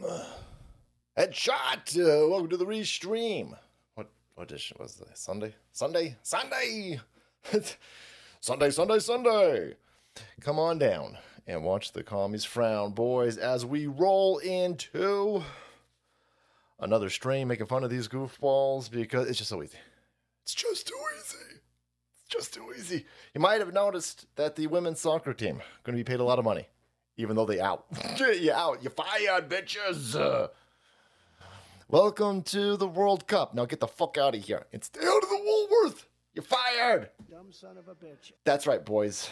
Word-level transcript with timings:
Headshot! 1.18 1.98
Uh, 1.98 2.28
welcome 2.28 2.48
to 2.48 2.56
the 2.56 2.64
restream. 2.64 3.54
What 3.94 4.08
what 4.34 4.50
edition 4.50 4.78
was 4.80 4.94
this? 4.94 5.20
Sunday? 5.20 5.54
Sunday? 5.72 6.16
Sunday! 6.22 7.00
Sunday, 8.40 8.70
Sunday, 8.70 8.98
Sunday! 8.98 9.74
Come 10.40 10.58
on 10.58 10.78
down 10.78 11.18
and 11.46 11.64
watch 11.64 11.92
the 11.92 12.02
commies 12.02 12.46
frown, 12.46 12.92
boys, 12.92 13.36
as 13.36 13.66
we 13.66 13.88
roll 13.88 14.38
into 14.38 15.42
another 16.78 17.10
stream 17.10 17.48
making 17.48 17.66
fun 17.66 17.84
of 17.84 17.90
these 17.90 18.08
goofballs 18.08 18.90
because 18.90 19.28
it's 19.28 19.38
just 19.38 19.50
so 19.50 19.62
easy. 19.62 19.78
It's 20.44 20.54
just 20.54 20.88
too 20.88 21.00
easy. 21.18 21.56
It's 22.20 22.28
just 22.28 22.54
too 22.54 22.72
easy. 22.74 23.04
You 23.34 23.42
might 23.42 23.60
have 23.60 23.74
noticed 23.74 24.24
that 24.36 24.56
the 24.56 24.66
women's 24.66 25.00
soccer 25.00 25.34
team 25.34 25.60
going 25.84 25.96
to 25.96 26.02
be 26.02 26.10
paid 26.10 26.20
a 26.20 26.24
lot 26.24 26.38
of 26.38 26.44
money, 26.46 26.68
even 27.20 27.36
though 27.36 27.44
they 27.44 27.60
out. 27.60 27.84
you 28.18 28.52
out. 28.52 28.82
You 28.82 28.90
fired, 28.90 29.48
bitches. 29.48 30.18
Uh, 30.18 30.48
welcome 31.88 32.42
to 32.42 32.76
the 32.78 32.88
World 32.88 33.26
Cup. 33.26 33.54
Now 33.54 33.66
get 33.66 33.80
the 33.80 33.86
fuck 33.86 34.16
out 34.16 34.34
of 34.34 34.42
here 34.42 34.66
and 34.72 34.82
stay 34.82 35.00
out 35.00 35.22
of 35.22 35.28
the 35.28 35.40
Woolworth. 35.44 36.06
You're 36.34 36.44
fired. 36.44 37.10
Dumb 37.30 37.52
son 37.52 37.76
of 37.76 37.88
a 37.88 37.94
bitch. 37.94 38.32
That's 38.44 38.66
right, 38.66 38.84
boys. 38.84 39.28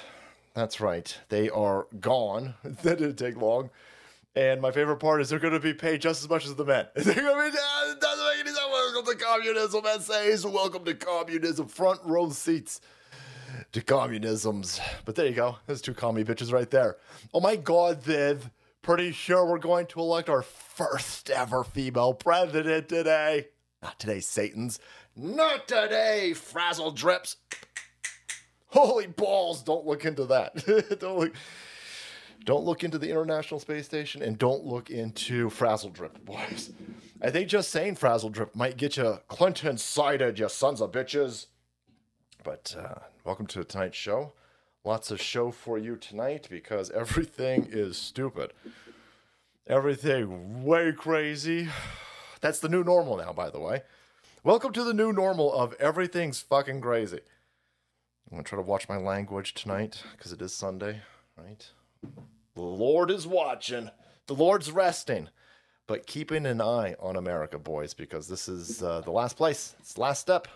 That's 0.54 0.80
right. 0.80 1.16
They 1.30 1.48
are 1.48 1.86
gone. 1.98 2.54
that 2.62 2.98
didn't 2.98 3.16
take 3.16 3.36
long. 3.36 3.70
And 4.36 4.60
my 4.60 4.70
favorite 4.70 4.98
part 4.98 5.22
is 5.22 5.30
they're 5.30 5.38
going 5.38 5.54
to 5.54 5.60
be 5.60 5.72
paid 5.74 6.02
just 6.02 6.22
as 6.22 6.28
much 6.28 6.44
as 6.44 6.54
the 6.54 6.64
men. 6.64 6.86
They're 6.94 7.14
going 7.14 7.50
to 7.50 7.52
be. 7.52 7.58
Uh, 7.58 7.92
it 7.92 8.00
doesn't 8.00 8.24
make 8.24 8.40
any 8.40 8.50
sense. 8.50 8.60
Welcome 8.70 9.12
to 9.12 9.24
communism, 9.24 9.86
essays. 9.86 10.46
Welcome 10.46 10.84
to 10.84 10.94
communism. 10.94 11.66
Front 11.66 12.00
row 12.04 12.28
seats 12.30 12.80
to 13.72 13.80
communisms. 13.80 14.80
But 15.04 15.14
there 15.14 15.26
you 15.26 15.34
go. 15.34 15.56
There's 15.66 15.82
two 15.82 15.94
commie 15.94 16.24
bitches 16.24 16.52
right 16.52 16.70
there. 16.70 16.96
Oh 17.32 17.40
my 17.40 17.56
God, 17.56 18.02
Viv. 18.02 18.50
Pretty 18.82 19.12
sure 19.12 19.44
we're 19.44 19.58
going 19.58 19.86
to 19.86 20.00
elect 20.00 20.28
our 20.28 20.42
first 20.42 21.30
ever 21.30 21.64
female 21.64 22.14
president 22.14 22.88
today. 22.88 23.48
Not 23.82 23.98
today, 23.98 24.20
Satan's. 24.20 24.80
Not 25.16 25.68
today, 25.68 26.32
frazzle 26.32 26.92
drips. 26.92 27.36
Holy 28.68 29.06
balls! 29.06 29.62
Don't 29.62 29.86
look 29.86 30.04
into 30.04 30.26
that. 30.26 30.64
don't 31.00 31.18
look. 31.18 31.34
Don't 32.44 32.64
look 32.64 32.84
into 32.84 32.98
the 32.98 33.10
International 33.10 33.60
Space 33.60 33.84
Station 33.84 34.22
and 34.22 34.38
don't 34.38 34.64
look 34.64 34.90
into 34.90 35.50
Frazzle 35.50 35.90
Drip, 35.90 36.24
boys. 36.24 36.70
I 37.20 37.30
think 37.30 37.48
just 37.48 37.70
saying 37.70 37.96
Frazzle 37.96 38.30
Drip 38.30 38.54
might 38.54 38.76
get 38.76 38.96
you 38.96 39.18
Clinton 39.28 39.76
cited, 39.76 40.38
you 40.38 40.48
sons 40.48 40.80
of 40.80 40.92
bitches. 40.92 41.46
But 42.44 42.76
uh, 42.78 43.00
welcome 43.24 43.46
to 43.48 43.64
tonight's 43.64 43.96
show. 43.96 44.32
Lots 44.84 45.10
of 45.10 45.20
show 45.20 45.50
for 45.50 45.76
you 45.76 45.96
tonight 45.96 46.46
because 46.48 46.90
everything 46.90 47.66
is 47.68 47.98
stupid. 47.98 48.52
Everything 49.66 50.64
way 50.64 50.92
crazy. 50.92 51.68
That's 52.40 52.60
the 52.60 52.68
new 52.68 52.84
normal 52.84 53.16
now, 53.16 53.32
by 53.32 53.50
the 53.50 53.60
way. 53.60 53.82
Welcome 54.44 54.72
to 54.74 54.84
the 54.84 54.94
new 54.94 55.12
normal 55.12 55.52
of 55.52 55.74
everything's 55.74 56.40
fucking 56.40 56.80
crazy. 56.80 57.20
I'm 58.30 58.36
gonna 58.38 58.44
try 58.44 58.56
to 58.56 58.62
watch 58.62 58.88
my 58.88 58.96
language 58.96 59.54
tonight 59.54 60.02
because 60.12 60.32
it 60.32 60.40
is 60.40 60.54
Sunday, 60.54 61.00
right? 61.36 61.68
The 62.54 62.62
Lord 62.62 63.10
is 63.10 63.26
watching. 63.26 63.90
The 64.26 64.34
Lord's 64.34 64.70
resting, 64.70 65.28
but 65.86 66.06
keeping 66.06 66.46
an 66.46 66.60
eye 66.60 66.94
on 67.00 67.16
America, 67.16 67.58
boys, 67.58 67.94
because 67.94 68.28
this 68.28 68.48
is 68.48 68.82
uh, 68.82 69.00
the 69.00 69.10
last 69.10 69.36
place. 69.36 69.74
It's 69.80 69.94
the 69.94 70.02
last 70.02 70.20
step. 70.20 70.46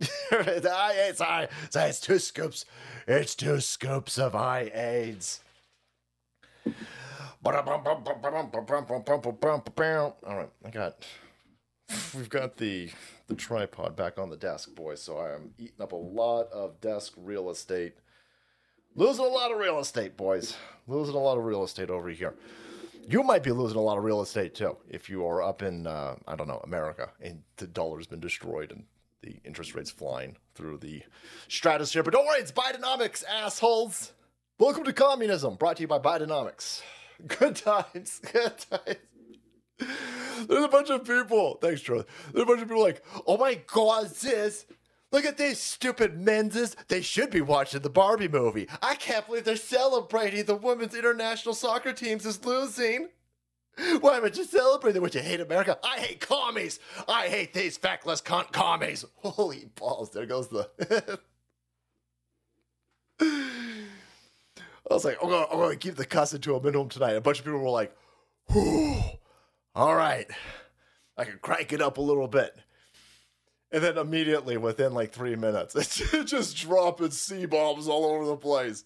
It's, 0.00 0.66
it's, 0.66 1.20
it's, 1.20 1.76
it's 1.76 2.00
two 2.00 2.18
scoops. 2.18 2.64
It's 3.06 3.34
two 3.34 3.60
scoops 3.60 4.18
of 4.18 4.34
eye 4.34 4.70
aids. 4.74 5.40
All 10.26 10.36
right, 10.36 10.50
I 10.64 10.70
got. 10.70 11.06
We've 12.14 12.28
got 12.28 12.56
the 12.56 12.90
the 13.28 13.34
tripod 13.34 13.96
back 13.96 14.18
on 14.18 14.28
the 14.30 14.36
desk, 14.36 14.74
boys. 14.74 15.00
So 15.02 15.18
I 15.18 15.34
am 15.34 15.52
eating 15.58 15.80
up 15.80 15.92
a 15.92 15.96
lot 15.96 16.50
of 16.52 16.80
desk 16.80 17.14
real 17.16 17.50
estate. 17.50 17.94
Losing 18.94 19.24
a 19.24 19.28
lot 19.28 19.52
of 19.52 19.58
real 19.58 19.78
estate, 19.78 20.16
boys. 20.16 20.56
Losing 20.86 21.14
a 21.14 21.18
lot 21.18 21.38
of 21.38 21.44
real 21.44 21.62
estate 21.62 21.90
over 21.90 22.08
here. 22.08 22.34
You 23.06 23.22
might 23.22 23.42
be 23.42 23.52
losing 23.52 23.78
a 23.78 23.82
lot 23.82 23.96
of 23.96 24.04
real 24.04 24.20
estate 24.20 24.54
too 24.54 24.76
if 24.88 25.08
you 25.08 25.26
are 25.26 25.42
up 25.42 25.62
in 25.62 25.86
uh, 25.86 26.16
I 26.26 26.36
don't 26.36 26.48
know 26.48 26.60
America 26.64 27.10
and 27.22 27.42
the 27.56 27.66
dollar's 27.66 28.06
been 28.06 28.20
destroyed 28.20 28.70
and 28.70 28.84
the 29.22 29.36
interest 29.44 29.74
rates 29.74 29.90
flying 29.90 30.36
through 30.54 30.78
the 30.78 31.02
stratosphere. 31.48 32.02
But 32.02 32.14
don't 32.14 32.26
worry, 32.26 32.40
it's 32.40 32.52
Bidenomics, 32.52 33.24
assholes. 33.26 34.12
Welcome 34.58 34.84
to 34.84 34.92
communism, 34.92 35.56
brought 35.56 35.76
to 35.76 35.82
you 35.82 35.88
by 35.88 35.98
Bidenomics. 35.98 36.82
Good 37.26 37.56
times, 37.56 38.20
good 38.32 38.56
times. 38.70 38.98
There's 40.46 40.64
a 40.64 40.68
bunch 40.68 40.88
of 40.88 41.04
people. 41.04 41.58
Thanks, 41.60 41.80
Charlie. 41.80 42.04
There's 42.32 42.44
a 42.44 42.46
bunch 42.46 42.62
of 42.62 42.68
people 42.68 42.82
like, 42.82 43.02
oh 43.26 43.36
my 43.36 43.54
god, 43.66 44.14
sis. 44.14 44.66
Look 45.10 45.24
at 45.24 45.36
these 45.36 45.58
stupid 45.58 46.20
menses. 46.20 46.76
They 46.86 47.00
should 47.00 47.30
be 47.30 47.40
watching 47.40 47.80
the 47.80 47.90
Barbie 47.90 48.28
movie. 48.28 48.68
I 48.80 48.94
can't 48.94 49.26
believe 49.26 49.42
they're 49.42 49.56
celebrating 49.56 50.44
the 50.44 50.54
women's 50.54 50.94
international 50.94 51.56
soccer 51.56 51.92
teams 51.92 52.24
is 52.24 52.44
losing. 52.44 53.08
Why 54.00 54.20
would 54.20 54.36
you 54.36 54.44
celebrate 54.44 54.96
it? 54.96 55.02
Would 55.02 55.14
you 55.14 55.20
hate 55.20 55.40
America? 55.40 55.78
I 55.84 55.98
hate 56.00 56.20
commies. 56.20 56.80
I 57.06 57.28
hate 57.28 57.54
these 57.54 57.76
feckless 57.76 58.20
cunt 58.20 58.52
commies. 58.52 59.04
Holy 59.16 59.70
balls, 59.74 60.10
there 60.10 60.26
goes 60.26 60.48
the. 60.48 60.68
I 64.90 64.94
was 64.94 65.04
like, 65.04 65.18
I'm 65.22 65.28
gonna, 65.28 65.46
I'm 65.52 65.58
gonna 65.58 65.76
keep 65.76 65.96
the 65.96 66.06
cussing 66.06 66.40
to 66.40 66.56
a 66.56 66.62
minimum 66.62 66.88
tonight. 66.88 67.12
A 67.12 67.20
bunch 67.20 67.40
of 67.40 67.44
people 67.44 67.60
were 67.60 67.68
like, 67.68 67.94
whew 68.50 69.02
all 69.78 69.94
right, 69.94 70.26
I 71.16 71.24
can 71.24 71.38
crank 71.40 71.72
it 71.72 71.80
up 71.80 71.98
a 71.98 72.02
little 72.02 72.26
bit. 72.26 72.56
And 73.70 73.80
then 73.80 73.96
immediately, 73.96 74.56
within 74.56 74.92
like 74.92 75.12
three 75.12 75.36
minutes, 75.36 75.76
it's 75.76 75.98
just 76.24 76.56
dropping 76.56 77.12
C 77.12 77.46
bombs 77.46 77.86
all 77.86 78.04
over 78.06 78.26
the 78.26 78.36
place. 78.36 78.84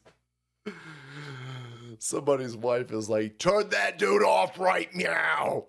Somebody's 2.02 2.56
wife 2.56 2.90
is 2.90 3.08
like, 3.08 3.38
turn 3.38 3.68
that 3.68 3.96
dude 3.96 4.24
off 4.24 4.58
right 4.58 4.92
meow. 4.92 5.66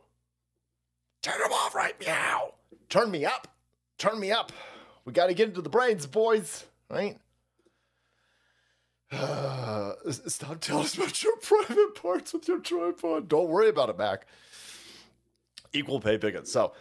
Turn 1.21 1.39
him 1.39 1.53
off 1.53 1.75
right 1.75 1.93
meow. 1.99 2.55
Turn 2.89 3.11
me 3.11 3.23
up. 3.23 3.47
Turn 3.99 4.19
me 4.19 4.31
up. 4.31 4.51
We 5.05 5.13
got 5.13 5.27
to 5.27 5.35
get 5.35 5.49
into 5.49 5.61
the 5.61 5.69
brains, 5.69 6.07
boys, 6.07 6.65
right? 6.89 7.19
Uh, 9.13 9.93
stop 10.09 10.59
telling 10.59 10.85
us 10.85 10.97
about 10.97 11.21
your 11.21 11.37
private 11.41 11.93
parts 11.93 12.33
with 12.33 12.47
your 12.47 12.59
tripod. 12.59 13.27
Don't 13.27 13.47
worry 13.47 13.69
about 13.69 13.89
it, 13.89 13.97
Mac 13.99 14.25
equal 15.71 15.99
pay 15.99 16.17
pickets. 16.17 16.51
So, 16.51 16.73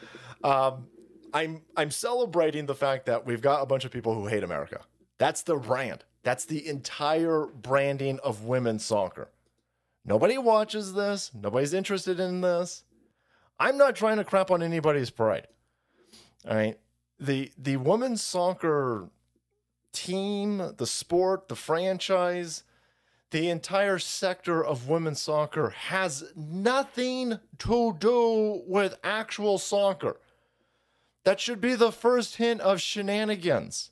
um, 0.42 0.86
I'm 1.34 1.60
I'm 1.76 1.90
celebrating 1.90 2.64
the 2.64 2.74
fact 2.74 3.04
that 3.06 3.26
we've 3.26 3.42
got 3.42 3.62
a 3.62 3.66
bunch 3.66 3.84
of 3.84 3.90
people 3.90 4.14
who 4.14 4.26
hate 4.26 4.44
America. 4.44 4.80
That's 5.18 5.42
the 5.42 5.56
brand. 5.56 6.04
That's 6.22 6.46
the 6.46 6.66
entire 6.66 7.46
branding 7.46 8.18
of 8.24 8.44
women's 8.44 8.84
soccer. 8.84 9.28
Nobody 10.04 10.38
watches 10.38 10.94
this. 10.94 11.30
Nobody's 11.34 11.74
interested 11.74 12.18
in 12.18 12.40
this. 12.40 12.84
I'm 13.58 13.78
not 13.78 13.94
trying 13.94 14.16
to 14.16 14.24
crap 14.24 14.50
on 14.50 14.62
anybody's 14.62 15.10
pride. 15.10 15.46
All 16.48 16.56
right. 16.56 16.78
The 17.20 17.52
the 17.56 17.76
women's 17.76 18.22
soccer 18.22 19.08
team, 19.92 20.72
the 20.76 20.86
sport, 20.86 21.48
the 21.48 21.54
franchise, 21.54 22.64
the 23.30 23.48
entire 23.48 23.98
sector 23.98 24.64
of 24.64 24.88
women's 24.88 25.22
soccer 25.22 25.70
has 25.70 26.32
nothing 26.34 27.38
to 27.58 27.96
do 27.98 28.62
with 28.66 28.98
actual 29.04 29.58
soccer. 29.58 30.18
That 31.24 31.38
should 31.38 31.60
be 31.60 31.76
the 31.76 31.92
first 31.92 32.36
hint 32.36 32.60
of 32.60 32.80
shenanigans. 32.80 33.91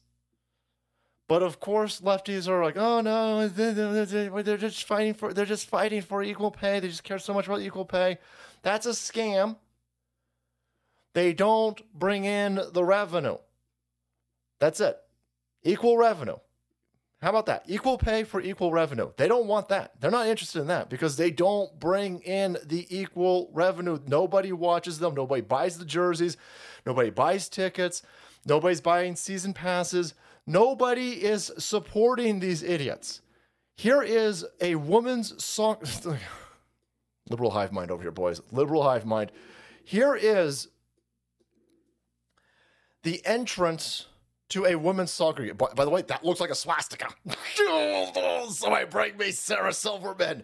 But 1.31 1.45
of 1.45 1.61
course, 1.61 2.01
lefties 2.01 2.49
are 2.49 2.61
like, 2.61 2.77
"Oh 2.77 3.01
no, 3.03 3.47
they're 3.47 4.57
just 4.57 4.83
fighting 4.83 5.15
for 5.15 5.33
they're 5.33 5.45
just 5.47 5.69
fighting 5.69 6.03
for 6.03 6.25
equal 6.25 6.51
pay. 6.51 6.81
They 6.81 6.89
just 6.89 7.05
care 7.05 7.21
so 7.21 7.33
much 7.33 7.47
about 7.47 7.61
equal 7.61 7.85
pay." 7.85 8.19
That's 8.63 8.85
a 8.85 8.89
scam. 8.89 9.56
They 11.15 11.32
don't 11.32 11.81
bring 11.97 12.25
in 12.25 12.61
the 12.73 12.82
revenue. 12.82 13.37
That's 14.59 14.81
it. 14.81 14.99
Equal 15.62 15.97
revenue. 15.97 16.38
How 17.23 17.31
about 17.31 17.47
that? 17.47 17.62
Equal 17.69 17.97
pay 17.97 18.25
for 18.25 18.41
equal 18.41 18.73
revenue. 18.73 19.12
They 19.17 19.29
don't 19.29 19.47
want 19.47 19.69
that. 19.69 20.00
They're 20.00 20.11
not 20.11 20.26
interested 20.26 20.62
in 20.62 20.67
that 20.67 20.91
because 20.91 21.17
they 21.17 21.31
don't 21.31 21.79
bring 21.79 22.23
in 22.23 22.59
the 22.65 22.88
equal 22.91 23.50
revenue. 23.53 24.00
Nobody 24.05 24.50
watches 24.50 24.99
them. 24.99 25.15
Nobody 25.15 25.43
buys 25.43 25.79
the 25.79 25.85
jerseys. 25.85 26.37
Nobody 26.85 27.11
buys 27.11 27.49
tickets. 27.49 28.03
Nobody's 28.44 28.81
buying 28.81 29.15
season 29.15 29.53
passes. 29.53 30.15
Nobody 30.46 31.25
is 31.25 31.52
supporting 31.58 32.40
these 32.40 32.62
idiots. 32.62 33.20
Here 33.76 34.02
is 34.02 34.44
a 34.60 34.75
woman's 34.75 35.42
song. 35.42 35.76
Liberal 37.31 37.50
hive 37.50 37.72
mind 37.72 37.90
over 37.90 38.02
here, 38.02 38.10
boys. 38.10 38.40
Liberal 38.50 38.82
hive 38.82 39.06
mind. 39.06 39.32
Here 39.84 40.14
is 40.14 40.69
the 43.02 43.25
entrance 43.25 44.06
to 44.50 44.66
a 44.66 44.75
women's 44.75 45.12
soccer 45.12 45.44
game. 45.46 45.56
By, 45.56 45.69
by, 45.75 45.84
the 45.84 45.90
way, 45.90 46.02
that 46.02 46.25
looks 46.25 46.40
like 46.40 46.50
a 46.50 46.54
swastika. 46.54 47.08
Somebody 48.50 48.87
bring 48.87 49.16
me 49.16 49.31
Sarah 49.31 49.72
Silverman. 49.72 50.42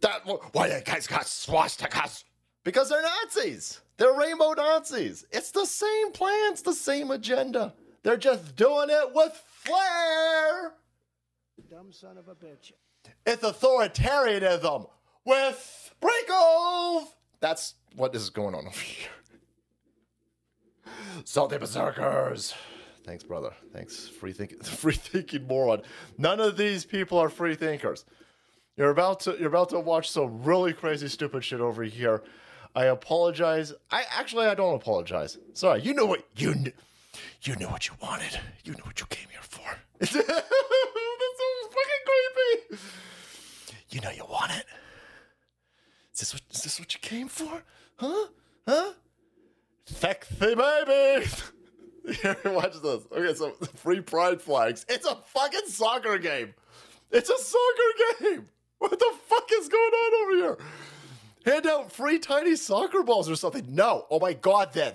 That 0.00 0.22
why 0.52 0.68
you 0.68 0.80
guys 0.84 1.06
got 1.06 1.22
swastikas? 1.22 2.24
because 2.68 2.90
they're 2.90 3.00
Nazis. 3.00 3.80
They're 3.96 4.12
rainbow 4.12 4.52
Nazis. 4.52 5.24
It's 5.32 5.50
the 5.52 5.64
same 5.64 6.12
plans, 6.12 6.60
the 6.60 6.74
same 6.74 7.10
agenda. 7.10 7.72
They're 8.02 8.16
just 8.16 8.56
doing 8.56 8.88
it 8.90 9.14
with 9.14 9.32
flair. 9.46 10.72
Dumb 11.70 11.92
son 11.92 12.16
of 12.16 12.28
a 12.28 12.34
bitch. 12.34 12.72
It's 13.26 13.42
authoritarianism 13.42 14.88
with 15.24 15.90
sprinkles. 15.90 17.14
That's 17.40 17.74
what 17.94 18.14
is 18.14 18.30
going 18.30 18.54
on 18.54 18.66
over 18.66 18.80
here. 18.80 19.08
Salty 21.24 21.58
berserkers. 21.58 22.54
Thanks, 23.04 23.24
brother. 23.24 23.52
Thanks, 23.72 24.08
free 24.08 24.32
thinking, 24.32 24.60
free 24.62 24.94
thinking 24.94 25.46
moron. 25.46 25.82
None 26.16 26.40
of 26.40 26.56
these 26.56 26.84
people 26.84 27.18
are 27.18 27.28
free 27.28 27.54
thinkers. 27.54 28.04
You're 28.76 28.90
about 28.90 29.20
to 29.20 29.36
you're 29.38 29.48
about 29.48 29.70
to 29.70 29.80
watch 29.80 30.10
some 30.10 30.42
really 30.42 30.72
crazy 30.72 31.08
stupid 31.08 31.44
shit 31.44 31.60
over 31.60 31.82
here. 31.82 32.22
I 32.74 32.84
apologize. 32.84 33.72
I 33.90 34.04
actually 34.10 34.46
I 34.46 34.54
don't 34.54 34.74
apologize. 34.74 35.36
Sorry. 35.52 35.82
You 35.82 35.94
know 35.94 36.06
what 36.06 36.24
you 36.36 36.54
knew. 36.54 36.72
You 37.42 37.54
knew 37.56 37.68
what 37.68 37.86
you 37.86 37.94
wanted. 38.02 38.38
You 38.64 38.72
knew 38.72 38.82
what 38.82 39.00
you 39.00 39.06
came 39.06 39.28
here 39.30 39.40
for. 39.42 39.60
That's 40.00 40.12
so 40.12 40.24
fucking 41.70 42.04
creepy. 42.06 42.82
You 43.90 44.00
know 44.00 44.10
you 44.10 44.24
want 44.28 44.50
it. 44.52 44.64
Is 46.12 46.20
this 46.20 46.34
what 46.34 46.42
is 46.50 46.62
this 46.62 46.80
what 46.80 46.92
you 46.94 47.00
came 47.00 47.28
for? 47.28 47.62
Huh? 47.96 48.26
Huh? 48.66 48.92
Sexy 49.86 50.54
baby. 50.54 51.26
Here, 52.22 52.36
watch 52.46 52.74
this. 52.82 53.04
Okay, 53.12 53.34
so 53.34 53.50
free 53.76 54.00
pride 54.00 54.40
flags. 54.40 54.84
It's 54.88 55.06
a 55.06 55.16
fucking 55.26 55.66
soccer 55.66 56.18
game. 56.18 56.54
It's 57.10 57.28
a 57.28 57.38
soccer 57.38 58.20
game. 58.20 58.48
What 58.78 58.98
the 58.98 59.12
fuck 59.28 59.48
is 59.52 59.68
going 59.68 59.92
on 59.92 60.22
over 60.22 60.36
here? 60.36 60.58
Hand 61.44 61.66
out 61.66 61.92
free 61.92 62.18
tiny 62.18 62.56
soccer 62.56 63.02
balls 63.02 63.28
or 63.28 63.36
something. 63.36 63.64
No. 63.68 64.06
Oh 64.10 64.20
my 64.20 64.32
god, 64.32 64.72
then. 64.72 64.94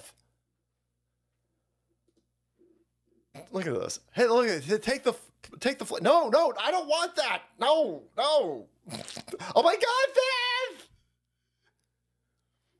Look 3.52 3.68
at 3.68 3.74
this. 3.74 4.00
Hey, 4.14 4.28
look 4.28 4.48
at 4.48 4.70
it. 4.70 4.84
Take 4.84 5.04
the 5.04 5.14
take 5.60 5.80
the 5.80 5.86
flag. 5.86 6.04
No, 6.04 6.30
no, 6.30 6.54
I 6.60 6.72
don't 6.72 6.88
want 6.88 7.16
that. 7.16 7.42
No, 7.60 8.04
no. 8.18 8.66
Oh 9.56 9.64
my 9.64 9.74
god, 9.74 10.16
then. 10.16 10.86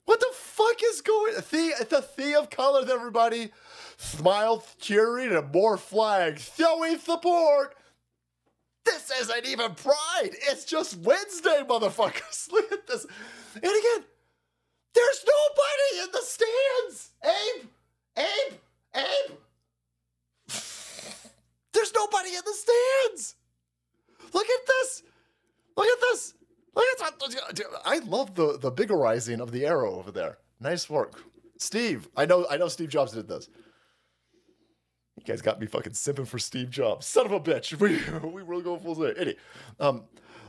What 0.06 0.20
the 0.20 0.30
fuck 0.34 0.76
is 0.84 1.02
going? 1.02 1.36
The 1.36 1.86
the 1.90 2.02
sea 2.02 2.36
of 2.36 2.50
colors, 2.50 2.90
everybody. 2.90 3.52
Smile, 3.98 4.64
cheering, 4.80 5.32
and 5.32 5.52
more 5.52 5.78
flags. 5.78 6.52
Showing 6.58 6.98
support. 7.00 7.76
This 8.86 9.12
isn't 9.22 9.46
even 9.46 9.76
Pride. 9.76 10.32
It's 10.50 10.66
just 10.66 10.98
Wednesday, 10.98 11.64
motherfuckers. 11.68 12.52
Look 12.52 12.72
at 12.72 12.86
this. 12.86 13.06
And 13.56 13.64
again, 13.64 14.04
there's 14.94 15.26
nobody 15.26 16.04
in 16.04 16.12
the 16.12 16.22
stands. 16.22 17.10
Abe, 17.24 17.68
Abe, 18.18 18.60
Abe. 18.96 19.38
There's 21.74 21.94
nobody 21.94 22.30
in 22.30 22.42
the 22.46 22.54
stands. 22.54 23.36
Look 24.34 24.48
at 24.48 24.68
this. 24.68 25.04
Look 25.76 25.88
at 25.88 26.00
this. 26.02 26.34
Look 26.76 26.86
at 26.86 27.56
this. 27.56 27.66
I 27.86 28.00
love 28.00 28.36
the 28.36 28.58
the 28.58 28.72
biggerizing 28.72 29.40
of 29.40 29.52
the 29.52 29.66
arrow 29.66 29.96
over 29.96 30.12
there. 30.12 30.38
Nice 30.60 30.90
work, 30.90 31.24
Steve. 31.58 32.08
I 32.16 32.26
know. 32.26 32.46
I 32.50 32.58
know. 32.58 32.68
Steve 32.68 32.90
Jobs 32.90 33.12
did 33.12 33.28
this. 33.28 33.50
You 35.18 35.24
guys 35.24 35.42
got 35.42 35.60
me 35.60 35.68
fucking 35.68 35.94
simping 35.94 36.28
for 36.28 36.40
Steve 36.40 36.70
Jobs. 36.70 37.06
Son 37.06 37.26
of 37.26 37.32
a 37.32 37.40
bitch. 37.40 37.80
We 37.80 38.00
we 38.30 38.42
really 38.42 38.64
go 38.64 38.78
full 38.78 38.96
say. 38.96 39.14
Anyway, 39.18 39.36
um, 39.80 40.04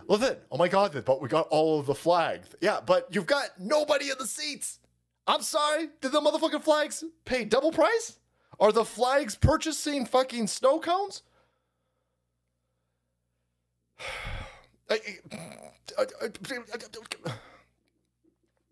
well 0.06 0.18
then, 0.18 0.36
oh 0.50 0.56
my 0.56 0.68
god, 0.68 1.02
but 1.04 1.20
we 1.20 1.28
got 1.28 1.48
all 1.48 1.80
of 1.80 1.86
the 1.86 1.94
flags. 1.94 2.48
Yeah, 2.60 2.80
but 2.84 3.08
you've 3.10 3.26
got 3.26 3.50
nobody 3.58 4.10
in 4.10 4.16
the 4.18 4.26
seats. 4.26 4.78
I'm 5.26 5.42
sorry. 5.42 5.88
Did 6.00 6.12
the 6.12 6.20
motherfucking 6.20 6.62
flags 6.62 7.04
pay 7.24 7.44
double 7.44 7.72
price? 7.72 8.18
Are 8.60 8.72
the 8.72 8.84
flags 8.84 9.36
purchasing 9.36 10.06
fucking 10.06 10.46
snow 10.46 10.78
cones? 10.78 11.22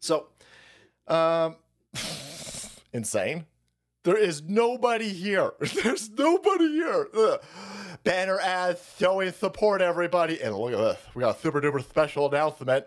So, 0.01 0.27
um, 1.09 1.57
insane. 2.93 3.47
There 4.05 4.17
is 4.17 4.43
nobody 4.43 5.11
here. 5.11 5.53
There's 5.61 6.11
nobody 6.11 6.69
here. 6.73 7.09
Ugh. 7.17 7.41
Banner 8.03 8.41
ads 8.41 8.81
showing 8.99 9.31
support, 9.31 9.81
everybody. 9.81 10.43
And 10.43 10.57
look 10.57 10.73
at 10.73 10.79
this. 10.79 10.99
We 11.15 11.21
got 11.21 11.37
a 11.37 11.41
super 11.41 11.61
duper 11.61 11.83
special 11.83 12.27
announcement. 12.27 12.87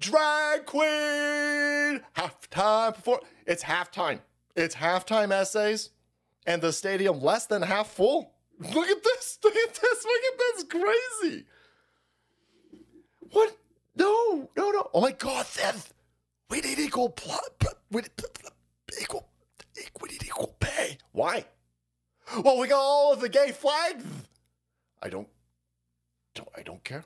Drag 0.00 0.66
queen 0.66 2.00
halftime 2.16 2.96
before 2.96 3.20
it's 3.46 3.62
halftime. 3.62 4.18
It's 4.56 4.74
halftime 4.74 5.30
essays, 5.32 5.90
and 6.46 6.62
the 6.62 6.72
stadium 6.72 7.20
less 7.20 7.46
than 7.46 7.62
half 7.62 7.88
full. 7.88 8.34
Look 8.58 8.88
at 8.88 9.02
this. 9.02 9.38
Look 9.44 9.54
at 9.54 9.74
this. 9.74 10.04
Look 10.04 10.22
at 10.32 10.38
this. 10.38 10.64
Crazy. 10.64 11.44
What? 13.30 13.56
No, 13.96 14.50
no, 14.56 14.70
no. 14.70 14.90
Oh 14.92 15.00
my 15.00 15.12
God, 15.12 15.46
Seth. 15.46 15.92
We 16.50 16.60
need 16.60 16.78
equal. 16.78 17.16
We 17.92 18.02
need 20.08 20.22
equal 20.24 20.56
pay. 20.60 20.98
Why? 21.12 21.44
Well, 22.42 22.58
we 22.58 22.68
got 22.68 22.80
all 22.80 23.12
of 23.12 23.20
the 23.20 23.28
gay 23.28 23.52
flags. 23.52 24.04
I 25.02 25.08
don't, 25.08 25.28
don't 26.34 26.48
I 26.56 26.62
don't 26.62 26.82
care. 26.82 27.04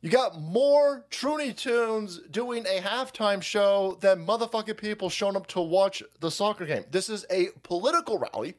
You 0.00 0.10
got 0.10 0.40
more 0.40 1.04
Truny 1.10 1.56
Tunes 1.56 2.20
doing 2.30 2.64
a 2.66 2.80
halftime 2.80 3.42
show 3.42 3.98
than 4.00 4.24
motherfucking 4.24 4.76
people 4.76 5.10
showing 5.10 5.34
up 5.34 5.48
to 5.48 5.60
watch 5.60 6.02
the 6.20 6.30
soccer 6.30 6.66
game. 6.66 6.84
This 6.90 7.08
is 7.08 7.26
a 7.30 7.48
political 7.64 8.18
rally 8.18 8.54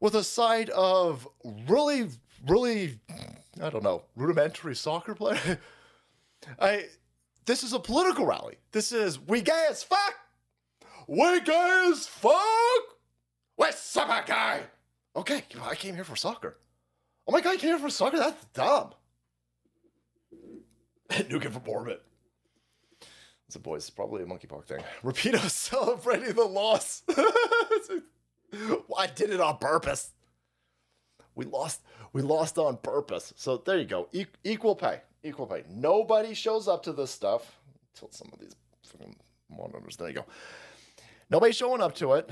with 0.00 0.14
a 0.14 0.24
side 0.24 0.70
of 0.70 1.28
really, 1.68 2.08
really, 2.48 2.98
I 3.62 3.68
don't 3.68 3.84
know, 3.84 4.04
rudimentary 4.16 4.74
soccer 4.74 5.14
play. 5.14 5.38
I, 6.58 6.86
this 7.44 7.62
is 7.62 7.74
a 7.74 7.78
political 7.78 8.24
rally. 8.24 8.56
This 8.72 8.92
is 8.92 9.20
we 9.20 9.42
gay 9.42 9.66
as 9.68 9.82
fuck. 9.82 10.14
We 11.06 11.40
gay 11.42 11.88
as 11.92 12.06
fuck. 12.06 12.32
We're 13.58 13.72
soccer 13.72 14.26
guy. 14.26 14.62
Okay, 15.14 15.44
I 15.62 15.74
came 15.74 15.94
here 15.94 16.04
for 16.04 16.16
soccer. 16.16 16.56
Oh 17.26 17.32
my 17.32 17.42
god, 17.42 17.54
I 17.54 17.56
came 17.56 17.70
here 17.70 17.78
for 17.78 17.90
soccer. 17.90 18.16
That's 18.16 18.42
dumb. 18.54 18.92
Nuking 21.12 21.52
from 21.52 21.62
orbit. 21.66 22.02
It's 23.46 23.56
a 23.56 23.58
boys, 23.58 23.90
probably 23.90 24.22
a 24.22 24.26
monkeypox 24.26 24.64
thing. 24.64 24.82
Rapinoe 25.04 25.50
celebrating 25.50 26.32
the 26.34 26.44
loss. 26.44 27.02
I 28.98 29.06
did 29.14 29.30
it 29.30 29.40
on 29.40 29.58
purpose. 29.58 30.12
We 31.34 31.44
lost. 31.44 31.82
We 32.12 32.22
lost 32.22 32.58
on 32.58 32.76
purpose. 32.78 33.32
So 33.36 33.58
there 33.58 33.78
you 33.78 33.84
go. 33.84 34.08
E- 34.12 34.26
equal 34.44 34.74
pay. 34.74 35.00
Equal 35.22 35.46
pay. 35.46 35.64
Nobody 35.70 36.34
shows 36.34 36.68
up 36.68 36.82
to 36.84 36.92
this 36.92 37.10
stuff. 37.10 37.58
Tilt 37.94 38.14
some 38.14 38.28
of 38.32 38.38
these 38.38 38.54
fucking 38.86 39.16
monitors. 39.50 39.96
There 39.96 40.08
you 40.08 40.14
go. 40.14 40.24
Nobody's 41.30 41.56
showing 41.56 41.80
up 41.80 41.94
to 41.96 42.12
it. 42.14 42.30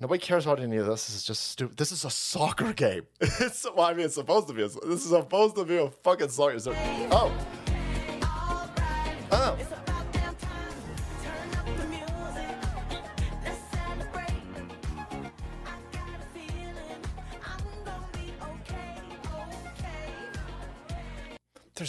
Nobody 0.00 0.18
cares 0.18 0.46
about 0.46 0.60
any 0.60 0.78
of 0.78 0.86
this. 0.86 1.06
This 1.06 1.16
is 1.16 1.24
just 1.24 1.48
stupid. 1.50 1.76
This 1.76 1.92
is 1.92 2.04
a 2.06 2.10
soccer 2.10 2.72
game. 2.72 3.06
It's 3.20 3.66
well, 3.74 3.86
I 3.86 3.92
mean, 3.92 4.06
it's 4.06 4.14
supposed 4.14 4.48
to 4.48 4.54
be. 4.54 4.62
A, 4.62 4.68
this 4.68 5.04
is 5.04 5.10
supposed 5.10 5.56
to 5.56 5.64
be 5.64 5.76
a 5.76 5.90
fucking 5.90 6.30
soccer. 6.30 6.56
Oh, 6.66 7.08
oh. 7.12 7.59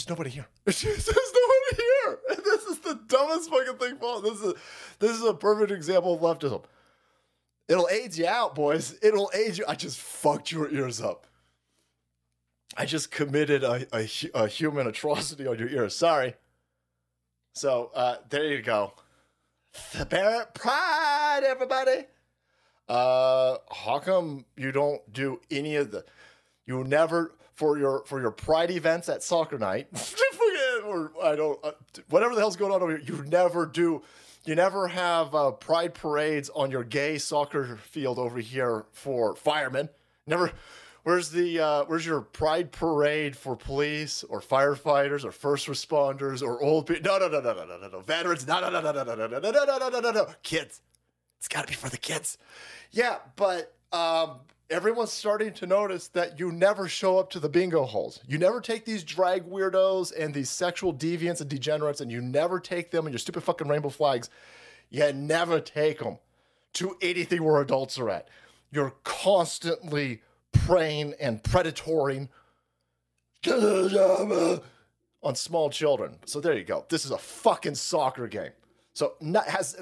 There's 0.02 0.18
nobody 0.18 0.30
here. 0.30 0.46
There's 0.64 1.06
nobody 1.06 1.76
here. 1.76 2.18
This 2.44 2.64
is 2.64 2.78
the 2.80 3.00
dumbest 3.06 3.50
fucking 3.50 3.76
thing. 3.76 3.98
This 4.22 4.40
is 4.40 4.54
this 4.98 5.10
is 5.12 5.22
a 5.22 5.32
perfect 5.32 5.70
example 5.70 6.14
of 6.14 6.20
leftism. 6.20 6.64
It'll 7.68 7.88
age 7.88 8.18
you 8.18 8.26
out, 8.26 8.54
boys. 8.56 8.98
It'll 9.00 9.30
age 9.32 9.58
you. 9.58 9.64
I 9.68 9.76
just 9.76 9.98
fucked 9.98 10.50
your 10.50 10.68
ears 10.70 11.00
up. 11.00 11.26
I 12.76 12.84
just 12.84 13.12
committed 13.12 13.62
a, 13.62 13.86
a, 13.94 14.08
a 14.34 14.48
human 14.48 14.88
atrocity 14.88 15.46
on 15.46 15.58
your 15.58 15.68
ears. 15.68 15.94
Sorry. 15.94 16.34
So 17.54 17.92
uh, 17.94 18.16
there 18.28 18.46
you 18.46 18.60
go. 18.60 18.94
The 19.96 20.04
Barrett 20.04 20.52
Pride, 20.54 21.42
everybody. 21.44 22.06
Uh, 22.88 23.58
how 23.70 24.00
come 24.00 24.46
you 24.56 24.72
don't 24.72 25.12
do 25.12 25.40
any 25.50 25.76
of 25.76 25.92
the? 25.92 26.04
You 26.66 26.82
never 26.82 27.34
for 27.62 27.78
your 27.78 28.02
for 28.06 28.20
your 28.20 28.32
Pride 28.32 28.72
events 28.72 29.08
at 29.08 29.22
soccer 29.22 29.56
night, 29.56 29.86
or 30.84 31.12
I 31.22 31.36
don't 31.36 31.60
uh, 31.62 31.70
whatever 32.08 32.34
the 32.34 32.40
hell's 32.40 32.56
going 32.56 32.72
on 32.72 32.82
over 32.82 32.96
here. 32.96 33.06
You 33.06 33.24
never 33.24 33.66
do. 33.66 34.02
You 34.44 34.56
never 34.56 34.88
have 34.88 35.32
uh, 35.32 35.52
Pride 35.52 35.94
parades 35.94 36.50
on 36.56 36.72
your 36.72 36.82
gay 36.82 37.18
soccer 37.18 37.76
field 37.76 38.18
over 38.18 38.40
here 38.40 38.86
for 38.90 39.36
firemen. 39.36 39.90
Never. 40.26 40.50
Where's 41.04 41.30
the 41.30 41.60
uh, 41.60 41.84
where's 41.84 42.04
your 42.04 42.20
pride 42.20 42.72
parade 42.72 43.36
for 43.36 43.54
police 43.56 44.24
or 44.24 44.40
firefighters 44.40 45.24
or 45.24 45.30
first 45.30 45.68
responders 45.68 46.42
or 46.42 46.60
old 46.60 46.86
people? 46.86 47.02
No, 47.04 47.18
no, 47.18 47.28
no, 47.28 47.40
no, 47.40 47.54
no, 47.54 47.64
no, 47.64 47.78
no, 47.78 47.88
no. 47.88 48.00
Veterans. 48.00 48.44
No, 48.44 48.60
no, 48.60 48.70
no, 48.70 48.80
no, 48.80 48.92
no, 48.92 49.04
no, 49.04 49.14
no, 49.14 49.26
no, 49.26 49.38
no, 49.38 49.50
no, 49.50 49.78
no, 49.78 49.88
no, 49.88 50.00
no, 50.00 50.10
no. 50.10 50.26
Kids. 50.42 50.80
It's 51.38 51.48
got 51.48 51.62
to 51.62 51.68
be 51.68 51.74
for 51.74 51.88
the 51.88 51.96
kids. 51.96 52.38
Yeah, 52.90 53.18
but 53.36 53.74
um, 53.92 54.40
everyone's 54.72 55.12
starting 55.12 55.52
to 55.52 55.66
notice 55.66 56.08
that 56.08 56.38
you 56.38 56.50
never 56.50 56.88
show 56.88 57.18
up 57.18 57.28
to 57.30 57.38
the 57.38 57.48
bingo 57.48 57.84
holes. 57.84 58.20
You 58.26 58.38
never 58.38 58.60
take 58.60 58.86
these 58.86 59.04
drag 59.04 59.44
weirdos 59.44 60.18
and 60.18 60.32
these 60.32 60.48
sexual 60.48 60.94
deviants 60.94 61.42
and 61.42 61.50
degenerates, 61.50 62.00
and 62.00 62.10
you 62.10 62.22
never 62.22 62.58
take 62.58 62.90
them 62.90 63.04
and 63.04 63.12
your 63.12 63.18
stupid 63.18 63.42
fucking 63.42 63.68
rainbow 63.68 63.90
flags. 63.90 64.30
You 64.88 65.12
never 65.12 65.60
take 65.60 65.98
them 65.98 66.18
to 66.74 66.96
anything 67.02 67.44
where 67.44 67.60
adults 67.60 67.98
are 67.98 68.08
at. 68.08 68.28
You're 68.70 68.94
constantly 69.04 70.22
preying 70.52 71.14
and 71.20 71.42
predatoring 71.42 72.30
on 75.22 75.34
small 75.34 75.68
children. 75.68 76.16
So 76.24 76.40
there 76.40 76.56
you 76.56 76.64
go. 76.64 76.86
This 76.88 77.04
is 77.04 77.10
a 77.10 77.18
fucking 77.18 77.74
soccer 77.74 78.26
game. 78.26 78.52
So 78.94 79.14
not, 79.20 79.46
has 79.48 79.76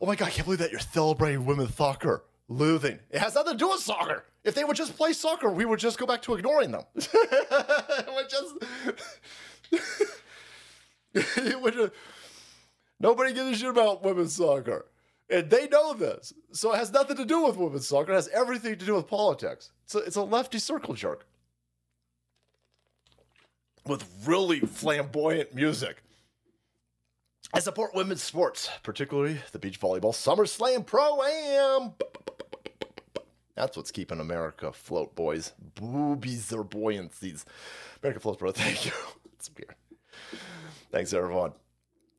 oh 0.00 0.06
my 0.06 0.16
god, 0.16 0.28
I 0.28 0.30
can't 0.30 0.44
believe 0.44 0.58
that 0.58 0.70
you're 0.70 0.80
celebrating 0.80 1.46
women's 1.46 1.74
soccer 1.74 2.24
losing. 2.48 2.98
It 3.10 3.18
has 3.18 3.34
nothing 3.34 3.52
to 3.52 3.58
do 3.58 3.68
with 3.68 3.80
soccer. 3.80 4.24
If 4.44 4.54
they 4.54 4.64
would 4.64 4.76
just 4.76 4.96
play 4.96 5.12
soccer, 5.12 5.50
we 5.50 5.64
would 5.64 5.78
just 5.78 5.98
go 5.98 6.06
back 6.06 6.22
to 6.22 6.34
ignoring 6.34 6.70
them. 6.70 6.84
it 6.94 8.14
would 8.14 8.28
just 8.28 8.54
it 11.14 11.60
would 11.60 11.74
just, 11.74 11.92
nobody 13.00 13.32
gives 13.32 13.50
a 13.50 13.60
shit 13.60 13.70
about 13.70 14.02
women's 14.02 14.34
soccer. 14.34 14.86
And 15.30 15.48
they 15.48 15.68
know 15.68 15.94
this. 15.94 16.34
So 16.52 16.72
it 16.74 16.76
has 16.76 16.92
nothing 16.92 17.16
to 17.16 17.24
do 17.24 17.44
with 17.44 17.56
women's 17.56 17.88
soccer. 17.88 18.12
It 18.12 18.16
has 18.16 18.28
everything 18.28 18.76
to 18.78 18.84
do 18.84 18.94
with 18.94 19.08
politics. 19.08 19.70
It's 19.84 19.94
a, 19.94 19.98
it's 19.98 20.16
a 20.16 20.22
lefty 20.22 20.58
circle 20.58 20.94
jerk 20.94 21.26
with 23.86 24.04
really 24.26 24.60
flamboyant 24.60 25.54
music. 25.54 26.03
I 27.54 27.60
support 27.60 27.94
women's 27.94 28.20
sports, 28.20 28.68
particularly 28.82 29.38
the 29.52 29.60
beach 29.60 29.78
volleyball 29.78 30.12
Summer 30.12 30.44
Slam 30.44 30.82
Pro 30.82 31.22
Am. 31.22 31.92
That's 33.54 33.76
what's 33.76 33.92
keeping 33.92 34.18
America 34.18 34.66
afloat, 34.66 35.14
boys. 35.14 35.52
Boobies 35.76 36.52
are 36.52 36.64
buoyancies. 36.64 37.44
America 38.02 38.18
floats, 38.18 38.38
bro. 38.40 38.50
Thank 38.52 38.86
you. 38.86 38.92
It's 39.34 39.48
weird. 39.56 39.76
Thanks, 40.90 41.12
everyone. 41.12 41.52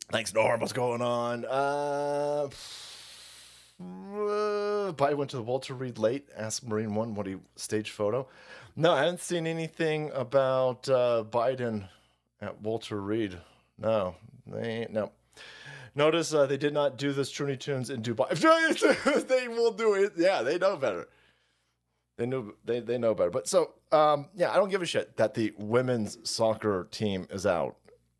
Thanks, 0.09 0.33
Norm. 0.33 0.61
What's 0.61 0.71
going 0.71 1.01
on? 1.01 1.43
Uh, 1.43 2.47
uh, 3.81 4.93
Biden 4.93 5.15
went 5.17 5.31
to 5.31 5.35
the 5.35 5.43
Walter 5.43 5.73
Reed 5.73 5.97
late. 5.97 6.29
Asked 6.37 6.65
Marine 6.65 6.95
One 6.95 7.13
what 7.13 7.27
he 7.27 7.35
stage 7.57 7.91
photo. 7.91 8.25
No, 8.77 8.93
I 8.93 8.99
haven't 8.99 9.19
seen 9.19 9.47
anything 9.47 10.11
about 10.13 10.87
uh, 10.87 11.25
Biden 11.29 11.89
at 12.39 12.61
Walter 12.61 13.01
Reed. 13.01 13.37
No, 13.77 14.15
they 14.47 14.87
no. 14.89 15.11
Notice 15.95 16.33
uh, 16.33 16.45
they 16.45 16.57
did 16.57 16.73
not 16.73 16.97
do 16.97 17.13
this 17.13 17.31
Trinity 17.31 17.57
Tunes 17.57 17.89
in 17.89 18.01
Dubai. 18.01 18.29
they 19.27 19.47
will 19.47 19.71
do 19.71 19.93
it. 19.93 20.13
Yeah, 20.17 20.41
they 20.41 20.57
know 20.57 20.75
better. 20.75 21.07
They 22.17 22.25
know 22.25 22.53
they, 22.65 22.81
they 22.81 22.97
know 22.97 23.15
better. 23.15 23.29
But 23.29 23.47
so 23.47 23.73
um, 23.93 24.27
yeah, 24.35 24.51
I 24.51 24.55
don't 24.55 24.69
give 24.69 24.81
a 24.81 24.85
shit 24.85 25.15
that 25.17 25.33
the 25.33 25.53
women's 25.57 26.17
soccer 26.29 26.87
team 26.91 27.27
is 27.29 27.45
out. 27.45 27.77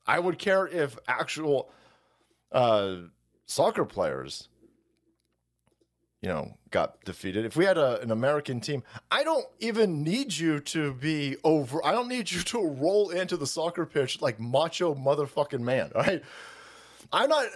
I 0.08 0.20
would 0.20 0.39
care 0.39 0.67
if 0.67 0.98
actual 1.08 1.70
uh, 2.51 2.96
soccer 3.46 3.86
players, 3.86 4.48
you 6.22 6.29
know, 6.29 6.58
got 6.72 7.03
defeated. 7.03 7.46
If 7.46 7.58
we 7.58 7.65
had 7.65 7.77
a, 7.77 8.00
an 8.01 8.12
American 8.12 8.62
team, 8.62 8.84
I 9.12 9.24
don't 9.24 9.46
even 9.60 10.03
need 10.03 10.38
you 10.38 10.60
to 10.62 10.94
be 10.94 11.36
over. 11.44 11.86
I 11.86 11.91
don't 11.91 12.08
need 12.08 12.32
you 12.32 12.41
to 12.41 12.65
roll 12.65 13.10
into 13.10 13.36
the 13.36 13.48
soccer 13.48 13.86
pitch 13.86 14.22
like 14.22 14.39
macho 14.39 14.96
motherfucking 14.96 15.62
man. 15.62 15.91
All 15.96 16.01
right. 16.08 16.24
I'm 17.12 17.29
not. 17.29 17.47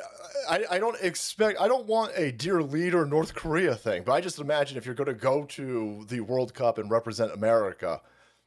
I, 0.50 0.64
I 0.72 0.80
don't 0.80 1.00
expect. 1.02 1.60
I 1.60 1.68
don't 1.68 1.86
want 1.86 2.12
a 2.16 2.32
dear 2.32 2.62
leader 2.62 3.06
North 3.06 3.34
Korea 3.34 3.76
thing. 3.76 4.04
But 4.04 4.14
I 4.14 4.22
just 4.22 4.40
imagine 4.40 4.78
if 4.78 4.86
you're 4.86 4.96
going 4.96 5.08
to 5.08 5.14
go 5.14 5.46
to 5.46 6.06
the 6.08 6.22
World 6.22 6.54
Cup 6.54 6.78
and 6.78 6.90
represent 6.90 7.32
America, 7.32 8.02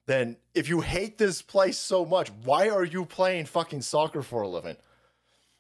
then 0.07 0.37
if 0.55 0.69
you 0.69 0.81
hate 0.81 1.19
this 1.19 1.43
place 1.43 1.79
so 1.79 2.05
much, 2.05 2.31
why 2.45 2.69
are 2.69 2.85
you 2.85 3.05
playing 3.05 3.47
fucking 3.47 3.83
soccer 3.83 4.23
for 4.23 4.43
a 4.43 4.49
living? 4.49 4.77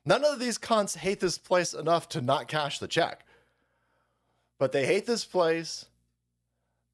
None 0.04 0.24
of 0.24 0.40
these 0.40 0.58
cunts 0.58 0.96
hate 0.96 1.20
this 1.20 1.38
place 1.38 1.74
enough 1.74 2.08
to 2.10 2.20
not 2.20 2.48
cash 2.48 2.78
the 2.78 2.88
check. 2.88 3.24
But 4.58 4.72
they 4.72 4.86
hate 4.86 5.06
this 5.06 5.24
place. 5.24 5.86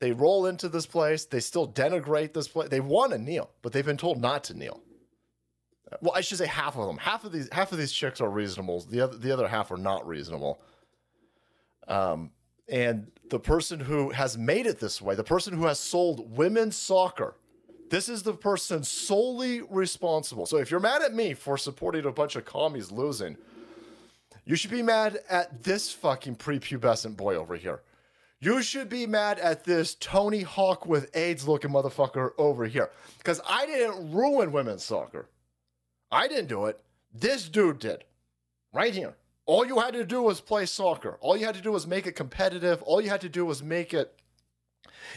They 0.01 0.13
roll 0.13 0.47
into 0.47 0.69
this 0.69 0.87
place. 0.87 1.25
They 1.25 1.41
still 1.41 1.67
denigrate 1.67 2.33
this 2.33 2.49
place. 2.49 2.69
They 2.69 2.81
want 2.81 3.13
to 3.13 3.19
kneel, 3.19 3.51
but 3.63 3.73
they've 3.73 3.85
been 3.85 3.97
told 3.97 4.21
not 4.21 4.45
to 4.45 4.55
kneel. 4.55 4.81
Well, 6.01 6.13
I 6.15 6.21
should 6.21 6.39
say 6.39 6.47
half 6.47 6.77
of 6.77 6.87
them. 6.87 6.99
Half 6.99 7.25
of 7.25 7.33
these 7.33 7.49
half 7.53 7.73
of 7.73 7.79
these 7.79 7.93
chicks 7.93 8.21
are 8.21 8.31
reasonable. 8.31 8.81
The 8.81 9.01
other 9.01 9.17
the 9.17 9.33
other 9.33 9.49
half 9.49 9.71
are 9.71 9.77
not 9.77 10.07
reasonable. 10.07 10.61
Um, 11.87 12.31
and 12.69 13.11
the 13.31 13.39
person 13.39 13.81
who 13.81 14.11
has 14.11 14.37
made 14.37 14.67
it 14.67 14.79
this 14.79 15.01
way, 15.01 15.15
the 15.15 15.25
person 15.25 15.55
who 15.55 15.67
has 15.67 15.81
sold 15.81 16.37
women's 16.37 16.77
soccer, 16.77 17.37
this 17.89 18.09
is 18.09 18.23
the 18.23 18.35
person 18.35 18.85
solely 18.85 19.63
responsible. 19.63 20.45
So 20.45 20.59
if 20.59 20.71
you're 20.71 20.81
mad 20.81 21.03
at 21.03 21.15
me 21.15 21.33
for 21.33 21.57
supporting 21.57 22.05
a 22.05 22.13
bunch 22.13 22.37
of 22.37 22.45
commies 22.45 22.93
losing, 22.93 23.39
you 24.45 24.57
should 24.57 24.71
be 24.71 24.83
mad 24.83 25.21
at 25.31 25.63
this 25.63 25.93
fucking 25.93 26.37
prepubescent 26.37 27.17
boy 27.17 27.37
over 27.37 27.57
here. 27.57 27.83
You 28.41 28.63
should 28.63 28.89
be 28.89 29.07
mad 29.07 29.39
at 29.41 29.65
this 29.65 29.97
Tony 29.97 30.43
Hawk 30.43 30.87
with 30.87 31.15
AIDS 31.17 31.49
looking 31.49 31.71
motherfucker 31.71 32.31
over 32.39 32.67
here. 32.67 32.91
Because 33.19 33.41
I 33.49 33.67
didn't 33.67 34.13
ruin 34.13 34.53
women's 34.53 34.85
soccer. 34.85 35.29
I 36.11 36.29
didn't 36.29 36.49
do 36.49 36.67
it. 36.67 36.81
This 37.13 37.49
dude 37.49 37.79
did. 37.79 38.05
Right 38.73 38.95
here. 38.95 39.17
All 39.47 39.67
you 39.67 39.79
had 39.79 39.95
to 39.95 40.05
do 40.05 40.23
was 40.23 40.41
play 40.41 40.67
soccer. 40.67 41.17
All 41.21 41.37
you 41.37 41.47
had 41.47 41.55
to 41.55 41.63
do 41.63 41.73
was 41.73 41.87
make 41.87 42.07
it 42.07 42.13
competitive. 42.13 42.83
All 42.83 43.01
you 43.01 43.09
had 43.09 43.23
to 43.23 43.29
do 43.29 43.47
was 43.47 43.63
make 43.63 43.95
it 43.95 44.15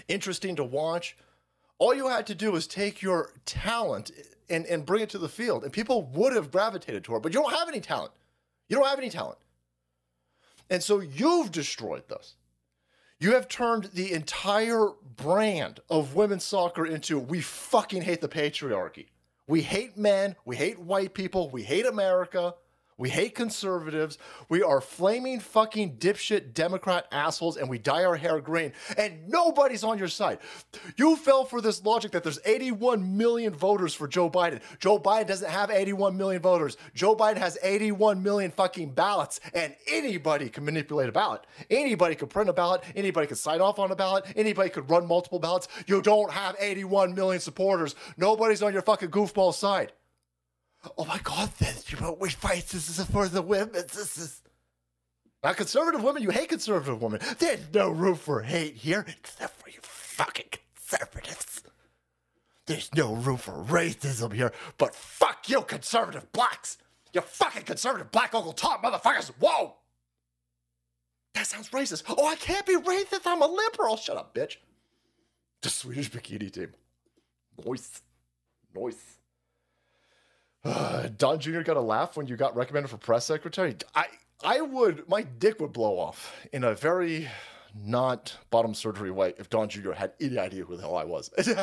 interesting 0.07 0.55
to 0.55 0.63
watch. 0.63 1.17
All 1.79 1.93
you 1.93 2.07
had 2.07 2.27
to 2.27 2.35
do 2.35 2.51
was 2.51 2.65
take 2.65 3.01
your 3.01 3.33
talent 3.45 4.11
and, 4.49 4.65
and 4.67 4.85
bring 4.85 5.01
it 5.01 5.09
to 5.09 5.17
the 5.17 5.27
field, 5.27 5.63
and 5.63 5.73
people 5.73 6.03
would 6.13 6.33
have 6.33 6.51
gravitated 6.51 7.03
toward 7.03 7.19
it. 7.19 7.23
But 7.23 7.33
you 7.33 7.41
don't 7.41 7.53
have 7.53 7.67
any 7.67 7.81
talent. 7.81 8.11
You 8.69 8.77
don't 8.77 8.87
have 8.87 8.99
any 8.99 9.09
talent. 9.09 9.37
And 10.69 10.81
so 10.81 10.99
you've 11.01 11.51
destroyed 11.51 12.07
this. 12.07 12.35
You 13.19 13.33
have 13.33 13.47
turned 13.47 13.89
the 13.93 14.13
entire 14.13 14.87
brand 15.17 15.81
of 15.89 16.15
women's 16.15 16.43
soccer 16.43 16.85
into 16.85 17.19
we 17.19 17.41
fucking 17.41 18.03
hate 18.03 18.21
the 18.21 18.29
patriarchy. 18.29 19.07
We 19.51 19.61
hate 19.61 19.97
men. 19.97 20.37
We 20.45 20.55
hate 20.55 20.79
white 20.79 21.13
people. 21.13 21.49
We 21.49 21.61
hate 21.61 21.85
America. 21.85 22.53
We 23.01 23.09
hate 23.09 23.33
conservatives. 23.33 24.19
We 24.47 24.61
are 24.61 24.79
flaming 24.79 25.39
fucking 25.39 25.97
dipshit 25.97 26.53
Democrat 26.53 27.07
assholes 27.11 27.57
and 27.57 27.67
we 27.67 27.79
dye 27.79 28.03
our 28.03 28.15
hair 28.15 28.39
green. 28.39 28.73
And 28.95 29.27
nobody's 29.27 29.83
on 29.83 29.97
your 29.97 30.07
side. 30.07 30.37
You 30.97 31.15
fell 31.15 31.43
for 31.43 31.61
this 31.61 31.83
logic 31.83 32.11
that 32.11 32.21
there's 32.21 32.37
81 32.45 33.17
million 33.17 33.55
voters 33.55 33.95
for 33.95 34.07
Joe 34.07 34.29
Biden. 34.29 34.61
Joe 34.77 34.99
Biden 34.99 35.25
doesn't 35.25 35.49
have 35.49 35.71
81 35.71 36.15
million 36.15 36.43
voters. 36.43 36.77
Joe 36.93 37.15
Biden 37.15 37.37
has 37.37 37.57
81 37.63 38.21
million 38.21 38.51
fucking 38.51 38.93
ballots. 38.93 39.39
And 39.55 39.75
anybody 39.87 40.49
can 40.49 40.63
manipulate 40.63 41.09
a 41.09 41.11
ballot. 41.11 41.47
Anybody 41.71 42.13
could 42.13 42.29
print 42.29 42.51
a 42.51 42.53
ballot. 42.53 42.83
Anybody 42.95 43.25
could 43.25 43.39
sign 43.39 43.61
off 43.61 43.79
on 43.79 43.89
a 43.89 43.95
ballot. 43.95 44.25
Anybody 44.35 44.69
could 44.69 44.87
run 44.91 45.07
multiple 45.07 45.39
ballots. 45.39 45.67
You 45.87 46.03
don't 46.03 46.31
have 46.31 46.55
81 46.59 47.15
million 47.15 47.41
supporters. 47.41 47.95
Nobody's 48.15 48.61
on 48.61 48.73
your 48.73 48.83
fucking 48.83 49.09
goofball 49.09 49.55
side. 49.55 49.91
Oh 50.97 51.05
my 51.05 51.19
God, 51.23 51.51
this, 51.59 51.91
you 51.91 51.99
know, 51.99 52.13
which 52.13 52.35
fight 52.35 52.65
this 52.67 52.89
is 52.89 53.05
for 53.05 53.27
the 53.27 53.41
women. 53.41 53.71
This 53.73 54.17
is. 54.17 54.41
Now, 55.43 55.53
conservative 55.53 56.03
women, 56.03 56.23
you 56.23 56.29
hate 56.29 56.49
conservative 56.49 57.01
women. 57.01 57.19
There's 57.39 57.61
no 57.73 57.89
room 57.89 58.15
for 58.15 58.41
hate 58.41 58.75
here, 58.75 59.05
except 59.07 59.59
for 59.61 59.69
you 59.69 59.79
fucking 59.81 60.45
conservatives. 60.75 61.63
There's 62.67 62.93
no 62.95 63.15
room 63.15 63.37
for 63.37 63.53
racism 63.53 64.33
here, 64.33 64.51
but 64.77 64.95
fuck 64.95 65.49
you, 65.49 65.61
conservative 65.61 66.31
blacks. 66.31 66.77
You 67.13 67.21
fucking 67.21 67.63
conservative 67.63 68.11
black 68.11 68.33
Uncle 68.33 68.53
Tom 68.53 68.81
motherfuckers. 68.81 69.31
Whoa! 69.39 69.75
That 71.33 71.47
sounds 71.47 71.69
racist. 71.69 72.03
Oh, 72.07 72.27
I 72.27 72.35
can't 72.35 72.65
be 72.65 72.75
racist. 72.75 73.21
I'm 73.25 73.41
a 73.41 73.47
liberal. 73.47 73.97
Shut 73.97 74.17
up, 74.17 74.33
bitch. 74.33 74.57
The 75.61 75.69
Swedish 75.69 76.09
bikini 76.11 76.51
team. 76.51 76.73
Noise. 77.65 78.01
Noise. 78.75 79.17
Don 81.17 81.39
Jr. 81.39 81.61
got 81.61 81.77
a 81.77 81.81
laugh 81.81 82.17
when 82.17 82.27
you 82.27 82.35
got 82.35 82.55
recommended 82.55 82.89
for 82.89 82.97
press 82.97 83.25
secretary. 83.25 83.75
I 83.95 84.05
I 84.43 84.61
would 84.61 85.07
my 85.09 85.23
dick 85.23 85.59
would 85.59 85.73
blow 85.73 85.97
off 85.97 86.33
in 86.51 86.63
a 86.63 86.75
very 86.75 87.29
not 87.75 88.37
bottom 88.49 88.73
surgery 88.73 89.11
way 89.11 89.33
if 89.37 89.49
Don 89.49 89.69
Jr. 89.69 89.93
had 89.93 90.13
any 90.19 90.37
idea 90.37 90.63
who 90.63 90.75
the 90.75 90.81
hell 90.81 90.97
I 90.97 91.05
was. 91.05 91.31
He's 91.37 91.53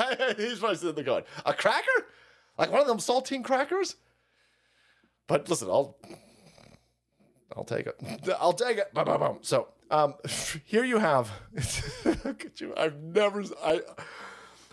probably 0.58 0.76
sitting 0.76 0.94
there 0.94 1.04
going, 1.04 1.24
a 1.44 1.52
cracker? 1.52 2.06
Like 2.56 2.72
one 2.72 2.80
of 2.80 2.86
them 2.86 2.98
saltine 2.98 3.44
crackers? 3.44 3.96
But 5.26 5.48
listen, 5.48 5.68
I'll 5.68 5.96
I'll 7.56 7.64
take 7.64 7.86
it. 7.86 8.00
I'll 8.40 8.52
take 8.52 8.78
it. 8.78 8.90
So 9.42 9.68
um, 9.90 10.14
here 10.64 10.84
you 10.84 10.98
have. 10.98 11.30
I've 12.76 13.00
never. 13.00 13.44
I 13.62 13.80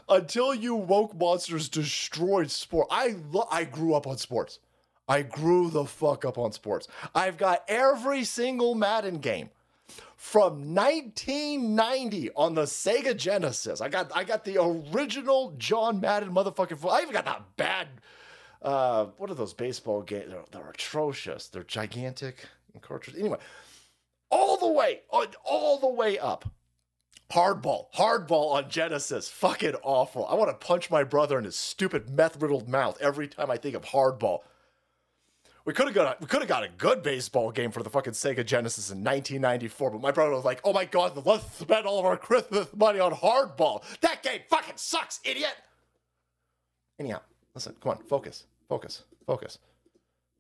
until 0.08 0.54
you 0.54 0.76
woke 0.76 1.16
monsters 1.16 1.70
destroyed 1.70 2.52
sport. 2.52 2.88
I 2.92 3.16
lo- 3.32 3.48
I 3.50 3.64
grew 3.64 3.94
up 3.94 4.08
on 4.08 4.18
sports. 4.18 4.60
I 5.08 5.22
grew 5.22 5.70
the 5.70 5.86
fuck 5.86 6.26
up 6.26 6.38
on 6.38 6.52
sports. 6.52 6.88
I've 7.14 7.38
got 7.38 7.64
every 7.68 8.24
single 8.24 8.74
Madden 8.76 9.20
game 9.20 9.50
from 10.18 10.74
1990 10.74 12.32
on 12.32 12.56
the 12.56 12.64
Sega 12.64 13.16
Genesis. 13.16 13.82
I 13.82 13.90
got 13.90 14.12
I 14.16 14.24
got 14.24 14.44
the 14.44 14.62
original 14.62 15.54
John 15.58 16.00
Madden 16.00 16.32
motherfucking. 16.34 16.90
I 16.90 17.02
even 17.02 17.14
got 17.14 17.26
that 17.26 17.44
bad. 17.58 17.88
Uh, 18.62 19.06
what 19.18 19.30
are 19.30 19.36
those 19.36 19.54
baseball 19.54 20.02
games? 20.02 20.32
They're, 20.32 20.44
they're 20.52 20.70
atrocious. 20.70 21.48
They're 21.50 21.64
gigantic 21.64 22.46
cartridge. 22.82 23.16
Anyway, 23.18 23.38
all 24.32 24.58
the 24.58 24.68
way, 24.72 25.02
all 25.12 25.26
all 25.44 25.80
the 25.80 25.90
way 25.90 26.18
up. 26.18 26.50
Hardball, 27.32 27.86
hardball 27.96 28.54
on 28.54 28.70
Genesis, 28.70 29.28
fucking 29.30 29.76
awful. 29.82 30.28
I 30.28 30.36
want 30.36 30.52
to 30.52 30.66
punch 30.66 30.92
my 30.92 31.04
brother 31.04 31.40
in 31.40 31.46
his 31.46 31.56
stupid 31.56 32.10
meth 32.10 32.40
riddled 32.40 32.70
mouth 32.70 32.98
every 33.02 33.28
time 33.28 33.50
I 33.50 33.58
think 33.58 33.76
of 33.76 33.84
hardball. 33.84 34.42
We 35.66 35.74
could 35.74 35.88
have 35.88 35.96
got 35.96 36.18
a, 36.18 36.22
we 36.22 36.28
could 36.28 36.42
have 36.42 36.48
got 36.48 36.64
a 36.64 36.70
good 36.70 37.02
baseball 37.02 37.52
game 37.52 37.72
for 37.72 37.82
the 37.82 37.90
fucking 37.90 38.14
Sega 38.14 38.46
Genesis 38.46 38.92
in 38.92 39.00
1994, 39.00 39.90
but 39.90 40.02
my 40.02 40.12
brother 40.12 40.36
was 40.36 40.46
like, 40.46 40.62
"Oh 40.64 40.72
my 40.72 40.86
god, 40.86 41.20
let's 41.26 41.44
spend 41.58 41.88
all 41.88 41.98
of 41.98 42.06
our 42.06 42.18
Christmas 42.18 42.68
money 42.76 43.00
on 43.00 43.12
hardball. 43.12 43.84
That 44.02 44.22
game 44.22 44.42
fucking 44.48 44.78
sucks, 44.78 45.20
idiot." 45.24 45.56
Anyhow, 47.00 47.22
listen, 47.56 47.76
come 47.82 47.94
on, 47.94 47.98
focus, 48.04 48.46
focus, 48.70 49.04
focus. 49.26 49.58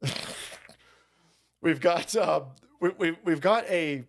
we've 1.61 1.81
got 1.81 2.15
uh, 2.15 2.41
we, 2.79 2.89
we, 2.89 3.17
we've 3.23 3.41
got 3.41 3.65
a 3.65 4.03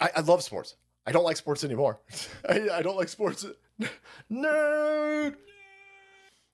I, 0.00 0.10
I 0.16 0.20
love 0.20 0.42
sports. 0.42 0.76
I 1.06 1.12
don't 1.12 1.24
like 1.24 1.36
sports 1.36 1.64
anymore. 1.64 2.00
I, 2.48 2.68
I 2.72 2.82
don't 2.82 2.96
like 2.96 3.08
sports. 3.08 3.46
Nerd. 4.32 5.34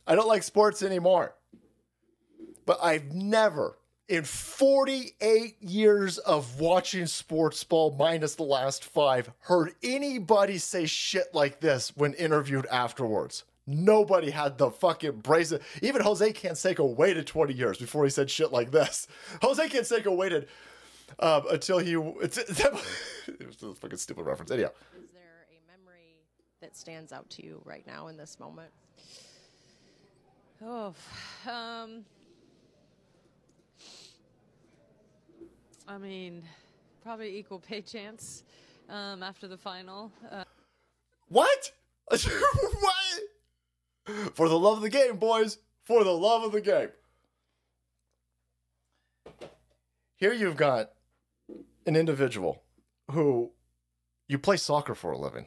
I 0.07 0.15
don't 0.15 0.29
like 0.29 0.43
sports 0.43 0.83
anymore. 0.83 1.35
But 2.65 2.79
I've 2.83 3.13
never, 3.13 3.79
in 4.09 4.25
48 4.25 5.63
years 5.63 6.19
of 6.19 6.61
watching 6.61 7.07
sports 7.07 7.63
ball 7.65 7.95
minus 7.97 8.35
the 8.35 8.43
last 8.43 8.85
five, 8.85 9.31
heard 9.41 9.73
anybody 9.83 10.59
say 10.59 10.87
shit 10.87 11.27
like 11.33 11.61
this 11.61 11.97
when 11.97 12.15
interviewed 12.15 12.67
afterwards. 12.67 13.45
Nobody 13.69 14.31
had 14.31 14.59
the 14.59 14.71
fucking 14.71 15.19
brazen. 15.21 15.61
Even 15.83 16.03
Jose 16.03 16.33
Canseco 16.33 16.95
waited 16.95 17.27
20 17.27 17.53
years 17.53 17.79
before 17.79 18.05
he 18.05 18.11
said 18.11 18.31
shit 18.31 18.53
like 18.53 18.71
this. 18.71 19.09
Jose 19.43 19.69
Canseco 19.69 20.17
waited 20.17 20.47
um, 21.19 21.45
until 21.51 21.79
he. 21.79 21.97
It's, 22.21 22.39
it 22.39 23.47
was 23.47 23.63
a 23.63 23.75
fucking 23.75 23.99
stupid 23.99 24.25
reference. 24.25 24.51
Anyhow, 24.51 24.71
Is 24.97 25.11
there 25.13 25.47
a 25.51 25.59
memory 25.71 26.23
that 26.61 26.77
stands 26.77 27.13
out 27.13 27.29
to 27.31 27.45
you 27.45 27.61
right 27.65 27.85
now 27.87 28.07
in 28.07 28.17
this 28.17 28.39
moment? 28.39 28.71
Oh, 30.65 30.95
um, 31.51 32.05
I 35.89 35.99
mean, 35.99 36.43
probably 37.03 37.37
equal 37.37 37.59
pay 37.59 37.83
chance 37.83 38.45
um, 38.89 39.23
after 39.23 39.49
the 39.49 39.57
final. 39.57 40.13
Uh, 40.31 40.45
what? 41.29 41.73
what? 42.11 42.23
For 44.35 44.49
the 44.49 44.59
love 44.59 44.77
of 44.79 44.83
the 44.83 44.91
game, 44.91 45.17
boys. 45.17 45.59
For 45.85 46.05
the 46.05 46.13
love 46.13 46.45
of 46.45 46.53
the 46.53 46.61
game. 46.61 46.89
Here 50.17 50.33
you've 50.33 50.57
got 50.57 50.93
an 51.87 51.97
individual 51.97 52.63
who 53.11 53.53
you 54.29 54.39
play 54.39 54.57
soccer 54.57 54.95
for 54.95 55.13
a 55.13 55.19
living. 55.19 55.47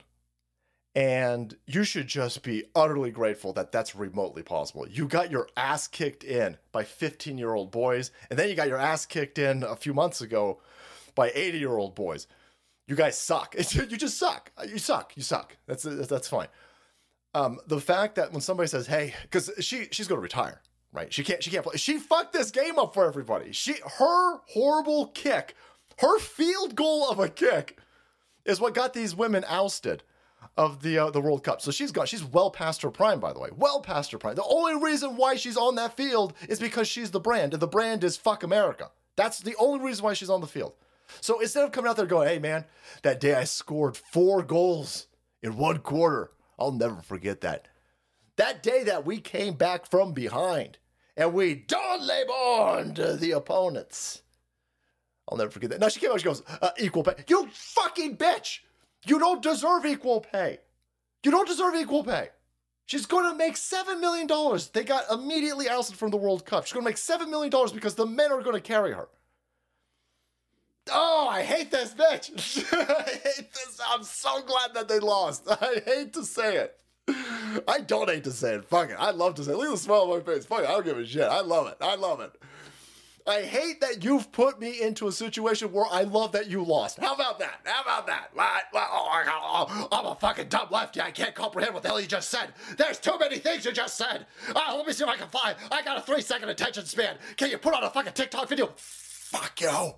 And 0.96 1.56
you 1.68 1.84
should 1.84 2.08
just 2.08 2.42
be 2.42 2.64
utterly 2.76 3.12
grateful 3.12 3.54
that 3.54 3.72
that's 3.72 3.96
remotely 3.96 4.42
possible. 4.42 4.88
You 4.88 5.08
got 5.08 5.30
your 5.30 5.48
ass 5.56 5.88
kicked 5.88 6.24
in 6.24 6.58
by 6.72 6.84
15 6.84 7.38
year 7.38 7.54
old 7.54 7.72
boys, 7.72 8.12
and 8.30 8.40
then 8.40 8.50
you 8.50 8.56
got 8.56 8.68
your 8.68 8.80
ass 8.80 9.06
kicked 9.06 9.38
in 9.38 9.64
a 9.64 9.76
few 9.76 9.94
months 9.94 10.22
ago 10.22 10.62
by 11.14 11.32
80 11.34 11.60
year 11.60 11.78
old 11.78 11.94
boys. 11.96 12.28
You 12.88 12.96
guys 12.96 13.18
suck. 13.18 13.56
you 13.76 13.86
just 13.86 14.18
suck. 14.18 14.52
You 14.68 14.80
suck. 14.80 15.16
You 15.16 15.22
suck. 15.22 15.56
That's 15.68 15.84
that's 15.84 16.28
fine. 16.28 16.48
Um, 17.36 17.60
the 17.68 17.80
fact 17.80 18.16
that 18.16 18.32
when 18.32 18.42
somebody 18.42 18.68
says, 18.68 18.88
"Hey," 18.88 19.14
because 19.22 19.52
she 19.60 19.88
she's 19.92 20.08
going 20.08 20.18
to 20.18 20.24
retire, 20.24 20.62
right? 20.92 21.14
She 21.14 21.24
can't 21.24 21.44
she 21.44 21.52
can't 21.52 21.64
play. 21.64 21.78
She 21.78 22.00
fucked 22.00 22.34
this 22.34 22.50
game 22.50 22.80
up 22.80 22.96
for 22.96 23.06
everybody. 23.06 23.52
She 23.52 23.74
her 23.74 24.38
horrible 24.48 25.08
kick, 25.08 25.56
her 26.00 26.20
field 26.20 26.76
goal 26.76 27.10
of 27.10 27.20
a 27.20 27.30
kick, 27.30 27.78
is 28.46 28.60
what 28.60 28.74
got 28.74 28.94
these 28.94 29.16
women 29.16 29.44
ousted 29.48 30.04
of 30.58 30.82
the 30.82 30.98
uh, 30.98 31.10
the 31.10 31.22
World 31.22 31.44
Cup. 31.44 31.62
So 31.62 31.72
she's 31.72 31.92
gone. 31.92 32.06
She's 32.06 32.24
well 32.24 32.52
past 32.52 32.82
her 32.82 32.92
prime, 32.92 33.20
by 33.20 33.34
the 33.34 33.40
way. 33.40 33.50
Well 33.56 33.82
past 33.82 34.12
her 34.12 34.18
prime. 34.18 34.36
The 34.36 34.44
only 34.44 34.82
reason 34.82 35.18
why 35.18 35.36
she's 35.36 35.58
on 35.58 35.76
that 35.76 35.96
field 35.96 36.34
is 36.48 36.60
because 36.60 36.88
she's 36.88 37.12
the 37.12 37.20
brand, 37.20 37.54
and 37.54 37.62
the 37.62 37.68
brand 37.68 38.04
is 38.04 38.18
fuck 38.18 38.44
America. 38.44 38.92
That's 39.16 39.40
the 39.40 39.56
only 39.58 39.86
reason 39.86 40.04
why 40.04 40.14
she's 40.14 40.30
on 40.30 40.42
the 40.42 40.48
field. 40.48 40.74
So 41.22 41.40
instead 41.40 41.66
of 41.66 41.72
coming 41.72 41.90
out 41.90 41.98
there 41.98 42.06
going, 42.06 42.28
"Hey 42.28 42.40
man, 42.40 42.66
that 43.04 43.20
day 43.20 43.36
I 43.36 43.44
scored 43.44 43.98
four 43.98 44.44
goals 44.44 45.08
in 45.42 45.58
one 45.58 45.80
quarter," 45.80 46.32
I'll 46.58 46.72
never 46.72 47.02
forget 47.02 47.42
that. 47.42 47.68
That 48.38 48.64
day 48.64 48.84
that 48.84 49.06
we 49.06 49.20
came 49.20 49.56
back 49.56 49.86
from 49.86 50.14
behind 50.14 50.78
and 51.18 51.34
we 51.34 51.56
Don 51.56 52.08
Lebon 52.08 52.96
to 52.96 53.18
the 53.18 53.32
opponents. 53.32 54.24
I'll 55.30 55.38
never 55.38 55.52
forget 55.52 55.70
that. 55.70 55.80
Now 55.80 55.90
she 55.90 56.00
came 56.00 56.12
out. 56.12 56.20
She 56.20 56.26
goes, 56.26 56.44
uh, 56.62 56.72
"Equal 56.78 57.04
pay." 57.04 57.14
You 57.28 57.48
fucking 57.52 58.18
bitch. 58.18 58.60
You 59.06 59.20
don't 59.20 59.42
deserve 59.42 59.86
equal 59.86 60.22
pay. 60.22 60.60
You 61.24 61.32
don't 61.32 61.48
deserve 61.48 61.76
equal 61.76 62.04
pay. 62.04 62.30
She's 62.86 63.06
going 63.06 63.30
to 63.32 63.38
make 63.38 63.54
$7 63.54 64.00
million. 64.00 64.28
They 64.74 64.84
got 64.84 65.12
immediately 65.12 65.70
ousted 65.70 65.96
from 65.96 66.10
the 66.10 66.18
World 66.18 66.44
Cup. 66.44 66.66
She's 66.66 66.74
going 66.74 66.84
to 66.84 66.90
make 66.90 66.96
$7 66.96 67.30
million 67.30 67.52
because 67.72 67.94
the 67.94 68.06
men 68.06 68.32
are 68.32 68.42
going 68.42 68.56
to 68.56 68.62
carry 68.62 68.94
her. 68.94 69.08
Oh, 70.92 71.28
I 71.30 71.44
hate 71.44 71.70
this 71.70 71.94
bitch. 71.94 72.66
I 72.74 73.04
hate 73.04 73.54
this. 73.54 73.80
I'm 73.88 74.04
so 74.04 74.42
glad 74.42 74.74
that 74.74 74.88
they 74.88 74.98
lost. 74.98 75.48
I 75.62 75.82
hate 75.86 76.14
to 76.14 76.26
say 76.26 76.58
it. 76.58 76.76
I 77.68 77.80
don't 77.86 78.10
hate 78.10 78.24
to 78.24 78.32
say 78.32 78.56
it. 78.56 78.66
Fuck 78.66 78.90
it. 78.90 78.96
I 78.98 79.12
love 79.12 79.36
to 79.36 79.44
say 79.44 79.52
it. 79.52 79.58
Look 79.58 79.68
at 79.68 79.72
the 79.72 79.78
smile 79.78 80.02
on 80.02 80.18
my 80.18 80.20
face. 80.24 80.46
Fuck 80.46 80.62
it. 80.62 80.70
I 80.70 80.72
don't 80.72 80.86
give 80.86 80.98
a 80.98 81.06
shit. 81.06 81.24
I 81.24 81.42
love 81.42 81.68
it. 81.68 81.78
I 81.82 81.96
love 81.96 82.22
it. 82.22 82.32
I 83.30 83.44
hate 83.44 83.80
that 83.82 84.04
you've 84.04 84.32
put 84.32 84.60
me 84.60 84.82
into 84.82 85.08
a 85.08 85.12
situation 85.12 85.72
where 85.72 85.86
I 85.92 86.02
love 86.02 86.32
that 86.32 86.48
you 86.48 86.64
lost. 86.64 87.00
How 87.00 87.14
about 87.14 87.38
that? 87.38 87.60
How 87.64 87.84
about 87.84 88.08
that? 88.08 88.32
Oh, 88.36 89.68
oh, 89.72 89.88
I'm 89.92 90.06
a 90.08 90.16
fucking 90.16 90.48
dumb 90.48 90.70
lefty. 90.72 91.00
I 91.00 91.12
can't 91.12 91.36
comprehend 91.36 91.76
what 91.76 91.84
the 91.84 91.90
hell 91.90 92.02
you 92.02 92.08
just 92.08 92.32
said. 92.32 92.54
There's 92.76 92.98
too 92.98 93.20
many 93.20 93.38
things 93.38 93.66
you 93.66 93.72
just 93.72 93.98
said. 93.98 94.26
Ah, 94.56 94.74
let 94.76 94.88
me 94.88 94.94
see 94.94 95.04
if 95.04 95.10
I 95.10 95.16
can 95.16 95.28
find. 95.28 95.56
I 95.72 95.84
got 95.84 96.00
a 96.00 96.02
three 96.02 96.22
second 96.22 96.50
attention 96.50 96.86
span. 96.86 97.18
Can 97.38 97.52
you 97.52 97.60
put 97.60 97.76
on 97.76 97.84
a 97.84 97.92
fucking 97.92 98.14
TikTok 98.14 98.50
video? 98.50 98.74
Fuck 98.76 99.62
you. 99.62 99.92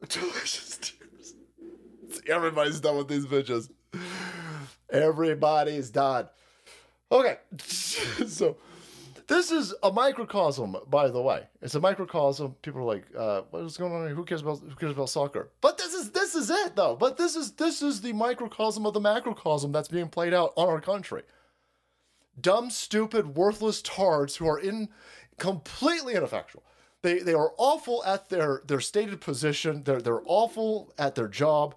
Delicious 0.08 0.76
tears. 0.76 1.34
Everybody's 2.28 2.80
done 2.80 2.98
with 2.98 3.08
these 3.08 3.24
bitches. 3.24 3.70
Everybody's 4.90 5.88
done. 5.88 6.28
Okay, 7.10 7.38
so 7.58 8.58
this 9.28 9.52
is 9.52 9.74
a 9.82 9.92
microcosm, 9.92 10.76
by 10.88 11.08
the 11.08 11.20
way. 11.20 11.46
It's 11.60 11.74
a 11.74 11.80
microcosm. 11.80 12.56
People 12.62 12.80
are 12.80 12.84
like, 12.84 13.04
uh, 13.16 13.42
"What 13.50 13.62
is 13.62 13.76
going 13.76 13.92
on 13.92 14.06
here? 14.06 14.14
Who 14.14 14.24
cares 14.24 14.40
about 14.40 14.60
who 14.60 14.74
cares 14.74 14.92
about 14.92 15.10
soccer?" 15.10 15.50
But 15.60 15.78
this 15.78 15.92
is 15.94 16.10
this 16.10 16.34
is 16.34 16.50
it, 16.50 16.74
though. 16.74 16.96
But 16.96 17.18
this 17.18 17.36
is 17.36 17.52
this 17.52 17.82
is 17.82 18.00
the 18.00 18.14
microcosm 18.14 18.86
of 18.86 18.94
the 18.94 19.00
macrocosm 19.00 19.70
that's 19.70 19.88
being 19.88 20.08
played 20.08 20.34
out 20.34 20.52
on 20.56 20.68
our 20.68 20.80
country. 20.80 21.22
Dumb, 22.40 22.70
stupid, 22.70 23.36
worthless 23.36 23.82
tards 23.82 24.36
who 24.36 24.48
are 24.48 24.58
in 24.58 24.88
completely 25.38 26.14
ineffectual. 26.14 26.64
They 27.02 27.18
they 27.18 27.34
are 27.34 27.52
awful 27.58 28.02
at 28.04 28.30
their 28.30 28.62
their 28.66 28.80
stated 28.80 29.20
position. 29.20 29.84
They're 29.84 30.00
they're 30.00 30.22
awful 30.24 30.92
at 30.98 31.14
their 31.14 31.28
job. 31.28 31.74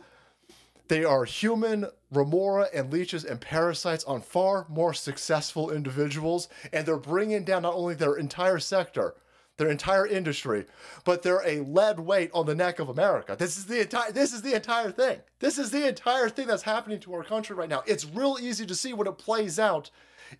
They 0.92 1.06
are 1.06 1.24
human 1.24 1.86
remora 2.12 2.68
and 2.74 2.92
leeches 2.92 3.24
and 3.24 3.40
parasites 3.40 4.04
on 4.04 4.20
far 4.20 4.66
more 4.68 4.94
successful 4.94 5.72
individuals, 5.72 6.50
and 6.74 6.86
they're 6.86 6.98
bringing 6.98 7.46
down 7.46 7.62
not 7.62 7.76
only 7.76 7.96
their 7.96 8.16
entire 8.16 8.60
sector, 8.60 9.16
their 9.56 9.70
entire 9.70 10.06
industry, 10.06 10.66
but 11.06 11.22
they're 11.22 11.48
a 11.48 11.62
lead 11.62 12.02
weight 12.02 12.30
on 12.34 12.46
the 12.46 12.56
neck 12.56 12.80
of 12.80 12.90
America. 12.90 13.38
This 13.40 13.58
is 13.58 13.68
the 13.68 13.80
entire. 13.80 14.12
This 14.12 14.34
is 14.34 14.42
the 14.42 14.54
entire 14.54 14.92
thing. 14.92 15.22
This 15.40 15.58
is 15.58 15.72
the 15.72 15.88
entire 15.88 16.28
thing 16.28 16.48
that's 16.48 16.64
happening 16.64 17.00
to 17.00 17.14
our 17.14 17.24
country 17.24 17.56
right 17.56 17.70
now. 17.70 17.84
It's 17.88 18.04
real 18.04 18.38
easy 18.42 18.66
to 18.66 18.76
see 18.76 18.92
when 18.92 19.08
it 19.08 19.18
plays 19.18 19.60
out 19.60 19.92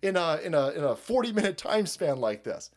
in 0.02 0.18
a 0.18 0.38
in 0.44 0.52
a 0.52 0.68
in 0.72 0.84
a 0.84 0.94
forty 0.94 1.32
minute 1.32 1.56
time 1.56 1.86
span 1.86 2.18
like 2.18 2.44
this. 2.44 2.70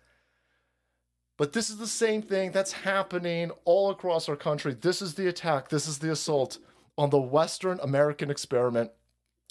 But 1.36 1.52
this 1.52 1.70
is 1.70 1.76
the 1.76 1.88
same 1.88 2.22
thing 2.22 2.54
that's 2.54 2.72
happening 2.72 3.52
all 3.66 3.90
across 3.90 4.30
our 4.30 4.38
country. 4.38 4.78
This 4.80 5.02
is 5.02 5.16
the 5.16 5.28
attack. 5.28 5.68
This 5.68 5.90
is 5.90 6.00
the 6.00 6.14
assault 6.14 6.60
on 6.98 7.10
the 7.10 7.20
Western 7.20 7.80
American 7.82 8.30
experiment. 8.30 8.92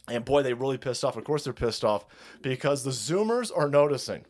And 0.09 0.25
boy, 0.25 0.43
they 0.43 0.53
really 0.53 0.79
pissed 0.79 1.05
off. 1.05 1.17
Of 1.17 1.25
course, 1.25 1.45
they're 1.45 1.53
pissed 1.53 1.85
off 1.85 2.05
because 2.43 2.85
the 2.85 2.91
Zoomers 2.91 3.51
are 3.57 3.69
noticing. 3.69 4.27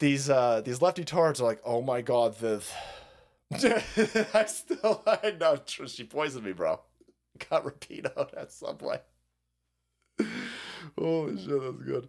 These 0.00 0.28
uh, 0.28 0.62
these 0.62 0.82
lefty 0.82 1.04
tards 1.04 1.40
are 1.40 1.44
like, 1.44 1.60
oh 1.64 1.80
my 1.80 2.00
god, 2.00 2.38
the. 2.38 2.62
I 4.34 4.46
still, 4.46 5.02
I 5.06 5.34
know 5.38 5.60
she 5.66 6.04
poisoned 6.04 6.44
me, 6.44 6.52
bro. 6.52 6.80
Got 7.50 7.64
Rapido 7.64 8.28
at 8.36 8.50
Subway. 8.50 9.00
Holy 10.98 11.36
shit, 11.36 11.60
that's 11.60 11.82
good. 11.82 12.08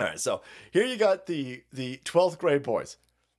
All 0.00 0.06
right, 0.08 0.20
so 0.20 0.42
here 0.72 0.84
you 0.84 0.96
got 0.96 1.26
the 1.26 1.62
the 1.72 1.98
12th 2.04 2.38
grade 2.38 2.62
boys, 2.62 2.96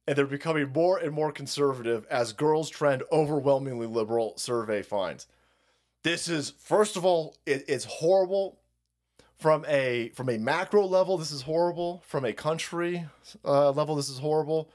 and 0.08 0.18
they're 0.18 0.26
becoming 0.26 0.72
more 0.74 0.98
and 0.98 1.14
more 1.14 1.32
conservative 1.32 2.06
as 2.10 2.34
girls 2.34 2.70
trend 2.70 3.04
overwhelmingly 3.12 3.88
liberal. 3.88 4.34
Survey 4.38 4.82
finds. 4.82 5.28
This 6.04 6.28
is 6.28 6.54
first 6.60 6.98
of 6.98 7.06
all, 7.06 7.38
it, 7.46 7.64
it's 7.68 7.86
horrible 7.86 8.60
from 9.38 9.66
a 9.68 10.10
from 10.10 10.30
a 10.30 10.38
macro 10.38 10.86
level. 10.86 11.18
This 11.18 11.32
is 11.32 11.44
horrible 11.44 12.04
from 12.06 12.26
a 12.26 12.34
country 12.34 13.06
uh, 13.46 13.72
level. 13.72 13.96
This 13.96 14.10
is 14.10 14.20
horrible, 14.20 14.70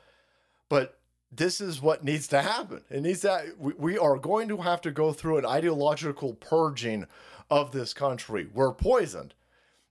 but 0.69 0.99
this 1.31 1.61
is 1.61 1.83
what 1.83 2.05
needs 2.05 2.27
to 2.29 2.41
happen. 2.41 2.83
It 2.91 3.03
needs 3.03 3.23
that 3.23 3.59
we, 3.59 3.75
we 3.75 3.99
are 3.99 4.17
going 4.17 4.49
to 4.49 4.59
have 4.59 4.81
to 4.83 4.91
go 4.91 5.13
through 5.13 5.39
an 5.39 5.47
ideological 5.47 6.35
purging 6.35 7.07
of 7.51 7.73
this 7.73 7.93
country. 7.93 8.49
We're 8.53 8.73
poisoned. 8.73 9.35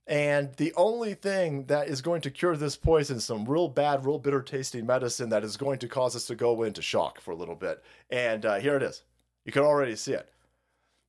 And 0.08 0.54
the 0.54 0.72
only 0.74 1.12
thing 1.12 1.66
that 1.66 1.86
is 1.86 2.00
going 2.00 2.22
to 2.22 2.30
cure 2.30 2.56
this 2.56 2.76
poison 2.76 3.20
some 3.20 3.44
real 3.44 3.68
bad, 3.68 4.06
real 4.06 4.18
bitter 4.18 4.40
tasting 4.40 4.86
medicine 4.86 5.28
that 5.28 5.44
is 5.44 5.58
going 5.58 5.78
to 5.80 5.88
cause 5.88 6.16
us 6.16 6.26
to 6.28 6.34
go 6.34 6.62
into 6.62 6.80
shock 6.80 7.20
for 7.20 7.32
a 7.32 7.36
little 7.36 7.54
bit. 7.54 7.84
And 8.10 8.46
uh, 8.46 8.56
here 8.56 8.76
it 8.76 8.82
is. 8.82 9.02
You 9.44 9.52
can 9.52 9.62
already 9.62 9.96
see 9.96 10.14
it. 10.14 10.32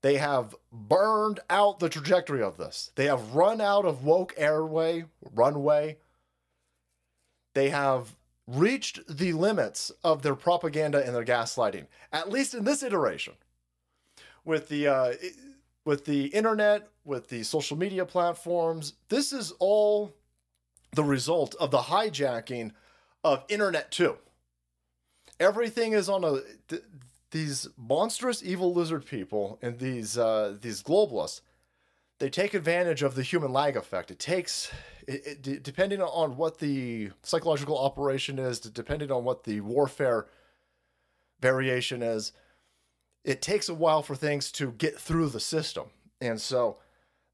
They 0.01 0.17
have 0.17 0.53
burned 0.71 1.39
out 1.49 1.79
the 1.79 1.87
trajectory 1.87 2.43
of 2.43 2.57
this. 2.57 2.91
They 2.95 3.05
have 3.05 3.35
run 3.35 3.61
out 3.61 3.85
of 3.85 4.03
woke 4.03 4.33
airway, 4.35 5.05
runway. 5.33 5.97
They 7.53 7.69
have 7.69 8.17
reached 8.47 8.99
the 9.07 9.31
limits 9.31 9.91
of 10.03 10.23
their 10.23 10.35
propaganda 10.35 11.05
and 11.05 11.15
their 11.15 11.25
gaslighting, 11.25 11.87
at 12.11 12.29
least 12.29 12.53
in 12.53 12.65
this 12.65 12.83
iteration. 12.83 13.33
With 14.43 14.69
the 14.69 14.87
uh, 14.87 15.13
with 15.85 16.05
the 16.05 16.27
internet, 16.27 16.87
with 17.09 17.27
the 17.27 17.43
social 17.43 17.75
media 17.75 18.05
platforms, 18.05 18.93
this 19.09 19.33
is 19.33 19.51
all 19.59 20.15
the 20.95 21.03
result 21.03 21.55
of 21.59 21.71
the 21.71 21.79
hijacking 21.79 22.71
of 23.23 23.43
internet 23.49 23.91
too. 23.91 24.17
Everything 25.39 25.93
is 25.93 26.07
on 26.07 26.23
a 26.23 26.39
th- 26.67 26.83
these 27.31 27.67
monstrous 27.77 28.43
evil 28.43 28.73
lizard 28.73 29.05
people 29.05 29.59
and 29.61 29.79
these 29.79 30.17
uh, 30.17 30.55
these 30.61 30.81
globalists. 30.81 31.41
They 32.19 32.29
take 32.29 32.53
advantage 32.53 33.01
of 33.01 33.15
the 33.15 33.23
human 33.23 33.53
lag 33.53 33.75
effect. 33.77 34.11
It 34.11 34.19
takes 34.19 34.71
it, 35.07 35.47
it, 35.47 35.63
depending 35.63 36.01
on 36.01 36.37
what 36.37 36.59
the 36.59 37.11
psychological 37.23 37.77
operation 37.77 38.39
is, 38.39 38.59
depending 38.59 39.11
on 39.11 39.23
what 39.23 39.43
the 39.43 39.61
warfare 39.61 40.27
variation 41.41 42.03
is, 42.03 42.31
it 43.23 43.41
takes 43.41 43.69
a 43.69 43.73
while 43.73 44.03
for 44.03 44.15
things 44.15 44.51
to 44.53 44.71
get 44.71 44.99
through 44.99 45.29
the 45.29 45.39
system. 45.39 45.85
And 46.21 46.39
so 46.39 46.77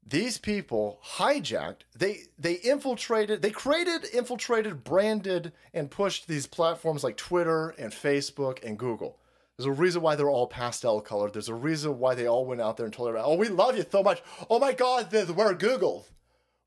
these 0.08 0.38
people 0.38 1.00
hijacked, 1.04 1.80
they 1.96 2.20
they 2.38 2.54
infiltrated, 2.54 3.42
they 3.42 3.50
created, 3.50 4.04
infiltrated, 4.12 4.84
branded, 4.84 5.52
and 5.74 5.90
pushed 5.90 6.28
these 6.28 6.46
platforms 6.46 7.02
like 7.02 7.16
Twitter 7.16 7.70
and 7.70 7.92
Facebook 7.92 8.62
and 8.64 8.78
Google. 8.78 9.18
There's 9.56 9.66
a 9.66 9.72
reason 9.72 10.02
why 10.02 10.14
they're 10.14 10.30
all 10.30 10.46
pastel 10.46 11.00
colored. 11.00 11.32
There's 11.32 11.48
a 11.48 11.54
reason 11.54 11.98
why 11.98 12.14
they 12.14 12.28
all 12.28 12.44
went 12.44 12.60
out 12.60 12.76
there 12.76 12.86
and 12.86 12.92
told 12.92 13.08
everybody, 13.08 13.32
"Oh, 13.32 13.36
we 13.36 13.48
love 13.48 13.76
you 13.76 13.84
so 13.90 14.02
much. 14.02 14.22
Oh 14.48 14.58
my 14.60 14.72
God, 14.72 15.12
we're 15.12 15.54
Google. 15.54 16.06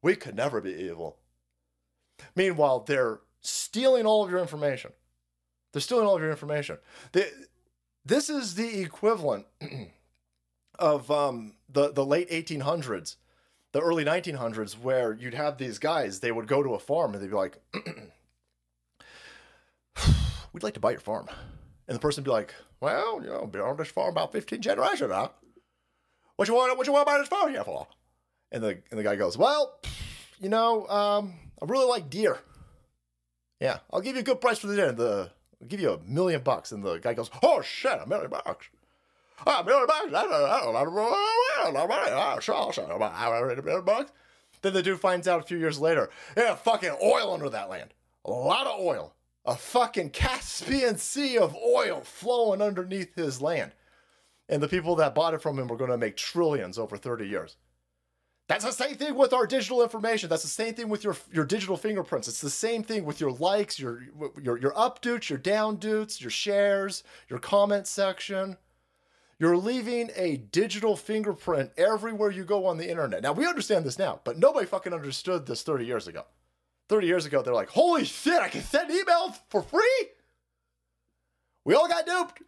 We 0.02 0.16
could 0.16 0.36
never 0.36 0.60
be 0.60 0.74
evil." 0.74 1.18
Meanwhile, 2.36 2.82
they're 2.82 3.22
stealing 3.40 4.06
all 4.06 4.26
of 4.26 4.32
your 4.32 4.40
information. 4.40 4.92
They're 5.72 5.82
stealing 5.82 6.08
all 6.08 6.16
of 6.16 6.22
your 6.22 6.32
information. 6.32 6.78
They, 7.14 7.30
this 8.04 8.30
is 8.30 8.56
the 8.56 8.82
equivalent 8.82 9.46
of 10.80 11.10
um, 11.10 11.54
the 11.70 11.94
the 11.94 12.06
late 12.06 12.30
1800s, 12.30 13.16
the 13.72 13.82
early 13.82 14.04
1900s, 14.04 14.78
where 14.80 15.14
you'd 15.14 15.34
have 15.34 15.58
these 15.58 15.80
guys. 15.80 16.20
They 16.20 16.32
would 16.32 16.48
go 16.48 16.64
to 16.64 16.74
a 16.74 16.80
farm 16.80 17.14
and 17.14 17.24
they'd 17.24 17.30
be 17.30 17.36
like, 17.36 17.60
"We'd 20.54 20.64
like 20.64 20.74
to 20.74 20.80
buy 20.80 20.92
your 20.92 21.00
farm," 21.00 21.28
and 21.88 21.96
the 21.96 22.00
person 22.00 22.24
would 22.24 22.30
be 22.30 22.32
like, 22.32 22.56
"Well, 22.80 23.22
you 23.24 23.30
know, 23.30 23.46
been 23.46 23.62
on 23.62 23.78
this 23.78 23.90
farm 23.90 24.12
about 24.12 24.32
15 24.32 24.62
generations 24.62 25.10
now. 25.10 25.32
What 26.36 26.48
you 26.48 26.54
want? 26.54 26.78
What 26.78 26.88
you 26.88 26.94
want 26.94 27.08
to 27.08 27.14
buy 27.14 27.20
this 27.20 27.28
farm 27.28 27.52
here 27.52 27.64
for?" 27.64 27.88
And 28.52 28.64
the 28.64 28.82
and 28.90 29.00
the 29.00 29.04
guy 29.04 29.16
goes, 29.16 29.38
"Well, 29.38 29.80
you 30.40 30.50
know, 30.50 30.88
um, 30.88 31.34
I 31.62 31.66
really 31.66 31.88
like 31.88 32.10
deer. 32.10 32.40
Yeah, 33.60 33.80
I'll 33.92 34.02
give 34.02 34.16
you 34.16 34.22
a 34.22 34.24
good 34.24 34.42
price 34.42 34.58
for 34.58 34.68
the 34.68 34.76
deer. 34.76 34.92
The 34.92 35.32
I'll 35.62 35.68
give 35.68 35.80
you 35.80 35.92
a 35.92 36.00
million 36.00 36.42
bucks." 36.42 36.72
And 36.72 36.84
the 36.84 36.98
guy 36.98 37.14
goes, 37.14 37.30
"Oh 37.44 37.62
shit, 37.62 38.00
a 38.02 38.08
million 38.08 38.32
bucks." 38.32 38.70
Then 44.62 44.74
the 44.74 44.84
dude 44.84 45.00
finds 45.00 45.28
out 45.28 45.40
a 45.40 45.44
few 45.44 45.58
years 45.58 45.80
later, 45.80 46.10
yeah, 46.36 46.56
fucking 46.56 46.98
oil 47.02 47.34
under 47.34 47.50
that 47.50 47.70
land. 47.70 47.94
A 48.26 48.32
lot 48.32 48.68
of 48.68 48.80
oil. 48.80 49.14
A 49.46 49.56
fucking 49.56 50.10
Caspian 50.10 50.98
Sea 50.98 51.38
of 51.38 51.56
oil 51.56 52.02
flowing 52.02 52.62
underneath 52.62 53.16
his 53.16 53.42
land. 53.42 53.72
And 54.50 54.62
the 54.62 54.68
people 54.68 54.96
that 54.96 55.16
bought 55.16 55.34
it 55.34 55.42
from 55.42 55.58
him 55.58 55.68
were 55.68 55.78
going 55.78 55.92
to 55.92 55.98
make 55.98 56.18
trillions 56.18 56.78
over 56.78 56.98
30 56.98 57.28
years. 57.28 57.56
That's 58.50 58.66
the 58.66 58.72
same 58.72 58.96
thing 58.96 59.14
with 59.14 59.32
our 59.32 59.46
digital 59.46 59.84
information. 59.84 60.28
That's 60.28 60.42
the 60.42 60.50
same 60.50 60.74
thing 60.74 60.90
with 60.90 61.04
your 61.04 61.16
your 61.32 61.46
digital 61.46 61.78
fingerprints. 61.78 62.28
It's 62.28 62.42
the 62.42 62.50
same 62.50 62.82
thing 62.82 63.06
with 63.06 63.22
your 63.22 63.32
likes, 63.32 63.80
your 63.80 64.02
your 64.42 64.58
your 64.58 64.78
up 64.78 65.04
dutes, 65.04 65.30
your 65.30 65.38
down 65.38 65.76
dutes, 65.78 66.20
your 66.20 66.32
shares, 66.32 67.04
your 67.30 67.38
comment 67.38 67.86
section. 67.86 68.58
You're 69.40 69.58
leaving 69.58 70.12
a 70.16 70.36
digital 70.36 70.98
fingerprint 70.98 71.72
everywhere 71.78 72.30
you 72.30 72.44
go 72.44 72.66
on 72.66 72.78
the 72.78 72.90
internet. 72.90 73.24
Now, 73.24 73.32
we 73.32 73.48
understand 73.48 73.86
this 73.86 73.98
now, 73.98 74.20
but 74.26 74.38
nobody 74.38 74.66
fucking 74.66 74.94
understood 74.94 75.46
this 75.46 75.64
30 75.64 75.86
years 75.86 76.08
ago. 76.08 76.26
30 76.90 77.08
years 77.08 77.26
ago, 77.26 77.42
they're 77.42 77.54
like, 77.54 77.70
holy 77.70 78.04
shit, 78.04 78.42
I 78.42 78.50
can 78.50 78.62
send 78.62 78.92
emails 78.92 79.40
for 79.50 79.62
free? 79.62 80.08
We 81.64 81.74
all 81.74 81.88
got 81.88 82.06
duped. 82.06 82.42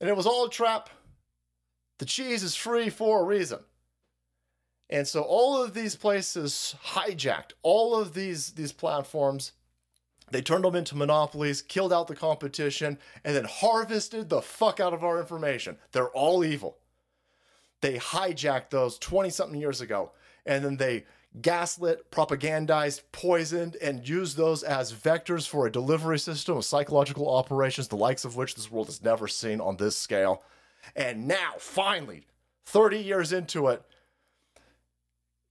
And 0.00 0.08
it 0.08 0.16
was 0.16 0.26
all 0.26 0.46
a 0.46 0.50
trap. 0.50 0.90
The 1.98 2.06
cheese 2.06 2.42
is 2.42 2.54
free 2.54 2.90
for 2.90 3.20
a 3.20 3.24
reason. 3.24 3.60
And 4.88 5.06
so 5.06 5.22
all 5.22 5.62
of 5.62 5.74
these 5.74 5.94
places 5.94 6.74
hijacked 6.86 7.52
all 7.62 7.94
of 7.94 8.14
these, 8.14 8.52
these 8.52 8.72
platforms 8.72 9.52
they 10.30 10.42
turned 10.42 10.64
them 10.64 10.76
into 10.76 10.96
monopolies, 10.96 11.62
killed 11.62 11.92
out 11.92 12.06
the 12.06 12.14
competition, 12.14 12.98
and 13.24 13.34
then 13.34 13.44
harvested 13.44 14.28
the 14.28 14.42
fuck 14.42 14.80
out 14.80 14.94
of 14.94 15.04
our 15.04 15.20
information. 15.20 15.78
They're 15.92 16.10
all 16.10 16.44
evil. 16.44 16.78
They 17.80 17.98
hijacked 17.98 18.70
those 18.70 18.98
20 18.98 19.30
something 19.30 19.60
years 19.60 19.80
ago, 19.80 20.12
and 20.44 20.64
then 20.64 20.76
they 20.76 21.04
gaslit, 21.40 22.10
propagandized, 22.10 23.02
poisoned, 23.12 23.76
and 23.76 24.08
used 24.08 24.36
those 24.36 24.62
as 24.62 24.92
vectors 24.92 25.48
for 25.48 25.66
a 25.66 25.72
delivery 25.72 26.18
system 26.18 26.56
of 26.56 26.64
psychological 26.64 27.32
operations, 27.32 27.88
the 27.88 27.96
likes 27.96 28.24
of 28.24 28.36
which 28.36 28.54
this 28.54 28.70
world 28.70 28.86
has 28.86 29.02
never 29.02 29.28
seen 29.28 29.60
on 29.60 29.76
this 29.76 29.96
scale. 29.96 30.42
And 30.96 31.28
now, 31.28 31.52
finally, 31.58 32.26
30 32.66 32.98
years 32.98 33.32
into 33.32 33.68
it, 33.68 33.82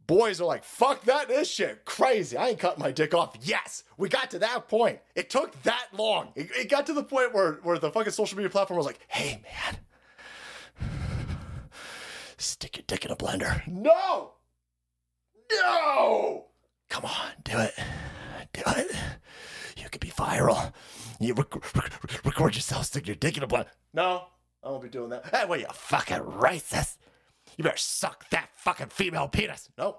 boys 0.09 0.41
are 0.41 0.45
like, 0.45 0.63
fuck 0.63 1.03
that, 1.03 1.27
this 1.27 1.47
shit 1.47 1.85
crazy. 1.85 2.35
I 2.35 2.49
ain't 2.49 2.59
cutting 2.59 2.81
my 2.81 2.91
dick 2.91 3.13
off. 3.13 3.37
Yes, 3.43 3.83
we 3.95 4.09
got 4.09 4.31
to 4.31 4.39
that 4.39 4.67
point. 4.67 4.97
It 5.13 5.29
took 5.29 5.61
that 5.61 5.85
long. 5.93 6.29
It, 6.35 6.49
it, 6.57 6.67
got 6.67 6.87
to 6.87 6.93
the 6.93 7.03
point 7.03 7.31
where, 7.31 7.59
where 7.61 7.77
the 7.77 7.91
fucking 7.91 8.11
social 8.11 8.35
media 8.35 8.49
platform 8.49 8.77
was 8.77 8.87
like, 8.87 8.99
hey, 9.07 9.39
man, 9.43 10.89
stick 12.39 12.77
your 12.77 12.85
dick 12.87 13.05
in 13.05 13.11
a 13.11 13.15
blender. 13.15 13.61
No! 13.67 14.31
No! 15.51 16.45
Come 16.89 17.05
on, 17.05 17.31
do 17.43 17.59
it. 17.59 17.75
Do 18.51 18.61
it. 18.65 18.91
You 19.77 19.89
could 19.91 20.01
be 20.01 20.09
viral. 20.09 20.73
You 21.19 21.35
rec- 21.35 21.75
rec- 21.75 22.25
record 22.25 22.55
yourself, 22.55 22.85
stick 22.85 23.05
your 23.05 23.15
dick 23.15 23.37
in 23.37 23.43
a 23.43 23.47
blender. 23.47 23.67
No, 23.93 24.23
I 24.63 24.69
won't 24.69 24.81
be 24.81 24.89
doing 24.89 25.11
that. 25.11 25.27
Hey, 25.27 25.45
what 25.45 25.59
are 25.59 25.61
you, 25.61 25.67
fucking 25.71 26.17
racist? 26.17 26.97
You 27.59 27.63
better 27.63 27.75
suck 27.75 28.29
that 28.29 28.49
fucking 28.55 28.87
female 28.87 29.27
penis. 29.27 29.69
No. 29.77 29.97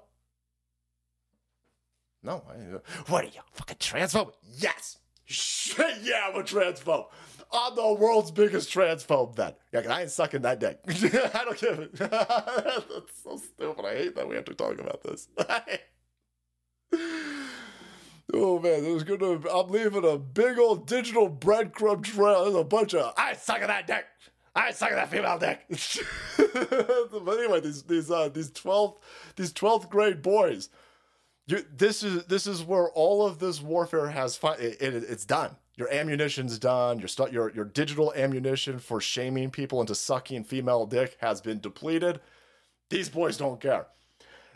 No. 2.22 2.42
What 3.08 3.24
are 3.24 3.26
you, 3.26 3.42
fucking 3.52 3.76
transphobe? 3.76 4.32
Yes. 4.56 4.96
Shit, 5.26 5.98
yeah, 6.00 6.30
I'm 6.30 6.36
a 6.36 6.42
transphobe. 6.42 7.08
I'm 7.52 7.74
the 7.74 7.92
world's 7.92 8.30
biggest 8.30 8.72
transphobe 8.72 9.36
then. 9.36 9.52
Yeah, 9.74 9.80
I 9.94 10.00
ain't 10.00 10.10
sucking 10.10 10.40
that 10.40 10.58
dick. 10.58 10.78
I 10.88 11.44
don't 11.44 11.60
give. 11.60 11.90
That's 11.98 13.22
so 13.22 13.36
stupid. 13.36 13.84
I 13.84 13.94
hate 13.94 14.16
that 14.16 14.26
we 14.26 14.36
have 14.36 14.46
to 14.46 14.54
talk 14.54 14.78
about 14.80 15.02
this. 15.02 15.28
oh 18.32 18.58
man, 18.58 18.84
there's 18.84 19.02
gonna 19.02 19.38
I'm 19.50 19.68
leaving 19.68 20.10
a 20.10 20.16
big 20.16 20.58
old 20.58 20.86
digital 20.86 21.28
breadcrumb 21.28 22.04
trail. 22.04 22.44
There's 22.44 22.56
a 22.56 22.64
bunch 22.64 22.94
of 22.94 23.12
I 23.18 23.32
ain't 23.32 23.38
sucking 23.38 23.66
that 23.66 23.86
dick. 23.86 24.06
I 24.54 24.72
suck 24.72 24.90
that 24.90 25.10
female 25.10 25.38
dick. 25.38 25.60
but 27.24 27.38
anyway, 27.38 27.60
these 27.60 27.82
these 27.84 28.10
uh, 28.10 28.28
these 28.28 28.50
twelfth 28.50 28.98
these 29.36 29.52
twelfth 29.52 29.88
grade 29.88 30.22
boys. 30.22 30.68
You, 31.46 31.64
this 31.74 32.02
is 32.02 32.24
this 32.26 32.46
is 32.46 32.62
where 32.62 32.88
all 32.90 33.26
of 33.26 33.38
this 33.38 33.60
warfare 33.62 34.08
has 34.08 34.36
fi- 34.36 34.54
it, 34.54 34.80
it, 34.80 34.94
it's 34.94 35.24
done. 35.24 35.56
Your 35.76 35.92
ammunition's 35.92 36.58
done. 36.58 36.98
Your 36.98 37.08
stu- 37.08 37.30
your 37.30 37.50
your 37.52 37.64
digital 37.64 38.12
ammunition 38.14 38.78
for 38.78 39.00
shaming 39.00 39.50
people 39.50 39.80
into 39.80 39.94
sucking 39.94 40.44
female 40.44 40.84
dick 40.86 41.16
has 41.20 41.40
been 41.40 41.60
depleted. 41.60 42.20
These 42.88 43.08
boys 43.08 43.36
don't 43.36 43.60
care. 43.60 43.86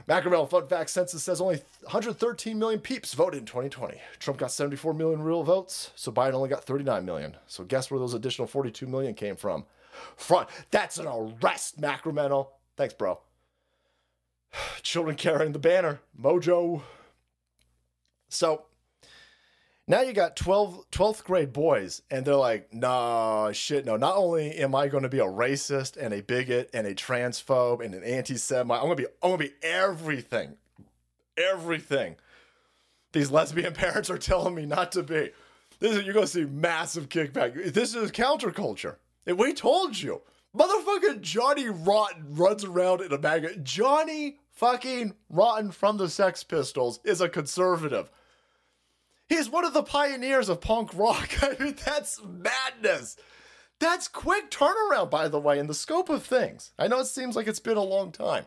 Macromel 0.08 0.50
fun 0.50 0.66
fact 0.66 0.90
census 0.90 1.22
says 1.22 1.40
only 1.40 1.62
113 1.82 2.58
million 2.58 2.80
peeps 2.80 3.14
voted 3.14 3.38
in 3.38 3.46
2020. 3.46 4.00
Trump 4.18 4.38
got 4.38 4.50
74 4.50 4.92
million 4.92 5.22
real 5.22 5.44
votes, 5.44 5.92
so 5.94 6.10
Biden 6.12 6.34
only 6.34 6.48
got 6.48 6.64
39 6.64 7.04
million. 7.04 7.36
So 7.46 7.64
guess 7.64 7.90
where 7.90 8.00
those 8.00 8.12
additional 8.12 8.48
42 8.48 8.86
million 8.86 9.14
came 9.14 9.36
from? 9.36 9.64
Front. 10.16 10.48
That's 10.70 10.98
an 10.98 11.06
arrest, 11.06 11.80
Macromental. 11.80 12.48
Thanks, 12.76 12.94
bro. 12.94 13.20
Children 14.82 15.16
carrying 15.16 15.52
the 15.52 15.58
banner. 15.58 16.00
Mojo. 16.20 16.82
So 18.28 18.64
now 19.86 20.00
you 20.00 20.14
got 20.14 20.34
12, 20.36 20.90
12th 20.90 21.24
grade 21.24 21.52
boys, 21.52 22.00
and 22.10 22.24
they're 22.24 22.36
like, 22.36 22.72
nah, 22.72 23.52
shit, 23.52 23.84
no. 23.84 23.96
Not 23.96 24.16
only 24.16 24.52
am 24.52 24.74
I 24.74 24.88
going 24.88 25.02
to 25.02 25.10
be 25.10 25.18
a 25.18 25.24
racist 25.24 25.98
and 25.98 26.14
a 26.14 26.22
bigot 26.22 26.70
and 26.72 26.86
a 26.86 26.94
transphobe 26.94 27.84
and 27.84 27.94
an 27.94 28.02
anti-Semite, 28.02 28.78
I'm 28.78 28.86
going 28.86 28.96
to 28.96 29.02
be, 29.02 29.08
I'm 29.22 29.30
going 29.36 29.38
to 29.40 29.44
be 29.44 29.54
everything, 29.62 30.56
everything. 31.36 32.16
These 33.12 33.30
lesbian 33.30 33.72
parents 33.74 34.08
are 34.08 34.18
telling 34.18 34.54
me 34.54 34.64
not 34.64 34.92
to 34.92 35.02
be. 35.02 35.30
This 35.80 35.96
is, 35.96 36.04
you're 36.04 36.14
going 36.14 36.26
to 36.26 36.32
see 36.32 36.44
massive 36.44 37.10
kickback. 37.10 37.74
This 37.74 37.94
is 37.94 38.10
counterculture. 38.10 38.96
And 39.26 39.38
we 39.38 39.52
told 39.52 40.00
you. 40.00 40.22
Motherfucking 40.56 41.20
Johnny 41.20 41.68
Rotten 41.68 42.34
runs 42.34 42.62
around 42.62 43.00
in 43.00 43.12
a 43.12 43.18
bag. 43.18 43.64
Johnny 43.64 44.38
fucking 44.52 45.14
Rotten 45.28 45.72
from 45.72 45.96
the 45.96 46.08
Sex 46.08 46.44
Pistols 46.44 47.00
is 47.04 47.20
a 47.20 47.28
conservative. 47.28 48.08
He's 49.28 49.50
one 49.50 49.64
of 49.64 49.74
the 49.74 49.82
pioneers 49.82 50.48
of 50.48 50.60
punk 50.60 50.90
rock. 50.94 51.30
I 51.42 51.56
mean, 51.62 51.76
that's 51.84 52.20
madness. 52.24 53.16
That's 53.80 54.06
quick 54.06 54.50
turnaround, 54.50 55.10
by 55.10 55.28
the 55.28 55.40
way, 55.40 55.58
in 55.58 55.66
the 55.66 55.74
scope 55.74 56.08
of 56.08 56.22
things. 56.22 56.72
I 56.78 56.86
know 56.86 57.00
it 57.00 57.06
seems 57.06 57.34
like 57.34 57.48
it's 57.48 57.60
been 57.60 57.76
a 57.76 57.82
long 57.82 58.12
time, 58.12 58.46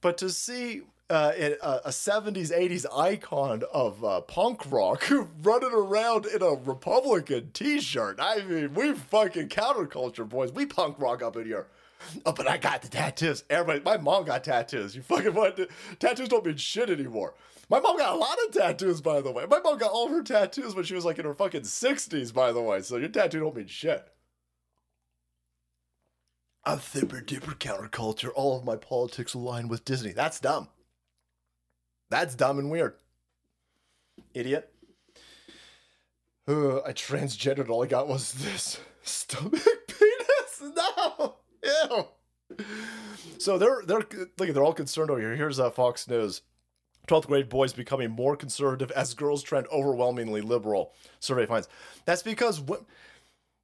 but 0.00 0.16
to 0.18 0.30
see 0.30 0.82
uh, 1.10 1.32
a, 1.36 1.80
a 1.86 1.90
70s, 1.90 2.52
80s 2.52 2.84
icon 2.94 3.62
of 3.72 4.04
uh, 4.04 4.20
punk 4.22 4.70
rock 4.70 5.10
running 5.42 5.72
around 5.72 6.26
in 6.26 6.42
a 6.42 6.50
Republican 6.50 7.50
t 7.52 7.80
shirt, 7.80 8.18
I 8.20 8.42
mean, 8.42 8.74
we 8.74 8.92
fucking 8.92 9.48
counterculture, 9.48 10.28
boys. 10.28 10.52
We 10.52 10.66
punk 10.66 10.96
rock 10.98 11.22
up 11.22 11.36
in 11.36 11.46
here. 11.46 11.66
Oh, 12.24 12.32
but 12.32 12.48
I 12.48 12.58
got 12.58 12.82
the 12.82 12.88
tattoos. 12.88 13.44
Everybody, 13.50 13.80
my 13.84 13.96
mom 13.96 14.24
got 14.24 14.44
tattoos. 14.44 14.94
You 14.94 15.02
fucking 15.02 15.34
what? 15.34 15.58
Tattoos 15.98 16.28
don't 16.28 16.44
mean 16.44 16.56
shit 16.56 16.90
anymore. 16.90 17.34
My 17.70 17.80
mom 17.80 17.98
got 17.98 18.14
a 18.14 18.18
lot 18.18 18.38
of 18.46 18.54
tattoos, 18.54 19.00
by 19.00 19.20
the 19.20 19.30
way. 19.30 19.44
My 19.46 19.58
mom 19.58 19.78
got 19.78 19.90
all 19.90 20.06
of 20.06 20.12
her 20.12 20.22
tattoos 20.22 20.74
when 20.74 20.84
she 20.84 20.94
was 20.94 21.04
like 21.04 21.18
in 21.18 21.24
her 21.24 21.34
fucking 21.34 21.62
60s, 21.62 22.32
by 22.32 22.52
the 22.52 22.62
way. 22.62 22.80
So 22.82 22.96
your 22.96 23.08
tattoo 23.08 23.40
don't 23.40 23.56
mean 23.56 23.66
shit. 23.66 24.06
I'm 26.64 26.78
thipper 26.78 27.20
dipper 27.20 27.52
counterculture. 27.52 28.30
All 28.34 28.56
of 28.58 28.64
my 28.64 28.76
politics 28.76 29.34
align 29.34 29.68
with 29.68 29.84
Disney. 29.84 30.12
That's 30.12 30.40
dumb. 30.40 30.68
That's 32.10 32.34
dumb 32.34 32.58
and 32.58 32.70
weird. 32.70 32.94
Idiot. 34.34 34.72
I 36.48 36.92
transgendered. 36.92 37.68
All 37.68 37.84
I 37.84 37.86
got 37.86 38.08
was 38.08 38.32
this 38.32 38.80
stomach 39.02 39.62
penis. 39.86 40.62
No. 40.76 41.36
Ew. 41.62 42.06
So 43.38 43.58
they're 43.58 43.82
they're 43.86 43.98
look 44.38 44.52
they're 44.52 44.64
all 44.64 44.72
concerned 44.72 45.10
over 45.10 45.20
here. 45.20 45.36
Here's 45.36 45.60
uh, 45.60 45.70
Fox 45.70 46.08
News. 46.08 46.42
12th 47.06 47.26
grade 47.26 47.48
boys 47.48 47.72
becoming 47.72 48.10
more 48.10 48.36
conservative 48.36 48.90
as 48.92 49.14
girls 49.14 49.42
trend 49.42 49.66
overwhelmingly 49.72 50.40
liberal. 50.40 50.92
Survey 51.20 51.46
finds 51.46 51.68
that's 52.04 52.22
because 52.22 52.58
wh- 52.68 52.82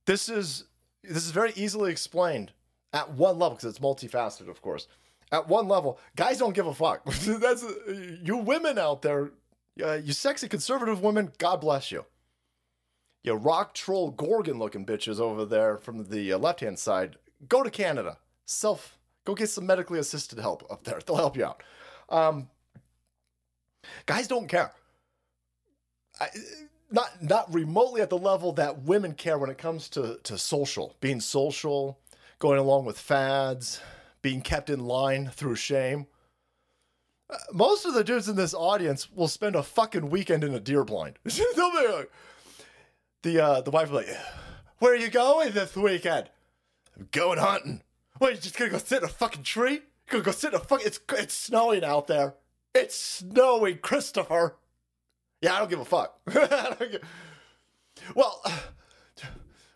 this 0.06 0.28
is 0.28 0.64
this 1.02 1.24
is 1.24 1.30
very 1.30 1.52
easily 1.56 1.90
explained 1.90 2.52
at 2.92 3.10
one 3.12 3.38
level 3.38 3.56
because 3.56 3.70
it's 3.70 3.78
multifaceted, 3.80 4.48
of 4.48 4.62
course. 4.62 4.86
At 5.34 5.48
one 5.48 5.66
level, 5.66 5.98
guys 6.14 6.38
don't 6.38 6.54
give 6.54 6.68
a 6.68 6.74
fuck. 6.74 7.04
that's 7.06 7.64
you 8.22 8.36
women 8.36 8.78
out 8.78 9.02
there, 9.02 9.32
uh, 9.82 9.94
you 9.94 10.12
sexy 10.12 10.46
conservative 10.48 11.02
women. 11.02 11.32
God 11.38 11.60
bless 11.60 11.90
you. 11.90 12.04
You 13.24 13.34
rock 13.34 13.74
troll 13.74 14.10
gorgon 14.12 14.58
looking 14.58 14.86
bitches 14.86 15.18
over 15.18 15.44
there 15.44 15.76
from 15.78 16.04
the 16.04 16.34
uh, 16.34 16.38
left 16.38 16.60
hand 16.60 16.78
side. 16.78 17.16
Go 17.48 17.64
to 17.64 17.70
Canada. 17.70 18.18
Self. 18.44 18.96
Go 19.24 19.34
get 19.34 19.48
some 19.48 19.66
medically 19.66 19.98
assisted 19.98 20.38
help 20.38 20.70
up 20.70 20.84
there. 20.84 21.00
They'll 21.04 21.16
help 21.16 21.36
you 21.36 21.46
out. 21.46 21.62
Um, 22.08 22.48
Guys 24.06 24.28
don't 24.28 24.48
care. 24.48 24.72
I, 26.20 26.28
not 26.90 27.22
not 27.22 27.52
remotely 27.52 28.00
at 28.02 28.10
the 28.10 28.18
level 28.18 28.52
that 28.52 28.82
women 28.82 29.14
care 29.14 29.38
when 29.38 29.50
it 29.50 29.58
comes 29.58 29.88
to 29.90 30.18
to 30.22 30.38
social, 30.38 30.96
being 31.00 31.20
social, 31.20 31.98
going 32.38 32.58
along 32.58 32.84
with 32.84 32.98
fads, 32.98 33.80
being 34.24 34.40
kept 34.40 34.70
in 34.70 34.80
line 34.80 35.28
through 35.28 35.54
shame. 35.54 36.06
Uh, 37.28 37.36
most 37.52 37.84
of 37.84 37.92
the 37.92 38.02
dudes 38.02 38.26
in 38.26 38.36
this 38.36 38.54
audience 38.54 39.10
will 39.12 39.28
spend 39.28 39.54
a 39.54 39.62
fucking 39.62 40.08
weekend 40.08 40.42
in 40.42 40.54
a 40.54 40.58
deer 40.58 40.82
blind. 40.82 41.18
They'll 41.24 41.70
be 41.70 41.86
like, 41.86 42.10
the 43.22 43.44
uh, 43.44 43.60
the 43.60 43.70
wife 43.70 43.90
will 43.90 44.00
be 44.00 44.06
like, 44.06 44.16
"Where 44.78 44.92
are 44.92 44.96
you 44.96 45.10
going 45.10 45.52
this 45.52 45.76
weekend?" 45.76 46.30
I'm 46.96 47.08
going 47.12 47.38
hunting. 47.38 47.82
What, 48.16 48.32
you 48.32 48.40
just 48.40 48.56
gonna 48.56 48.70
go 48.70 48.78
sit 48.78 49.02
in 49.02 49.04
a 49.04 49.08
fucking 49.08 49.42
tree? 49.42 49.72
You 49.74 49.80
gonna 50.08 50.24
go 50.24 50.30
sit 50.30 50.54
in 50.54 50.60
a 50.60 50.64
fuck? 50.64 50.84
It's 50.84 50.98
it's 51.12 51.34
snowing 51.34 51.84
out 51.84 52.06
there. 52.06 52.34
It's 52.74 52.96
snowing, 52.96 53.78
Christopher. 53.78 54.56
Yeah, 55.42 55.54
I 55.54 55.58
don't 55.58 55.70
give 55.70 55.80
a 55.80 55.84
fuck. 55.84 56.18
well, 58.14 58.42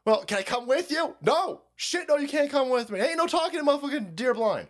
well, 0.09 0.25
can 0.25 0.39
I 0.39 0.43
come 0.43 0.67
with 0.67 0.91
you? 0.91 1.15
No. 1.21 1.61
Shit, 1.77 2.09
no, 2.09 2.17
you 2.17 2.29
can't 2.29 2.51
come 2.51 2.71
with 2.71 2.89
me. 2.89 2.99
Ain't 2.99 3.19
no 3.19 3.27
talking 3.27 3.61
to 3.61 3.67
motherfucking 3.67 4.17
deer 4.17 4.33
blind. 4.33 4.69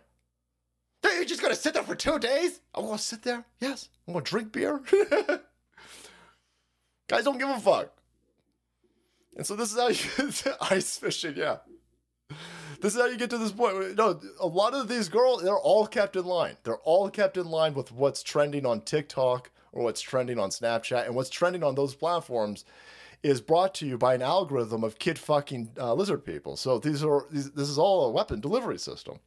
You're 1.01 1.23
just 1.23 1.41
gonna 1.41 1.55
sit 1.55 1.73
there 1.73 1.83
for 1.83 1.95
two 1.95 2.19
days? 2.19 2.59
I'm 2.75 2.83
gonna 2.85 2.97
sit 2.97 3.23
there? 3.23 3.45
Yes. 3.61 3.87
I'm 4.05 4.15
gonna 4.15 4.25
drink 4.25 4.51
beer. 4.51 4.81
Guys 7.07 7.23
don't 7.23 7.37
give 7.37 7.47
a 7.47 7.57
fuck. 7.57 7.89
And 9.37 9.47
so 9.47 9.55
this 9.55 9.71
is 9.71 9.79
how 9.79 9.87
you 9.87 10.53
ice 10.61 10.97
fishing, 10.97 11.35
yeah. 11.37 11.59
This 12.81 12.95
is 12.95 12.99
how 12.99 13.07
you 13.07 13.15
get 13.15 13.29
to 13.29 13.37
this 13.37 13.53
point. 13.53 13.95
No, 13.95 14.19
a 14.41 14.47
lot 14.47 14.73
of 14.73 14.89
these 14.89 15.07
girls, 15.07 15.41
they're 15.41 15.57
all 15.57 15.87
kept 15.87 16.17
in 16.17 16.25
line. 16.25 16.57
They're 16.63 16.79
all 16.79 17.09
kept 17.09 17.37
in 17.37 17.45
line 17.49 17.75
with 17.75 17.93
what's 17.93 18.23
trending 18.23 18.65
on 18.65 18.81
TikTok 18.81 19.51
or 19.71 19.85
what's 19.85 20.01
trending 20.01 20.37
on 20.37 20.49
Snapchat. 20.49 21.05
And 21.05 21.15
what's 21.15 21.29
trending 21.29 21.63
on 21.63 21.75
those 21.75 21.95
platforms 21.95 22.65
is 23.21 23.41
brought 23.41 23.75
to 23.75 23.85
you 23.85 23.97
by 23.97 24.13
an 24.13 24.21
algorithm 24.21 24.83
of 24.83 24.99
kid 24.99 25.19
fucking 25.19 25.71
uh, 25.77 25.93
lizard 25.93 26.23
people. 26.25 26.55
So 26.55 26.79
these 26.79 27.03
are 27.03 27.25
these, 27.29 27.51
this 27.51 27.69
is 27.69 27.77
all 27.77 28.05
a 28.05 28.11
weapon 28.11 28.39
delivery 28.39 28.79
system. 28.79 29.19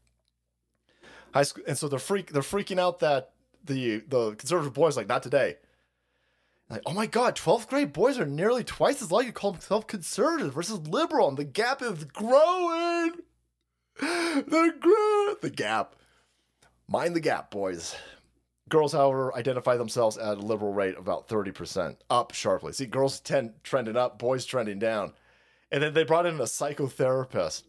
High 1.35 1.43
school, 1.45 1.65
and 1.67 1.77
so 1.77 1.89
they're 1.89 1.99
freak 1.99 2.33
they're 2.33 2.43
freaking 2.43 2.79
out 2.79 3.01
that 3.01 3.33
the 3.65 3.99
the 4.09 4.35
conservative 4.35 4.75
boys 4.75 4.97
like 4.97 5.09
not 5.09 5.23
today. 5.23 5.57
Like, 6.71 6.83
oh 6.87 6.95
my 6.95 7.07
god, 7.07 7.37
12th 7.37 7.69
grade 7.69 7.93
boys 7.93 8.19
are 8.19 8.25
nearly 8.25 8.65
twice 8.65 9.03
as 9.03 9.13
likely 9.13 9.27
to 9.27 9.33
call 9.33 9.53
themselves 9.53 9.85
conservative 9.87 10.55
versus 10.55 10.87
liberal, 10.87 11.29
and 11.29 11.37
the 11.37 11.45
gap 11.45 11.83
is 11.83 12.05
growing. 12.05 13.13
The 14.01 15.37
the 15.43 15.51
gap. 15.51 15.97
Mind 16.89 17.15
the 17.15 17.21
gap, 17.21 17.51
boys. 17.51 17.95
Girls, 18.73 18.95
however, 18.95 19.35
identify 19.35 19.77
themselves 19.77 20.17
at 20.17 20.39
a 20.39 20.41
liberal 20.41 20.73
rate 20.73 20.95
of 20.95 21.01
about 21.01 21.29
30%, 21.29 21.95
up 22.09 22.33
sharply. 22.33 22.73
See, 22.73 22.87
girls 22.87 23.21
tend 23.21 23.53
trending 23.63 23.99
up, 23.99 24.19
boys 24.19 24.47
trending 24.47 24.79
down. 24.79 25.13
And 25.71 25.83
then 25.83 25.93
they 25.93 26.05
brought 26.05 26.25
in 26.25 26.41
a 26.41 26.45
psychotherapist. 26.45 27.65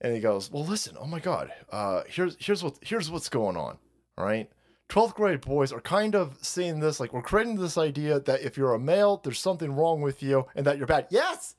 And 0.00 0.12
he 0.12 0.18
goes, 0.18 0.50
Well, 0.50 0.64
listen, 0.64 0.96
oh 0.98 1.06
my 1.06 1.20
God, 1.20 1.52
uh, 1.70 2.02
here's 2.08 2.36
here's 2.40 2.64
what 2.64 2.78
here's 2.80 3.08
what's 3.12 3.28
going 3.28 3.56
on. 3.56 3.78
All 4.16 4.24
right. 4.24 4.50
12th 4.88 5.14
grade 5.14 5.40
boys 5.40 5.70
are 5.70 5.80
kind 5.80 6.16
of 6.16 6.36
seeing 6.42 6.80
this 6.80 6.98
like 6.98 7.12
we're 7.12 7.22
creating 7.22 7.54
this 7.54 7.78
idea 7.78 8.18
that 8.18 8.42
if 8.42 8.56
you're 8.56 8.74
a 8.74 8.78
male, 8.80 9.20
there's 9.22 9.38
something 9.38 9.70
wrong 9.70 10.00
with 10.00 10.20
you 10.20 10.46
and 10.56 10.66
that 10.66 10.78
you're 10.78 10.88
bad. 10.88 11.06
Yes. 11.10 11.54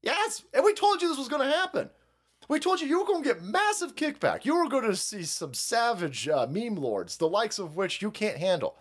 Yes. 0.00 0.42
And 0.54 0.64
we 0.64 0.72
told 0.72 1.02
you 1.02 1.08
this 1.08 1.18
was 1.18 1.28
going 1.28 1.46
to 1.46 1.54
happen. 1.54 1.90
We 2.50 2.58
told 2.58 2.80
you 2.80 2.88
you 2.88 2.98
were 2.98 3.06
going 3.06 3.22
to 3.22 3.28
get 3.28 3.44
massive 3.44 3.94
kickback. 3.94 4.44
You 4.44 4.56
were 4.56 4.68
going 4.68 4.82
to 4.82 4.96
see 4.96 5.22
some 5.22 5.54
savage 5.54 6.28
uh, 6.28 6.48
meme 6.50 6.74
lords, 6.74 7.16
the 7.16 7.28
likes 7.28 7.60
of 7.60 7.76
which 7.76 8.02
you 8.02 8.10
can't 8.10 8.38
handle. 8.38 8.74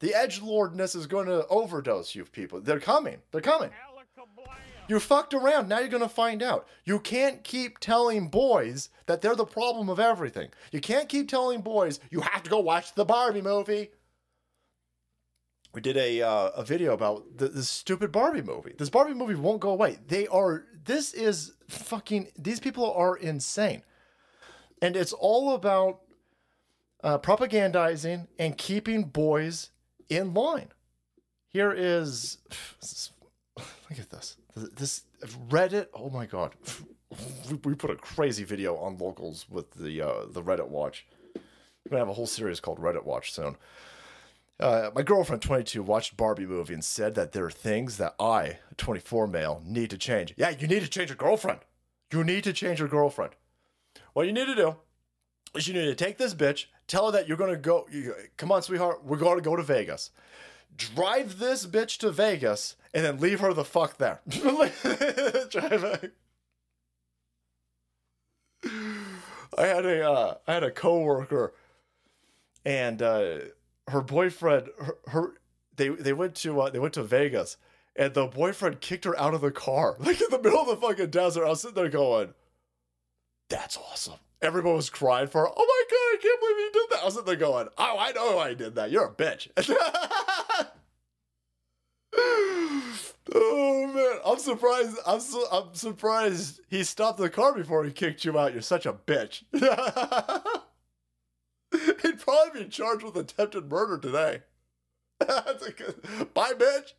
The 0.00 0.14
edge 0.14 0.42
lordness 0.42 0.94
is 0.94 1.06
going 1.06 1.26
to 1.26 1.46
overdose 1.46 2.14
you 2.14 2.26
people. 2.26 2.60
They're 2.60 2.78
coming. 2.78 3.16
They're 3.32 3.40
coming. 3.40 3.70
You 4.86 5.00
fucked 5.00 5.32
around. 5.32 5.66
Now 5.66 5.78
you're 5.78 5.88
going 5.88 6.02
to 6.02 6.10
find 6.10 6.42
out. 6.42 6.68
You 6.84 7.00
can't 7.00 7.42
keep 7.42 7.78
telling 7.78 8.28
boys 8.28 8.90
that 9.06 9.22
they're 9.22 9.34
the 9.34 9.46
problem 9.46 9.88
of 9.88 9.98
everything. 9.98 10.50
You 10.70 10.82
can't 10.82 11.08
keep 11.08 11.30
telling 11.30 11.62
boys 11.62 12.00
you 12.10 12.20
have 12.20 12.42
to 12.42 12.50
go 12.50 12.58
watch 12.60 12.94
the 12.94 13.06
Barbie 13.06 13.40
movie. 13.40 13.92
We 15.72 15.80
did 15.80 15.96
a 15.96 16.20
uh, 16.20 16.50
a 16.56 16.64
video 16.64 16.92
about 16.92 17.38
the, 17.38 17.48
this 17.48 17.68
stupid 17.68 18.10
Barbie 18.12 18.42
movie. 18.42 18.74
This 18.76 18.90
Barbie 18.90 19.14
movie 19.14 19.36
won't 19.36 19.60
go 19.60 19.70
away. 19.70 19.98
They 20.06 20.26
are. 20.26 20.66
This 20.84 21.12
is 21.12 21.52
fucking. 21.68 22.28
These 22.38 22.60
people 22.60 22.92
are 22.92 23.16
insane, 23.16 23.82
and 24.80 24.96
it's 24.96 25.12
all 25.12 25.54
about 25.54 26.00
uh, 27.02 27.18
propagandizing 27.18 28.28
and 28.38 28.56
keeping 28.56 29.04
boys 29.04 29.70
in 30.08 30.32
line. 30.34 30.68
Here 31.48 31.72
is, 31.72 32.38
look 33.56 33.98
at 33.98 34.10
this. 34.10 34.36
This 34.54 35.04
Reddit. 35.48 35.88
Oh 35.94 36.10
my 36.10 36.26
god, 36.26 36.54
we, 37.48 37.56
we 37.64 37.74
put 37.74 37.90
a 37.90 37.96
crazy 37.96 38.44
video 38.44 38.76
on 38.76 38.96
locals 38.98 39.46
with 39.50 39.70
the 39.72 40.00
uh, 40.00 40.26
the 40.30 40.42
Reddit 40.42 40.68
watch. 40.68 41.06
We're 41.34 41.90
gonna 41.90 42.00
have 42.00 42.08
a 42.08 42.14
whole 42.14 42.26
series 42.26 42.60
called 42.60 42.78
Reddit 42.78 43.04
Watch 43.04 43.32
soon. 43.32 43.56
Uh, 44.60 44.90
my 44.94 45.02
girlfriend, 45.02 45.40
22, 45.40 45.82
watched 45.82 46.18
Barbie 46.18 46.44
movie 46.44 46.74
and 46.74 46.84
said 46.84 47.14
that 47.14 47.32
there 47.32 47.46
are 47.46 47.50
things 47.50 47.96
that 47.96 48.14
I, 48.20 48.58
24 48.76 49.26
male, 49.26 49.62
need 49.64 49.88
to 49.88 49.96
change. 49.96 50.34
Yeah, 50.36 50.50
you 50.50 50.66
need 50.66 50.82
to 50.82 50.88
change 50.88 51.08
your 51.08 51.16
girlfriend. 51.16 51.60
You 52.12 52.22
need 52.24 52.44
to 52.44 52.52
change 52.52 52.78
your 52.78 52.88
girlfriend. 52.88 53.32
What 54.12 54.26
you 54.26 54.32
need 54.32 54.46
to 54.46 54.54
do 54.54 54.76
is 55.54 55.66
you 55.66 55.72
need 55.72 55.86
to 55.86 55.94
take 55.94 56.18
this 56.18 56.34
bitch, 56.34 56.66
tell 56.86 57.06
her 57.06 57.12
that 57.12 57.26
you're 57.26 57.38
gonna 57.38 57.56
go. 57.56 57.86
You, 57.90 58.14
come 58.36 58.52
on, 58.52 58.62
sweetheart, 58.62 59.02
we're 59.04 59.16
gonna 59.16 59.40
go 59.40 59.56
to 59.56 59.62
Vegas. 59.62 60.10
Drive 60.76 61.38
this 61.38 61.66
bitch 61.66 61.96
to 61.98 62.10
Vegas 62.10 62.76
and 62.92 63.04
then 63.04 63.18
leave 63.18 63.40
her 63.40 63.54
the 63.54 63.64
fuck 63.64 63.96
there. 63.96 64.20
I 69.56 69.66
had 69.66 69.86
a 69.86 70.10
uh, 70.10 70.34
I 70.46 70.54
had 70.54 70.64
a 70.64 70.70
coworker, 70.70 71.54
and 72.64 73.00
uh, 73.00 73.38
her 73.90 74.00
boyfriend 74.00 74.68
her, 74.78 74.96
her 75.08 75.34
they 75.76 75.88
they 75.88 76.12
went 76.12 76.34
to 76.36 76.60
uh, 76.60 76.70
they 76.70 76.78
went 76.78 76.94
to 76.94 77.02
Vegas, 77.02 77.56
and 77.96 78.14
the 78.14 78.26
boyfriend 78.26 78.80
kicked 78.80 79.04
her 79.04 79.18
out 79.18 79.34
of 79.34 79.40
the 79.40 79.50
car 79.50 79.96
like 80.00 80.20
in 80.20 80.28
the 80.30 80.40
middle 80.40 80.60
of 80.60 80.68
the 80.68 80.76
fucking 80.76 81.10
desert. 81.10 81.44
I 81.44 81.50
was 81.50 81.60
sitting 81.62 81.74
there 81.74 81.88
going, 81.88 82.34
"That's 83.48 83.76
awesome." 83.76 84.18
Everyone 84.42 84.76
was 84.76 84.88
crying 84.88 85.26
for 85.28 85.42
her. 85.42 85.48
Oh 85.48 85.52
my 85.54 85.84
god, 85.90 85.96
I 85.96 86.18
can't 86.22 86.40
believe 86.40 86.56
you 86.56 86.70
did 86.72 86.90
that. 86.90 87.02
I 87.02 87.04
was 87.04 87.14
sitting 87.14 87.26
there 87.26 87.36
going, 87.36 87.68
"Oh, 87.76 87.96
I 87.98 88.12
know 88.12 88.38
I 88.38 88.54
did 88.54 88.74
that. 88.76 88.90
You're 88.90 89.06
a 89.06 89.12
bitch." 89.12 89.48
oh 93.34 93.86
man, 93.94 94.18
I'm 94.24 94.38
surprised. 94.38 94.96
I'm 95.06 95.20
su- 95.20 95.46
I'm 95.52 95.74
surprised 95.74 96.60
he 96.68 96.84
stopped 96.84 97.18
the 97.18 97.30
car 97.30 97.54
before 97.54 97.84
he 97.84 97.92
kicked 97.92 98.24
you 98.24 98.38
out. 98.38 98.52
You're 98.52 98.62
such 98.62 98.86
a 98.86 98.92
bitch. 98.92 99.42
He'd 102.02 102.20
probably 102.20 102.64
be 102.64 102.68
charged 102.70 103.02
with 103.04 103.16
attempted 103.16 103.70
murder 103.70 103.98
today. 103.98 104.42
That's 105.18 105.66
a 105.66 105.72
good- 105.72 106.32
Bye, 106.34 106.52
bitch. 106.54 106.92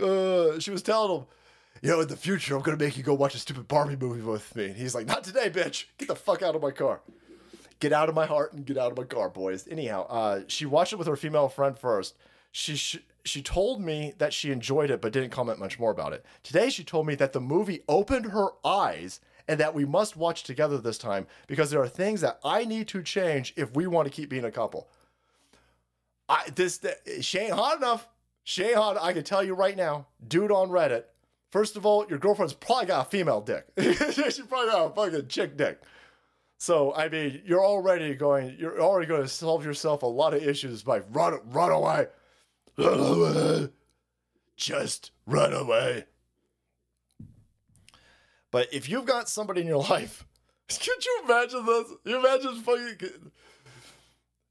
Uh, 0.00 0.58
she 0.58 0.70
was 0.70 0.82
telling 0.82 1.18
him, 1.20 1.26
you 1.82 1.90
know, 1.90 2.00
in 2.00 2.08
the 2.08 2.16
future, 2.16 2.56
I'm 2.56 2.62
gonna 2.62 2.76
make 2.78 2.96
you 2.96 3.02
go 3.02 3.14
watch 3.14 3.34
a 3.34 3.38
stupid 3.38 3.68
Barbie 3.68 3.96
movie 3.96 4.22
with 4.22 4.54
me. 4.56 4.66
And 4.66 4.76
he's 4.76 4.94
like, 4.94 5.06
not 5.06 5.22
today, 5.24 5.50
bitch. 5.50 5.84
Get 5.98 6.08
the 6.08 6.16
fuck 6.16 6.42
out 6.42 6.56
of 6.56 6.62
my 6.62 6.70
car. 6.70 7.00
Get 7.80 7.92
out 7.92 8.08
of 8.08 8.14
my 8.14 8.26
heart 8.26 8.52
and 8.52 8.64
get 8.64 8.78
out 8.78 8.90
of 8.92 8.96
my 8.96 9.04
car, 9.04 9.28
boys. 9.28 9.68
Anyhow, 9.68 10.06
uh, 10.08 10.40
she 10.46 10.64
watched 10.66 10.92
it 10.92 10.96
with 10.96 11.06
her 11.08 11.16
female 11.16 11.48
friend 11.48 11.78
first. 11.78 12.16
She 12.52 12.76
sh- 12.76 13.02
she 13.24 13.42
told 13.42 13.80
me 13.80 14.14
that 14.18 14.32
she 14.32 14.50
enjoyed 14.50 14.90
it, 14.90 15.00
but 15.00 15.12
didn't 15.12 15.30
comment 15.30 15.58
much 15.58 15.78
more 15.78 15.90
about 15.90 16.12
it. 16.12 16.24
Today, 16.42 16.70
she 16.70 16.84
told 16.84 17.06
me 17.06 17.14
that 17.16 17.32
the 17.32 17.40
movie 17.40 17.82
opened 17.88 18.26
her 18.26 18.48
eyes 18.64 19.20
and 19.48 19.60
that 19.60 19.74
we 19.74 19.84
must 19.84 20.16
watch 20.16 20.42
together 20.42 20.78
this 20.78 20.98
time 20.98 21.26
because 21.46 21.70
there 21.70 21.82
are 21.82 21.88
things 21.88 22.20
that 22.22 22.38
I 22.44 22.64
need 22.64 22.88
to 22.88 23.02
change 23.02 23.52
if 23.56 23.74
we 23.74 23.86
want 23.86 24.06
to 24.06 24.12
keep 24.12 24.30
being 24.30 24.44
a 24.44 24.50
couple. 24.50 24.88
I 26.28 26.48
this 26.54 26.80
she 27.20 27.38
ain't 27.38 27.52
hot 27.52 27.76
enough. 27.76 28.08
She 28.44 28.64
ain't 28.64 28.76
hot. 28.76 28.96
I 29.00 29.12
can 29.12 29.24
tell 29.24 29.44
you 29.44 29.54
right 29.54 29.76
now, 29.76 30.06
dude 30.26 30.50
on 30.50 30.70
Reddit. 30.70 31.04
First 31.50 31.76
of 31.76 31.86
all, 31.86 32.06
your 32.08 32.18
girlfriend's 32.18 32.52
probably 32.52 32.86
got 32.86 33.06
a 33.06 33.10
female 33.10 33.40
dick. 33.40 33.66
she 33.78 34.42
probably 34.42 34.70
got 34.70 34.90
a 34.90 34.94
fucking 34.94 35.28
chick 35.28 35.56
dick. 35.56 35.80
So 36.58 36.94
I 36.94 37.08
mean, 37.08 37.42
you're 37.44 37.64
already 37.64 38.14
going. 38.14 38.56
You're 38.58 38.80
already 38.80 39.06
going 39.06 39.22
to 39.22 39.28
solve 39.28 39.64
yourself 39.64 40.02
a 40.02 40.06
lot 40.06 40.34
of 40.34 40.42
issues 40.42 40.82
by 40.82 41.00
run, 41.12 41.40
run 41.50 41.70
away, 41.70 42.06
run 42.78 43.00
away, 43.00 43.68
just 44.56 45.10
run 45.26 45.52
away. 45.52 46.06
But 48.54 48.72
if 48.72 48.88
you've 48.88 49.04
got 49.04 49.28
somebody 49.28 49.62
in 49.62 49.66
your 49.66 49.82
life, 49.90 50.24
could 50.68 51.04
you 51.04 51.22
imagine 51.24 51.66
this? 51.66 51.90
You 52.04 52.20
imagine 52.20 52.54
fucking. 52.62 53.32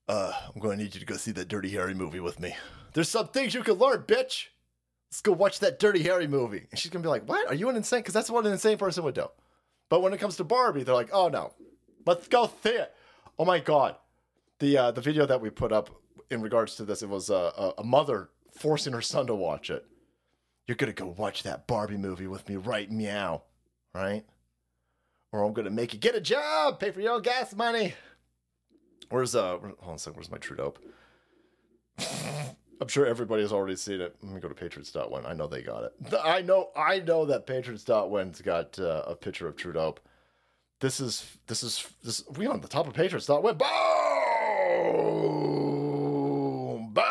Uh, 0.10 0.34
I'm 0.54 0.60
going 0.60 0.78
to 0.78 0.84
need 0.84 0.94
you 0.94 1.00
to 1.00 1.06
go 1.06 1.16
see 1.16 1.32
that 1.32 1.48
Dirty 1.48 1.70
Harry 1.70 1.94
movie 1.94 2.20
with 2.20 2.38
me. 2.38 2.54
There's 2.94 3.08
some 3.08 3.30
things 3.30 3.54
you 3.54 3.64
can 3.64 3.76
learn, 3.76 4.00
bitch. 4.02 4.48
Let's 5.10 5.22
go 5.22 5.32
watch 5.32 5.60
that 5.62 5.80
Dirty 5.80 6.04
Harry 6.04 6.28
movie. 6.28 6.68
And 6.70 6.78
she's 6.78 6.92
gonna 6.92 7.04
be 7.04 7.08
like, 7.08 7.30
"What? 7.30 7.48
Are 7.48 7.54
you 7.54 7.70
an 7.70 7.78
insane?" 7.78 8.00
Because 8.02 8.14
that's 8.14 8.30
what 8.30 8.46
an 8.46 8.52
insane 8.52 8.78
person 8.78 9.06
would 9.06 9.16
do. 9.16 9.28
But 9.88 10.02
when 10.02 10.12
it 10.12 10.20
comes 10.20 10.36
to 10.36 10.44
Barbie, 10.44 10.84
they're 10.84 10.96
like, 10.96 11.14
"Oh 11.14 11.30
no, 11.30 11.54
let's 12.06 12.28
go 12.28 12.52
see 12.62 12.72
it." 12.72 12.94
Oh 13.40 13.46
my 13.46 13.60
god, 13.60 13.96
the 14.60 14.78
uh, 14.78 14.92
the 14.92 15.02
video 15.02 15.26
that 15.28 15.40
we 15.40 15.50
put 15.50 15.72
up 15.72 15.92
in 16.30 16.42
regards 16.42 16.76
to 16.76 16.84
this, 16.84 17.04
it 17.04 17.10
was 17.10 17.30
uh, 17.30 17.74
a, 17.78 17.84
mother 17.84 18.32
forcing 18.52 18.94
her 18.94 19.02
son 19.02 19.28
to 19.28 19.36
watch 19.36 19.70
it. 19.70 19.86
You're 20.68 20.78
gonna 20.78 20.94
go 20.94 21.14
watch 21.16 21.44
that 21.44 21.68
Barbie 21.68 21.98
movie 21.98 22.28
with 22.28 22.50
me, 22.50 22.56
right? 22.56 22.92
Meow, 22.92 23.44
right? 23.94 24.26
Or 25.32 25.44
I'm 25.44 25.54
gonna 25.54 25.70
make 25.70 25.94
you 25.94 26.00
get 26.00 26.16
a 26.16 26.22
job, 26.22 26.80
pay 26.80 26.92
for 26.92 27.02
your 27.02 27.14
own 27.14 27.22
gas 27.22 27.56
money. 27.56 27.94
Where's 29.10 29.36
uh? 29.36 29.58
Hold 29.60 29.76
on 29.82 29.96
a 29.96 30.00
second. 30.00 30.18
Where's 30.18 30.32
my 30.32 30.38
true 30.38 30.58
dope? 30.58 30.80
I'm 32.82 32.88
sure 32.88 33.06
everybody 33.06 33.44
has 33.44 33.54
already 33.54 33.76
seen 33.76 34.02
it. 34.02 34.16
Let 34.22 34.34
me 34.34 34.42
go 34.42 34.50
to 34.50 34.56
Patriots.win. 34.56 35.26
I 35.26 35.34
know 35.34 35.48
they 35.48 35.62
got 35.62 35.84
it. 35.86 35.94
I 36.24 36.42
know. 36.42 36.70
I 36.76 37.00
know 37.00 37.26
that 37.26 37.48
Patriots.win's 37.48 38.42
got 38.42 38.78
uh, 38.78 39.04
a 39.08 39.16
picture 39.16 39.48
of 39.48 39.56
True 39.56 39.74
Dope. 39.74 40.02
This 40.80 41.00
is 41.00 41.38
this 41.48 41.64
is 41.64 41.88
this. 42.04 42.24
We 42.36 42.46
on 42.46 42.60
the 42.60 42.68
top 42.68 42.88
of 42.88 42.94
Patriots.win. 42.94 43.58
Boom! 43.58 43.64
Boom! 46.94 47.04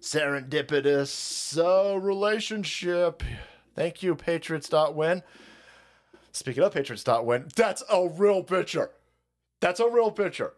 Serendipitous 0.00 1.56
uh, 1.58 1.98
relationship. 2.00 3.22
Thank 3.78 4.02
you, 4.02 4.16
Patriots.win. 4.16 5.22
Speaking 6.32 6.64
of 6.64 6.74
Patriots.win, 6.74 7.46
that's 7.54 7.84
a 7.88 8.08
real 8.08 8.42
picture. 8.42 8.90
That's 9.60 9.78
a 9.78 9.88
real 9.88 10.10
picture. 10.10 10.54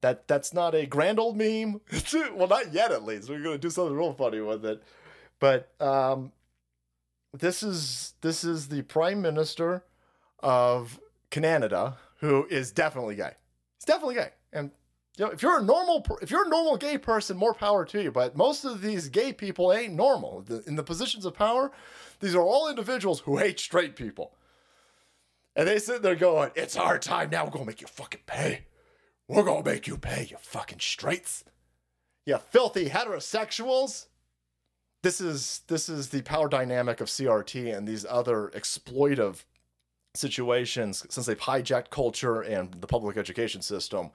That 0.00 0.26
that's 0.26 0.54
not 0.54 0.74
a 0.74 0.86
grand 0.86 1.18
old 1.20 1.36
meme. 1.36 1.82
well, 2.34 2.48
not 2.48 2.72
yet 2.72 2.90
at 2.90 3.04
least. 3.04 3.28
We're 3.28 3.42
gonna 3.42 3.58
do 3.58 3.68
something 3.68 3.94
real 3.94 4.14
funny 4.14 4.40
with 4.40 4.64
it. 4.64 4.82
But 5.40 5.74
um, 5.78 6.32
this 7.38 7.62
is 7.62 8.14
this 8.22 8.44
is 8.44 8.68
the 8.68 8.80
prime 8.80 9.20
minister 9.20 9.84
of 10.42 10.98
Canada, 11.28 11.98
who 12.20 12.46
is 12.46 12.72
definitely 12.72 13.16
gay. 13.16 13.34
He's 13.76 13.84
definitely 13.84 14.14
gay, 14.14 14.30
and 14.54 14.70
you 15.20 15.26
know 15.26 15.32
if 15.32 15.42
you're 15.42 15.58
a 15.58 15.62
normal 15.62 16.04
if 16.22 16.30
you're 16.30 16.46
a 16.46 16.48
normal 16.48 16.78
gay 16.78 16.96
person, 16.96 17.36
more 17.36 17.52
power 17.52 17.84
to 17.84 18.02
you. 18.02 18.10
But 18.10 18.38
most 18.38 18.64
of 18.64 18.80
these 18.80 19.10
gay 19.10 19.34
people 19.34 19.70
ain't 19.70 19.92
normal. 19.92 20.46
In 20.66 20.76
the 20.76 20.82
positions 20.82 21.26
of 21.26 21.34
power, 21.34 21.70
these 22.20 22.34
are 22.34 22.42
all 22.42 22.70
individuals 22.70 23.20
who 23.20 23.36
hate 23.36 23.60
straight 23.60 23.96
people. 23.96 24.32
And 25.54 25.68
they 25.68 25.78
sit 25.78 26.00
there 26.00 26.14
going, 26.14 26.52
"It's 26.54 26.74
our 26.74 26.98
time 26.98 27.28
now. 27.28 27.44
We're 27.44 27.50
gonna 27.50 27.66
make 27.66 27.82
you 27.82 27.86
fucking 27.86 28.22
pay." 28.24 28.64
We're 29.28 29.44
gonna 29.44 29.62
make 29.62 29.86
you 29.86 29.98
pay, 29.98 30.26
you 30.30 30.38
fucking 30.40 30.80
straights. 30.80 31.44
You 32.24 32.38
filthy 32.38 32.88
heterosexuals. 32.88 34.06
This 35.02 35.20
is 35.20 35.60
this 35.66 35.90
is 35.90 36.08
the 36.08 36.22
power 36.22 36.48
dynamic 36.48 37.02
of 37.02 37.10
CRT 37.10 37.70
and 37.70 37.86
these 37.86 38.06
other 38.06 38.50
exploitive 38.54 39.44
situations 40.14 41.04
since 41.10 41.26
they've 41.26 41.38
hijacked 41.38 41.90
culture 41.90 42.40
and 42.40 42.80
the 42.80 42.86
public 42.86 43.18
education 43.18 43.60
system. 43.60 44.12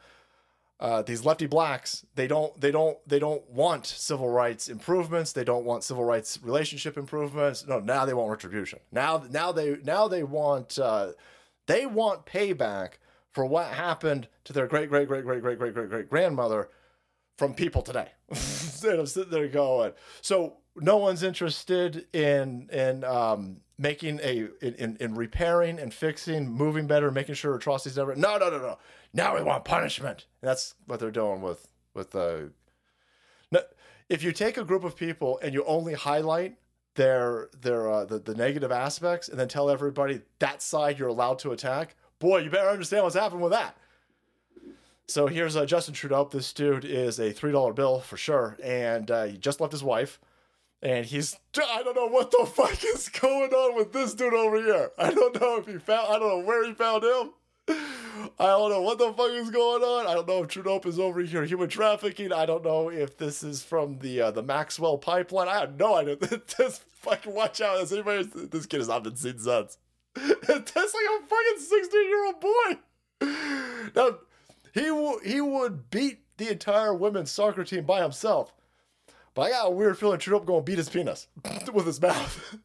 Uh, 0.78 1.02
these 1.02 1.24
lefty 1.24 1.46
blacks, 1.46 2.06
they 2.16 2.28
don't 2.28 2.60
they 2.60 2.70
don't 2.70 2.98
they 3.08 3.18
don't 3.18 3.50
want 3.50 3.86
civil 3.86 4.30
rights 4.30 4.68
improvements. 4.68 5.32
They 5.32 5.46
don't 5.46 5.64
want 5.64 5.86
civil 5.86 6.04
rights 6.04 6.38
relationship 6.44 6.98
improvements. 6.98 7.66
No, 7.66 7.80
now 7.80 8.04
they 8.06 8.14
want 8.14 8.30
retribution. 8.30 8.80
Now 8.92 9.24
now 9.30 9.54
they 9.54 9.78
now 9.84 10.10
they 10.10 10.24
want 10.24 10.78
uh, 10.78 11.14
they 11.68 11.86
want 11.86 12.26
payback 12.26 12.94
for 13.32 13.46
what 13.46 13.68
happened 13.68 14.28
to 14.44 14.54
their 14.54 14.68
great 14.68 14.90
great 14.90 15.08
great 15.08 15.24
great 15.24 15.42
great 15.42 15.58
great 15.58 15.74
great 15.74 15.90
great 15.90 16.10
grandmother 16.10 16.70
from 17.38 17.54
people 17.54 17.82
today. 17.82 18.10
and 18.30 19.00
I'm 19.00 19.06
sitting 19.06 19.32
there 19.32 19.48
going, 19.48 19.94
so 20.22 20.58
no 20.76 20.98
one's 20.98 21.24
interested 21.24 22.06
in 22.14 22.70
in 22.72 23.04
um, 23.06 23.62
making 23.78 24.20
a 24.24 24.50
in, 24.62 24.98
in 25.00 25.16
repairing 25.16 25.80
and 25.80 25.94
fixing, 25.94 26.50
moving 26.50 26.88
better, 26.88 27.12
making 27.12 27.36
sure 27.36 27.56
atrocities 27.56 27.98
never. 27.98 28.16
No, 28.16 28.38
no, 28.38 28.50
no, 28.50 28.58
no. 28.58 28.78
Now 29.16 29.34
we 29.34 29.44
want 29.44 29.64
punishment. 29.64 30.26
That's 30.42 30.76
what 30.88 31.00
they're 31.00 31.10
doing 31.10 31.42
with 31.42 31.70
with 31.94 32.14
uh, 32.14 32.50
no, 33.50 33.62
if 34.10 34.22
you 34.22 34.34
take 34.34 34.58
a 34.58 34.66
group 34.66 34.84
of 34.84 34.98
people 34.98 35.40
and 35.42 35.54
you 35.54 35.64
only 35.64 35.94
highlight 35.94 36.58
their 36.96 37.48
their 37.60 37.90
uh, 37.90 38.04
the, 38.04 38.20
the 38.20 38.36
negative 38.36 38.74
aspects 38.74 39.30
and 39.30 39.40
then 39.40 39.48
tell 39.48 39.70
everybody 39.70 40.22
that 40.40 40.62
side 40.62 41.00
you're 41.00 41.08
allowed 41.08 41.40
to 41.40 41.54
attack, 41.54 41.96
boy, 42.20 42.40
you 42.40 42.50
better 42.50 42.70
understand 42.70 43.04
what's 43.04 43.16
happened 43.16 43.42
with 43.42 43.54
that. 43.54 43.78
So 45.08 45.28
here's 45.28 45.56
uh, 45.56 45.66
Justin 45.66 45.94
Trudeau. 45.94 46.28
This 46.30 46.52
dude 46.52 46.84
is 46.84 47.18
a 47.18 47.32
three 47.32 47.54
dollar 47.54 47.72
bill 47.72 48.02
for 48.02 48.18
sure, 48.18 48.58
and 48.62 49.10
uh, 49.10 49.24
he 49.24 49.38
just 49.38 49.62
left 49.62 49.72
his 49.72 49.84
wife, 49.84 50.20
and 50.82 51.06
he's 51.06 51.38
I 51.56 51.84
don't 51.84 51.96
know 51.96 52.10
what 52.10 52.32
the 52.32 52.46
fuck 52.54 52.84
is 52.84 53.08
going 53.08 53.54
on 53.54 53.78
with 53.78 53.94
this 53.94 54.14
dude 54.14 54.34
over 54.34 54.62
here. 54.62 54.92
I 54.98 55.12
don't 55.12 55.40
know 55.40 55.56
if 55.56 55.68
he 55.68 55.78
found 55.78 56.08
I 56.10 56.20
don't 56.20 56.40
know 56.42 56.46
where 56.46 56.66
he 56.66 56.74
found 56.74 57.06
him. 57.06 57.30
I 58.40 58.46
don't 58.48 58.70
know 58.70 58.82
what 58.82 58.98
the 58.98 59.12
fuck 59.14 59.32
is 59.32 59.50
going 59.50 59.84
on. 59.84 60.08
I 60.08 60.14
don't 60.14 60.28
know 60.28 60.44
if 60.44 60.50
Trudeau 60.50 60.80
is 60.86 61.00
over 61.00 61.22
here 61.22 61.46
human 61.46 61.70
trafficking. 61.70 62.32
I 62.32 62.46
don't 62.46 62.64
know 62.64 62.90
if 62.90 63.18
this 63.18 63.44
is 63.44 63.64
from 63.64 64.00
the 64.00 64.22
uh, 64.22 64.32
the 64.32 64.44
Maxwell 64.44 64.98
pipeline. 64.98 65.48
I 65.48 65.60
have 65.60 65.78
no 65.78 65.96
idea. 65.96 66.18
Just 66.58 66.84
fucking 66.84 67.34
watch 67.34 67.62
out. 67.62 67.80
Has 67.80 67.92
anybody? 67.94 68.24
This 68.24 68.66
kid 68.66 68.78
has 68.78 68.88
not 68.88 69.04
been 69.04 69.16
seen 69.16 69.40
since. 69.40 69.78
That's 70.16 70.76
like 70.76 70.76
a 70.76 71.26
fucking 71.26 71.60
sixteen 71.60 72.08
year 72.10 72.26
old 72.26 72.40
boy. 72.40 72.78
now, 73.96 74.18
he 74.74 74.86
w- 74.88 75.20
he 75.24 75.42
would 75.42 75.90
beat 75.90 76.20
the 76.38 76.50
entire 76.52 76.94
women's 76.94 77.32
soccer 77.32 77.64
team 77.64 77.86
by 77.86 78.02
himself. 78.02 78.54
But 79.34 79.42
I 79.44 79.50
got 79.50 79.68
a 79.68 79.72
weird 79.72 79.98
feeling 79.98 80.20
Trudeau 80.20 80.40
going 80.46 80.62
to 80.62 80.64
beat 80.64 80.78
his 80.78 80.90
penis 80.90 81.28
with 81.74 81.86
his 81.86 82.02
mouth. 82.02 82.58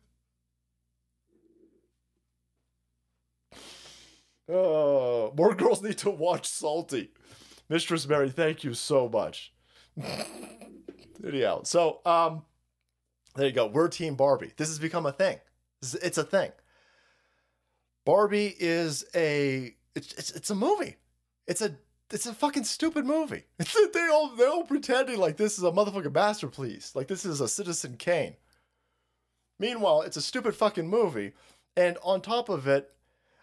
oh, 4.51 5.33
more 5.37 5.55
girls 5.57 5.83
need 5.83 5.99
to 5.99 6.11
watch 6.11 6.47
Salty. 6.47 7.13
Mistress 7.69 8.07
Mary, 8.09 8.31
thank 8.31 8.65
you 8.65 8.75
so 8.75 9.09
much. 9.09 9.53
Anyhow, 11.27 11.63
so 11.63 12.01
um, 12.05 12.43
there 13.37 13.47
you 13.47 13.53
go. 13.53 13.67
We're 13.67 13.89
Team 13.89 14.15
Barbie. 14.15 14.53
This 14.57 14.69
has 14.69 14.79
become 14.79 15.07
a 15.07 15.13
thing. 15.13 15.39
It's, 15.83 16.19
a 16.19 16.25
thing. 16.25 16.51
Barbie 18.05 18.55
is 18.59 19.05
a 19.15 19.75
it's, 19.95 20.13
it's 20.15 20.31
it's 20.33 20.51
a 20.51 20.55
movie. 20.55 20.97
It's 21.47 21.63
a 21.63 21.77
it's 22.11 22.27
a 22.27 22.35
fucking 22.35 22.65
stupid 22.65 23.07
movie. 23.07 23.45
they 23.59 24.09
all 24.09 24.35
they 24.37 24.47
all 24.47 24.65
pretending 24.65 25.19
like 25.19 25.37
this 25.37 25.59
is 25.59 25.65
a 25.65 25.71
motherfucking 25.71 26.13
masterpiece. 26.13 26.95
Like 26.95 27.09
this 27.09 27.25
is 27.25 27.41
a 27.41 27.49
Citizen 27.49 27.97
Kane. 27.97 28.37
Meanwhile, 29.59 30.03
it's 30.03 30.17
a 30.17 30.23
stupid 30.23 30.55
fucking 30.55 30.89
movie, 30.89 31.33
and 31.77 31.99
on 32.03 32.21
top 32.21 32.49
of 32.49 32.67
it, 32.67 32.91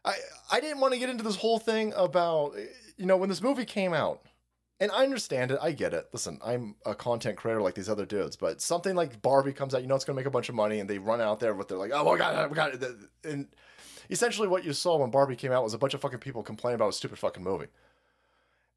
I 0.07 0.15
I 0.51 0.59
didn't 0.59 0.79
want 0.79 0.93
to 0.93 0.99
get 0.99 1.09
into 1.09 1.23
this 1.23 1.35
whole 1.35 1.59
thing 1.59 1.93
about 1.95 2.55
you 2.97 3.05
know 3.05 3.17
when 3.17 3.29
this 3.29 3.41
movie 3.41 3.65
came 3.65 3.93
out. 3.93 4.21
And 4.79 4.91
I 4.91 5.03
understand 5.03 5.49
it. 5.49 5.57
I 5.59 5.71
get 5.71 5.95
it. 5.95 6.07
Listen, 6.13 6.37
I'm 6.45 6.75
a 6.85 6.93
content 6.93 7.35
creator 7.35 7.63
like 7.63 7.73
these 7.73 7.89
other 7.89 8.05
dudes, 8.05 8.35
but 8.35 8.61
something 8.61 8.95
like 8.95 9.23
Barbie 9.23 9.51
comes 9.51 9.73
out, 9.73 9.81
you 9.81 9.87
know, 9.87 9.95
it's 9.95 10.05
going 10.05 10.15
to 10.15 10.19
make 10.19 10.27
a 10.27 10.29
bunch 10.29 10.49
of 10.49 10.55
money, 10.55 10.79
and 10.79 10.87
they 10.87 10.99
run 10.99 11.19
out 11.19 11.39
there 11.39 11.55
with 11.55 11.67
their 11.67 11.79
like, 11.79 11.89
oh 11.91 12.05
my 12.05 12.15
god, 12.15 12.47
we 12.51 12.55
got 12.55 12.75
it. 12.75 12.83
And 13.23 13.47
essentially, 14.11 14.47
what 14.47 14.63
you 14.63 14.73
saw 14.73 14.97
when 14.97 15.09
Barbie 15.09 15.35
came 15.35 15.51
out 15.51 15.63
was 15.63 15.73
a 15.73 15.79
bunch 15.79 15.95
of 15.95 16.01
fucking 16.01 16.19
people 16.19 16.43
complaining 16.43 16.75
about 16.75 16.89
a 16.89 16.93
stupid 16.93 17.17
fucking 17.17 17.43
movie 17.43 17.69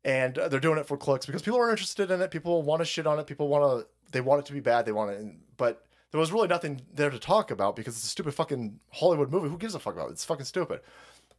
and 0.04 0.38
uh, 0.38 0.48
they're 0.48 0.60
doing 0.60 0.78
it 0.78 0.86
for 0.86 0.96
clicks 0.96 1.26
because 1.26 1.42
people 1.42 1.58
are 1.58 1.70
interested 1.70 2.10
in 2.10 2.20
it. 2.20 2.30
People 2.30 2.62
want 2.62 2.80
to 2.80 2.84
shit 2.84 3.06
on 3.06 3.18
it. 3.18 3.26
People 3.26 3.48
want 3.48 3.64
to. 3.64 3.86
They 4.12 4.20
want 4.20 4.40
it 4.40 4.46
to 4.46 4.52
be 4.52 4.60
bad. 4.60 4.86
They 4.86 4.92
want 4.92 5.10
it, 5.10 5.24
but 5.56 5.86
there 6.10 6.18
was 6.18 6.32
really 6.32 6.48
nothing 6.48 6.80
there 6.92 7.10
to 7.10 7.18
talk 7.18 7.50
about 7.50 7.76
because 7.76 7.94
it's 7.94 8.04
a 8.04 8.08
stupid 8.08 8.34
fucking 8.34 8.80
Hollywood 8.90 9.30
movie. 9.30 9.48
Who 9.48 9.58
gives 9.58 9.74
a 9.74 9.78
fuck 9.78 9.94
about 9.94 10.08
it? 10.08 10.12
It's 10.12 10.24
fucking 10.24 10.46
stupid. 10.46 10.80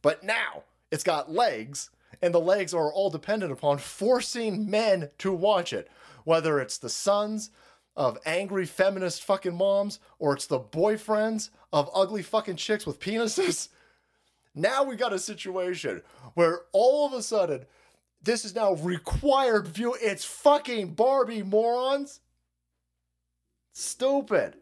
But 0.02 0.22
now 0.22 0.64
it's 0.90 1.04
got 1.04 1.32
legs, 1.32 1.90
and 2.20 2.34
the 2.34 2.40
legs 2.40 2.74
are 2.74 2.92
all 2.92 3.10
dependent 3.10 3.52
upon 3.52 3.78
forcing 3.78 4.68
men 4.68 5.10
to 5.18 5.32
watch 5.32 5.72
it, 5.72 5.88
whether 6.24 6.60
it's 6.60 6.78
the 6.78 6.90
sons 6.90 7.50
of 7.96 8.18
angry 8.26 8.66
feminist 8.66 9.22
fucking 9.22 9.54
moms 9.56 9.98
or 10.18 10.34
it's 10.34 10.46
the 10.46 10.60
boyfriends 10.60 11.50
of 11.72 11.90
ugly 11.94 12.22
fucking 12.22 12.56
chicks 12.56 12.86
with 12.86 13.00
penises. 13.00 13.68
Now 14.54 14.84
we 14.84 14.96
got 14.96 15.14
a 15.14 15.18
situation 15.18 16.02
where 16.34 16.60
all 16.72 17.06
of 17.06 17.14
a 17.14 17.22
sudden 17.22 17.64
this 18.22 18.44
is 18.44 18.54
now 18.54 18.74
required 18.74 19.66
view. 19.66 19.96
It's 20.00 20.24
fucking 20.24 20.88
Barbie, 20.88 21.42
morons. 21.42 22.20
Stupid. 23.72 24.56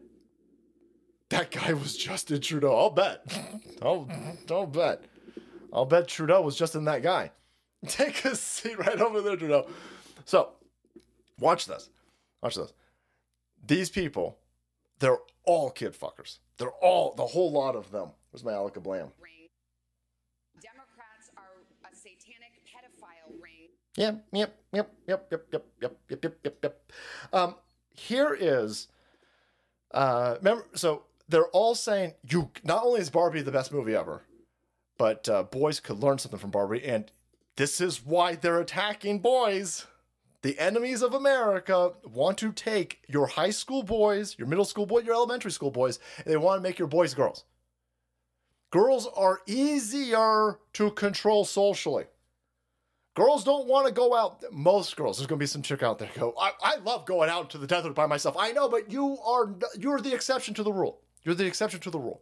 That 1.29 1.51
guy 1.51 1.73
was 1.73 1.95
Justin 1.95 2.41
Trudeau. 2.41 2.75
I'll 2.75 2.89
bet. 2.89 3.21
I'll, 3.81 4.09
I'll 4.49 4.65
bet. 4.65 5.03
I'll 5.71 5.85
bet 5.85 6.07
Trudeau 6.07 6.41
was 6.41 6.55
just 6.55 6.75
in 6.75 6.85
that 6.85 7.01
guy. 7.01 7.31
Take 7.87 8.25
a 8.25 8.35
seat 8.35 8.77
right 8.77 8.99
over 8.99 9.21
there, 9.21 9.35
Trudeau. 9.35 9.67
So, 10.25 10.49
watch 11.39 11.65
this. 11.65 11.89
Watch 12.41 12.55
this. 12.55 12.73
These 13.65 13.89
people, 13.89 14.37
they're 14.99 15.17
all 15.45 15.71
kid 15.71 15.93
fuckers. 15.93 16.39
They're 16.57 16.69
all, 16.69 17.13
the 17.15 17.25
whole 17.25 17.51
lot 17.51 17.75
of 17.75 17.91
them. 17.91 18.09
Where's 18.31 18.43
my 18.43 18.53
Alec 18.53 18.75
Blam? 18.75 19.11
Democrats 20.61 21.31
are 21.37 21.63
a 21.91 21.95
satanic 21.95 22.53
pedophile 22.65 23.41
ring. 23.41 23.69
Yep, 23.97 24.25
yeah, 24.31 24.45
yep, 24.71 24.93
yep, 25.07 25.27
yep, 25.31 25.47
yep, 25.51 25.65
yep, 25.81 25.97
yep, 26.09 26.23
yep, 26.23 26.37
yep, 26.43 26.57
yep. 26.63 26.91
Um, 27.33 27.55
here 27.89 28.37
is, 28.39 28.87
uh, 29.93 30.35
remember, 30.37 30.65
so 30.73 31.03
they're 31.27 31.47
all 31.47 31.75
saying, 31.75 32.13
you, 32.29 32.51
not 32.63 32.83
only 32.83 33.01
is 33.01 33.09
Barbie 33.09 33.41
the 33.41 33.51
best 33.51 33.71
movie 33.71 33.95
ever, 33.95 34.23
but 34.97 35.27
uh, 35.29 35.43
boys 35.43 35.79
could 35.79 35.99
learn 35.99 36.17
something 36.17 36.39
from 36.39 36.51
Barbie, 36.51 36.83
and 36.83 37.11
this 37.55 37.81
is 37.81 38.05
why 38.05 38.35
they're 38.35 38.59
attacking 38.59 39.19
boys. 39.19 39.85
The 40.41 40.57
enemies 40.57 41.03
of 41.03 41.13
America 41.13 41.91
want 42.03 42.39
to 42.39 42.51
take 42.51 43.01
your 43.07 43.27
high 43.27 43.51
school 43.51 43.83
boys, 43.83 44.35
your 44.39 44.47
middle 44.47 44.65
school 44.65 44.87
boys, 44.87 45.05
your 45.05 45.13
elementary 45.13 45.51
school 45.51 45.69
boys, 45.69 45.99
and 46.17 46.25
they 46.25 46.37
want 46.37 46.57
to 46.57 46.63
make 46.63 46.79
your 46.79 46.87
boys 46.87 47.13
girls. 47.13 47.43
Girls 48.71 49.07
are 49.15 49.41
easier 49.45 50.57
to 50.73 50.91
control 50.91 51.45
socially. 51.45 52.05
Girls 53.13 53.43
don't 53.43 53.67
want 53.67 53.87
to 53.87 53.93
go 53.93 54.15
out. 54.15 54.41
Most 54.51 54.95
girls, 54.95 55.17
there's 55.17 55.27
going 55.27 55.37
to 55.37 55.43
be 55.43 55.47
some 55.47 55.61
chick 55.61 55.83
out 55.83 55.99
there 55.99 56.09
go, 56.15 56.33
I, 56.39 56.51
I 56.63 56.75
love 56.77 57.05
going 57.05 57.29
out 57.29 57.49
to 57.49 57.57
the 57.57 57.67
desert 57.67 57.93
by 57.93 58.05
myself. 58.05 58.37
I 58.39 58.53
know, 58.53 58.69
but 58.69 58.89
you 58.89 59.17
are 59.19 59.53
you're 59.77 59.99
the 59.99 60.13
exception 60.13 60.53
to 60.55 60.63
the 60.63 60.71
rule. 60.71 61.01
You're 61.23 61.35
the 61.35 61.45
exception 61.45 61.81
to 61.81 61.89
the 61.89 61.99
rule. 61.99 62.21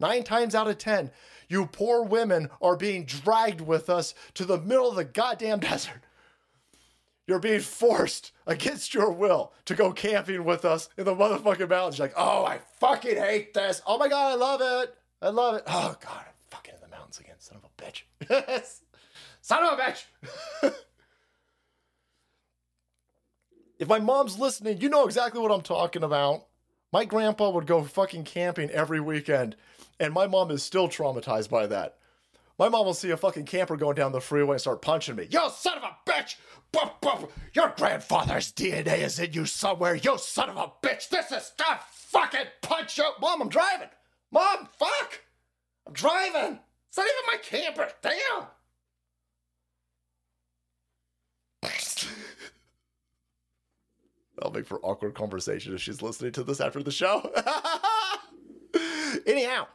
Nine 0.00 0.24
times 0.24 0.54
out 0.54 0.68
of 0.68 0.78
ten, 0.78 1.10
you 1.48 1.66
poor 1.66 2.02
women 2.02 2.48
are 2.60 2.76
being 2.76 3.04
dragged 3.04 3.60
with 3.60 3.90
us 3.90 4.14
to 4.34 4.44
the 4.44 4.58
middle 4.58 4.88
of 4.88 4.96
the 4.96 5.04
goddamn 5.04 5.60
desert. 5.60 6.02
You're 7.26 7.38
being 7.38 7.60
forced 7.60 8.32
against 8.46 8.94
your 8.94 9.12
will 9.12 9.52
to 9.66 9.74
go 9.74 9.92
camping 9.92 10.44
with 10.44 10.64
us 10.64 10.88
in 10.96 11.04
the 11.04 11.14
motherfucking 11.14 11.68
mountains. 11.68 11.98
You're 11.98 12.08
like, 12.08 12.16
oh, 12.16 12.44
I 12.44 12.58
fucking 12.80 13.16
hate 13.16 13.54
this. 13.54 13.80
Oh 13.86 13.96
my 13.96 14.08
god, 14.08 14.32
I 14.32 14.34
love 14.34 14.60
it. 14.60 14.94
I 15.20 15.28
love 15.28 15.54
it. 15.54 15.62
Oh 15.66 15.96
god, 16.00 16.24
I'm 16.26 16.34
fucking 16.50 16.74
in 16.74 16.80
the 16.80 16.94
mountains 16.94 17.20
again, 17.20 17.36
son 17.38 17.58
of 17.58 17.64
a 17.64 17.82
bitch. 17.82 18.82
son 19.40 19.64
of 19.64 19.78
a 19.78 19.82
bitch. 19.82 20.04
if 23.78 23.88
my 23.88 24.00
mom's 24.00 24.38
listening, 24.38 24.80
you 24.80 24.88
know 24.88 25.04
exactly 25.04 25.40
what 25.40 25.52
I'm 25.52 25.62
talking 25.62 26.02
about. 26.02 26.46
My 26.92 27.04
grandpa 27.06 27.50
would 27.50 27.66
go 27.66 27.82
fucking 27.84 28.24
camping 28.24 28.68
every 28.70 29.00
weekend, 29.00 29.56
and 30.02 30.12
my 30.12 30.26
mom 30.26 30.50
is 30.50 30.64
still 30.64 30.88
traumatized 30.88 31.48
by 31.48 31.66
that. 31.68 31.96
My 32.58 32.68
mom 32.68 32.86
will 32.86 32.94
see 32.94 33.10
a 33.10 33.16
fucking 33.16 33.46
camper 33.46 33.76
going 33.76 33.94
down 33.94 34.12
the 34.12 34.20
freeway 34.20 34.54
and 34.54 34.60
start 34.60 34.82
punching 34.82 35.16
me. 35.16 35.28
You 35.30 35.48
son 35.50 35.78
of 35.78 35.84
a 35.84 36.10
bitch! 36.10 36.36
Your 37.54 37.72
grandfather's 37.76 38.52
DNA 38.52 38.98
is 38.98 39.18
in 39.18 39.32
you 39.32 39.46
somewhere. 39.46 39.94
You 39.94 40.18
son 40.18 40.50
of 40.50 40.56
a 40.56 40.86
bitch! 40.86 41.08
This 41.08 41.30
is 41.30 41.52
not 41.58 41.88
fucking 41.92 42.46
punch 42.62 42.98
you! 42.98 43.04
Mom, 43.20 43.42
I'm 43.42 43.48
driving! 43.48 43.88
Mom, 44.32 44.68
fuck! 44.76 45.20
I'm 45.86 45.92
driving! 45.92 46.58
It's 46.88 46.98
not 46.98 47.06
even 47.06 47.26
my 47.28 47.38
camper! 47.42 47.88
Damn! 48.02 48.46
That'll 54.36 54.52
make 54.52 54.66
for 54.66 54.80
awkward 54.80 55.14
conversation 55.14 55.72
if 55.74 55.80
she's 55.80 56.02
listening 56.02 56.32
to 56.32 56.42
this 56.42 56.60
after 56.60 56.82
the 56.82 56.90
show. 56.90 57.30
Anyhow, 59.26 59.68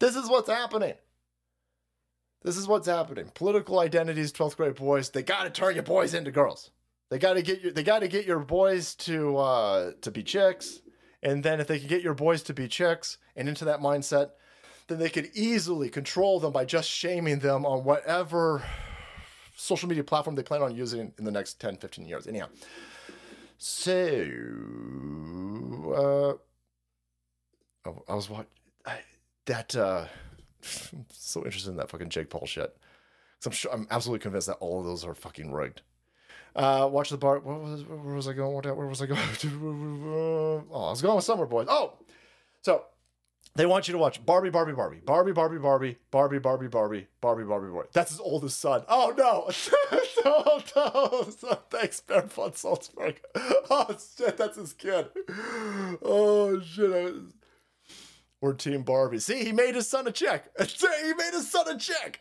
this 0.00 0.16
is 0.16 0.28
what's 0.28 0.48
happening. 0.48 0.94
This 2.42 2.56
is 2.56 2.66
what's 2.66 2.88
happening. 2.88 3.30
Political 3.34 3.78
identities, 3.80 4.32
12th 4.32 4.56
grade 4.56 4.74
boys, 4.74 5.10
they 5.10 5.22
gotta 5.22 5.50
turn 5.50 5.74
your 5.74 5.84
boys 5.84 6.14
into 6.14 6.30
girls. 6.30 6.70
They 7.10 7.18
gotta 7.18 7.42
get 7.42 7.60
your 7.60 7.72
they 7.72 7.82
gotta 7.82 8.08
get 8.08 8.24
your 8.26 8.38
boys 8.38 8.94
to 8.96 9.36
uh 9.36 9.92
to 10.00 10.10
be 10.10 10.22
chicks. 10.22 10.80
And 11.22 11.44
then 11.44 11.60
if 11.60 11.66
they 11.66 11.78
can 11.78 11.88
get 11.88 12.02
your 12.02 12.14
boys 12.14 12.42
to 12.44 12.54
be 12.54 12.66
chicks 12.66 13.18
and 13.36 13.46
into 13.46 13.66
that 13.66 13.80
mindset, 13.80 14.30
then 14.88 14.98
they 14.98 15.10
could 15.10 15.30
easily 15.34 15.90
control 15.90 16.40
them 16.40 16.52
by 16.52 16.64
just 16.64 16.88
shaming 16.88 17.40
them 17.40 17.66
on 17.66 17.84
whatever 17.84 18.62
social 19.54 19.86
media 19.86 20.02
platform 20.02 20.34
they 20.34 20.42
plan 20.42 20.62
on 20.62 20.74
using 20.74 21.12
in 21.18 21.24
the 21.24 21.30
next 21.30 21.60
10, 21.60 21.76
15 21.76 22.06
years. 22.06 22.26
Anyhow. 22.26 22.48
So 23.58 23.92
uh 25.94 26.32
oh, 27.88 28.02
I 28.08 28.14
was 28.14 28.30
watching 28.30 28.46
that 29.50 29.74
uh 29.76 30.06
so 31.10 31.44
interested 31.44 31.70
in 31.70 31.76
that 31.76 31.90
fucking 31.90 32.08
Jake 32.08 32.30
Paul 32.30 32.46
shit. 32.46 32.76
Cause 33.38 33.46
I'm 33.46 33.52
sure 33.52 33.72
I'm 33.72 33.86
absolutely 33.90 34.22
convinced 34.22 34.46
that 34.46 34.56
all 34.60 34.80
of 34.80 34.86
those 34.86 35.04
are 35.04 35.14
fucking 35.14 35.52
rigged. 35.52 35.82
Uh, 36.54 36.88
watch 36.90 37.10
the 37.10 37.16
bar. 37.16 37.38
What 37.38 37.60
was 37.60 37.84
where 37.84 38.14
was 38.14 38.28
I 38.28 38.32
going? 38.32 38.54
Where 38.54 38.86
was 38.86 39.02
I 39.02 39.06
going? 39.06 39.20
oh, 39.44 40.64
I 40.72 40.90
was 40.90 41.02
going 41.02 41.16
with 41.16 41.24
Summer 41.24 41.46
Boys. 41.46 41.66
Oh, 41.70 41.94
so 42.62 42.84
they 43.54 43.66
want 43.66 43.88
you 43.88 43.92
to 43.92 43.98
watch 43.98 44.24
Barbie, 44.24 44.50
Barbie, 44.50 44.72
Barbie, 44.72 45.00
Barbie, 45.04 45.32
Barbie, 45.32 45.58
Barbie, 45.58 45.96
Barbie, 46.10 46.38
Barbie, 46.38 46.68
Barbie, 46.68 47.06
Barbie, 47.20 47.44
Barbie, 47.44 47.70
Barbie. 47.70 47.88
That's 47.92 48.10
his 48.10 48.20
oldest 48.20 48.60
son. 48.60 48.82
Oh 48.88 49.14
no! 49.16 49.50
no, 50.24 50.60
no. 50.76 51.30
So, 51.30 51.58
thanks, 51.70 52.00
Barefoot 52.00 52.56
Salzburg. 52.56 53.20
Oh 53.72 53.96
shit, 54.18 54.36
that's 54.36 54.56
his 54.56 54.72
kid. 54.72 55.06
Oh 56.02 56.60
shit. 56.60 57.14
We're 58.40 58.54
Team 58.54 58.82
Barbie. 58.82 59.18
See, 59.18 59.44
he 59.44 59.52
made 59.52 59.74
his 59.74 59.88
son 59.88 60.06
a 60.06 60.12
chick. 60.12 60.44
he 60.58 61.14
made 61.14 61.32
his 61.32 61.50
son 61.50 61.68
a 61.68 61.76
check. 61.76 62.20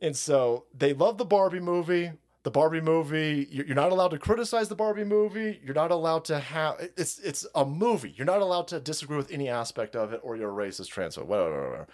And 0.00 0.16
so 0.16 0.64
they 0.76 0.94
love 0.94 1.18
the 1.18 1.24
Barbie 1.24 1.60
movie. 1.60 2.12
The 2.42 2.50
Barbie 2.50 2.80
movie, 2.80 3.46
you're 3.52 3.66
not 3.76 3.92
allowed 3.92 4.08
to 4.08 4.18
criticize 4.18 4.68
the 4.68 4.74
Barbie 4.74 5.04
movie. 5.04 5.60
You're 5.62 5.76
not 5.76 5.92
allowed 5.92 6.24
to 6.24 6.40
have 6.40 6.76
it's 6.96 7.20
it's 7.20 7.46
a 7.54 7.64
movie. 7.64 8.12
You're 8.16 8.26
not 8.26 8.40
allowed 8.40 8.66
to 8.68 8.80
disagree 8.80 9.16
with 9.16 9.30
any 9.30 9.48
aspect 9.48 9.94
of 9.94 10.12
it, 10.12 10.20
or 10.24 10.36
you're 10.36 10.50
a 10.50 10.68
racist, 10.68 10.92
transphobe, 10.92 11.26
whatever. 11.26 11.68
whatever. 11.68 11.86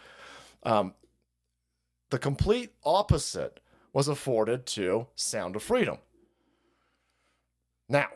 Um, 0.63 0.95
the 2.09 2.19
complete 2.19 2.73
opposite 2.83 3.61
was 3.93 4.09
afforded 4.09 4.65
to 4.65 5.09
Sound 5.17 5.55
of 5.55 5.63
Freedom. 5.63 5.99
Now, 7.91 8.09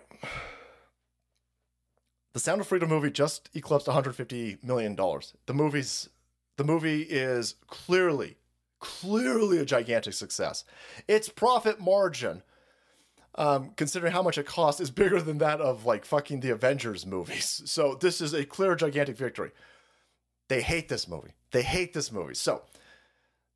the 2.32 2.40
Sound 2.40 2.60
of 2.60 2.66
Freedom 2.66 2.88
movie 2.88 3.10
just 3.10 3.50
eclipsed 3.54 3.86
150 3.86 4.58
million 4.62 4.94
dollars. 4.94 5.34
The 5.46 5.54
movie's 5.54 6.08
the 6.56 6.64
movie 6.64 7.02
is 7.02 7.56
clearly 7.66 8.36
clearly 8.80 9.58
a 9.58 9.64
gigantic 9.64 10.14
success. 10.14 10.64
Its 11.06 11.28
profit 11.28 11.80
margin 11.80 12.42
um, 13.36 13.72
considering 13.76 14.12
how 14.12 14.22
much 14.22 14.36
it 14.38 14.46
cost 14.46 14.80
is 14.80 14.90
bigger 14.90 15.20
than 15.22 15.38
that 15.38 15.60
of 15.60 15.86
like 15.86 16.04
fucking 16.04 16.40
the 16.40 16.50
Avengers 16.50 17.06
movies. 17.06 17.62
So 17.72 17.94
this 17.94 18.20
is 18.20 18.34
a 18.34 18.44
clear 18.44 18.74
gigantic 18.74 19.16
victory. 19.16 19.52
They 20.48 20.60
hate 20.60 20.88
this 20.88 21.08
movie. 21.08 21.32
They 21.50 21.62
hate 21.62 21.94
this 21.94 22.12
movie. 22.12 22.34
So 22.34 22.62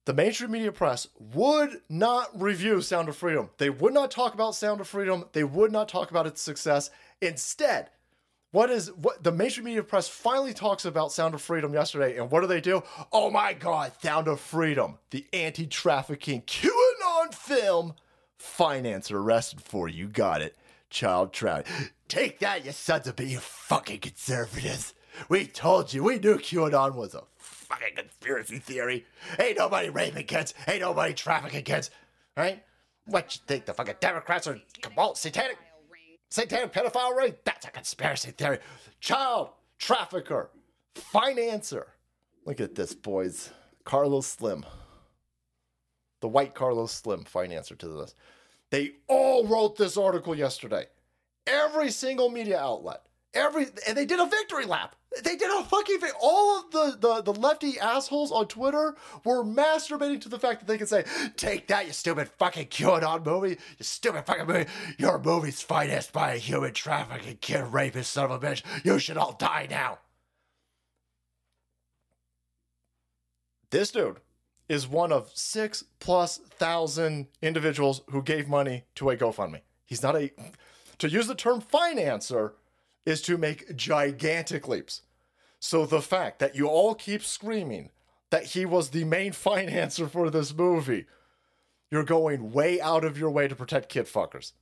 the 0.06 0.14
mainstream 0.14 0.52
media 0.52 0.72
press 0.72 1.08
would 1.18 1.80
not 1.90 2.40
review 2.40 2.80
Sound 2.80 3.08
of 3.08 3.16
Freedom. 3.16 3.50
They 3.58 3.68
would 3.68 3.92
not 3.92 4.10
talk 4.10 4.32
about 4.32 4.54
Sound 4.54 4.80
of 4.80 4.88
Freedom. 4.88 5.24
They 5.32 5.44
would 5.44 5.72
not 5.72 5.88
talk 5.88 6.10
about 6.10 6.26
its 6.26 6.40
success. 6.40 6.90
Instead, 7.20 7.90
what 8.56 8.70
is 8.70 8.90
what 8.94 9.22
the 9.22 9.30
mainstream 9.30 9.66
media 9.66 9.82
press 9.82 10.08
finally 10.08 10.54
talks 10.54 10.86
about 10.86 11.12
Sound 11.12 11.34
of 11.34 11.42
Freedom 11.42 11.74
yesterday, 11.74 12.16
and 12.16 12.30
what 12.30 12.40
do 12.40 12.46
they 12.46 12.62
do? 12.62 12.82
Oh 13.12 13.30
my 13.30 13.52
God, 13.52 13.92
Sound 14.00 14.28
of 14.28 14.40
Freedom, 14.40 14.96
the 15.10 15.26
anti-trafficking 15.34 16.40
QAnon 16.40 17.34
film. 17.34 17.92
finance 18.38 19.10
arrested 19.10 19.60
for 19.60 19.90
you 19.90 20.08
got 20.08 20.40
it. 20.40 20.56
Child 20.88 21.34
trafficking. 21.34 21.90
Take 22.08 22.38
that, 22.38 22.64
you 22.64 22.72
sons 22.72 23.06
of 23.06 23.20
a 23.20 23.24
you 23.26 23.40
fucking 23.40 24.00
conservatives. 24.00 24.94
We 25.28 25.44
told 25.46 25.92
you, 25.92 26.02
we 26.02 26.18
knew 26.18 26.38
QAnon 26.38 26.94
was 26.94 27.14
a 27.14 27.24
fucking 27.36 27.94
conspiracy 27.94 28.58
theory. 28.58 29.04
Ain't 29.38 29.58
nobody 29.58 29.90
raping 29.90 30.24
kids, 30.24 30.54
ain't 30.66 30.80
nobody 30.80 31.12
trafficking 31.12 31.64
kids, 31.64 31.90
right? 32.38 32.62
What 33.04 33.36
you 33.36 33.42
think 33.46 33.66
the 33.66 33.74
fucking 33.74 33.96
Democrats 34.00 34.46
are 34.46 34.58
cabal 34.80 35.14
satanic? 35.14 35.58
Satanic 36.30 36.72
pedophile 36.72 37.16
ring? 37.16 37.34
That's 37.44 37.66
a 37.66 37.70
conspiracy 37.70 38.32
theory. 38.32 38.58
Child 39.00 39.50
trafficker, 39.78 40.50
financer. 40.94 41.84
Look 42.44 42.60
at 42.60 42.74
this, 42.74 42.94
boys. 42.94 43.50
Carlos 43.84 44.26
Slim. 44.26 44.64
The 46.20 46.28
white 46.28 46.54
Carlos 46.54 46.92
Slim 46.92 47.24
financer 47.24 47.76
to 47.78 47.88
this. 47.88 48.14
They 48.70 48.92
all 49.06 49.46
wrote 49.46 49.76
this 49.76 49.96
article 49.96 50.34
yesterday. 50.34 50.86
Every 51.46 51.90
single 51.90 52.28
media 52.28 52.58
outlet. 52.58 53.02
Every 53.36 53.66
and 53.86 53.96
they 53.96 54.06
did 54.06 54.18
a 54.18 54.26
victory 54.26 54.64
lap. 54.64 54.96
They 55.22 55.36
did 55.36 55.50
a 55.50 55.62
fucking 55.64 56.00
vi- 56.00 56.10
all 56.20 56.58
of 56.58 56.70
the, 56.70 56.96
the 56.98 57.32
the 57.32 57.38
lefty 57.38 57.78
assholes 57.78 58.32
on 58.32 58.48
Twitter 58.48 58.96
were 59.24 59.44
masturbating 59.44 60.20
to 60.22 60.28
the 60.28 60.38
fact 60.38 60.60
that 60.60 60.66
they 60.66 60.78
could 60.78 60.88
say, 60.88 61.04
"Take 61.36 61.68
that, 61.68 61.86
you 61.86 61.92
stupid 61.92 62.28
fucking 62.38 62.66
QAnon 62.68 63.24
movie, 63.24 63.58
you 63.78 63.84
stupid 63.84 64.24
fucking 64.24 64.46
movie. 64.46 64.66
Your 64.98 65.18
movie's 65.18 65.60
financed 65.62 66.12
by 66.12 66.32
a 66.32 66.38
human 66.38 66.72
trafficking 66.72 67.38
kid 67.40 67.64
rapist 67.64 68.12
son 68.12 68.30
of 68.30 68.42
a 68.42 68.46
bitch. 68.46 68.62
You 68.84 68.98
should 68.98 69.18
all 69.18 69.32
die 69.32 69.66
now." 69.70 69.98
This 73.70 73.90
dude 73.90 74.20
is 74.68 74.88
one 74.88 75.12
of 75.12 75.30
six 75.34 75.84
plus 76.00 76.38
thousand 76.38 77.26
individuals 77.42 78.02
who 78.10 78.22
gave 78.22 78.48
money 78.48 78.84
to 78.94 79.10
a 79.10 79.16
GoFundMe. 79.16 79.60
He's 79.84 80.02
not 80.02 80.16
a 80.16 80.32
to 80.98 81.08
use 81.08 81.26
the 81.26 81.34
term 81.34 81.60
financer 81.60 82.52
is 83.06 83.22
to 83.22 83.38
make 83.38 83.74
gigantic 83.76 84.68
leaps. 84.68 85.02
So 85.60 85.86
the 85.86 86.02
fact 86.02 86.40
that 86.40 86.54
you 86.54 86.66
all 86.66 86.94
keep 86.94 87.22
screaming 87.22 87.90
that 88.30 88.44
he 88.44 88.66
was 88.66 88.90
the 88.90 89.04
main 89.04 89.32
financer 89.32 90.10
for 90.10 90.28
this 90.28 90.54
movie, 90.54 91.06
you're 91.90 92.04
going 92.04 92.52
way 92.52 92.80
out 92.80 93.04
of 93.04 93.16
your 93.16 93.30
way 93.30 93.48
to 93.48 93.56
protect 93.56 93.88
kid 93.88 94.06
fuckers. 94.06 94.52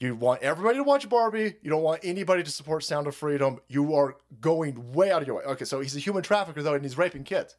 You 0.00 0.14
want 0.14 0.42
everybody 0.42 0.76
to 0.78 0.84
watch 0.84 1.08
Barbie. 1.08 1.54
You 1.60 1.70
don't 1.70 1.82
want 1.82 2.04
anybody 2.04 2.44
to 2.44 2.50
support 2.50 2.84
Sound 2.84 3.06
of 3.08 3.16
Freedom. 3.16 3.58
You 3.68 3.94
are 3.94 4.16
going 4.40 4.92
way 4.92 5.10
out 5.10 5.22
of 5.22 5.26
your 5.26 5.38
way. 5.38 5.44
Okay, 5.44 5.64
so 5.64 5.80
he's 5.80 5.96
a 5.96 6.00
human 6.00 6.22
trafficker 6.22 6.62
though, 6.62 6.74
and 6.74 6.84
he's 6.84 6.98
raping 6.98 7.24
kids. 7.24 7.56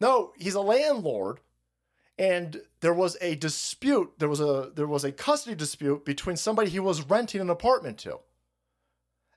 No, 0.00 0.32
he's 0.36 0.54
a 0.54 0.60
landlord, 0.60 1.40
and 2.18 2.62
there 2.80 2.94
was 2.94 3.16
a 3.20 3.34
dispute. 3.34 4.12
There 4.18 4.28
was 4.28 4.40
a 4.40 4.70
there 4.74 4.86
was 4.86 5.02
a 5.02 5.10
custody 5.10 5.56
dispute 5.56 6.04
between 6.04 6.36
somebody 6.36 6.70
he 6.70 6.78
was 6.78 7.02
renting 7.02 7.40
an 7.40 7.50
apartment 7.50 7.98
to. 7.98 8.20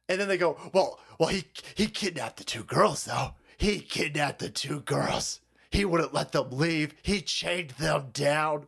And 0.09 0.19
then 0.19 0.27
they 0.27 0.37
go, 0.37 0.57
well, 0.73 0.99
well, 1.19 1.29
he 1.29 1.45
he 1.75 1.87
kidnapped 1.87 2.37
the 2.37 2.43
two 2.43 2.63
girls 2.63 3.05
though. 3.05 3.35
He 3.57 3.79
kidnapped 3.79 4.39
the 4.39 4.49
two 4.49 4.81
girls. 4.81 5.39
He 5.69 5.85
wouldn't 5.85 6.13
let 6.13 6.31
them 6.31 6.49
leave. 6.51 6.93
He 7.01 7.21
chained 7.21 7.71
them 7.71 8.09
down. 8.13 8.67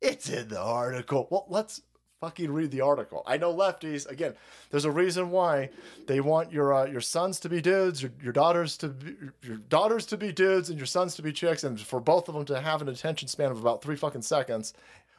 It's 0.00 0.28
in 0.28 0.48
the 0.48 0.60
article. 0.60 1.28
Well, 1.30 1.46
let's 1.48 1.82
fucking 2.20 2.50
read 2.50 2.70
the 2.70 2.80
article. 2.80 3.22
I 3.26 3.36
know 3.36 3.54
lefties. 3.54 4.08
Again, 4.08 4.34
there's 4.70 4.84
a 4.84 4.90
reason 4.90 5.30
why 5.30 5.70
they 6.06 6.20
want 6.20 6.52
your 6.52 6.72
uh, 6.72 6.86
your 6.86 7.00
sons 7.00 7.38
to 7.40 7.48
be 7.48 7.60
dudes, 7.60 8.02
your, 8.02 8.10
your 8.22 8.32
daughters 8.32 8.76
to 8.78 8.88
be, 8.88 9.14
your 9.42 9.58
daughters 9.58 10.06
to 10.06 10.16
be 10.16 10.32
dudes, 10.32 10.70
and 10.70 10.78
your 10.78 10.86
sons 10.86 11.14
to 11.16 11.22
be 11.22 11.32
chicks, 11.32 11.64
and 11.64 11.80
for 11.80 12.00
both 12.00 12.28
of 12.28 12.34
them 12.34 12.44
to 12.46 12.60
have 12.60 12.82
an 12.82 12.88
attention 12.88 13.28
span 13.28 13.50
of 13.50 13.60
about 13.60 13.82
three 13.82 13.96
fucking 13.96 14.22
seconds, 14.22 14.74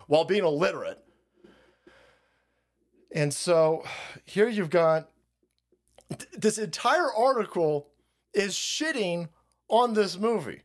while 0.07 0.25
being 0.25 0.43
illiterate. 0.43 1.03
And 3.11 3.33
so 3.33 3.85
here 4.25 4.49
you've 4.49 4.69
got 4.69 5.09
th- 6.09 6.31
this 6.31 6.57
entire 6.57 7.13
article 7.13 7.89
is 8.33 8.53
shitting 8.53 9.29
on 9.69 9.93
this 9.93 10.17
movie. 10.17 10.63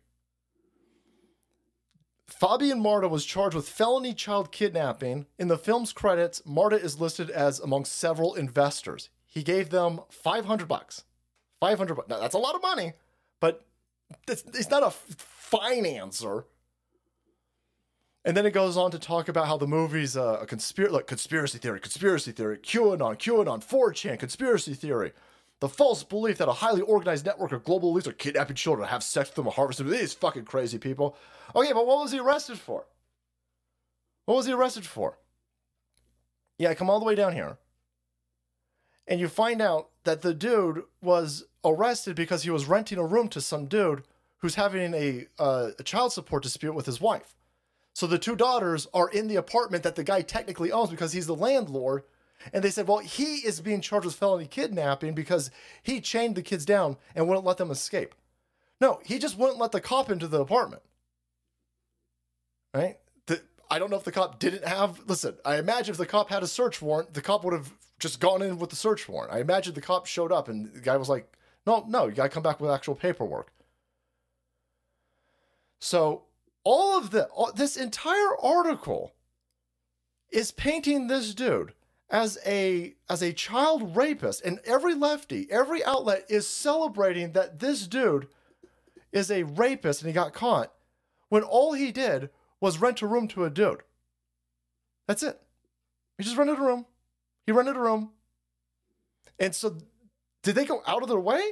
Fabian 2.26 2.80
Marta 2.80 3.08
was 3.08 3.24
charged 3.24 3.54
with 3.54 3.68
felony 3.68 4.14
child 4.14 4.50
kidnapping. 4.50 5.26
In 5.38 5.48
the 5.48 5.58
film's 5.58 5.92
credits, 5.92 6.42
Marta 6.44 6.76
is 6.76 7.00
listed 7.00 7.30
as 7.30 7.60
among 7.60 7.84
several 7.84 8.34
investors. 8.34 9.10
He 9.26 9.42
gave 9.42 9.70
them 9.70 10.00
500 10.10 10.66
bucks. 10.66 11.04
500 11.60 11.94
bucks. 11.94 12.08
Now, 12.08 12.18
that's 12.18 12.34
a 12.34 12.38
lot 12.38 12.54
of 12.54 12.62
money, 12.62 12.94
but 13.38 13.64
it's, 14.26 14.70
not 14.70 14.82
a 14.82 14.86
financer. 14.86 16.44
And 18.24 18.36
then 18.36 18.46
it 18.46 18.52
goes 18.52 18.76
on 18.76 18.90
to 18.90 18.98
talk 18.98 19.28
about 19.28 19.46
how 19.46 19.56
the 19.56 19.66
movie's 19.66 20.16
a, 20.16 20.40
a 20.42 20.46
conspiracy, 20.46 20.92
like 20.92 21.06
conspiracy 21.06 21.58
theory, 21.58 21.80
conspiracy 21.80 22.32
theory, 22.32 22.58
QAnon, 22.58 23.18
QAnon, 23.18 23.64
4chan, 23.64 24.18
conspiracy 24.18 24.74
theory. 24.74 25.12
The 25.62 25.68
false 25.68 26.02
belief 26.02 26.38
that 26.38 26.48
a 26.48 26.54
highly 26.54 26.80
organized 26.80 27.24
network 27.24 27.52
of 27.52 27.62
global 27.62 27.94
elites 27.94 28.08
are 28.08 28.12
kidnapping 28.12 28.56
children, 28.56 28.88
have 28.88 29.04
sex 29.04 29.28
with 29.28 29.36
them, 29.36 29.46
and 29.46 29.54
harvest 29.54 29.78
them. 29.78 29.88
These 29.88 30.12
fucking 30.12 30.44
crazy 30.44 30.76
people. 30.76 31.16
Okay, 31.54 31.72
but 31.72 31.86
what 31.86 31.98
was 31.98 32.10
he 32.10 32.18
arrested 32.18 32.58
for? 32.58 32.84
What 34.24 34.34
was 34.34 34.46
he 34.46 34.52
arrested 34.52 34.84
for? 34.84 35.20
Yeah, 36.58 36.74
come 36.74 36.90
all 36.90 36.98
the 36.98 37.04
way 37.04 37.14
down 37.14 37.32
here. 37.32 37.58
And 39.06 39.20
you 39.20 39.28
find 39.28 39.62
out 39.62 39.90
that 40.02 40.22
the 40.22 40.34
dude 40.34 40.82
was 41.00 41.44
arrested 41.64 42.16
because 42.16 42.42
he 42.42 42.50
was 42.50 42.66
renting 42.66 42.98
a 42.98 43.06
room 43.06 43.28
to 43.28 43.40
some 43.40 43.66
dude 43.66 44.02
who's 44.38 44.56
having 44.56 44.92
a, 44.94 45.28
uh, 45.38 45.70
a 45.78 45.84
child 45.84 46.12
support 46.12 46.42
dispute 46.42 46.74
with 46.74 46.86
his 46.86 47.00
wife. 47.00 47.36
So 47.94 48.08
the 48.08 48.18
two 48.18 48.34
daughters 48.34 48.88
are 48.92 49.08
in 49.08 49.28
the 49.28 49.36
apartment 49.36 49.84
that 49.84 49.94
the 49.94 50.02
guy 50.02 50.22
technically 50.22 50.72
owns 50.72 50.90
because 50.90 51.12
he's 51.12 51.28
the 51.28 51.36
landlord. 51.36 52.02
And 52.52 52.62
they 52.62 52.70
said, 52.70 52.88
well, 52.88 52.98
he 52.98 53.36
is 53.36 53.60
being 53.60 53.80
charged 53.80 54.06
with 54.06 54.14
felony 54.14 54.46
kidnapping 54.46 55.14
because 55.14 55.50
he 55.82 56.00
chained 56.00 56.34
the 56.34 56.42
kids 56.42 56.64
down 56.64 56.96
and 57.14 57.28
wouldn't 57.28 57.46
let 57.46 57.58
them 57.58 57.70
escape. 57.70 58.14
No, 58.80 59.00
he 59.04 59.18
just 59.18 59.38
wouldn't 59.38 59.58
let 59.58 59.72
the 59.72 59.80
cop 59.80 60.10
into 60.10 60.26
the 60.26 60.40
apartment. 60.40 60.82
Right? 62.74 62.98
The, 63.26 63.42
I 63.70 63.78
don't 63.78 63.90
know 63.90 63.96
if 63.96 64.04
the 64.04 64.12
cop 64.12 64.38
didn't 64.38 64.64
have. 64.64 65.00
Listen, 65.06 65.36
I 65.44 65.56
imagine 65.56 65.92
if 65.92 65.98
the 65.98 66.06
cop 66.06 66.30
had 66.30 66.42
a 66.42 66.48
search 66.48 66.82
warrant, 66.82 67.14
the 67.14 67.20
cop 67.20 67.44
would 67.44 67.54
have 67.54 67.72
just 67.98 68.18
gone 68.18 68.42
in 68.42 68.58
with 68.58 68.70
the 68.70 68.76
search 68.76 69.08
warrant. 69.08 69.32
I 69.32 69.40
imagine 69.40 69.74
the 69.74 69.80
cop 69.80 70.06
showed 70.06 70.32
up 70.32 70.48
and 70.48 70.72
the 70.72 70.80
guy 70.80 70.96
was 70.96 71.08
like, 71.08 71.32
no, 71.66 71.84
no, 71.86 72.06
you 72.06 72.12
got 72.12 72.24
to 72.24 72.28
come 72.28 72.42
back 72.42 72.60
with 72.60 72.70
actual 72.70 72.96
paperwork. 72.96 73.52
So 75.80 76.24
all 76.64 76.96
of 76.96 77.10
the 77.10 77.26
all, 77.26 77.52
this 77.52 77.76
entire 77.76 78.36
article 78.40 79.14
is 80.30 80.50
painting 80.50 81.06
this 81.06 81.34
dude 81.34 81.72
as 82.12 82.38
a 82.46 82.94
as 83.08 83.22
a 83.22 83.32
child 83.32 83.96
rapist 83.96 84.44
and 84.44 84.60
every 84.66 84.94
lefty 84.94 85.48
every 85.50 85.82
outlet 85.82 86.26
is 86.28 86.46
celebrating 86.46 87.32
that 87.32 87.58
this 87.58 87.86
dude 87.86 88.28
is 89.12 89.30
a 89.30 89.42
rapist 89.44 90.02
and 90.02 90.08
he 90.08 90.12
got 90.12 90.34
caught 90.34 90.72
when 91.30 91.42
all 91.42 91.72
he 91.72 91.90
did 91.90 92.28
was 92.60 92.78
rent 92.78 93.02
a 93.02 93.06
room 93.06 93.26
to 93.26 93.44
a 93.44 93.50
dude. 93.50 93.82
That's 95.08 95.22
it. 95.22 95.40
He 96.18 96.24
just 96.24 96.36
rented 96.36 96.58
a 96.58 96.62
room. 96.62 96.86
He 97.46 97.52
rented 97.52 97.76
a 97.76 97.80
room. 97.80 98.10
And 99.38 99.54
so 99.54 99.78
did 100.42 100.54
they 100.54 100.66
go 100.66 100.82
out 100.86 101.02
of 101.02 101.08
their 101.08 101.18
way? 101.18 101.42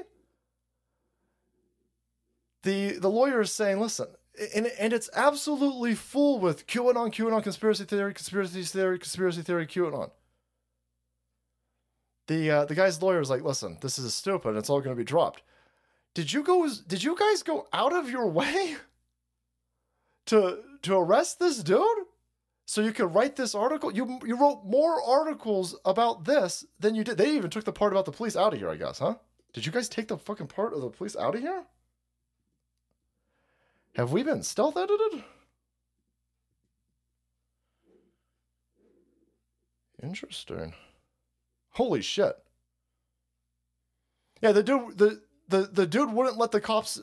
The 2.63 2.99
the 2.99 3.09
lawyer 3.09 3.41
is 3.41 3.53
saying 3.53 3.81
listen 3.81 4.09
and, 4.55 4.67
and 4.79 4.93
it's 4.93 5.11
absolutely 5.15 5.95
full 5.95 6.39
with 6.39 6.67
QAnon, 6.67 7.13
QAnon, 7.13 7.43
conspiracy 7.43 7.85
theory, 7.85 8.15
conspiracy 8.15 8.63
theory, 8.63 8.99
conspiracy 8.99 9.43
theory, 9.43 9.67
QAnon. 9.67 10.11
The 12.31 12.49
uh, 12.49 12.65
the 12.65 12.77
guy's 12.77 13.03
lawyer 13.03 13.21
is 13.21 13.29
like, 13.29 13.43
listen, 13.43 13.77
this 13.81 13.99
is 13.99 14.15
stupid. 14.15 14.55
It's 14.55 14.71
all 14.71 14.81
going 14.81 14.95
to 14.95 15.01
be 15.01 15.03
dropped. 15.03 15.43
Did 16.15 16.33
you 16.33 16.45
go? 16.45 16.69
Did 16.87 17.03
you 17.03 17.17
guys 17.19 17.43
go 17.43 17.67
out 17.73 17.93
of 17.93 18.09
your 18.09 18.29
way 18.41 18.77
to 20.27 20.61
to 20.83 20.97
arrest 20.97 21.41
this 21.41 21.61
dude 21.61 21.83
so 22.67 22.83
you 22.83 22.93
could 22.93 23.13
write 23.13 23.35
this 23.35 23.53
article 23.53 23.93
you 23.93 24.21
you 24.25 24.41
wrote 24.41 24.63
more 24.65 25.03
articles 25.03 25.75
about 25.85 26.25
this 26.25 26.65
than 26.79 26.95
you 26.95 27.03
did 27.03 27.19
they 27.19 27.35
even 27.35 27.51
took 27.51 27.65
the 27.65 27.73
part 27.73 27.93
about 27.93 28.05
the 28.05 28.13
police 28.13 28.37
out 28.37 28.53
of 28.53 28.61
here 28.61 28.71
i 28.71 28.77
guess 28.77 29.01
huh 29.01 29.17
did 29.53 29.67
you 29.67 29.73
guys 29.73 29.89
take 29.89 30.09
the 30.09 30.17
fucking 30.17 30.47
part 30.47 30.73
of 30.73 30.81
the 30.81 30.89
police 30.89 31.17
out 31.17 31.35
of 31.35 31.41
here 31.41 31.65
have 33.97 34.13
we 34.13 34.23
been 34.23 34.43
stealth 34.43 34.77
edited 34.77 35.25
interesting 40.03 40.73
holy 41.73 42.03
shit 42.03 42.37
yeah 44.43 44.53
the 44.53 44.63
dude 44.63 44.99
the 44.99 45.23
the, 45.49 45.63
the 45.73 45.87
dude 45.87 46.13
wouldn't 46.13 46.39
let 46.39 46.53
the 46.53 46.61
cops 46.61 47.01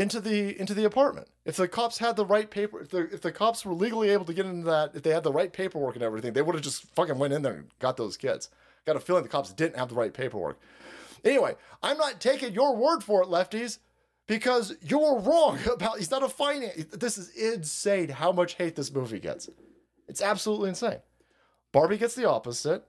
into 0.00 0.20
the 0.20 0.58
into 0.58 0.74
the 0.74 0.84
apartment. 0.84 1.28
If 1.44 1.56
the 1.56 1.68
cops 1.68 1.98
had 1.98 2.16
the 2.16 2.24
right 2.24 2.50
paper, 2.50 2.80
if 2.80 2.88
the 2.88 3.12
if 3.12 3.20
the 3.20 3.32
cops 3.32 3.64
were 3.64 3.74
legally 3.74 4.10
able 4.10 4.24
to 4.24 4.32
get 4.32 4.46
into 4.46 4.64
that, 4.64 4.92
if 4.94 5.02
they 5.02 5.10
had 5.10 5.24
the 5.24 5.32
right 5.32 5.52
paperwork 5.52 5.94
and 5.94 6.02
everything, 6.02 6.32
they 6.32 6.42
would 6.42 6.54
have 6.54 6.64
just 6.64 6.84
fucking 6.94 7.18
went 7.18 7.34
in 7.34 7.42
there 7.42 7.54
and 7.54 7.68
got 7.78 7.96
those 7.96 8.16
kids. 8.16 8.48
Got 8.86 8.96
a 8.96 9.00
feeling 9.00 9.22
the 9.22 9.28
cops 9.28 9.52
didn't 9.52 9.76
have 9.76 9.90
the 9.90 9.94
right 9.94 10.14
paperwork. 10.14 10.58
Anyway, 11.22 11.54
I'm 11.82 11.98
not 11.98 12.18
taking 12.20 12.54
your 12.54 12.76
word 12.76 13.04
for 13.04 13.22
it, 13.22 13.28
lefties, 13.28 13.78
because 14.26 14.74
you're 14.80 15.20
wrong 15.20 15.58
about. 15.70 15.98
He's 15.98 16.10
not 16.10 16.22
a 16.22 16.28
finance. 16.28 16.86
This 16.92 17.18
is 17.18 17.28
insane. 17.36 18.08
How 18.08 18.32
much 18.32 18.54
hate 18.54 18.76
this 18.76 18.92
movie 18.92 19.20
gets. 19.20 19.50
It's 20.08 20.22
absolutely 20.22 20.70
insane. 20.70 21.00
Barbie 21.72 21.98
gets 21.98 22.14
the 22.14 22.28
opposite. 22.28 22.84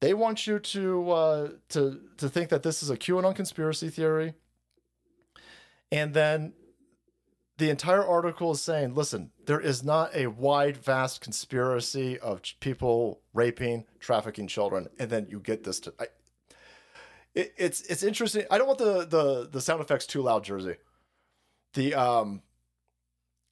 They 0.00 0.14
want 0.14 0.46
you 0.46 0.58
to 0.58 1.10
uh, 1.10 1.48
to 1.70 2.00
to 2.18 2.28
think 2.28 2.50
that 2.50 2.62
this 2.62 2.82
is 2.82 2.90
a 2.90 2.96
QAnon 2.96 3.34
conspiracy 3.34 3.90
theory, 3.90 4.34
and 5.90 6.14
then 6.14 6.52
the 7.56 7.70
entire 7.70 8.06
article 8.06 8.52
is 8.52 8.62
saying, 8.62 8.94
"Listen, 8.94 9.32
there 9.46 9.60
is 9.60 9.82
not 9.82 10.14
a 10.14 10.28
wide, 10.28 10.76
vast 10.76 11.20
conspiracy 11.20 12.18
of 12.18 12.42
people 12.60 13.22
raping, 13.34 13.86
trafficking 13.98 14.46
children." 14.46 14.86
And 15.00 15.10
then 15.10 15.26
you 15.28 15.40
get 15.40 15.64
this 15.64 15.80
to. 15.80 15.94
I, 15.98 16.06
it, 17.34 17.54
it's 17.56 17.80
it's 17.82 18.04
interesting. 18.04 18.44
I 18.52 18.58
don't 18.58 18.68
want 18.68 18.78
the 18.78 19.04
the 19.04 19.48
the 19.50 19.60
sound 19.60 19.80
effects 19.80 20.06
too 20.06 20.22
loud, 20.22 20.44
Jersey. 20.44 20.76
The 21.74 21.94
um 21.94 22.42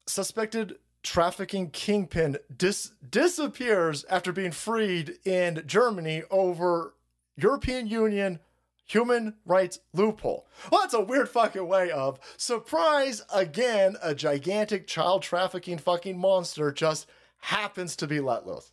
suspected 0.07 0.77
trafficking 1.07 1.69
kingpin 1.69 2.37
dis- 2.55 2.91
disappears 3.09 4.05
after 4.09 4.31
being 4.31 4.51
freed 4.51 5.17
in 5.25 5.63
Germany 5.65 6.23
over 6.29 6.93
European 7.35 7.87
Union 7.87 8.39
human 8.87 9.35
rights 9.45 9.79
loophole. 9.93 10.47
Well, 10.71 10.81
that's 10.81 10.93
a 10.93 11.01
weird 11.01 11.29
fucking 11.29 11.67
way 11.67 11.91
of 11.91 12.19
surprise 12.37 13.21
again. 13.33 13.97
A 14.01 14.15
gigantic 14.15 14.87
child 14.87 15.21
trafficking 15.21 15.77
fucking 15.77 16.17
monster 16.17 16.71
just 16.71 17.07
happens 17.39 17.95
to 17.97 18.07
be 18.07 18.19
let 18.19 18.47
loose. 18.47 18.71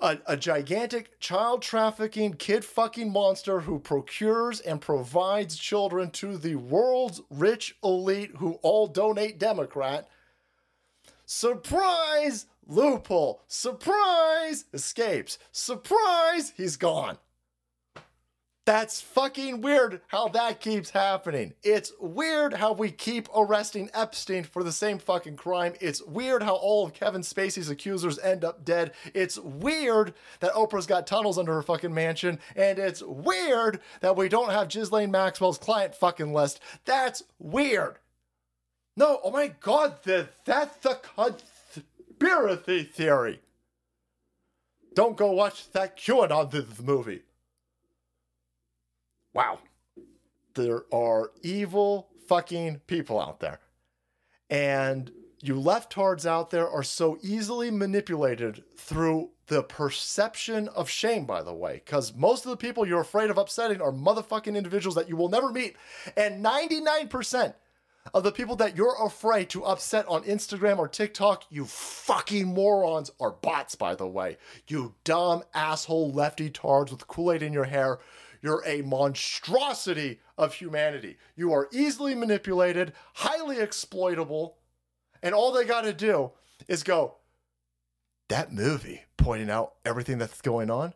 A, 0.00 0.18
a 0.26 0.36
gigantic 0.36 1.18
child 1.20 1.62
trafficking 1.62 2.34
kid 2.34 2.64
fucking 2.64 3.10
monster 3.10 3.60
who 3.60 3.78
procures 3.78 4.60
and 4.60 4.80
provides 4.80 5.56
children 5.56 6.10
to 6.10 6.36
the 6.36 6.56
world's 6.56 7.22
rich 7.30 7.76
elite 7.82 8.32
who 8.36 8.54
all 8.62 8.88
donate 8.88 9.38
Democrat 9.38 10.08
Surprise! 11.26 12.46
Loophole. 12.66 13.42
Surprise! 13.48 14.64
Escapes. 14.72 15.38
Surprise! 15.52 16.52
He's 16.56 16.76
gone. 16.76 17.18
That's 18.64 19.00
fucking 19.00 19.60
weird 19.60 20.00
how 20.08 20.26
that 20.28 20.60
keeps 20.60 20.90
happening. 20.90 21.54
It's 21.62 21.92
weird 22.00 22.52
how 22.54 22.72
we 22.72 22.90
keep 22.90 23.28
arresting 23.34 23.90
Epstein 23.94 24.42
for 24.42 24.64
the 24.64 24.72
same 24.72 24.98
fucking 24.98 25.36
crime. 25.36 25.74
It's 25.80 26.02
weird 26.02 26.42
how 26.42 26.56
all 26.56 26.84
of 26.84 26.92
Kevin 26.92 27.20
Spacey's 27.20 27.70
accusers 27.70 28.18
end 28.18 28.44
up 28.44 28.64
dead. 28.64 28.92
It's 29.14 29.38
weird 29.38 30.14
that 30.40 30.52
Oprah's 30.52 30.86
got 30.86 31.06
tunnels 31.06 31.38
under 31.38 31.54
her 31.54 31.62
fucking 31.62 31.94
mansion. 31.94 32.40
And 32.56 32.80
it's 32.80 33.02
weird 33.02 33.80
that 34.00 34.16
we 34.16 34.28
don't 34.28 34.50
have 34.50 34.68
Ghislaine 34.68 35.12
Maxwell's 35.12 35.58
client 35.58 35.94
fucking 35.94 36.32
list. 36.32 36.58
That's 36.84 37.22
weird. 37.38 37.98
No, 38.96 39.20
oh 39.22 39.30
my 39.30 39.48
god, 39.60 39.98
that's 40.04 40.76
the 40.78 40.98
conspiracy 42.18 42.84
theory. 42.84 43.40
Don't 44.94 45.16
go 45.16 45.32
watch 45.32 45.70
that 45.72 45.98
QAnon 45.98 46.82
movie. 46.82 47.22
Wow. 49.34 49.58
There 50.54 50.84
are 50.90 51.32
evil 51.42 52.08
fucking 52.26 52.80
people 52.86 53.20
out 53.20 53.40
there. 53.40 53.60
And 54.48 55.12
you 55.42 55.56
leftards 55.56 56.24
out 56.24 56.48
there 56.48 56.70
are 56.70 56.82
so 56.82 57.18
easily 57.20 57.70
manipulated 57.70 58.64
through 58.78 59.32
the 59.48 59.62
perception 59.62 60.68
of 60.68 60.88
shame, 60.88 61.26
by 61.26 61.42
the 61.42 61.52
way, 61.52 61.82
because 61.84 62.14
most 62.14 62.46
of 62.46 62.50
the 62.50 62.56
people 62.56 62.86
you're 62.86 63.02
afraid 63.02 63.28
of 63.28 63.36
upsetting 63.36 63.82
are 63.82 63.92
motherfucking 63.92 64.56
individuals 64.56 64.94
that 64.94 65.10
you 65.10 65.16
will 65.16 65.28
never 65.28 65.52
meet. 65.52 65.76
And 66.16 66.42
99% 66.42 67.52
of 68.14 68.22
the 68.22 68.32
people 68.32 68.56
that 68.56 68.76
you're 68.76 68.96
afraid 69.04 69.50
to 69.50 69.64
upset 69.64 70.06
on 70.08 70.22
Instagram 70.24 70.78
or 70.78 70.88
TikTok, 70.88 71.44
you 71.50 71.64
fucking 71.64 72.46
morons, 72.46 73.10
are 73.20 73.32
bots, 73.32 73.74
by 73.74 73.94
the 73.94 74.06
way. 74.06 74.36
You 74.68 74.94
dumb 75.04 75.42
asshole 75.54 76.12
lefty 76.12 76.50
tards 76.50 76.90
with 76.90 77.06
Kool 77.06 77.32
Aid 77.32 77.42
in 77.42 77.52
your 77.52 77.64
hair. 77.64 77.98
You're 78.42 78.62
a 78.66 78.82
monstrosity 78.82 80.20
of 80.38 80.54
humanity. 80.54 81.16
You 81.34 81.52
are 81.52 81.68
easily 81.72 82.14
manipulated, 82.14 82.92
highly 83.14 83.58
exploitable, 83.58 84.58
and 85.22 85.34
all 85.34 85.52
they 85.52 85.64
got 85.64 85.82
to 85.82 85.92
do 85.92 86.32
is 86.68 86.82
go, 86.82 87.16
that 88.28 88.52
movie, 88.52 89.02
pointing 89.16 89.50
out 89.50 89.74
everything 89.84 90.18
that's 90.18 90.40
going 90.40 90.70
on. 90.70 90.94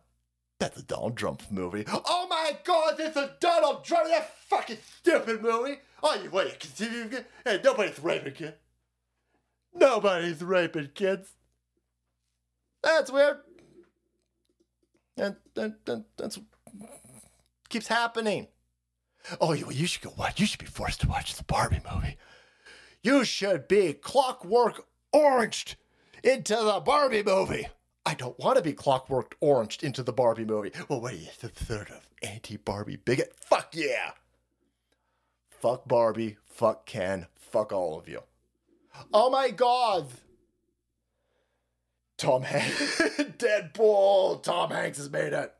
That's 0.58 0.78
a 0.78 0.82
Donald 0.82 1.16
Trump 1.16 1.42
movie. 1.50 1.84
Oh 1.88 2.26
my 2.28 2.58
god, 2.64 2.96
that's 2.98 3.16
a 3.16 3.34
Donald 3.40 3.82
Trump, 3.84 4.08
that 4.08 4.30
fucking 4.48 4.76
stupid 4.98 5.42
movie. 5.42 5.78
Oh, 6.02 6.14
you 6.22 6.30
wait, 6.30 6.58
continue. 6.60 7.24
Hey, 7.44 7.60
nobody's 7.62 7.98
raping 7.98 8.34
kids. 8.34 8.56
Nobody's 9.74 10.42
raping 10.42 10.90
kids. 10.94 11.32
That's 12.82 13.10
weird. 13.10 13.38
And, 15.16 15.36
and, 15.56 15.74
and 15.86 16.04
that's 16.16 16.38
keeps 17.68 17.88
happening. 17.88 18.48
Oh, 19.40 19.52
you, 19.52 19.70
you 19.70 19.86
should 19.86 20.02
go 20.02 20.14
watch. 20.16 20.40
You 20.40 20.46
should 20.46 20.60
be 20.60 20.66
forced 20.66 21.02
to 21.02 21.08
watch 21.08 21.34
the 21.34 21.44
Barbie 21.44 21.80
movie. 21.92 22.16
You 23.02 23.24
should 23.24 23.68
be 23.68 23.92
clockwork 23.92 24.86
oranged 25.12 25.76
into 26.24 26.56
the 26.56 26.80
Barbie 26.84 27.22
movie. 27.22 27.68
I 28.04 28.14
don't 28.14 28.38
want 28.38 28.56
to 28.56 28.62
be 28.62 28.72
clockwork 28.72 29.36
oranged 29.40 29.82
into 29.84 30.02
the 30.02 30.12
Barbie 30.12 30.44
movie. 30.44 30.72
Well, 30.88 31.00
what 31.00 31.12
are 31.12 31.16
you, 31.16 31.28
the 31.40 31.48
third 31.48 31.90
of 31.90 32.08
anti 32.22 32.56
Barbie 32.56 32.96
bigot? 32.96 33.34
Fuck 33.44 33.74
yeah. 33.74 34.12
Fuck 35.60 35.86
Barbie. 35.86 36.36
Fuck 36.46 36.86
Ken. 36.86 37.26
Fuck 37.36 37.72
all 37.72 37.98
of 37.98 38.08
you. 38.08 38.22
Oh 39.12 39.30
my 39.30 39.50
god. 39.50 40.06
Tom 42.16 42.42
Hanks. 42.42 43.00
Deadpool. 43.38 44.42
Tom 44.42 44.70
Hanks 44.70 44.98
has 44.98 45.10
made 45.10 45.32
it. 45.32 45.54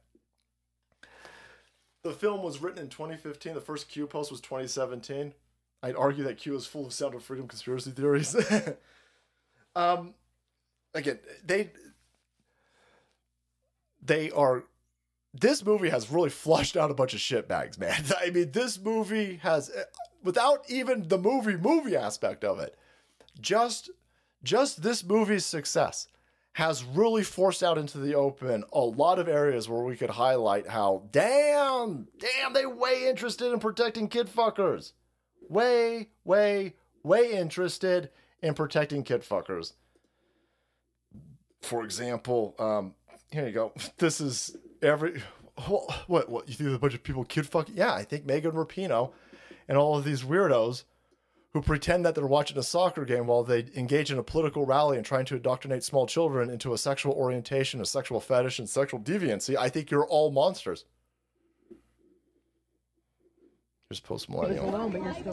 The 2.03 2.12
film 2.12 2.42
was 2.42 2.62
written 2.62 2.82
in 2.82 2.88
2015. 2.88 3.55
The 3.55 3.61
first 3.61 3.88
Q 3.88 4.07
post 4.07 4.30
was 4.30 4.40
2017. 4.40 5.34
I'd 5.82 5.96
argue 5.96 6.24
that 6.24 6.38
Q 6.38 6.57
is 6.57 6.66
full 6.66 6.86
of 6.86 6.92
sound 6.92 7.14
of 7.14 7.22
freedom 7.22 7.48
conspiracy 7.48 7.90
theories. 7.90 8.34
um, 9.76 10.14
again, 10.94 11.18
they 11.44 11.70
they 14.03 14.30
are. 14.30 14.64
This 15.32 15.64
movie 15.64 15.90
has 15.90 16.10
really 16.10 16.30
flushed 16.30 16.76
out 16.76 16.90
a 16.90 16.94
bunch 16.94 17.14
of 17.14 17.20
shit 17.20 17.46
bags, 17.46 17.78
man. 17.78 18.02
I 18.20 18.30
mean, 18.30 18.50
this 18.52 18.78
movie 18.78 19.36
has, 19.42 19.70
without 20.22 20.64
even 20.68 21.08
the 21.08 21.18
movie 21.18 21.56
movie 21.56 21.96
aspect 21.96 22.44
of 22.44 22.58
it, 22.58 22.76
just 23.40 23.90
just 24.42 24.82
this 24.82 25.04
movie's 25.04 25.44
success 25.44 26.08
has 26.54 26.84
really 26.84 27.22
forced 27.22 27.62
out 27.62 27.78
into 27.78 27.98
the 27.98 28.14
open 28.14 28.64
a 28.72 28.80
lot 28.80 29.18
of 29.18 29.28
areas 29.28 29.68
where 29.68 29.82
we 29.82 29.96
could 29.96 30.10
highlight 30.10 30.66
how 30.66 31.04
damn 31.12 32.08
damn 32.18 32.52
they 32.52 32.66
way 32.66 33.08
interested 33.08 33.52
in 33.52 33.60
protecting 33.60 34.08
kid 34.08 34.28
fuckers. 34.28 34.92
Way 35.48 36.08
way 36.24 36.74
way 37.02 37.32
interested 37.32 38.10
in 38.42 38.54
protecting 38.54 39.04
kid 39.04 39.22
fuckers. 39.22 39.74
For 41.62 41.84
example 41.84 42.54
um 42.58 42.94
here 43.30 43.46
you 43.46 43.52
go. 43.52 43.72
This 43.98 44.20
is 44.20 44.56
every 44.82 45.22
what 46.06 46.28
what 46.28 46.48
you 46.48 46.54
think 46.54 46.70
a 46.70 46.78
bunch 46.78 46.94
of 46.94 47.02
people 47.02 47.24
kid 47.24 47.46
fucking 47.46 47.76
yeah 47.76 47.92
i 47.92 48.02
think 48.02 48.24
megan 48.24 48.52
rapinoe 48.52 49.12
and 49.68 49.76
all 49.76 49.96
of 49.96 50.04
these 50.04 50.22
weirdos 50.22 50.84
who 51.52 51.60
pretend 51.60 52.04
that 52.04 52.14
they're 52.14 52.26
watching 52.26 52.58
a 52.58 52.62
soccer 52.62 53.04
game 53.04 53.26
while 53.26 53.42
they 53.42 53.66
engage 53.74 54.12
in 54.12 54.18
a 54.18 54.22
political 54.22 54.64
rally 54.64 54.96
and 54.96 55.04
trying 55.04 55.24
to 55.24 55.36
indoctrinate 55.36 55.82
small 55.82 56.06
children 56.06 56.48
into 56.48 56.72
a 56.72 56.78
sexual 56.78 57.12
orientation, 57.12 57.80
a 57.80 57.84
sexual 57.84 58.20
fetish, 58.20 58.58
and 58.60 58.68
sexual 58.68 59.00
deviancy, 59.00 59.56
I 59.56 59.68
think 59.68 59.90
you're 59.90 60.06
all 60.06 60.30
monsters. 60.30 60.84
Here's 63.91 63.99
post 63.99 64.30
millennial. 64.30 64.72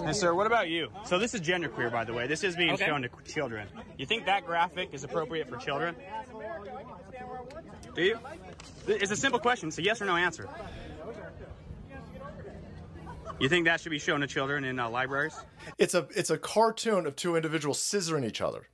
And 0.04 0.16
sir, 0.16 0.34
what 0.34 0.48
about 0.48 0.68
you? 0.68 0.90
So 1.06 1.20
this 1.20 1.36
is 1.36 1.42
genderqueer, 1.42 1.92
by 1.92 2.04
the 2.04 2.12
way. 2.12 2.26
This 2.26 2.44
is 2.44 2.56
being 2.56 2.72
Okay. 2.72 2.88
shown 2.88 3.04
to 3.04 3.10
children. 3.24 3.68
You 4.00 4.08
think 4.08 4.26
that 4.26 4.48
graphic 4.48 4.96
is 4.96 5.04
appropriate 5.04 5.48
for 5.48 5.58
children? 5.58 5.96
Do 7.94 8.02
you? 8.02 8.18
It's 8.88 9.12
a 9.12 9.16
simple 9.16 9.40
question. 9.40 9.68
It's 9.68 9.78
a 9.78 9.84
yes 9.84 10.02
or 10.02 10.06
no 10.06 10.16
answer. 10.16 10.50
You 13.40 13.48
think 13.48 13.66
that 13.66 13.80
should 13.80 13.92
be 13.92 14.00
shown 14.00 14.22
to 14.22 14.28
children 14.28 14.64
in 14.64 14.80
uh, 14.80 14.90
libraries? 14.90 15.36
It's 15.78 15.94
a 15.94 16.08
it's 16.16 16.32
a 16.32 16.38
cartoon 16.40 17.06
of 17.06 17.16
two 17.16 17.36
individuals 17.36 17.78
scissoring 17.78 18.26
each 18.26 18.42
other. 18.42 18.70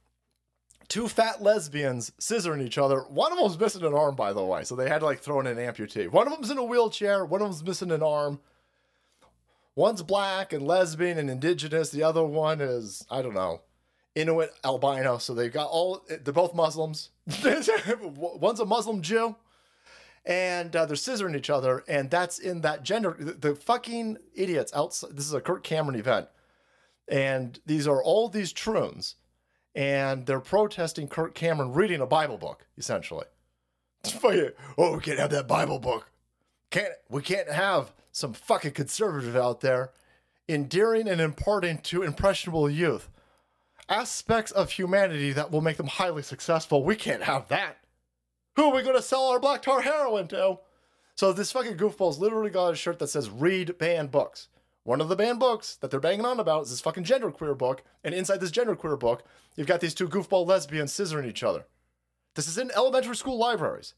Two 0.88 1.10
fat 1.10 1.42
lesbians 1.44 2.14
scissoring 2.22 2.62
each 2.62 2.78
other. 2.78 3.02
One 3.02 3.34
of 3.34 3.38
them's 3.38 3.60
missing 3.60 3.84
an 3.84 3.94
arm, 3.94 4.16
by 4.16 4.32
the 4.32 4.46
way, 4.46 4.64
so 4.64 4.78
they 4.78 4.88
had 4.88 5.00
to 5.00 5.06
like 5.06 5.20
throw 5.20 5.42
in 5.42 5.48
an 5.48 5.58
amputee. 5.58 6.10
One 6.10 6.26
of 6.26 6.32
them's 6.32 6.52
in 6.52 6.58
a 6.58 6.64
wheelchair. 6.64 7.26
One 7.26 7.42
of 7.42 7.48
them's 7.50 7.66
missing 7.66 7.92
an 7.92 8.02
arm. 8.02 8.40
One's 9.76 10.03
black 10.03 10.53
and 10.53 10.67
lesbian 10.67 11.17
and 11.17 11.30
indigenous. 11.30 11.89
The 11.89 12.03
other 12.03 12.24
one 12.24 12.61
is 12.61 13.05
I 13.09 13.21
don't 13.21 13.34
know, 13.34 13.61
Inuit 14.15 14.51
albino. 14.63 15.17
So 15.17 15.34
they've 15.34 15.51
got 15.51 15.69
all. 15.69 16.05
They're 16.07 16.34
both 16.34 16.53
Muslims. 16.53 17.09
One's 17.43 18.59
a 18.59 18.65
Muslim 18.65 19.01
Jew 19.01 19.36
and 20.26 20.76
uh, 20.76 20.86
they're 20.86 20.95
scissoring 20.95 21.36
each 21.36 21.49
other, 21.49 21.84
and 21.88 22.09
that's 22.09 22.39
in 22.39 22.61
that 22.61 22.84
gender. 22.84 23.15
The, 23.19 23.34
the 23.34 23.55
fucking 23.55 24.17
idiots 24.34 24.74
outside. 24.74 25.15
This 25.15 25.26
is 25.26 25.34
a 25.34 25.41
Kirk 25.41 25.63
Cameron 25.63 25.99
event, 25.99 26.28
and 27.07 27.59
these 27.65 27.88
are 27.88 28.01
all 28.01 28.30
these 28.30 28.53
troons, 28.53 29.15
and 29.76 30.26
they're 30.26 30.39
protesting 30.39 31.07
Kirk 31.07 31.34
Cameron 31.36 31.74
reading 31.74 32.01
a 32.01 32.05
Bible 32.05 32.38
book, 32.38 32.65
essentially. 32.78 33.26
Oh, 34.78 34.95
we 34.95 35.01
can't 35.01 35.19
have 35.19 35.30
that 35.32 35.47
Bible 35.47 35.80
book. 35.80 36.09
Can't 36.69 36.93
we 37.09 37.21
can't 37.21 37.49
have 37.49 37.93
some 38.14 38.32
fucking 38.32 38.72
conservative 38.72 39.36
out 39.36 39.59
there 39.59 39.91
endearing 40.47 41.09
and 41.09 41.20
imparting 41.20 41.80
to 41.80 42.03
impressionable 42.03 42.70
youth 42.70 43.09
aspects 43.89 44.51
of 44.51 44.72
humanity 44.72 45.34
that 45.34 45.51
will 45.51 45.61
make 45.61 45.78
them 45.78 45.88
highly 45.88 46.24
successful. 46.24 46.84
We 46.84 46.95
can't 46.95 47.24
have 47.24 47.49
that. 47.49 47.80
Who 48.55 48.70
are 48.70 48.76
we 48.76 48.84
going 48.84 48.95
to 48.95 49.01
sell 49.01 49.28
our 49.28 49.39
black 49.39 49.61
tar 49.61 49.82
heroin 49.82 50.28
to? 50.30 50.59
So 51.16 51.34
this 51.34 51.51
fucking 51.51 51.78
goofball's 51.78 52.20
literally 52.20 52.49
got 52.49 52.74
a 52.74 52.76
shirt 52.76 52.99
that 52.99 53.07
says 53.07 53.30
"Read 53.30 53.78
banned 53.78 54.11
books." 54.11 54.47
One 54.84 54.99
of 54.99 55.09
the 55.09 55.16
banned 55.16 55.39
books 55.39 55.76
that 55.78 55.91
they're 55.91 55.99
banging 55.99 56.26
on 56.26 56.39
about 56.39 56.64
is 56.64 56.70
this 56.70 56.82
fucking 56.82 57.05
genderqueer 57.05 57.57
book, 57.57 57.84
and 58.03 58.14
inside 58.14 58.41
this 58.41 58.51
genderqueer 58.51 58.99
book, 58.99 59.24
you've 59.55 59.68
got 59.68 59.80
these 59.80 59.93
two 59.93 60.09
goofball 60.09 60.45
lesbians 60.45 60.91
scissoring 60.91 61.26
each 61.26 61.43
other. 61.43 61.66
This 62.36 62.47
is 62.47 62.57
in 62.57 62.72
elementary 62.72 63.16
school 63.16 63.38
libraries, 63.38 63.93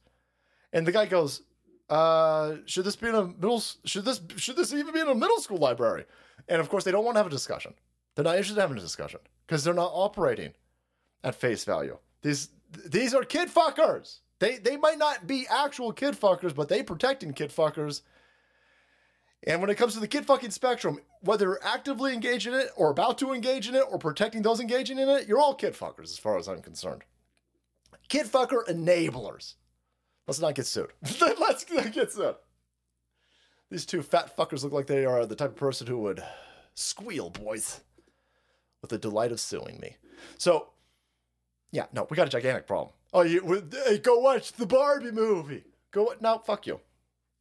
and 0.72 0.86
the 0.86 0.92
guy 0.92 1.06
goes, 1.06 1.42
uh, 1.90 2.56
"Should 2.66 2.86
this 2.86 2.96
be 2.96 3.10
in 3.10 3.16
a 3.16 3.26
middle? 3.26 3.62
Should 3.86 4.06
this 4.06 4.22
should 4.38 4.56
this 4.56 4.74
even 4.74 4.94
be 4.94 5.00
in 5.00 5.08
a 5.08 5.16
middle 5.16 5.40
school 5.40 5.58
library?" 5.58 6.06
And 6.48 6.62
of 6.62 6.70
course, 6.70 6.84
they 6.84 6.92
don't 6.92 7.06
want 7.06 7.16
to 7.16 7.20
have 7.20 7.28
a 7.28 7.32
discussion. 7.32 7.74
They're 8.16 8.24
not 8.24 8.36
interested 8.36 8.58
in 8.58 8.62
having 8.62 8.78
a 8.78 8.82
discussion 8.82 9.20
because 9.46 9.64
they're 9.64 9.74
not 9.74 9.92
operating 9.94 10.54
at 11.24 11.36
face 11.36 11.64
value. 11.64 11.98
These 12.22 12.50
these 12.86 13.14
are 13.14 13.24
kid 13.24 13.50
fuckers. 13.50 14.20
They 14.40 14.58
they 14.58 14.78
might 14.78 14.98
not 14.98 15.28
be 15.28 15.48
actual 15.50 15.92
kid 15.92 16.16
fuckers, 16.16 16.56
but 16.56 16.70
they 16.70 16.84
protecting 16.84 17.34
kid 17.34 17.52
fuckers. 17.52 18.02
And 19.48 19.62
when 19.62 19.70
it 19.70 19.76
comes 19.76 19.94
to 19.94 20.00
the 20.00 20.08
kid 20.08 20.26
fucking 20.26 20.52
spectrum, 20.52 21.00
whether 21.22 21.64
actively 21.64 22.14
engaged 22.14 22.48
in 22.48 22.56
it 22.56 22.70
or 22.76 22.90
about 22.90 23.20
to 23.20 23.32
engage 23.32 23.68
in 23.68 23.76
it 23.76 23.84
or 23.90 24.00
protecting 24.00 24.42
those 24.42 24.60
engaging 24.60 24.98
in 24.98 25.08
it, 25.08 25.28
you're 25.28 25.40
all 25.40 25.54
kid 25.54 25.74
fuckers 25.74 26.06
as 26.06 26.18
far 26.18 26.38
as 26.38 26.48
I'm 26.48 26.62
concerned. 26.62 27.04
Kid 28.08 28.26
fucker 28.26 28.66
enablers. 28.68 29.56
Let's 30.28 30.40
not 30.40 30.56
get 30.56 30.66
sued. 30.66 30.92
Let's 31.22 31.70
not 31.72 31.92
get 31.92 32.12
sued. 32.12 32.36
These 33.70 33.86
two 33.86 34.02
fat 34.02 34.36
fuckers 34.36 34.64
look 34.64 34.74
like 34.74 34.88
they 34.88 35.06
are 35.06 35.26
the 35.26 35.36
type 35.36 35.52
of 35.52 35.56
person 35.56 35.88
who 35.88 35.98
would 36.00 36.24
squeal, 36.76 37.30
boys, 37.30 37.82
with 38.82 38.92
the 38.92 38.98
delight 38.98 39.32
of 39.32 39.40
suing 39.40 39.80
me. 39.80 39.98
So, 40.38 40.70
yeah, 41.72 41.86
no, 41.94 42.08
we 42.10 42.16
got 42.16 42.28
a 42.28 42.32
gigantic 42.32 42.68
problem. 42.68 42.94
Oh, 43.14 43.22
you 43.22 43.68
hey, 43.86 43.98
go 43.98 44.20
watch 44.20 44.54
the 44.54 44.66
Barbie 44.66 45.12
movie. 45.12 45.64
Go 45.92 46.14
no, 46.20 46.40
fuck 46.40 46.68
you. 46.68 46.80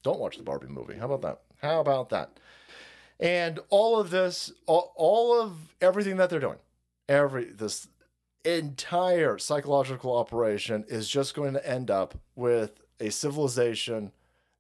Don't 0.02 0.20
watch 0.20 0.36
the 0.36 0.42
Barbie 0.42 0.68
movie. 0.68 0.94
How 0.94 1.06
about 1.06 1.22
that? 1.22 1.40
How 1.60 1.80
about 1.80 2.10
that? 2.10 2.38
And 3.18 3.60
all 3.70 3.98
of 3.98 4.10
this, 4.10 4.52
all, 4.66 4.92
all 4.96 5.40
of 5.40 5.74
everything 5.80 6.16
that 6.16 6.30
they're 6.30 6.40
doing, 6.40 6.58
every 7.08 7.44
this 7.44 7.88
entire 8.44 9.38
psychological 9.38 10.16
operation 10.16 10.84
is 10.88 11.08
just 11.08 11.34
going 11.34 11.54
to 11.54 11.66
end 11.68 11.90
up 11.90 12.14
with 12.34 12.80
a 13.00 13.10
civilization 13.10 14.12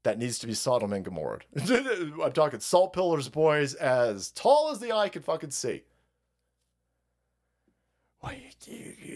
that 0.02 0.18
needs 0.18 0.38
to 0.38 0.46
be 0.46 0.54
Sodom 0.54 0.92
and 0.92 1.04
Gomorrah. 1.04 1.40
I'm 2.22 2.32
talking 2.32 2.60
salt 2.60 2.92
pillars, 2.92 3.28
boys, 3.28 3.74
as 3.74 4.30
tall 4.30 4.70
as 4.70 4.78
the 4.78 4.92
eye 4.92 5.08
can 5.08 5.22
fucking 5.22 5.50
see. 5.50 5.82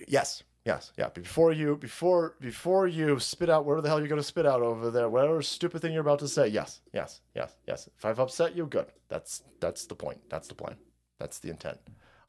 Yes, 0.09 0.43
yes, 0.64 0.93
yeah. 0.99 1.09
Before 1.09 1.53
you, 1.53 1.77
before, 1.77 2.37
before 2.41 2.87
you 2.87 3.19
spit 3.21 3.49
out 3.49 3.64
whatever 3.64 3.83
the 3.83 3.89
hell 3.89 3.99
you're 3.99 4.09
going 4.09 4.21
to 4.21 4.27
spit 4.27 4.47
out 4.47 4.61
over 4.61 4.91
there, 4.91 5.09
whatever 5.09 5.41
stupid 5.43 5.81
thing 5.81 5.93
you're 5.93 6.03
about 6.03 6.19
to 6.21 6.29
say. 6.29 6.49
Yes, 6.49 6.81
yes, 6.93 7.21
yes, 7.35 7.57
yes. 7.66 7.89
If 7.97 8.05
I've 8.05 8.19
upset 8.19 8.55
you, 8.57 8.66
good. 8.66 8.87
That's 9.09 9.43
that's 9.61 9.87
the 9.87 9.95
point. 9.95 10.21
That's 10.29 10.49
the 10.49 10.55
plan. 10.55 10.77
That's 11.19 11.39
the 11.39 11.51
intent. 11.51 11.79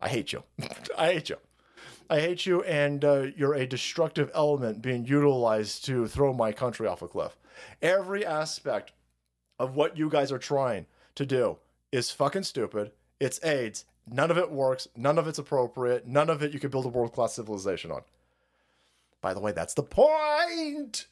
I 0.01 0.07
hate 0.07 0.31
you. 0.31 0.43
I 0.97 1.13
hate 1.13 1.29
you. 1.29 1.37
I 2.09 2.19
hate 2.21 2.45
you, 2.45 2.63
and 2.63 3.05
uh, 3.05 3.27
you're 3.37 3.53
a 3.53 3.67
destructive 3.67 4.31
element 4.33 4.81
being 4.81 5.05
utilized 5.05 5.85
to 5.85 6.07
throw 6.07 6.33
my 6.33 6.51
country 6.51 6.87
off 6.87 7.03
a 7.03 7.07
cliff. 7.07 7.37
Every 7.81 8.25
aspect 8.25 8.93
of 9.59 9.75
what 9.75 9.97
you 9.97 10.09
guys 10.09 10.31
are 10.31 10.39
trying 10.39 10.87
to 11.15 11.25
do 11.25 11.57
is 11.91 12.09
fucking 12.09 12.43
stupid. 12.43 12.91
It's 13.19 13.43
AIDS. 13.43 13.85
None 14.11 14.31
of 14.31 14.37
it 14.39 14.49
works. 14.49 14.87
None 14.95 15.19
of 15.19 15.27
it's 15.27 15.37
appropriate. 15.37 16.07
None 16.07 16.29
of 16.31 16.41
it 16.41 16.51
you 16.51 16.59
could 16.59 16.71
build 16.71 16.85
a 16.85 16.89
world 16.89 17.13
class 17.13 17.33
civilization 17.33 17.91
on. 17.91 18.01
By 19.21 19.33
the 19.33 19.39
way, 19.39 19.51
that's 19.51 19.73
the 19.75 19.83
point. 19.83 21.05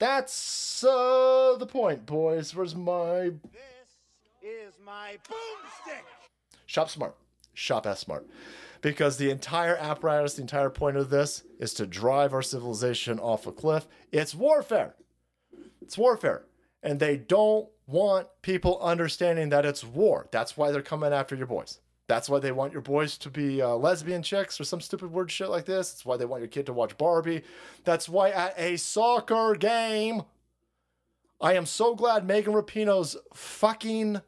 That's 0.00 0.82
uh, 0.82 1.56
the 1.58 1.66
point, 1.66 2.06
boys. 2.06 2.54
Where's 2.54 2.74
my 2.74 3.30
This 3.52 4.42
Is 4.42 4.74
my 4.84 5.18
boomstick. 5.28 6.02
shop 6.66 6.88
smart? 6.88 7.14
Shop 7.60 7.86
S 7.86 8.00
smart. 8.00 8.26
Because 8.80 9.18
the 9.18 9.30
entire 9.30 9.76
apparatus, 9.76 10.34
the 10.34 10.40
entire 10.40 10.70
point 10.70 10.96
of 10.96 11.10
this 11.10 11.42
is 11.58 11.74
to 11.74 11.86
drive 11.86 12.32
our 12.32 12.40
civilization 12.40 13.18
off 13.18 13.46
a 13.46 13.52
cliff. 13.52 13.86
It's 14.10 14.34
warfare. 14.34 14.94
It's 15.82 15.98
warfare. 15.98 16.46
And 16.82 16.98
they 16.98 17.18
don't 17.18 17.68
want 17.86 18.28
people 18.40 18.80
understanding 18.80 19.50
that 19.50 19.66
it's 19.66 19.84
war. 19.84 20.26
That's 20.32 20.56
why 20.56 20.70
they're 20.72 20.80
coming 20.80 21.12
after 21.12 21.36
your 21.36 21.46
boys. 21.46 21.80
That's 22.08 22.30
why 22.30 22.38
they 22.38 22.50
want 22.50 22.72
your 22.72 22.80
boys 22.80 23.18
to 23.18 23.30
be 23.30 23.60
uh, 23.60 23.74
lesbian 23.74 24.22
chicks 24.22 24.58
or 24.58 24.64
some 24.64 24.80
stupid 24.80 25.12
word 25.12 25.30
shit 25.30 25.50
like 25.50 25.66
this. 25.66 25.92
That's 25.92 26.06
why 26.06 26.16
they 26.16 26.24
want 26.24 26.40
your 26.40 26.48
kid 26.48 26.64
to 26.66 26.72
watch 26.72 26.96
Barbie. 26.96 27.42
That's 27.84 28.08
why 28.08 28.30
at 28.30 28.58
a 28.58 28.78
soccer 28.78 29.54
game, 29.54 30.22
I 31.38 31.52
am 31.52 31.66
so 31.66 31.94
glad 31.94 32.26
Megan 32.26 32.54
Rapinoe's 32.54 33.18
fucking. 33.34 34.22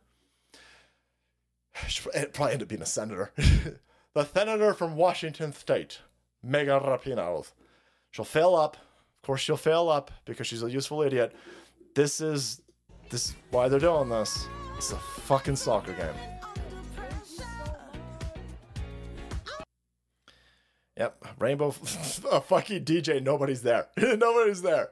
It 2.15 2.35
probably 2.35 2.53
ended 2.53 2.67
up 2.67 2.69
being 2.69 2.83
a 2.83 2.87
senator. 2.87 3.33
the 4.15 4.25
senator 4.25 4.75
from 4.75 4.97
Washington 4.97 5.53
State, 5.53 6.01
Megan 6.43 6.81
Rapinoe. 6.81 7.51
She'll 8.11 8.25
fail 8.25 8.55
up. 8.55 8.77
Of 8.77 9.27
course, 9.27 9.41
she'll 9.41 9.57
fail 9.57 9.89
up 9.89 10.11
because 10.25 10.47
she's 10.47 10.63
a 10.63 10.71
useful 10.71 11.03
idiot. 11.03 11.35
This 11.95 12.21
is 12.21 12.61
this 13.11 13.29
is 13.29 13.37
why 13.51 13.69
they're 13.69 13.79
doing 13.79 14.09
this. 14.09 14.47
It's 14.77 14.93
a 14.93 14.97
fucking 14.97 15.57
soccer 15.57 15.93
game. 15.93 16.15
Yep, 20.97 21.25
Rainbow, 21.39 21.69
a 22.31 22.41
fucking 22.41 22.85
DJ. 22.85 23.23
Nobody's 23.23 23.63
there. 23.63 23.89
nobody's 23.97 24.63
there. 24.63 24.91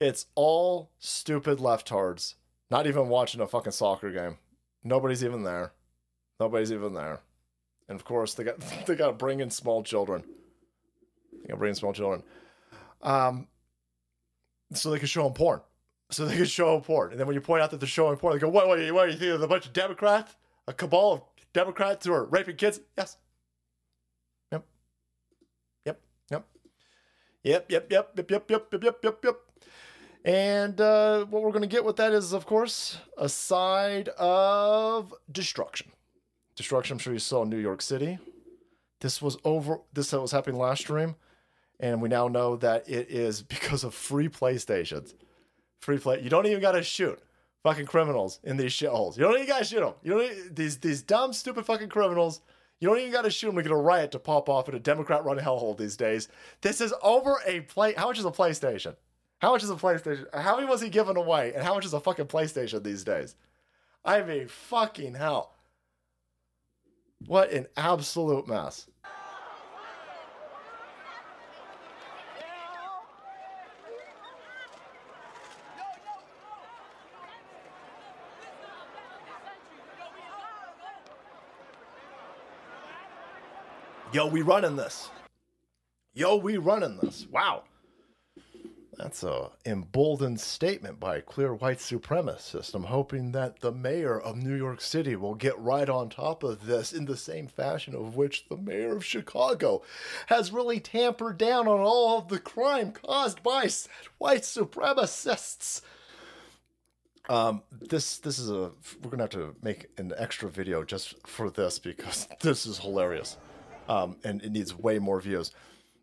It's 0.00 0.26
all 0.34 0.90
stupid 0.98 1.58
leftards. 1.58 2.34
Not 2.70 2.86
even 2.86 3.08
watching 3.08 3.40
a 3.40 3.46
fucking 3.46 3.72
soccer 3.72 4.10
game. 4.10 4.38
Nobody's 4.84 5.24
even 5.24 5.42
there. 5.42 5.72
Nobody's 6.38 6.72
even 6.72 6.92
there. 6.92 7.20
And 7.88 7.96
of 7.96 8.04
course, 8.04 8.34
they 8.34 8.44
got 8.44 8.60
they 8.86 8.94
got 8.94 9.06
to 9.08 9.12
bring 9.12 9.40
in 9.40 9.50
small 9.50 9.82
children. 9.82 10.22
They 11.32 11.48
got 11.48 11.54
to 11.54 11.56
bring 11.56 11.70
in 11.70 11.74
small 11.74 11.92
children, 11.92 12.22
um, 13.02 13.48
so 14.72 14.90
they 14.90 14.98
can 14.98 15.08
show 15.08 15.24
them 15.24 15.32
porn. 15.32 15.60
So 16.10 16.26
they 16.26 16.36
can 16.36 16.44
show 16.44 16.72
them 16.72 16.82
porn. 16.82 17.10
And 17.10 17.18
then 17.18 17.26
when 17.26 17.34
you 17.34 17.40
point 17.40 17.62
out 17.62 17.70
that 17.70 17.80
they're 17.80 17.88
showing 17.88 18.16
porn, 18.16 18.34
they 18.34 18.40
go, 18.40 18.48
"What? 18.48 18.68
What? 18.68 18.78
What? 18.92 19.06
You 19.06 19.12
think 19.12 19.20
there's 19.20 19.42
a 19.42 19.48
bunch 19.48 19.66
of 19.66 19.72
Democrats, 19.72 20.34
a 20.68 20.72
cabal 20.72 21.12
of 21.14 21.22
Democrats 21.52 22.06
who 22.06 22.12
are 22.12 22.24
raping 22.24 22.56
kids?" 22.56 22.80
Yes. 22.96 23.16
Yep. 24.52 24.64
Yep. 25.86 26.00
Yep. 26.30 26.46
Yep. 27.42 27.66
Yep. 27.70 27.90
Yep. 27.90 28.14
Yep. 28.16 28.30
Yep. 28.30 28.50
Yep. 28.50 28.72
Yep. 28.72 28.82
Yep. 28.84 29.04
Yep. 29.04 29.24
Yep. 29.24 29.36
And 30.24 30.80
uh, 30.80 31.26
what 31.26 31.42
we're 31.42 31.50
going 31.50 31.62
to 31.62 31.68
get 31.68 31.84
with 31.84 31.96
that 31.96 32.12
is, 32.12 32.32
of 32.32 32.46
course, 32.46 32.96
a 33.18 33.28
side 33.28 34.08
of 34.10 35.12
destruction. 35.30 35.88
Destruction. 36.56 36.94
I'm 36.94 36.98
sure 36.98 37.12
you 37.12 37.18
saw 37.18 37.42
in 37.42 37.50
New 37.50 37.58
York 37.58 37.82
City. 37.82 38.18
This 39.00 39.20
was 39.20 39.36
over. 39.44 39.80
This 39.92 40.12
was 40.12 40.32
happening 40.32 40.58
last 40.58 40.80
stream, 40.80 41.16
and 41.78 42.00
we 42.00 42.08
now 42.08 42.28
know 42.28 42.56
that 42.56 42.88
it 42.88 43.10
is 43.10 43.42
because 43.54 43.84
of 43.84 43.94
free 43.94 44.28
PlayStations. 44.28 45.12
Free 45.80 45.98
play. 45.98 46.22
You 46.22 46.30
don't 46.30 46.46
even 46.46 46.62
got 46.62 46.72
to 46.72 46.82
shoot. 46.82 47.20
fucking 47.62 47.86
criminals 47.86 48.40
in 48.44 48.56
these 48.56 48.72
shitholes. 48.72 49.16
You 49.16 49.24
don't 49.24 49.34
even 49.34 49.46
gotta 49.48 49.64
shoot 49.64 49.80
them. 49.80 49.94
You 50.02 50.12
don't 50.12 50.20
need, 50.20 50.56
these 50.56 50.78
these 50.78 51.02
dumb, 51.02 51.32
stupid 51.32 51.66
fucking 51.66 51.88
criminals. 51.88 52.40
You 52.80 52.88
don't 52.88 52.98
even 52.98 53.12
gotta 53.12 53.30
shoot 53.30 53.48
them 53.48 53.56
to 53.56 53.62
get 53.62 53.72
a 53.72 53.76
riot 53.76 54.12
to 54.12 54.18
pop 54.18 54.48
off 54.48 54.68
in 54.68 54.74
a 54.74 54.78
Democrat-run 54.80 55.38
hellhole 55.38 55.76
these 55.76 55.96
days. 55.96 56.28
This 56.60 56.80
is 56.80 56.94
over 57.02 57.40
a 57.46 57.60
play. 57.60 57.94
How 57.94 58.06
much 58.06 58.18
is 58.18 58.24
a 58.24 58.30
PlayStation? 58.30 58.96
How 59.40 59.52
much 59.52 59.62
is 59.62 59.70
a 59.70 59.74
PlayStation? 59.74 60.26
How 60.34 60.56
many 60.56 60.66
was 60.66 60.80
he 60.80 60.88
giving 60.88 61.16
away? 61.16 61.52
And 61.54 61.62
how 61.62 61.74
much 61.74 61.84
is 61.84 61.92
a 61.92 62.00
fucking 62.00 62.26
PlayStation 62.26 62.82
these 62.82 63.04
days? 63.04 63.36
I 64.04 64.22
mean, 64.22 64.48
fucking 64.48 65.14
hell. 65.14 65.54
What 67.26 67.52
an 67.52 67.66
absolute 67.76 68.46
mess. 68.46 68.86
Yo, 84.12 84.28
we 84.28 84.42
running 84.42 84.76
this. 84.76 85.10
Yo, 86.12 86.36
we 86.36 86.56
running 86.56 86.96
this. 87.02 87.26
Wow. 87.32 87.64
That's 88.98 89.22
a 89.22 89.50
emboldened 89.66 90.40
statement 90.40 91.00
by 91.00 91.20
clear 91.20 91.54
white 91.54 91.78
supremacist. 91.78 92.74
I'm 92.74 92.84
hoping 92.84 93.32
that 93.32 93.60
the 93.60 93.72
mayor 93.72 94.18
of 94.18 94.36
New 94.36 94.54
York 94.54 94.80
City 94.80 95.16
will 95.16 95.34
get 95.34 95.58
right 95.58 95.88
on 95.88 96.08
top 96.08 96.42
of 96.42 96.66
this 96.66 96.92
in 96.92 97.04
the 97.04 97.16
same 97.16 97.46
fashion 97.46 97.94
of 97.94 98.16
which 98.16 98.48
the 98.48 98.56
mayor 98.56 98.96
of 98.96 99.04
Chicago 99.04 99.82
has 100.26 100.52
really 100.52 100.80
tampered 100.80 101.38
down 101.38 101.66
on 101.66 101.80
all 101.80 102.18
of 102.18 102.28
the 102.28 102.38
crime 102.38 102.92
caused 102.92 103.42
by 103.42 103.68
white 104.18 104.42
supremacists. 104.42 105.80
Um, 107.28 107.62
this 107.72 108.18
this 108.18 108.38
is 108.38 108.50
a 108.50 108.70
we're 109.02 109.10
gonna 109.10 109.22
have 109.22 109.30
to 109.30 109.56
make 109.62 109.88
an 109.96 110.12
extra 110.16 110.50
video 110.50 110.84
just 110.84 111.26
for 111.26 111.50
this 111.50 111.78
because 111.78 112.28
this 112.42 112.66
is 112.66 112.78
hilarious, 112.78 113.38
um, 113.88 114.16
and 114.24 114.42
it 114.42 114.52
needs 114.52 114.76
way 114.76 114.98
more 114.98 115.20
views. 115.20 115.52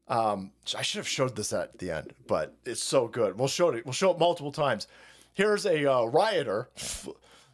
Um, 0.08 0.52
I 0.78 0.82
should 0.82 0.98
have 0.98 1.08
showed 1.08 1.36
this 1.36 1.54
at 1.54 1.78
the 1.78 1.92
end, 1.92 2.14
but 2.28 2.56
it's 2.66 2.84
so 2.84 3.08
good. 3.08 3.38
We'll 3.38 3.48
show 3.48 3.70
it. 3.70 3.86
We'll 3.86 3.94
show 3.94 4.12
it 4.12 4.20
multiple 4.20 4.52
times. 4.52 4.88
Here's 5.34 5.66
a 5.66 5.90
uh, 5.92 6.04
rioter. 6.06 6.70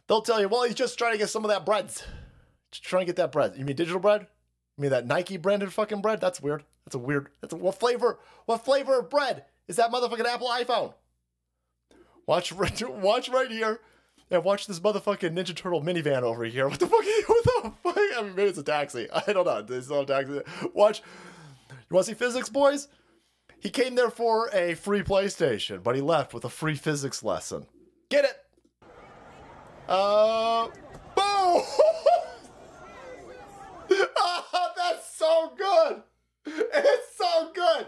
They'll 0.08 0.22
tell 0.22 0.40
you, 0.40 0.48
well, 0.48 0.64
he's 0.64 0.74
just 0.74 0.98
trying 0.98 1.12
to 1.12 1.18
get 1.18 1.28
some 1.30 1.44
of 1.44 1.50
that 1.50 1.64
bread. 1.64 1.86
Just 2.70 2.82
trying 2.82 3.02
to 3.02 3.06
get 3.06 3.16
that 3.16 3.32
bread. 3.32 3.54
You 3.56 3.64
mean 3.64 3.76
digital 3.76 4.00
bread? 4.00 4.26
You 4.76 4.82
mean 4.82 4.90
that 4.90 5.06
Nike 5.06 5.36
branded 5.36 5.72
fucking 5.72 6.00
bread? 6.00 6.20
That's 6.20 6.40
weird. 6.40 6.64
That's 6.84 6.94
a 6.96 6.98
weird. 6.98 7.28
That's 7.40 7.52
a, 7.52 7.56
what 7.56 7.78
flavor? 7.78 8.18
What 8.46 8.64
flavor 8.64 8.98
of 8.98 9.10
bread 9.10 9.44
is 9.68 9.76
that 9.76 9.90
motherfucking 9.92 10.24
Apple 10.24 10.48
iPhone? 10.48 10.94
Watch, 12.26 12.52
right- 12.52 12.90
watch 13.00 13.28
right 13.28 13.50
here. 13.50 13.80
And 14.30 14.44
watch 14.44 14.66
this 14.66 14.80
motherfucking 14.80 15.32
Ninja 15.32 15.54
Turtle 15.56 15.82
minivan 15.82 16.22
over 16.22 16.44
here. 16.44 16.68
What 16.68 16.78
the 16.80 16.86
fuck? 16.86 17.00
What 17.26 17.44
the 17.44 17.72
fuck? 17.82 17.96
I 17.96 18.22
mean, 18.22 18.34
maybe 18.34 18.48
it's 18.50 18.58
a 18.58 18.62
taxi. 18.62 19.08
I 19.10 19.32
don't 19.32 19.46
know. 19.46 19.64
It's 19.76 19.88
not 19.88 20.02
a 20.02 20.06
taxi. 20.06 20.40
Watch. 20.74 21.02
You 21.90 21.94
want 21.94 22.06
to 22.06 22.12
see 22.12 22.18
physics, 22.18 22.48
boys? 22.48 22.88
He 23.60 23.70
came 23.70 23.94
there 23.94 24.10
for 24.10 24.50
a 24.52 24.74
free 24.74 25.02
PlayStation, 25.02 25.82
but 25.82 25.96
he 25.96 26.02
left 26.02 26.34
with 26.34 26.44
a 26.44 26.50
free 26.50 26.76
physics 26.76 27.22
lesson. 27.24 27.66
Get 28.10 28.24
it? 28.24 28.36
Uh, 29.88 30.66
boom! 30.66 30.74
oh, 34.16 34.72
that's 34.76 35.16
so 35.16 35.52
good. 35.56 36.02
It's 36.46 37.16
so 37.16 37.50
good. 37.54 37.86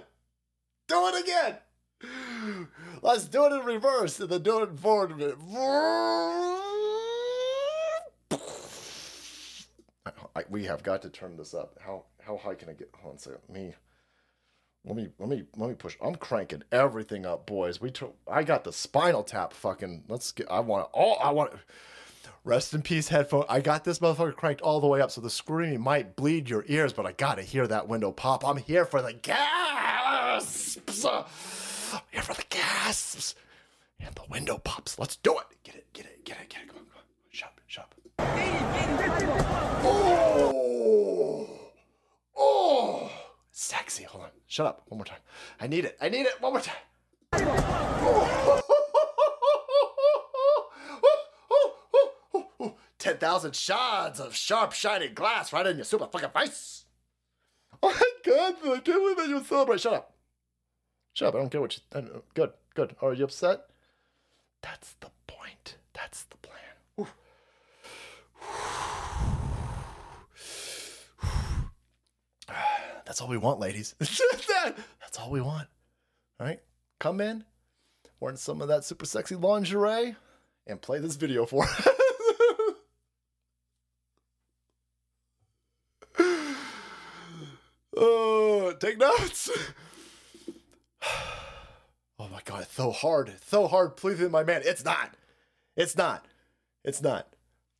Do 0.89 1.09
it 1.09 1.23
again. 1.23 1.59
Let's 3.03 3.27
do 3.27 3.45
it 3.45 3.53
in 3.53 3.67
reverse 3.67 4.19
and 4.19 4.31
then 4.31 4.43
do 4.43 4.63
it 4.63 4.79
forward. 4.79 5.37
we 10.51 10.65
have 10.65 10.83
got 10.83 11.01
to 11.03 11.09
turn 11.09 11.37
this 11.37 11.55
up. 11.55 11.79
How 11.81 12.05
how 12.21 12.37
high 12.37 12.55
can 12.55 12.69
I 12.69 12.73
get? 12.73 12.91
Hold 13.01 13.13
on 13.13 13.17
a 13.17 13.21
second. 13.21 13.41
Me. 13.49 13.75
Let 14.85 14.97
me 14.97 15.09
let 15.18 15.28
me 15.28 15.45
let 15.57 15.68
me 15.68 15.74
push. 15.74 15.97
I'm 16.03 16.14
cranking 16.14 16.62
everything 16.72 17.26
up, 17.26 17.47
boys. 17.47 17.81
We 17.81 17.91
tur- 17.91 18.12
I 18.26 18.43
got 18.45 18.64
the 18.64 18.72
spinal 18.72 19.22
tap. 19.22 19.53
Fucking 19.53 20.05
let's 20.09 20.33
get. 20.33 20.51
I 20.51 20.61
want 20.61 20.89
all. 20.93 21.18
I 21.22 21.31
want. 21.31 21.53
Rest 22.43 22.72
in 22.72 22.81
peace, 22.81 23.09
headphone. 23.09 23.45
I 23.51 23.61
got 23.61 23.85
this 23.85 23.99
motherfucker 23.99 24.35
cranked 24.35 24.62
all 24.62 24.81
the 24.81 24.87
way 24.87 25.03
up, 25.03 25.11
so 25.11 25.20
the 25.20 25.28
screaming 25.28 25.83
might 25.83 26.16
bleed 26.16 26.49
your 26.49 26.64
ears, 26.68 26.95
but 26.95 27.05
I 27.05 27.12
gotta 27.12 27.43
hear 27.43 27.66
that 27.66 27.87
window 27.87 28.12
pop. 28.12 28.47
I'm 28.47 28.57
here 28.57 28.87
for 28.87 29.03
the 29.03 29.12
gasps. 29.12 30.78
Uh, 31.05 31.24
I'm 31.93 32.01
here 32.11 32.22
for 32.22 32.33
the 32.33 32.45
gasps 32.49 33.35
and 34.01 34.14
the 34.14 34.22
window 34.31 34.59
pops. 34.59 34.99
Let's 34.99 35.16
do 35.16 35.33
it. 35.39 35.45
Get 35.62 35.74
it. 35.74 35.93
Get 35.93 36.07
it. 36.07 36.24
Get 36.24 36.39
it. 36.41 36.49
Get 36.49 36.62
it. 36.62 36.68
Come 36.68 36.78
on. 36.78 36.85
Come 36.87 36.97
on. 36.97 37.05
Shut 37.66 37.85
up. 37.85 37.95
Oh. 39.85 41.49
Oh. 42.37 43.11
Sexy. 43.51 44.05
Hold 44.05 44.24
on. 44.24 44.31
Shut 44.51 44.67
up. 44.67 44.83
One 44.89 44.99
more 44.99 45.05
time. 45.05 45.21
I 45.61 45.69
need 45.69 45.85
it. 45.85 45.97
I 46.01 46.09
need 46.09 46.27
it. 46.27 46.41
One 46.41 46.53
more 46.53 46.61
time. 46.61 46.75
Ten 52.99 53.17
thousand 53.19 53.55
shards 53.55 54.19
of 54.19 54.35
sharp, 54.35 54.73
shining 54.73 55.15
glass 55.15 55.53
right 55.53 55.65
in 55.69 55.77
your 55.77 55.85
super 55.85 56.07
fucking 56.07 56.31
face. 56.31 56.85
Oh 57.83 57.89
my 57.89 58.31
god! 58.31 58.57
I 58.63 58.81
can't 58.81 58.85
believe 58.85 59.17
that 59.17 59.29
you 59.29 59.43
celebrate. 59.43 59.81
Shut 59.81 59.95
up. 59.95 60.13
Shut 61.15 61.29
up. 61.29 61.35
I 61.35 61.39
don't 61.39 61.49
care 61.49 61.63
what 61.63 61.79
you. 61.79 61.83
Good. 62.35 62.51
Good. 62.75 62.95
Are 63.01 63.15
you 63.15 63.25
upset? 63.25 63.61
That's 64.61 64.93
the 65.01 65.09
point. 65.27 65.77
That's 65.95 66.25
the 66.25 66.37
plan. 66.37 66.77
Whew. 66.97 67.07
That's 73.11 73.21
all 73.21 73.27
we 73.27 73.39
want, 73.39 73.59
ladies. 73.59 73.97
That's 73.99 75.19
all 75.19 75.33
we 75.33 75.41
want. 75.41 75.67
All 76.39 76.47
right? 76.47 76.61
Come 77.01 77.21
in, 77.21 77.43
wearing 78.21 78.37
some 78.37 78.63
of 78.63 78.69
that 78.69 78.85
super 78.85 79.05
sexy 79.05 79.35
lingerie, 79.35 80.15
and 80.69 80.81
play 80.81 81.01
this 81.01 81.17
video 81.17 81.45
for 81.45 81.65
us. 81.65 81.89
oh, 87.97 88.73
take 88.79 88.97
notes. 88.97 89.51
Oh 92.21 92.29
my 92.29 92.43
god, 92.45 92.63
it's 92.65 92.75
so 92.75 92.91
hard. 92.93 93.33
So 93.47 93.67
hard 93.67 93.97
pleasing 93.97 94.31
my 94.31 94.45
man. 94.45 94.61
It's 94.63 94.85
not. 94.85 95.15
It's 95.75 95.97
not. 95.97 96.27
It's 96.85 97.01
not. 97.01 97.27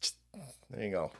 Just, 0.01 0.17
there 0.71 0.83
you 0.83 0.91
go. 0.91 1.13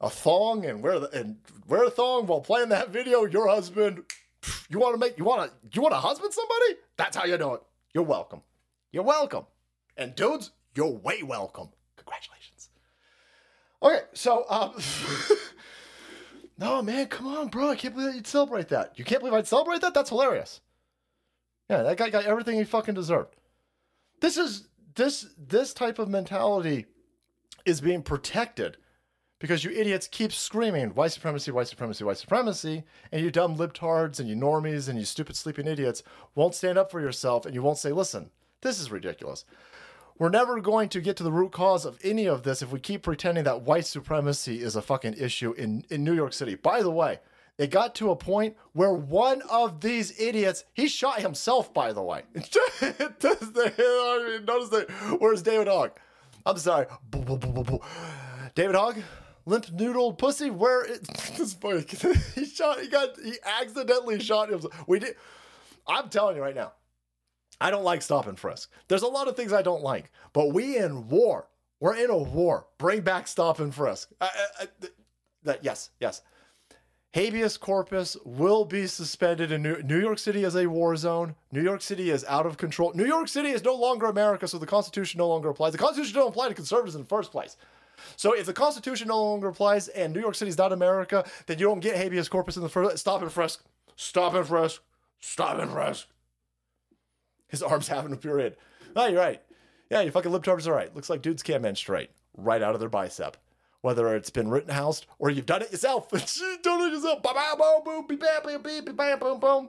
A 0.00 0.10
thong 0.10 0.66
and 0.66 0.82
wear 0.82 0.98
the, 0.98 1.08
and 1.10 1.36
wear 1.68 1.84
a 1.84 1.90
thong 1.90 2.26
while 2.26 2.40
playing 2.40 2.68
that 2.70 2.90
video. 2.90 3.24
Your 3.24 3.48
husband. 3.48 4.02
You 4.68 4.78
want 4.78 4.94
to 4.94 4.98
make 4.98 5.16
you 5.16 5.24
want 5.24 5.50
to 5.50 5.76
you 5.76 5.80
want 5.80 5.92
to 5.94 5.98
husband 5.98 6.32
somebody? 6.32 6.80
That's 6.96 7.16
how 7.16 7.24
you 7.24 7.38
do 7.38 7.54
it. 7.54 7.62
You're 7.94 8.04
welcome. 8.04 8.42
You're 8.92 9.04
welcome. 9.04 9.46
And 9.96 10.14
dudes, 10.14 10.50
you're 10.74 10.90
way 10.90 11.22
welcome. 11.22 11.68
Congratulations. 11.96 12.68
Okay, 13.82 14.00
so 14.12 14.44
um 14.50 14.74
No 16.58 16.82
man, 16.82 17.06
come 17.06 17.26
on, 17.26 17.48
bro. 17.48 17.70
I 17.70 17.76
can't 17.76 17.94
believe 17.94 18.14
you'd 18.14 18.26
celebrate 18.26 18.68
that. 18.68 18.98
You 18.98 19.04
can't 19.04 19.20
believe 19.20 19.34
I'd 19.34 19.46
celebrate 19.46 19.80
that? 19.80 19.94
That's 19.94 20.10
hilarious. 20.10 20.60
Yeah, 21.68 21.82
that 21.82 21.96
guy 21.96 22.10
got 22.10 22.24
everything 22.24 22.56
he 22.56 22.64
fucking 22.64 22.94
deserved. 22.94 23.34
This 24.20 24.36
is 24.36 24.68
this 24.94 25.26
this 25.38 25.74
type 25.74 25.98
of 25.98 26.08
mentality 26.08 26.86
is 27.64 27.80
being 27.80 28.02
protected 28.02 28.76
because 29.38 29.64
you 29.64 29.70
idiots 29.70 30.08
keep 30.08 30.32
screaming 30.32 30.90
white 30.90 31.12
supremacy, 31.12 31.50
white 31.50 31.68
supremacy, 31.68 32.04
white 32.04 32.18
supremacy, 32.18 32.84
and 33.12 33.22
you 33.22 33.30
dumb 33.30 33.56
libtards 33.56 34.20
and 34.20 34.28
you 34.28 34.36
normies 34.36 34.88
and 34.88 34.98
you 34.98 35.04
stupid 35.04 35.36
sleeping 35.36 35.66
idiots 35.66 36.02
won't 36.34 36.54
stand 36.54 36.78
up 36.78 36.90
for 36.90 37.00
yourself 37.00 37.44
and 37.44 37.54
you 37.54 37.62
won't 37.62 37.78
say, 37.78 37.92
listen, 37.92 38.30
this 38.62 38.80
is 38.80 38.90
ridiculous. 38.90 39.44
We're 40.18 40.30
never 40.30 40.60
going 40.60 40.88
to 40.90 41.00
get 41.00 41.16
to 41.16 41.24
the 41.24 41.32
root 41.32 41.50
cause 41.50 41.84
of 41.84 41.98
any 42.04 42.26
of 42.26 42.44
this 42.44 42.62
if 42.62 42.70
we 42.70 42.78
keep 42.78 43.02
pretending 43.02 43.44
that 43.44 43.62
white 43.62 43.84
supremacy 43.86 44.62
is 44.62 44.76
a 44.76 44.82
fucking 44.82 45.14
issue 45.14 45.52
in, 45.52 45.84
in 45.90 46.04
New 46.04 46.14
York 46.14 46.32
City. 46.32 46.54
By 46.54 46.82
the 46.82 46.90
way, 46.90 47.18
it 47.58 47.70
got 47.70 47.94
to 47.96 48.10
a 48.10 48.16
point 48.16 48.56
where 48.72 48.92
one 48.92 49.42
of 49.42 49.80
these 49.80 50.18
idiots, 50.20 50.64
he 50.72 50.86
shot 50.86 51.20
himself, 51.20 51.74
by 51.74 51.92
the 51.92 52.02
way. 52.02 52.22
Notice 52.34 52.50
that. 54.70 54.86
Where's 55.18 55.42
David 55.42 55.68
Hogg? 55.68 55.92
I'm 56.46 56.58
sorry. 56.58 56.86
David 58.54 58.74
Hogg? 58.76 58.98
Limp 59.46 59.66
noodled 59.66 60.18
pussy? 60.18 60.50
Where 60.50 60.84
it, 60.84 61.06
this 61.06 61.40
is 61.40 61.54
funny. 61.54 61.84
he 62.34 62.46
shot, 62.46 62.80
he 62.80 62.88
got, 62.88 63.18
he 63.22 63.34
accidentally 63.44 64.20
shot 64.20 64.50
himself. 64.50 64.72
We 64.86 64.98
did. 65.00 65.16
I'm 65.86 66.08
telling 66.08 66.36
you 66.36 66.42
right 66.42 66.54
now, 66.54 66.72
I 67.60 67.70
don't 67.70 67.84
like 67.84 68.02
stop 68.02 68.26
and 68.26 68.38
frisk. 68.38 68.70
There's 68.88 69.02
a 69.02 69.08
lot 69.08 69.28
of 69.28 69.36
things 69.36 69.52
I 69.52 69.62
don't 69.62 69.82
like, 69.82 70.10
but 70.32 70.52
we 70.52 70.78
in 70.78 71.08
war. 71.08 71.48
We're 71.80 71.96
in 71.96 72.10
a 72.10 72.16
war. 72.16 72.66
Bring 72.78 73.02
back 73.02 73.28
stop 73.28 73.60
and 73.60 73.74
frisk. 73.74 74.10
I, 74.20 74.26
I, 74.26 74.62
I, 74.62 74.88
that, 75.42 75.62
yes, 75.62 75.90
yes. 76.00 76.22
habeas 77.12 77.58
corpus 77.58 78.16
will 78.24 78.64
be 78.64 78.86
suspended 78.86 79.52
in 79.52 79.62
New, 79.62 79.82
New 79.82 80.00
York 80.00 80.18
City 80.18 80.44
as 80.44 80.56
a 80.56 80.66
war 80.66 80.96
zone. 80.96 81.34
New 81.52 81.62
York 81.62 81.82
City 81.82 82.10
is 82.10 82.24
out 82.24 82.46
of 82.46 82.56
control. 82.56 82.92
New 82.94 83.04
York 83.04 83.28
City 83.28 83.50
is 83.50 83.62
no 83.62 83.74
longer 83.74 84.06
America, 84.06 84.48
so 84.48 84.56
the 84.56 84.66
Constitution 84.66 85.18
no 85.18 85.28
longer 85.28 85.50
applies. 85.50 85.72
The 85.72 85.78
Constitution 85.78 86.14
don't 86.14 86.30
apply 86.30 86.48
to 86.48 86.54
conservatives 86.54 86.94
in 86.94 87.02
the 87.02 87.08
first 87.08 87.30
place. 87.30 87.58
So 88.16 88.32
if 88.32 88.46
the 88.46 88.52
Constitution 88.52 89.08
no 89.08 89.22
longer 89.22 89.48
applies 89.48 89.88
and 89.88 90.12
New 90.12 90.20
York 90.20 90.34
City 90.34 90.48
is 90.48 90.58
not 90.58 90.72
America, 90.72 91.24
then 91.46 91.58
you 91.58 91.66
don't 91.66 91.80
get 91.80 91.96
habeas 91.96 92.28
corpus 92.28 92.56
in 92.56 92.62
the 92.62 92.68
first. 92.68 92.98
Stop 92.98 93.22
and 93.22 93.32
frisk. 93.32 93.64
Stop 93.96 94.34
and 94.34 94.46
frisk. 94.46 94.82
Stop 95.20 95.58
and 95.58 95.70
frisk. 95.70 96.08
His 97.48 97.62
arm's 97.62 97.88
having 97.88 98.12
a 98.12 98.16
period. 98.16 98.56
Oh, 98.96 99.06
you're 99.06 99.20
right. 99.20 99.40
Yeah, 99.90 100.00
you 100.00 100.10
fucking 100.10 100.32
libtards 100.32 100.66
are 100.66 100.72
right. 100.72 100.94
Looks 100.94 101.10
like 101.10 101.22
dudes 101.22 101.42
can't 101.42 101.62
menstruate 101.62 102.10
right 102.36 102.62
out 102.62 102.74
of 102.74 102.80
their 102.80 102.88
bicep. 102.88 103.36
Whether 103.80 104.14
it's 104.16 104.30
been 104.30 104.48
Rittenhoused 104.48 105.06
or 105.18 105.30
you've 105.30 105.46
done 105.46 105.62
it 105.62 105.70
yourself. 105.70 106.10
Done 106.62 106.88
it 106.88 106.92
yourself. 106.92 107.22
Ba 107.22 107.30
ba 107.34 107.54
boom 107.84 108.06
boom 108.06 108.16
bam 108.96 109.18
boom 109.18 109.40
boom. 109.40 109.68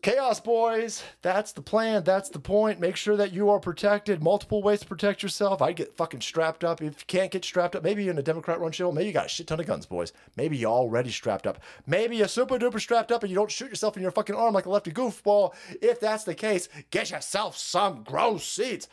Chaos 0.00 0.38
boys, 0.38 1.02
that's 1.22 1.50
the 1.50 1.60
plan. 1.60 2.04
That's 2.04 2.28
the 2.28 2.38
point. 2.38 2.78
Make 2.78 2.94
sure 2.94 3.16
that 3.16 3.32
you 3.32 3.50
are 3.50 3.58
protected. 3.58 4.22
Multiple 4.22 4.62
ways 4.62 4.78
to 4.80 4.86
protect 4.86 5.24
yourself. 5.24 5.60
I 5.60 5.72
get 5.72 5.96
fucking 5.96 6.20
strapped 6.20 6.62
up. 6.62 6.80
If 6.80 7.00
you 7.00 7.06
can't 7.08 7.32
get 7.32 7.44
strapped 7.44 7.74
up, 7.74 7.82
maybe 7.82 8.04
you're 8.04 8.12
in 8.12 8.18
a 8.18 8.22
Democrat 8.22 8.60
run 8.60 8.70
show. 8.70 8.92
Maybe 8.92 9.08
you 9.08 9.12
got 9.12 9.26
a 9.26 9.28
shit 9.28 9.48
ton 9.48 9.58
of 9.58 9.66
guns, 9.66 9.86
boys. 9.86 10.12
Maybe 10.36 10.56
you're 10.56 10.70
already 10.70 11.10
strapped 11.10 11.48
up. 11.48 11.58
Maybe 11.84 12.16
you're 12.16 12.28
super 12.28 12.60
duper 12.60 12.80
strapped 12.80 13.10
up 13.10 13.24
and 13.24 13.30
you 13.30 13.34
don't 13.34 13.50
shoot 13.50 13.70
yourself 13.70 13.96
in 13.96 14.02
your 14.04 14.12
fucking 14.12 14.36
arm 14.36 14.54
like 14.54 14.66
a 14.66 14.70
lefty 14.70 14.92
goofball. 14.92 15.52
If 15.82 15.98
that's 15.98 16.22
the 16.22 16.34
case, 16.34 16.68
get 16.92 17.10
yourself 17.10 17.56
some 17.56 18.04
grow 18.04 18.38
seeds. 18.38 18.86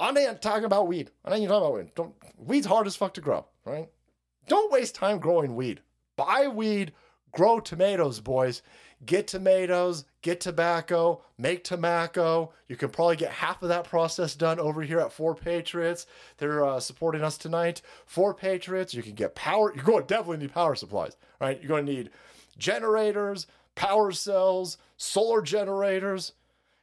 I'm 0.00 0.14
not 0.14 0.42
talking 0.42 0.64
about 0.64 0.88
weed. 0.88 1.12
I 1.24 1.34
ain't 1.34 1.48
talking 1.48 1.66
about 1.66 1.74
weed. 1.74 1.92
Don't, 1.94 2.14
weed's 2.36 2.66
hard 2.66 2.88
as 2.88 2.96
fuck 2.96 3.14
to 3.14 3.20
grow, 3.20 3.46
right? 3.64 3.88
Don't 4.48 4.72
waste 4.72 4.96
time 4.96 5.18
growing 5.18 5.54
weed. 5.54 5.82
Buy 6.16 6.48
weed, 6.48 6.94
grow 7.32 7.60
tomatoes, 7.60 8.18
boys. 8.18 8.62
Get 9.06 9.28
tomatoes, 9.28 10.04
get 10.22 10.40
tobacco, 10.40 11.22
make 11.38 11.62
tobacco. 11.62 12.52
You 12.68 12.76
can 12.76 12.88
probably 12.88 13.16
get 13.16 13.30
half 13.30 13.62
of 13.62 13.68
that 13.68 13.84
process 13.84 14.34
done 14.34 14.58
over 14.58 14.82
here 14.82 14.98
at 14.98 15.12
Four 15.12 15.34
Patriots. 15.34 16.06
They're 16.38 16.64
uh, 16.64 16.80
supporting 16.80 17.22
us 17.22 17.38
tonight. 17.38 17.80
Four 18.06 18.34
Patriots, 18.34 18.94
you 18.94 19.02
can 19.02 19.14
get 19.14 19.36
power. 19.36 19.72
You're 19.74 19.84
going 19.84 20.02
to 20.02 20.06
definitely 20.06 20.38
need 20.38 20.52
power 20.52 20.74
supplies, 20.74 21.16
right? 21.40 21.60
You're 21.60 21.68
going 21.68 21.86
to 21.86 21.92
need 21.92 22.10
generators, 22.58 23.46
power 23.76 24.10
cells, 24.10 24.78
solar 24.96 25.42
generators. 25.42 26.32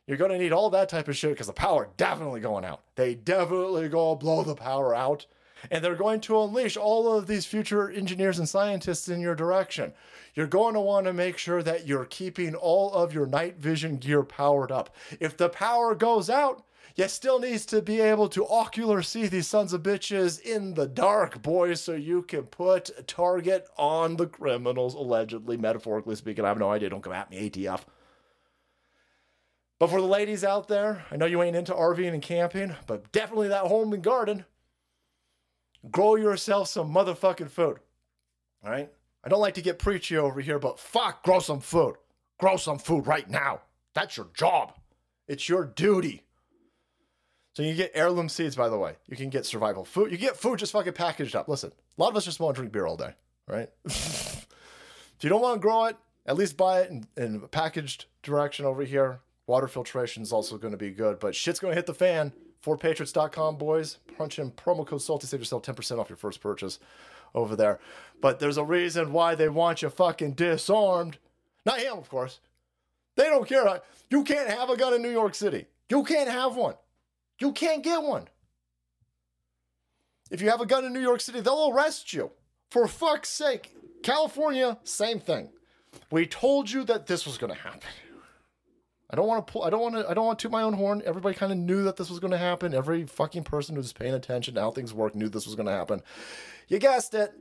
You're 0.07 0.17
going 0.17 0.31
to 0.31 0.37
need 0.37 0.53
all 0.53 0.69
that 0.69 0.87
type 0.87 1.07
of 1.07 1.17
shit 1.17 1.31
because 1.31 1.47
the 1.47 1.53
power 1.53 1.89
definitely 1.97 2.39
going 2.39 2.63
out. 2.63 2.81
They 2.95 3.15
definitely 3.15 3.89
going 3.89 4.17
to 4.17 4.23
blow 4.23 4.43
the 4.43 4.55
power 4.55 4.95
out. 4.95 5.25
And 5.71 5.83
they're 5.83 5.95
going 5.95 6.21
to 6.21 6.41
unleash 6.41 6.77
all 6.77 7.17
of 7.17 7.27
these 7.27 7.45
future 7.45 7.89
engineers 7.89 8.39
and 8.39 8.47
scientists 8.47 9.07
in 9.09 9.21
your 9.21 9.35
direction. 9.35 9.93
You're 10.33 10.47
going 10.47 10.73
to 10.73 10.81
want 10.81 11.05
to 11.05 11.13
make 11.13 11.37
sure 11.37 11.63
that 11.63 11.87
you're 11.87 12.05
keeping 12.05 12.55
all 12.55 12.91
of 12.93 13.13
your 13.13 13.25
night 13.25 13.57
vision 13.57 13.97
gear 13.97 14.23
powered 14.23 14.71
up. 14.71 14.95
If 15.19 15.37
the 15.37 15.49
power 15.49 15.95
goes 15.95 16.29
out, 16.29 16.65
you 16.95 17.07
still 17.09 17.39
needs 17.39 17.65
to 17.67 17.81
be 17.81 17.99
able 17.99 18.29
to 18.29 18.45
ocular 18.45 19.01
see 19.01 19.27
these 19.27 19.47
sons 19.47 19.73
of 19.73 19.83
bitches 19.83 20.39
in 20.41 20.75
the 20.75 20.87
dark, 20.87 21.41
boys, 21.41 21.81
so 21.81 21.93
you 21.93 22.21
can 22.21 22.43
put 22.43 22.89
a 22.97 23.03
target 23.03 23.67
on 23.77 24.15
the 24.15 24.27
criminals, 24.27 24.93
allegedly, 24.93 25.57
metaphorically 25.57 26.15
speaking. 26.15 26.45
I 26.45 26.49
have 26.49 26.57
no 26.57 26.71
idea. 26.71 26.89
Don't 26.89 27.03
come 27.03 27.11
at 27.11 27.29
me, 27.29 27.49
ATF. 27.49 27.81
But 29.77 29.89
for 29.89 29.99
the 29.99 30.07
ladies 30.07 30.45
out 30.45 30.69
there, 30.69 31.05
I 31.11 31.17
know 31.17 31.25
you 31.25 31.43
ain't 31.43 31.57
into 31.57 31.73
RVing 31.73 32.13
and 32.13 32.21
camping, 32.21 32.73
but 32.87 33.11
definitely 33.11 33.49
that 33.49 33.65
home 33.65 33.91
and 33.91 34.01
garden. 34.01 34.45
Grow 35.91 36.15
yourself 36.15 36.67
some 36.67 36.93
motherfucking 36.93 37.49
food. 37.49 37.79
All 38.63 38.71
right? 38.71 38.89
I 39.23 39.29
don't 39.29 39.41
like 39.41 39.55
to 39.55 39.61
get 39.61 39.79
preachy 39.79 40.17
over 40.17 40.39
here, 40.39 40.59
but 40.59 40.79
fuck, 40.79 41.23
grow 41.23 41.39
some 41.39 41.59
food. 41.59 41.95
Grow 42.39 42.57
some 42.57 42.77
food 42.77 43.07
right 43.07 43.29
now. 43.29 43.61
That's 43.93 44.17
your 44.17 44.27
job. 44.33 44.73
It's 45.27 45.49
your 45.49 45.65
duty. 45.65 46.23
So 47.55 47.63
you 47.63 47.73
get 47.73 47.91
heirloom 47.95 48.29
seeds, 48.29 48.55
by 48.55 48.69
the 48.69 48.77
way. 48.77 48.95
You 49.07 49.15
can 49.15 49.29
get 49.29 49.45
survival 49.45 49.85
food. 49.85 50.11
You 50.11 50.17
get 50.17 50.35
food 50.35 50.59
just 50.59 50.73
fucking 50.73 50.93
packaged 50.93 51.35
up. 51.35 51.47
Listen, 51.47 51.71
a 51.97 52.01
lot 52.01 52.09
of 52.09 52.17
us 52.17 52.25
just 52.25 52.39
want 52.39 52.55
to 52.55 52.59
drink 52.59 52.73
beer 52.73 52.85
all 52.85 52.97
day, 52.97 53.13
right? 53.47 53.69
if 53.85 54.45
you 55.21 55.29
don't 55.29 55.41
want 55.41 55.55
to 55.55 55.59
grow 55.61 55.85
it, 55.85 55.95
at 56.25 56.35
least 56.35 56.57
buy 56.57 56.81
it 56.81 56.91
in, 56.91 57.07
in 57.15 57.35
a 57.43 57.47
packaged 57.47 58.05
direction 58.23 58.65
over 58.65 58.83
here. 58.83 59.19
Water 59.47 59.67
filtration 59.67 60.21
is 60.21 60.33
also 60.33 60.57
going 60.57 60.71
to 60.71 60.77
be 60.77 60.91
good, 60.91 61.19
but 61.19 61.35
shit's 61.35 61.59
going 61.59 61.71
to 61.71 61.75
hit 61.75 61.85
the 61.85 61.93
fan. 61.93 62.33
4Patriots.com, 62.65 63.57
boys. 63.57 63.99
Punch 64.17 64.39
in 64.39 64.51
promo 64.51 64.85
code 64.85 65.01
SALTY, 65.01 65.27
save 65.27 65.39
yourself 65.39 65.63
10% 65.63 65.99
off 65.99 66.09
your 66.09 66.17
first 66.17 66.41
purchase 66.41 66.79
over 67.35 67.55
there. 67.55 67.79
But 68.21 68.39
there's 68.39 68.57
a 68.57 68.63
reason 68.63 69.11
why 69.11 69.35
they 69.35 69.49
want 69.49 69.81
you 69.81 69.89
fucking 69.89 70.33
disarmed. 70.33 71.17
Not 71.65 71.79
him, 71.79 71.97
of 71.97 72.09
course. 72.09 72.39
They 73.15 73.25
don't 73.25 73.47
care. 73.47 73.81
You 74.09 74.23
can't 74.23 74.49
have 74.49 74.69
a 74.69 74.77
gun 74.77 74.93
in 74.93 75.01
New 75.01 75.11
York 75.11 75.35
City. 75.35 75.65
You 75.89 76.03
can't 76.03 76.29
have 76.29 76.55
one. 76.55 76.75
You 77.39 77.51
can't 77.51 77.83
get 77.83 78.01
one. 78.01 78.27
If 80.31 80.41
you 80.41 80.49
have 80.49 80.61
a 80.61 80.65
gun 80.65 80.85
in 80.85 80.93
New 80.93 81.01
York 81.01 81.21
City, 81.21 81.41
they'll 81.41 81.71
arrest 81.71 82.13
you. 82.13 82.31
For 82.71 82.87
fuck's 82.87 83.29
sake. 83.29 83.75
California, 84.03 84.77
same 84.83 85.19
thing. 85.19 85.49
We 86.11 86.25
told 86.25 86.69
you 86.69 86.83
that 86.85 87.07
this 87.07 87.25
was 87.25 87.37
going 87.37 87.53
to 87.53 87.59
happen. 87.59 87.89
I 89.09 89.15
don't 89.15 89.27
want 89.27 89.45
to 89.45 89.51
pull. 89.51 89.63
I 89.63 89.69
don't 89.69 89.81
want 89.81 89.95
to. 89.95 90.09
I 90.09 90.13
don't 90.13 90.25
want 90.25 90.39
to 90.39 90.43
toot 90.43 90.51
my 90.51 90.63
own 90.63 90.73
horn. 90.73 91.01
Everybody 91.05 91.35
kind 91.35 91.51
of 91.51 91.57
knew 91.57 91.83
that 91.83 91.95
this 91.95 92.09
was 92.09 92.19
going 92.19 92.31
to 92.31 92.37
happen. 92.37 92.73
Every 92.73 93.05
fucking 93.05 93.43
person 93.43 93.75
who's 93.75 93.93
paying 93.93 94.13
attention 94.13 94.55
to 94.55 94.61
how 94.61 94.71
things 94.71 94.93
work 94.93 95.15
knew 95.15 95.29
this 95.29 95.45
was 95.45 95.55
going 95.55 95.67
to 95.67 95.71
happen. 95.71 96.01
You 96.67 96.79
guessed 96.79 97.13
it. 97.13 97.31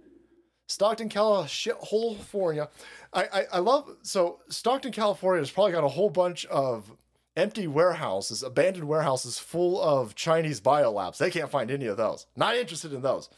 Stockton, 0.66 1.08
California. 1.08 2.68
I, 3.12 3.24
I 3.32 3.44
I 3.52 3.58
love 3.58 3.96
so 4.02 4.40
Stockton, 4.48 4.92
California 4.92 5.40
has 5.40 5.50
probably 5.50 5.72
got 5.72 5.84
a 5.84 5.88
whole 5.88 6.10
bunch 6.10 6.44
of 6.46 6.92
empty 7.36 7.66
warehouses, 7.66 8.42
abandoned 8.42 8.86
warehouses 8.86 9.38
full 9.38 9.80
of 9.80 10.14
Chinese 10.14 10.60
biolabs. 10.60 11.18
They 11.18 11.30
can't 11.30 11.50
find 11.50 11.70
any 11.70 11.86
of 11.86 11.96
those. 11.96 12.26
Not 12.36 12.56
interested 12.56 12.92
in 12.92 13.02
those. 13.02 13.28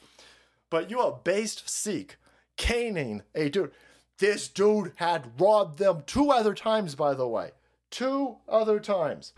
But 0.69 0.91
you 0.91 1.01
a 1.01 1.17
based 1.17 1.69
Sikh 1.69 2.17
caning 2.57 3.23
a 3.35 3.49
dude. 3.49 3.73
This 4.19 4.49
dude 4.49 4.93
had 4.97 5.31
robbed 5.39 5.79
them 5.79 6.03
two 6.07 6.31
other 6.31 6.55
times, 6.55 6.95
by 6.95 7.15
the 7.15 7.29
way 7.29 7.53
two 7.97 8.37
other 8.47 8.79
times. 8.79 9.33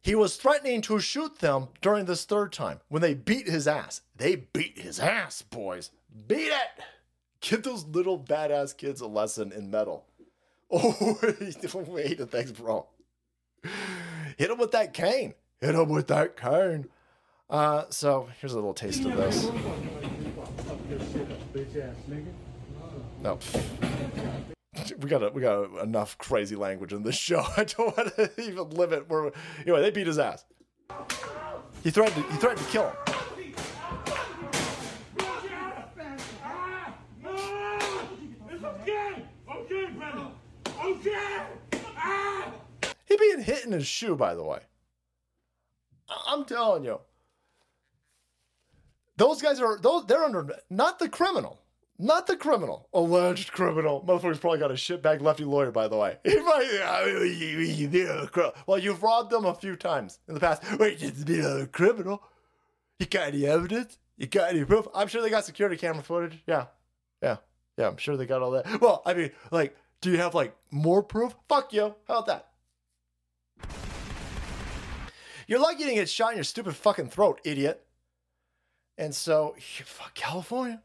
He 0.00 0.14
was 0.14 0.36
threatening 0.36 0.80
to 0.82 0.98
shoot 0.98 1.40
them 1.40 1.68
during 1.82 2.06
this 2.06 2.24
third 2.24 2.50
time 2.50 2.80
when 2.88 3.02
they 3.02 3.12
beat 3.12 3.46
his 3.46 3.68
ass. 3.68 4.00
They 4.16 4.36
beat 4.36 4.78
his 4.78 4.98
ass, 4.98 5.42
boys. 5.42 5.90
Beat 6.26 6.48
it! 6.48 6.82
Give 7.40 7.62
those 7.62 7.84
little 7.84 8.18
badass 8.18 8.74
kids 8.74 9.02
a 9.02 9.06
lesson 9.06 9.52
in 9.52 9.70
metal. 9.70 10.06
Oh, 10.76 11.18
wait, 11.86 12.18
thanks, 12.30 12.50
bro. 12.50 12.86
Hit 14.36 14.50
him 14.50 14.58
with 14.58 14.72
that 14.72 14.92
cane. 14.92 15.34
Hit 15.60 15.74
him 15.76 15.88
with 15.88 16.08
that 16.08 16.36
cane. 16.36 16.86
Uh, 17.48 17.84
so 17.90 18.28
here's 18.40 18.54
a 18.54 18.56
little 18.56 18.74
taste 18.74 19.04
of 19.04 19.16
this. 19.16 19.48
No 23.22 23.38
we 24.98 25.08
got 25.08 25.34
we 25.34 25.40
got 25.40 25.82
enough 25.82 26.16
crazy 26.18 26.56
language 26.56 26.92
in 26.92 27.02
this 27.02 27.14
show. 27.28 27.44
I 27.56 27.64
don't 27.64 27.96
want 27.96 28.14
to 28.16 28.30
even 28.40 28.70
limit. 28.70 29.08
Where 29.08 29.32
anyway, 29.60 29.82
they 29.82 29.90
beat 29.90 30.06
his 30.06 30.18
ass. 30.18 30.44
He 31.82 31.90
threatened. 31.90 32.24
To, 32.24 32.32
he 32.32 32.38
threatened 32.38 32.66
to 32.66 32.72
kill 32.72 32.88
him. 32.88 32.96
He 43.06 43.16
being 43.16 43.42
hit 43.42 43.64
in 43.64 43.72
his 43.72 43.86
shoe, 43.86 44.16
by 44.16 44.34
the 44.34 44.42
way. 44.42 44.60
I'm 46.26 46.44
telling 46.44 46.84
you, 46.84 47.00
those 49.16 49.40
guys 49.40 49.60
are 49.60 49.78
those. 49.78 50.06
They're 50.06 50.24
under 50.24 50.58
not 50.70 50.98
the 50.98 51.08
criminal 51.08 51.63
not 51.98 52.26
the 52.26 52.36
criminal, 52.36 52.88
alleged 52.92 53.52
criminal. 53.52 54.04
Motherfucker's 54.06 54.38
probably 54.38 54.58
got 54.58 54.70
a 54.70 54.74
shitbag 54.74 55.20
lefty 55.20 55.44
lawyer, 55.44 55.70
by 55.70 55.88
the 55.88 55.96
way. 55.96 56.18
He 56.24 56.36
might, 56.40 56.64
well, 58.66 58.78
you've 58.78 59.02
robbed 59.02 59.30
them 59.30 59.44
a 59.44 59.54
few 59.54 59.76
times 59.76 60.18
in 60.26 60.34
the 60.34 60.40
past. 60.40 60.62
Wait, 60.78 60.98
just 60.98 61.24
be 61.24 61.38
a 61.40 61.66
criminal. 61.66 62.22
You 62.98 63.06
got 63.06 63.28
any 63.28 63.46
evidence? 63.46 63.98
You 64.16 64.26
got 64.26 64.50
any 64.50 64.64
proof? 64.64 64.86
I'm 64.94 65.08
sure 65.08 65.22
they 65.22 65.30
got 65.30 65.44
security 65.44 65.76
camera 65.76 66.02
footage. 66.02 66.42
Yeah, 66.46 66.66
yeah, 67.22 67.36
yeah. 67.76 67.88
I'm 67.88 67.96
sure 67.96 68.16
they 68.16 68.26
got 68.26 68.42
all 68.42 68.52
that. 68.52 68.80
Well, 68.80 69.02
I 69.06 69.14
mean, 69.14 69.30
like, 69.50 69.76
do 70.00 70.10
you 70.10 70.18
have 70.18 70.34
like 70.34 70.54
more 70.70 71.02
proof? 71.02 71.34
Fuck 71.48 71.72
you. 71.72 71.94
How 72.08 72.18
about 72.18 72.26
that? 72.26 72.48
You're 75.46 75.60
lucky 75.60 75.80
you 75.80 75.86
didn't 75.86 75.96
get 75.96 76.08
shot 76.08 76.32
in 76.32 76.38
your 76.38 76.44
stupid 76.44 76.74
fucking 76.74 77.08
throat, 77.08 77.40
idiot. 77.44 77.84
And 78.96 79.14
so, 79.14 79.56
fuck 79.84 80.14
California. 80.14 80.82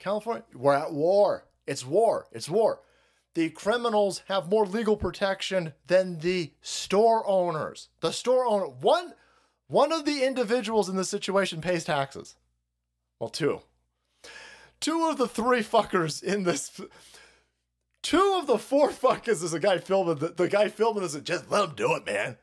California, 0.00 0.42
we're 0.54 0.74
at 0.74 0.92
war. 0.92 1.46
It's 1.66 1.86
war. 1.86 2.26
It's 2.32 2.48
war. 2.48 2.80
The 3.34 3.50
criminals 3.50 4.22
have 4.26 4.48
more 4.48 4.66
legal 4.66 4.96
protection 4.96 5.74
than 5.86 6.18
the 6.18 6.52
store 6.62 7.24
owners. 7.28 7.88
The 8.00 8.10
store 8.10 8.44
owner, 8.44 8.66
one, 8.66 9.14
one 9.68 9.92
of 9.92 10.04
the 10.04 10.24
individuals 10.24 10.88
in 10.88 10.96
this 10.96 11.08
situation 11.08 11.60
pays 11.60 11.84
taxes. 11.84 12.34
Well, 13.20 13.30
two. 13.30 13.60
two 14.80 15.06
of 15.06 15.18
the 15.18 15.28
three 15.28 15.60
fuckers 15.60 16.22
in 16.22 16.42
this. 16.42 16.80
Two 18.02 18.38
of 18.40 18.46
the 18.46 18.58
four 18.58 18.88
fuckers 18.88 19.42
is 19.44 19.52
a 19.52 19.60
guy 19.60 19.78
filming. 19.78 20.16
The, 20.16 20.28
the 20.28 20.48
guy 20.48 20.68
filming 20.68 21.04
is 21.04 21.14
just 21.20 21.50
let 21.50 21.68
him 21.68 21.74
do 21.76 21.94
it, 21.94 22.06
man. 22.06 22.38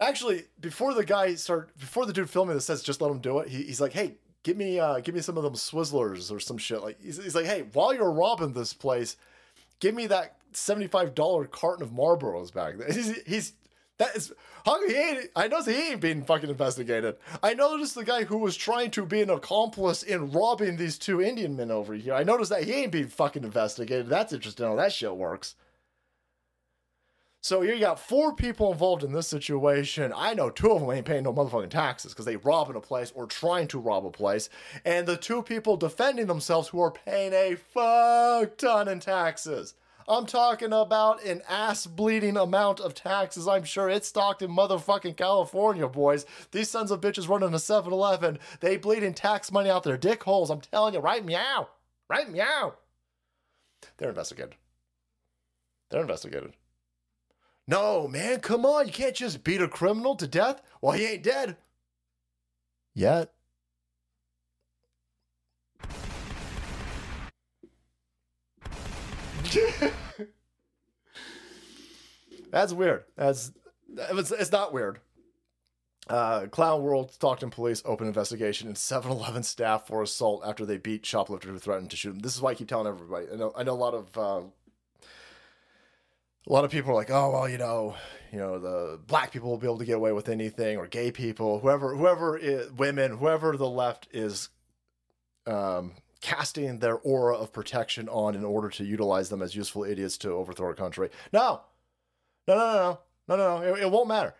Actually, 0.00 0.44
before 0.60 0.94
the 0.94 1.04
guy 1.04 1.34
start, 1.34 1.76
before 1.78 2.06
the 2.06 2.12
dude 2.12 2.30
filming 2.30 2.54
this 2.54 2.64
says 2.64 2.82
just 2.82 3.00
let 3.00 3.10
him 3.10 3.18
do 3.18 3.40
it, 3.40 3.48
he, 3.48 3.64
he's 3.64 3.80
like, 3.80 3.92
hey, 3.92 4.16
give 4.42 4.56
me, 4.56 4.78
uh, 4.78 5.00
give 5.00 5.14
me 5.14 5.20
some 5.20 5.36
of 5.36 5.44
them 5.44 5.54
Swizzlers 5.54 6.32
or 6.32 6.40
some 6.40 6.58
shit. 6.58 6.82
Like 6.82 7.02
he's, 7.02 7.22
he's 7.22 7.34
like, 7.34 7.46
hey, 7.46 7.64
while 7.72 7.94
you're 7.94 8.10
robbing 8.10 8.52
this 8.52 8.72
place, 8.72 9.16
give 9.80 9.94
me 9.94 10.06
that 10.08 10.36
seventy-five 10.52 11.14
dollar 11.14 11.46
carton 11.46 11.82
of 11.82 11.90
Marlboros 11.90 12.52
back. 12.52 12.74
He's, 12.92 13.22
he's 13.22 13.52
that 13.98 14.16
is 14.16 14.32
how 14.64 14.84
he 14.86 14.94
ain't. 14.94 15.30
I 15.36 15.48
know 15.48 15.62
he 15.62 15.90
ain't 15.90 16.00
being 16.00 16.24
fucking 16.24 16.50
investigated. 16.50 17.16
I 17.42 17.54
noticed 17.54 17.94
the 17.94 18.04
guy 18.04 18.24
who 18.24 18.38
was 18.38 18.56
trying 18.56 18.90
to 18.92 19.06
be 19.06 19.22
an 19.22 19.30
accomplice 19.30 20.02
in 20.02 20.30
robbing 20.32 20.76
these 20.76 20.98
two 20.98 21.22
Indian 21.22 21.56
men 21.56 21.70
over 21.70 21.94
here. 21.94 22.14
I 22.14 22.24
noticed 22.24 22.50
that 22.50 22.64
he 22.64 22.72
ain't 22.72 22.92
being 22.92 23.08
fucking 23.08 23.44
investigated. 23.44 24.08
That's 24.08 24.32
interesting 24.32 24.66
how 24.66 24.76
that 24.76 24.92
shit 24.92 25.14
works. 25.14 25.54
So 27.42 27.62
you 27.62 27.76
got 27.80 27.98
four 27.98 28.36
people 28.36 28.70
involved 28.70 29.02
in 29.02 29.10
this 29.10 29.26
situation. 29.26 30.12
I 30.14 30.32
know 30.32 30.48
two 30.48 30.70
of 30.70 30.80
them 30.80 30.90
ain't 30.92 31.06
paying 31.06 31.24
no 31.24 31.34
motherfucking 31.34 31.70
taxes 31.70 32.12
because 32.12 32.24
they 32.24 32.36
robbing 32.36 32.76
a 32.76 32.80
place 32.80 33.10
or 33.16 33.26
trying 33.26 33.66
to 33.68 33.80
rob 33.80 34.06
a 34.06 34.10
place, 34.10 34.48
and 34.84 35.08
the 35.08 35.16
two 35.16 35.42
people 35.42 35.76
defending 35.76 36.28
themselves 36.28 36.68
who 36.68 36.80
are 36.80 36.92
paying 36.92 37.32
a 37.32 37.56
fuck 37.56 38.56
ton 38.58 38.86
in 38.86 39.00
taxes. 39.00 39.74
I'm 40.06 40.26
talking 40.26 40.72
about 40.72 41.24
an 41.24 41.42
ass 41.48 41.84
bleeding 41.86 42.36
amount 42.36 42.78
of 42.78 42.94
taxes. 42.94 43.48
I'm 43.48 43.64
sure 43.64 43.88
it's 43.88 44.08
stocked 44.08 44.42
in 44.42 44.50
motherfucking 44.50 45.16
California, 45.16 45.88
boys. 45.88 46.26
These 46.52 46.70
sons 46.70 46.92
of 46.92 47.00
bitches 47.00 47.28
running 47.28 47.54
a 47.54 47.58
7 47.58 47.92
Eleven, 47.92 48.38
they 48.60 48.76
bleeding 48.76 49.14
tax 49.14 49.50
money 49.50 49.68
out 49.68 49.82
their 49.82 49.96
dick 49.96 50.22
holes. 50.22 50.48
I'm 50.50 50.60
telling 50.60 50.94
you, 50.94 51.00
right 51.00 51.24
meow. 51.24 51.68
Right 52.08 52.30
meow. 52.30 52.74
They're 53.96 54.10
investigated. 54.10 54.54
They're 55.90 56.02
investigated. 56.02 56.52
No, 57.66 58.08
man, 58.08 58.40
come 58.40 58.66
on. 58.66 58.86
You 58.86 58.92
can't 58.92 59.14
just 59.14 59.44
beat 59.44 59.62
a 59.62 59.68
criminal 59.68 60.16
to 60.16 60.26
death. 60.26 60.62
Well, 60.80 60.92
he 60.92 61.06
ain't 61.06 61.22
dead. 61.22 61.56
Yet. 62.94 63.32
That's 72.50 72.72
weird. 72.72 73.04
That's 73.16 73.52
it's, 73.96 74.52
not 74.52 74.72
weird. 74.72 75.00
Uh, 76.08 76.46
Clown 76.46 76.82
World, 76.82 77.12
Stockton 77.12 77.50
police 77.50 77.82
open 77.84 78.06
investigation 78.06 78.68
in 78.68 78.74
7-Eleven 78.74 79.42
staff 79.42 79.86
for 79.86 80.02
assault 80.02 80.42
after 80.44 80.66
they 80.66 80.76
beat 80.76 81.06
shoplifter 81.06 81.48
who 81.48 81.58
threatened 81.58 81.90
to 81.90 81.96
shoot 81.96 82.10
him. 82.10 82.18
This 82.20 82.34
is 82.34 82.42
why 82.42 82.50
I 82.50 82.54
keep 82.54 82.68
telling 82.68 82.86
everybody. 82.86 83.26
I 83.32 83.36
know, 83.36 83.52
I 83.56 83.62
know 83.62 83.72
a 83.72 83.74
lot 83.74 83.94
of 83.94 84.18
uh, 84.18 84.40
a 86.46 86.52
lot 86.52 86.64
of 86.64 86.70
people 86.70 86.90
are 86.90 86.94
like, 86.94 87.10
oh 87.10 87.30
well, 87.30 87.48
you 87.48 87.58
know, 87.58 87.94
you 88.32 88.38
know, 88.38 88.58
the 88.58 88.98
black 89.06 89.32
people 89.32 89.50
will 89.50 89.58
be 89.58 89.66
able 89.66 89.78
to 89.78 89.84
get 89.84 89.96
away 89.96 90.12
with 90.12 90.28
anything, 90.28 90.76
or 90.78 90.86
gay 90.86 91.10
people, 91.12 91.60
whoever, 91.60 91.96
whoever, 91.96 92.36
is, 92.36 92.70
women, 92.72 93.18
whoever 93.18 93.56
the 93.56 93.68
left 93.68 94.08
is 94.12 94.48
um, 95.46 95.92
casting 96.20 96.78
their 96.78 96.96
aura 96.98 97.36
of 97.36 97.52
protection 97.52 98.08
on 98.08 98.34
in 98.34 98.44
order 98.44 98.70
to 98.70 98.84
utilize 98.84 99.28
them 99.28 99.42
as 99.42 99.54
useful 99.54 99.84
idiots 99.84 100.16
to 100.18 100.30
overthrow 100.30 100.70
a 100.70 100.74
country. 100.74 101.10
No, 101.32 101.60
no, 102.48 102.54
no, 102.54 102.64
no, 102.64 102.98
no, 103.28 103.36
no, 103.36 103.60
no. 103.60 103.74
It, 103.74 103.82
it 103.82 103.90
won't 103.90 104.08
matter. 104.08 104.34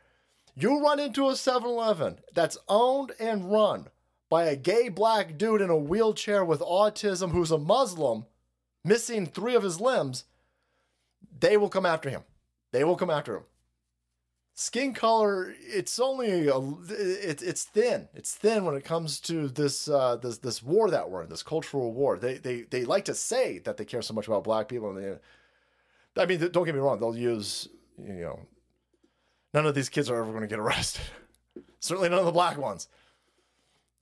You 0.55 0.82
run 0.82 1.00
into 1.00 1.28
a 1.28 1.36
7 1.36 1.68
Eleven 1.68 2.18
that's 2.34 2.59
owned 2.68 3.12
and 3.18 3.50
run 3.50 3.88
by 4.28 4.44
a 4.44 4.57
gay 4.57 4.88
black 4.88 5.36
dude 5.36 5.61
in 5.61 5.70
a 5.70 5.76
wheelchair 5.76 6.44
with 6.44 6.61
autism 6.61 7.32
who's 7.32 7.50
a 7.50 7.59
Muslim, 7.59 8.26
missing 8.84 9.26
three 9.26 9.55
of 9.55 9.62
his 9.62 9.80
limbs, 9.80 10.24
they 11.39 11.57
will 11.57 11.68
come 11.68 11.87
after 11.87 12.11
him. 12.11 12.23
They 12.73 12.85
will 12.85 12.97
come 12.97 13.11
after 13.11 13.37
him. 13.37 13.43
Skin 14.55 14.93
color, 14.93 15.55
it's 15.61 15.99
only 15.99 16.49
a, 16.49 16.59
it's 16.89 17.43
it's 17.43 17.64
thin. 17.64 18.09
It's 18.14 18.35
thin 18.35 18.66
when 18.66 18.75
it 18.75 18.85
comes 18.85 19.18
to 19.20 19.49
this 19.49 19.89
uh, 19.89 20.16
this 20.16 20.39
this 20.39 20.62
war 20.62 20.91
that 20.91 21.11
we're 21.11 21.23
in, 21.23 21.31
this 21.31 21.43
cultural 21.43 21.93
war. 21.93 22.18
They 22.18 22.35
they 22.35 22.62
they 22.62 22.85
like 22.85 23.07
to 23.07 23.14
say 23.14 23.59
that 23.61 23.79
they 23.79 23.87
care 23.87 24.03
so 24.03 24.12
much 24.12 24.27
about 24.27 24.45
black 24.45 24.68
people, 24.68 24.91
and 24.91 25.18
they, 26.16 26.23
I 26.23 26.27
mean, 26.27 26.39
don't 26.53 26.64
get 26.66 26.75
me 26.75 26.81
wrong. 26.81 27.01
They'll 27.01 27.16
use 27.16 27.68
you 27.99 28.12
know 28.12 28.41
none 29.55 29.64
of 29.64 29.75
these 29.75 29.89
kids 29.89 30.11
are 30.11 30.20
ever 30.20 30.31
going 30.31 30.43
to 30.43 30.49
get 30.49 30.59
arrested. 30.59 31.03
Certainly 31.81 32.11
none 32.11 32.18
of 32.18 32.27
the 32.27 32.33
black 32.33 32.59
ones. 32.59 32.89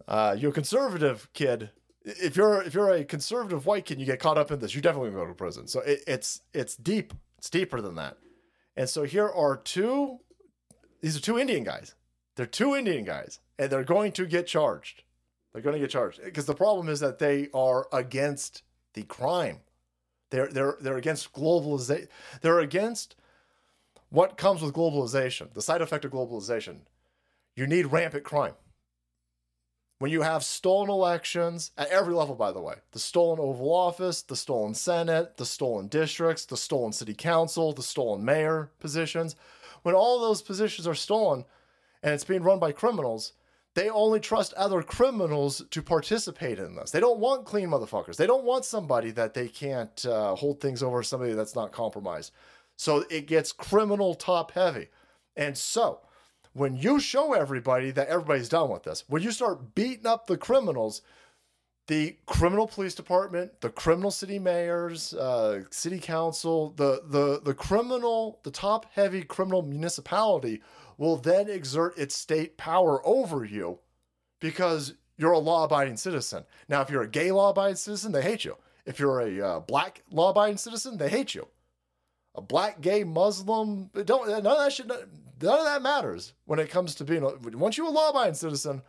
Uh, 0.09 0.35
you're 0.37 0.51
a 0.51 0.55
conservative 0.55 1.29
kid. 1.33 1.71
If 2.21 2.37
you're 2.37 2.63
if 2.63 2.75
you're 2.75 2.91
a 2.91 3.05
conservative 3.05 3.67
white 3.67 3.85
kid, 3.85 4.01
you 4.01 4.07
get 4.07 4.21
caught 4.21 4.39
up 4.39 4.51
in 4.51 4.59
this. 4.59 4.75
You 4.75 4.81
definitely 4.81 5.11
go 5.11 5.27
to 5.27 5.35
prison. 5.35 5.67
So 5.67 5.81
it, 5.81 6.03
it's 6.07 6.41
it's 6.53 6.77
deep. 6.77 7.15
It's 7.39 7.51
deeper 7.51 7.81
than 7.81 7.95
that. 7.97 8.19
And 8.77 8.89
so 8.89 9.05
here 9.05 9.29
are 9.29 9.57
two. 9.57 10.21
These 11.01 11.17
are 11.17 11.21
two 11.21 11.39
Indian 11.39 11.65
guys. 11.65 11.95
They're 12.37 12.47
two 12.47 12.75
Indian 12.75 13.05
guys, 13.05 13.41
and 13.59 13.71
they're 13.71 13.85
going 13.85 14.13
to 14.13 14.27
get 14.27 14.47
charged. 14.47 15.03
They're 15.53 15.63
going 15.63 15.75
to 15.75 15.81
get 15.81 15.91
charged 15.91 16.21
because 16.25 16.47
the 16.47 16.55
problem 16.55 16.89
is 16.89 17.01
that 17.01 17.19
they 17.19 17.49
are 17.53 17.89
against 17.93 18.63
the 18.95 19.03
crime. 19.03 19.61
They're 20.31 20.49
they're 20.49 20.77
they're 20.81 20.97
against 20.97 21.33
globalization. 21.33 22.09
They're 22.41 22.61
against 22.61 23.17
what 24.11 24.37
comes 24.37 24.63
with 24.63 24.75
globalization, 24.75 25.53
the 25.55 25.63
side 25.63 25.83
effect 25.83 26.05
of 26.05 26.13
globalization. 26.13 26.79
You 27.57 27.67
need 27.67 27.87
rampant 27.87 28.25
crime. 28.25 28.55
When 30.01 30.11
you 30.11 30.23
have 30.23 30.43
stolen 30.43 30.89
elections 30.89 31.73
at 31.77 31.91
every 31.91 32.15
level, 32.15 32.35
by 32.35 32.53
the 32.53 32.61
way, 32.61 32.77
the 32.93 32.99
stolen 32.99 33.39
Oval 33.39 33.71
Office, 33.71 34.23
the 34.23 34.35
stolen 34.35 34.73
Senate, 34.73 35.37
the 35.37 35.45
stolen 35.45 35.89
districts, 35.89 36.47
the 36.47 36.57
stolen 36.57 36.95
city 36.95 37.13
council, 37.13 37.75
the 37.75 37.83
stolen 37.83 38.25
mayor 38.25 38.71
positions, 38.81 39.37
when 39.83 39.95
all 39.95 40.19
those 40.19 40.41
positions 40.41 40.89
are 40.89 40.95
stolen 40.95 41.45
and 42.03 42.15
it's 42.15 42.25
being 42.25 42.43
run 42.43 42.59
by 42.59 42.73
criminals, 42.73 43.35
they 43.75 43.91
only 43.91 44.21
trust 44.21 44.55
other 44.55 44.83
criminals 44.83 45.65
to 45.71 45.83
participate 45.83 46.59
in 46.59 46.77
this. 46.77 46.93
They 46.93 47.01
don't 47.01 47.21
want 47.21 47.45
clean 47.45 47.69
motherfuckers. 47.69 48.17
They 48.17 48.27
don't 48.27 48.45
want 48.45 48.65
somebody 48.65 49.11
that 49.11 49.35
they 49.35 49.49
can't 49.49 50.07
uh, 50.07 50.35
hold 50.35 50.63
things 50.63 50.83
over, 50.83 51.03
somebody 51.03 51.35
that's 51.35 51.55
not 51.55 51.73
compromised. 51.73 52.33
So 52.77 53.05
it 53.11 53.27
gets 53.27 53.53
criminal 53.53 54.15
top 54.15 54.53
heavy. 54.53 54.89
And 55.37 55.59
so 55.59 56.01
when 56.53 56.77
you 56.77 56.99
show 56.99 57.33
everybody 57.33 57.91
that 57.93 58.09
everybody's 58.09 58.49
done 58.49 58.71
with 58.71 58.83
this, 58.83 59.05
when 59.09 59.23
you 59.23 59.31
start 59.31 59.75
beating 59.75 60.07
up 60.07 60.27
the 60.27 60.37
criminals, 60.37 61.03
the 61.87 62.17
criminal 62.27 62.67
police 62.67 62.95
department, 62.95 63.61
the 63.61 63.71
criminal 63.71 64.11
city 64.11 64.39
mayors, 64.39 65.15
uh, 65.15 65.63
city 65.71 65.99
council, 65.99 66.71
the 66.77 67.03
the 67.07 67.41
the 67.45 67.55
criminal, 67.55 68.41
the 68.43 68.51
top 68.51 68.87
heavy 68.93 69.23
criminal 69.23 69.63
municipality 69.63 70.61
will 70.99 71.17
then 71.17 71.49
exert 71.49 71.97
its 71.99 72.15
state 72.15 72.57
power 72.57 73.05
over 73.07 73.45
you 73.45 73.79
because 74.39 74.95
you're 75.17 75.33
a 75.33 75.39
law-abiding 75.39 75.97
citizen. 75.97 76.45
Now, 76.69 76.81
if 76.83 76.91
you're 76.91 77.03
a 77.03 77.09
gay 77.09 77.31
law-abiding 77.31 77.77
citizen, 77.77 78.13
they 78.13 78.23
hate 78.23 78.45
you. 78.45 78.57
If 78.87 78.99
you're 78.99 79.21
a 79.21 79.41
uh, 79.41 79.61
black 79.61 80.03
law-abiding 80.11 80.57
citizen, 80.57 80.99
they 80.99 81.09
hate 81.09 81.35
you 81.35 81.47
a 82.35 82.41
black, 82.41 82.81
gay, 82.81 83.05
Muslim. 83.05 83.91
Don't 84.05 84.29
none 84.29 84.47
of 84.47 84.59
that 84.59 84.73
should 84.73 84.91
none 85.43 85.59
of 85.59 85.65
that 85.65 85.83
matters 85.83 86.35
when 86.45 86.59
it 86.59 86.71
comes 86.71 86.95
to 86.97 87.05
being. 87.05 87.23
A, 87.23 87.35
once 87.57 87.77
you're 87.77 87.87
a 87.87 87.91
law-abiding 87.91 88.35
citizen, 88.35 88.83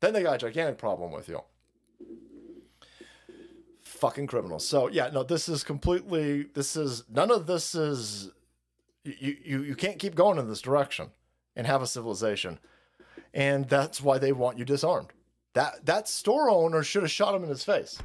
then 0.00 0.12
they 0.12 0.22
got 0.22 0.36
a 0.36 0.38
gigantic 0.38 0.78
problem 0.78 1.12
with 1.12 1.28
you. 1.28 1.40
Fucking 3.82 4.26
criminals. 4.26 4.66
So 4.66 4.88
yeah, 4.88 5.10
no, 5.12 5.22
this 5.22 5.48
is 5.48 5.64
completely. 5.64 6.44
This 6.54 6.76
is 6.76 7.04
none 7.08 7.30
of 7.30 7.46
this 7.46 7.74
is. 7.74 8.30
You 9.04 9.36
you 9.44 9.62
you 9.62 9.74
can't 9.74 9.98
keep 9.98 10.14
going 10.14 10.38
in 10.38 10.48
this 10.48 10.62
direction 10.62 11.10
and 11.56 11.66
have 11.66 11.82
a 11.82 11.86
civilization, 11.86 12.58
and 13.32 13.68
that's 13.68 14.00
why 14.00 14.18
they 14.18 14.32
want 14.32 14.58
you 14.58 14.64
disarmed. 14.64 15.12
That 15.54 15.86
that 15.86 16.08
store 16.08 16.50
owner 16.50 16.82
should 16.82 17.02
have 17.02 17.10
shot 17.10 17.34
him 17.34 17.44
in 17.44 17.50
his 17.50 17.64
face. 17.64 17.98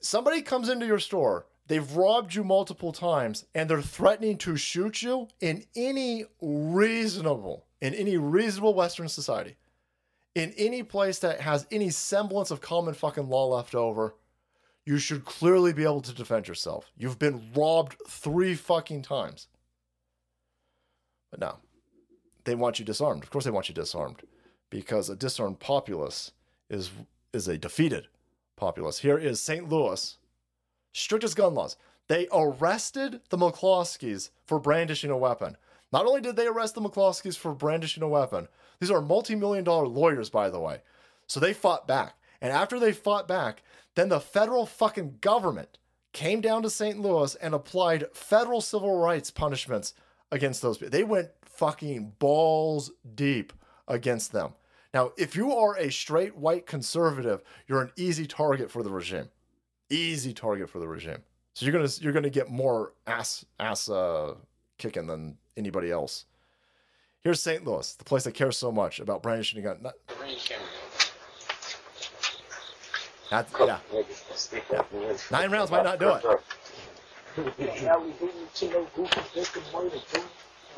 Somebody 0.00 0.42
comes 0.42 0.68
into 0.68 0.86
your 0.86 0.98
store 0.98 1.46
They've 1.66 1.96
robbed 1.96 2.34
you 2.34 2.44
multiple 2.44 2.92
times 2.92 3.46
and 3.54 3.68
they're 3.68 3.80
threatening 3.80 4.36
to 4.38 4.56
shoot 4.56 5.02
you 5.02 5.28
in 5.40 5.64
any 5.74 6.26
reasonable, 6.42 7.66
in 7.80 7.94
any 7.94 8.18
reasonable 8.18 8.74
Western 8.74 9.08
society, 9.08 9.56
in 10.34 10.52
any 10.58 10.82
place 10.82 11.18
that 11.20 11.40
has 11.40 11.66
any 11.70 11.90
semblance 11.90 12.50
of 12.50 12.60
common 12.60 12.94
fucking 12.94 13.28
law 13.28 13.46
left 13.46 13.74
over. 13.74 14.14
You 14.84 14.98
should 14.98 15.24
clearly 15.24 15.72
be 15.72 15.84
able 15.84 16.02
to 16.02 16.12
defend 16.12 16.46
yourself. 16.46 16.90
You've 16.96 17.18
been 17.18 17.50
robbed 17.56 17.96
three 18.06 18.54
fucking 18.54 19.00
times. 19.00 19.48
But 21.30 21.40
no, 21.40 21.56
they 22.44 22.54
want 22.54 22.78
you 22.78 22.84
disarmed. 22.84 23.22
Of 23.22 23.30
course, 23.30 23.46
they 23.46 23.50
want 23.50 23.70
you 23.70 23.74
disarmed 23.74 24.20
because 24.68 25.08
a 25.08 25.16
disarmed 25.16 25.58
populace 25.58 26.32
is 26.68 26.90
is 27.32 27.48
a 27.48 27.56
defeated 27.56 28.08
populace. 28.56 28.98
Here 28.98 29.18
is 29.18 29.40
St. 29.40 29.68
Louis 29.68 30.18
strictest 30.94 31.36
gun 31.36 31.54
laws. 31.54 31.76
They 32.08 32.28
arrested 32.32 33.20
the 33.28 33.36
McCloskeys 33.36 34.30
for 34.46 34.58
brandishing 34.58 35.10
a 35.10 35.18
weapon. 35.18 35.58
Not 35.92 36.06
only 36.06 36.22
did 36.22 36.36
they 36.36 36.46
arrest 36.46 36.74
the 36.74 36.80
McCloskeys 36.80 37.36
for 37.36 37.54
brandishing 37.54 38.02
a 38.02 38.08
weapon, 38.08 38.48
these 38.80 38.90
are 38.90 39.02
multi 39.02 39.34
million 39.34 39.64
dollar 39.64 39.86
lawyers, 39.86 40.30
by 40.30 40.48
the 40.48 40.60
way. 40.60 40.80
So 41.26 41.40
they 41.40 41.52
fought 41.52 41.86
back. 41.86 42.14
And 42.40 42.52
after 42.52 42.78
they 42.80 42.92
fought 42.92 43.28
back, 43.28 43.62
Then 43.94 44.08
the 44.08 44.20
federal 44.20 44.66
fucking 44.66 45.18
government 45.20 45.78
came 46.12 46.40
down 46.40 46.62
to 46.62 46.70
St. 46.70 46.98
Louis 46.98 47.34
and 47.36 47.54
applied 47.54 48.06
federal 48.12 48.60
civil 48.60 48.96
rights 48.98 49.30
punishments 49.30 49.94
against 50.30 50.62
those 50.62 50.78
people. 50.78 50.90
They 50.90 51.04
went 51.04 51.30
fucking 51.44 52.14
balls 52.18 52.90
deep 53.14 53.52
against 53.86 54.32
them. 54.32 54.54
Now, 54.92 55.12
if 55.16 55.34
you 55.34 55.52
are 55.52 55.76
a 55.76 55.90
straight 55.90 56.36
white 56.36 56.66
conservative, 56.66 57.42
you're 57.66 57.82
an 57.82 57.92
easy 57.96 58.26
target 58.26 58.70
for 58.70 58.82
the 58.82 58.90
regime. 58.90 59.28
Easy 59.90 60.32
target 60.32 60.70
for 60.70 60.78
the 60.78 60.88
regime. 60.88 61.22
So 61.54 61.66
you're 61.66 61.72
gonna 61.72 61.88
you're 62.00 62.12
gonna 62.12 62.30
get 62.30 62.50
more 62.50 62.92
ass 63.06 63.44
ass 63.60 63.88
uh, 63.88 64.34
kicking 64.78 65.06
than 65.06 65.36
anybody 65.56 65.90
else. 65.90 66.26
Here's 67.20 67.40
St. 67.40 67.64
Louis, 67.64 67.94
the 67.94 68.04
place 68.04 68.24
that 68.24 68.32
cares 68.32 68.56
so 68.58 68.70
much 68.70 69.00
about 69.00 69.22
brandishing 69.22 69.60
a 69.60 69.62
gun. 69.62 69.78
Not, 69.82 69.94
That's, 73.30 73.52
yeah. 73.58 73.78
yeah. 74.70 74.82
Nine 75.30 75.50
rounds 75.50 75.70
might 75.70 75.84
not 75.84 75.98
do 75.98 76.10
it. 76.10 76.24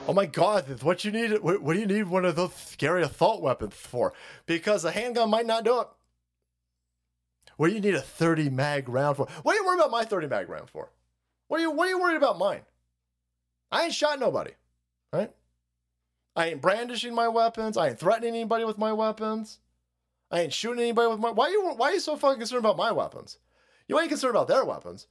Oh 0.09 0.13
my 0.13 0.27
God! 0.27 0.83
What 0.83 1.05
you 1.05 1.11
need? 1.11 1.39
What 1.41 1.65
do 1.65 1.79
you 1.79 1.87
need 1.87 2.05
one 2.05 2.25
of 2.25 2.37
those 2.37 2.55
scary 2.55 3.03
assault 3.03 3.43
weapons 3.43 3.75
for? 3.75 4.13
Because 4.47 4.85
a 4.85 4.93
handgun 4.93 5.31
might 5.31 5.47
not 5.47 5.65
do 5.65 5.81
it. 5.81 5.89
What 7.57 7.69
do 7.69 7.75
you 7.75 7.81
need 7.81 7.95
a 7.95 8.01
30 8.01 8.51
mag 8.51 8.89
round 8.89 9.17
for? 9.17 9.27
What 9.43 9.55
are 9.55 9.59
you 9.59 9.65
worried 9.65 9.81
about 9.81 9.91
my 9.91 10.05
30 10.05 10.29
mag 10.29 10.49
round 10.49 10.71
for? 10.71 10.91
What 11.49 11.59
are 11.59 11.63
you 11.63 11.71
What 11.71 11.87
are 11.87 11.91
you 11.91 12.01
worried 12.01 12.17
about 12.17 12.39
mine? 12.39 12.63
I 13.71 13.85
ain't 13.85 13.95
shot 13.95 14.21
nobody, 14.21 14.53
right? 15.13 15.33
I 16.35 16.49
ain't 16.49 16.61
brandishing 16.61 17.15
my 17.15 17.29
weapons. 17.29 17.77
I 17.77 17.89
ain't 17.89 17.99
threatening 17.99 18.35
anybody 18.35 18.65
with 18.65 18.79
my 18.79 18.93
weapons. 18.93 19.59
I 20.31 20.41
ain't 20.41 20.53
shooting 20.53 20.83
anybody 20.83 21.09
with 21.09 21.19
my. 21.19 21.31
Why 21.31 21.47
are 21.47 21.51
you 21.51 21.75
Why 21.77 21.91
are 21.91 21.95
you 21.95 22.01
so 22.01 22.17
fucking 22.17 22.39
concerned 22.39 22.61
about 22.61 22.77
my 22.77 22.93
weapons? 22.93 23.39
You 23.89 23.99
ain't 23.99 24.09
concerned 24.09 24.33
about 24.35 24.49
their 24.49 24.65
weapons. 24.65 25.07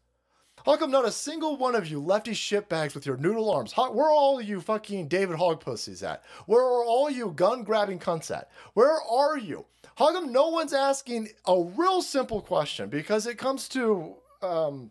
How 0.66 0.78
come 0.78 0.90
not 0.90 1.06
a 1.06 1.12
single 1.12 1.58
one 1.58 1.76
of 1.76 1.88
you 1.88 2.00
lefty 2.00 2.32
shitbags 2.32 2.96
with 2.96 3.06
your 3.06 3.18
noodle 3.18 3.52
arms? 3.52 3.72
How, 3.72 3.92
where 3.92 4.08
are 4.08 4.12
all 4.12 4.42
you 4.42 4.60
fucking 4.60 5.08
David 5.08 5.38
Hogg 5.38 5.60
pussies 5.60 6.02
at? 6.02 6.24
Where 6.48 6.64
are 6.64 6.84
all 6.84 7.08
you 7.08 7.30
gun 7.36 7.64
grabbing 7.64 8.00
cunts 8.00 8.36
at? 8.36 8.50
Where 8.74 9.00
are 9.00 9.38
you? 9.38 9.66
How 9.96 10.12
come 10.12 10.32
no 10.32 10.48
one's 10.50 10.74
asking 10.74 11.30
a 11.46 11.62
real 11.62 12.02
simple 12.02 12.42
question? 12.42 12.90
Because 12.90 13.28
it 13.28 13.38
comes 13.38 13.70
to 13.70 14.16
um, 14.42 14.90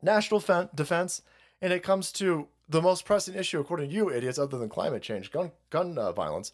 national 0.00 0.40
fen- 0.40 0.70
defense 0.74 1.20
and 1.60 1.70
it 1.70 1.82
comes 1.82 2.10
to 2.12 2.48
the 2.70 2.80
most 2.80 3.04
pressing 3.04 3.34
issue, 3.34 3.60
according 3.60 3.90
to 3.90 3.94
you 3.94 4.10
idiots, 4.10 4.38
other 4.38 4.56
than 4.56 4.70
climate 4.70 5.02
change, 5.02 5.30
gun 5.30 5.52
gun 5.68 5.98
uh, 5.98 6.12
violence. 6.12 6.50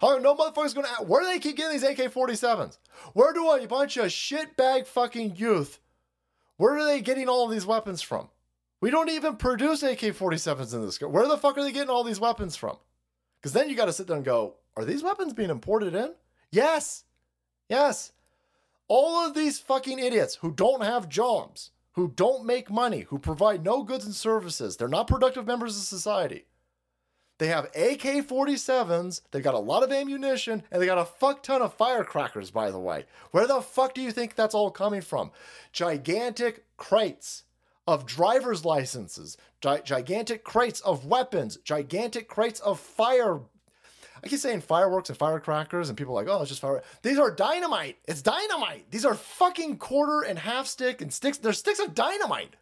How 0.00 0.16
no 0.16 0.34
motherfucker's 0.34 0.72
gonna 0.72 0.88
ask, 0.88 1.06
where 1.06 1.20
do 1.20 1.26
they 1.26 1.38
keep 1.38 1.58
getting 1.58 1.78
these 1.78 1.82
AK 1.82 2.10
47s? 2.10 2.78
Where 3.12 3.34
do 3.34 3.50
a 3.50 3.66
bunch 3.66 3.98
of 3.98 4.06
shitbag 4.06 4.86
fucking 4.86 5.36
youth? 5.36 5.78
Where 6.56 6.76
are 6.76 6.84
they 6.84 7.00
getting 7.00 7.28
all 7.28 7.48
these 7.48 7.66
weapons 7.66 8.02
from? 8.02 8.28
We 8.80 8.90
don't 8.90 9.10
even 9.10 9.36
produce 9.36 9.82
AK 9.82 10.00
47s 10.00 10.74
in 10.74 10.82
this. 10.82 11.00
Where 11.00 11.28
the 11.28 11.38
fuck 11.38 11.56
are 11.58 11.62
they 11.62 11.72
getting 11.72 11.90
all 11.90 12.04
these 12.04 12.20
weapons 12.20 12.56
from? 12.56 12.76
Because 13.40 13.52
then 13.52 13.68
you 13.68 13.76
got 13.76 13.86
to 13.86 13.92
sit 13.92 14.06
there 14.06 14.16
and 14.16 14.24
go, 14.24 14.54
are 14.76 14.84
these 14.84 15.02
weapons 15.02 15.32
being 15.32 15.50
imported 15.50 15.94
in? 15.94 16.14
Yes. 16.50 17.04
Yes. 17.68 18.12
All 18.88 19.26
of 19.26 19.34
these 19.34 19.58
fucking 19.58 19.98
idiots 19.98 20.36
who 20.36 20.52
don't 20.52 20.82
have 20.82 21.08
jobs, 21.08 21.70
who 21.92 22.12
don't 22.14 22.44
make 22.44 22.70
money, 22.70 23.00
who 23.00 23.18
provide 23.18 23.64
no 23.64 23.82
goods 23.82 24.04
and 24.04 24.14
services, 24.14 24.76
they're 24.76 24.88
not 24.88 25.08
productive 25.08 25.46
members 25.46 25.76
of 25.76 25.82
society. 25.82 26.44
They 27.38 27.48
have 27.48 27.66
AK 27.66 28.26
47s, 28.26 29.20
they've 29.30 29.42
got 29.42 29.54
a 29.54 29.58
lot 29.58 29.82
of 29.82 29.92
ammunition, 29.92 30.62
and 30.70 30.80
they 30.80 30.86
got 30.86 30.96
a 30.98 31.04
fuck 31.04 31.42
ton 31.42 31.60
of 31.60 31.74
firecrackers, 31.74 32.50
by 32.50 32.70
the 32.70 32.78
way. 32.78 33.04
Where 33.30 33.46
the 33.46 33.60
fuck 33.60 33.92
do 33.92 34.00
you 34.00 34.10
think 34.10 34.34
that's 34.34 34.54
all 34.54 34.70
coming 34.70 35.02
from? 35.02 35.32
Gigantic 35.72 36.64
crates 36.78 37.44
of 37.86 38.06
driver's 38.06 38.64
licenses, 38.64 39.36
gi- 39.60 39.82
gigantic 39.84 40.44
crates 40.44 40.80
of 40.80 41.04
weapons, 41.04 41.58
gigantic 41.58 42.26
crates 42.26 42.58
of 42.60 42.80
fire. 42.80 43.40
I 44.24 44.28
keep 44.28 44.38
saying 44.38 44.62
fireworks 44.62 45.10
and 45.10 45.18
firecrackers, 45.18 45.90
and 45.90 45.98
people 45.98 46.18
are 46.18 46.24
like, 46.24 46.32
oh, 46.32 46.40
it's 46.40 46.48
just 46.48 46.62
fire. 46.62 46.82
These 47.02 47.18
are 47.18 47.30
dynamite. 47.30 47.98
It's 48.08 48.22
dynamite. 48.22 48.90
These 48.90 49.04
are 49.04 49.14
fucking 49.14 49.76
quarter 49.76 50.26
and 50.26 50.38
half 50.38 50.66
stick 50.66 51.02
and 51.02 51.12
sticks. 51.12 51.36
They're 51.36 51.52
sticks 51.52 51.80
of 51.80 51.94
dynamite. 51.94 52.56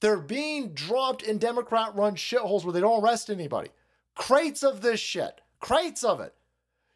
They're 0.00 0.18
being 0.18 0.72
dropped 0.72 1.22
in 1.22 1.38
Democrat 1.38 1.94
run 1.94 2.16
shitholes 2.16 2.64
where 2.64 2.72
they 2.72 2.80
don't 2.80 3.04
arrest 3.04 3.28
anybody. 3.30 3.68
Crates 4.16 4.64
of 4.64 4.80
this 4.80 4.98
shit. 4.98 5.40
Crates 5.60 6.02
of 6.02 6.20
it. 6.20 6.34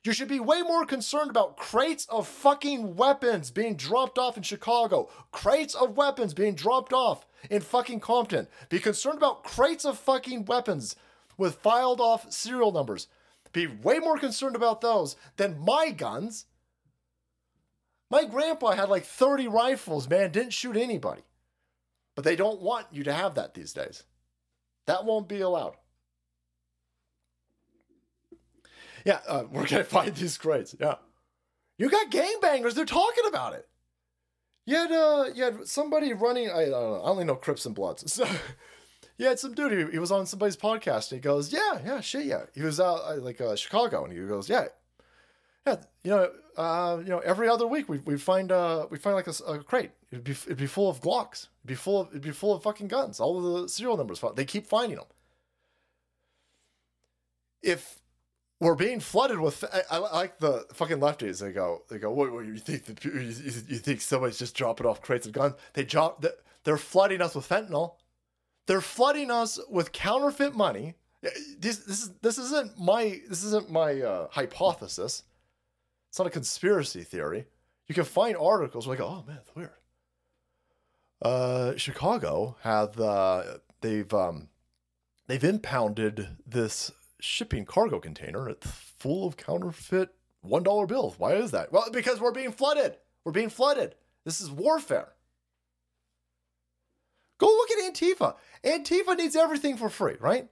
You 0.03 0.13
should 0.13 0.29
be 0.29 0.41
way 0.41 0.63
more 0.63 0.87
concerned 0.87 1.31
about 1.31 1.59
crates 1.59 2.07
of 2.07 2.27
fucking 2.27 2.97
weapons 2.97 3.51
being 3.51 3.77
dropped 3.77 4.19
off 4.19 4.39
in 4.39 4.43
Chicago. 4.43 5.11
Crates 5.31 5.75
of 5.75 5.97
weapons 5.97 6.33
being 6.33 6.55
dropped 6.55 6.95
off 6.95 7.27
in 7.51 7.61
fucking 7.61 8.01
Compton. 8.01 8.49
Be 8.71 8.79
concerned 8.79 9.19
about 9.19 9.45
crates 9.45 9.85
of 9.85 9.99
fucking 9.99 10.47
weapons 10.47 10.97
with 11.37 11.57
filed 11.57 12.01
off 12.01 12.33
serial 12.33 12.73
numbers. 12.73 13.09
Be 13.53 13.67
way 13.67 13.99
more 13.99 14.17
concerned 14.17 14.57
about 14.57 14.81
those 14.81 15.17
than 15.37 15.61
my 15.61 15.91
guns. 15.91 16.47
My 18.11 18.25
grandpa 18.25 18.73
had 18.73 18.89
like 18.89 19.05
30 19.05 19.49
rifles, 19.49 20.09
man, 20.09 20.33
didn't 20.33 20.55
shoot 20.55 20.77
anybody. 20.77 21.23
But 22.17 22.25
they 22.25 22.37
don't 22.37 22.63
want 22.63 22.87
you 22.91 23.05
to 23.05 23.13
have 23.13 23.35
that 23.35 23.53
these 23.53 23.75
days. 23.75 24.05
That 24.87 25.05
won't 25.05 25.29
be 25.29 25.41
allowed. 25.41 25.77
Yeah, 29.05 29.21
uh, 29.27 29.45
we're 29.51 29.67
gonna 29.67 29.85
find 29.99 30.15
these 30.15 30.39
crates. 30.39 30.75
Yeah, 30.79 30.97
you 31.79 31.91
got 31.91 32.11
gangbangers. 32.11 32.75
They're 32.75 32.85
talking 32.85 33.25
about 33.29 33.55
it. 33.55 33.69
You 34.67 34.77
had 34.77 34.93
uh, 34.93 35.25
you 35.35 35.45
had 35.45 35.67
somebody 35.67 36.13
running. 36.13 36.51
I, 36.51 36.63
I 36.63 36.65
don't 36.65 36.71
know. 36.71 37.03
I 37.05 37.09
only 37.09 37.25
know 37.25 37.35
Crips 37.35 37.67
and 37.67 37.75
Bloods. 37.75 38.05
So 38.21 38.27
you 39.19 39.27
had 39.27 39.39
some 39.39 39.53
dude. 39.53 39.73
He, 39.73 39.93
he 39.93 39.99
was 39.99 40.11
on 40.11 40.25
somebody's 40.25 40.57
podcast. 40.57 41.13
And 41.13 41.19
he 41.19 41.23
goes, 41.23 41.53
"Yeah, 41.53 41.79
yeah, 41.85 42.01
shit, 42.01 42.25
yeah." 42.25 42.45
He 42.55 42.63
was 42.63 42.81
out 42.81 43.01
uh, 43.05 43.17
like 43.17 43.41
uh, 43.41 43.55
Chicago, 43.55 44.05
and 44.05 44.13
he 44.13 44.19
goes, 44.27 44.49
"Yeah, 44.49 44.69
yeah, 45.67 45.77
you 46.05 46.11
know, 46.11 46.31
uh, 46.57 46.99
you 47.03 47.11
know, 47.11 47.19
every 47.19 47.49
other 47.49 47.67
week 47.67 47.89
we 47.89 47.99
we 47.99 48.17
find 48.17 48.51
uh 48.51 48.87
we 48.91 48.99
find 48.99 49.15
like 49.15 49.27
a, 49.27 49.45
a 49.45 49.63
crate. 49.63 49.91
It'd 50.11 50.25
be 50.25 50.33
it'd 50.33 50.57
be 50.57 50.67
full 50.67 50.89
of 50.89 51.01
Glocks. 51.01 51.49
It'd 51.61 51.67
be 51.67 51.75
full 51.75 52.01
of 52.01 52.09
it'd 52.09 52.23
be 52.23 52.31
full 52.31 52.55
of 52.55 52.63
fucking 52.63 52.89
guns. 52.89 53.21
All 53.21 53.37
of 53.39 53.63
the 53.63 53.69
serial 53.69 53.97
numbers. 53.97 54.23
They 54.35 54.45
keep 54.45 54.67
finding 54.67 54.97
them. 54.97 55.07
If 57.63 58.00
we're 58.61 58.75
being 58.75 59.01
flooded 59.01 59.41
with. 59.41 59.65
I, 59.73 59.97
I 59.97 59.99
like 59.99 60.39
the 60.39 60.67
fucking 60.75 60.99
lefties. 60.99 61.41
They 61.41 61.53
go, 61.53 61.83
they 61.89 61.99
go. 61.99 62.13
What, 62.13 62.31
what 62.33 62.45
you 62.45 62.59
think? 62.59 62.85
The, 62.85 63.09
you, 63.09 63.21
you 63.21 63.79
think 63.79 64.03
somebody's 64.03 64.39
just 64.39 64.55
dropping 64.55 64.87
off 64.87 65.01
crates 65.01 65.27
of 65.27 65.33
guns? 65.33 65.55
They 65.73 65.85
drop. 65.85 66.25
They're 66.65 66.77
flooding 66.77 67.23
us 67.23 67.35
with 67.35 67.49
fentanyl. 67.49 67.95
They're 68.67 68.83
flooding 68.83 69.31
us 69.31 69.59
with 69.69 69.93
counterfeit 69.93 70.55
money. 70.55 70.95
This, 71.59 71.79
this 71.79 72.03
is 72.03 72.11
this 72.23 72.39
isn't 72.39 72.79
my 72.79 73.21
this 73.29 73.43
isn't 73.45 73.71
my 73.71 74.01
uh, 74.01 74.29
hypothesis. 74.31 75.23
It's 76.11 76.19
not 76.19 76.29
a 76.29 76.31
conspiracy 76.31 77.03
theory. 77.03 77.47
You 77.87 77.95
can 77.95 78.05
find 78.05 78.37
articles 78.37 78.87
like, 78.87 79.01
oh 79.01 79.25
man, 79.27 79.37
that's 79.37 79.57
weird. 79.57 79.71
Uh, 81.23 81.77
Chicago 81.77 82.57
have 82.63 82.99
uh, 83.01 83.43
they've 83.81 84.13
um, 84.13 84.49
they've 85.27 85.45
impounded 85.45 86.29
this 86.47 86.93
shipping 87.21 87.65
cargo 87.65 88.01
container. 88.01 88.49
It's 88.49 88.67
full 88.67 89.27
of 89.27 89.37
counterfeit 89.37 90.11
$1 90.47 90.89
bills. 90.89 91.19
Why 91.19 91.35
is 91.35 91.51
that? 91.51 91.73
Well, 91.73 91.91
because 91.93 92.21
we're 92.21 92.33
being 92.33 92.53
flooded. 92.53 92.97
We're 93.25 93.33
being 93.33 93.51
flooded. 93.51 93.95
This 94.25 94.41
is 94.41 94.51
warfare. 94.51 95.13
Go 97.39 97.47
look 97.47 97.71
at 97.71 97.95
Antifa. 97.95 98.37
Antifa 98.65 99.17
needs 99.17 99.35
everything 99.35 99.77
for 99.77 99.89
free, 99.89 100.17
right? 100.21 100.49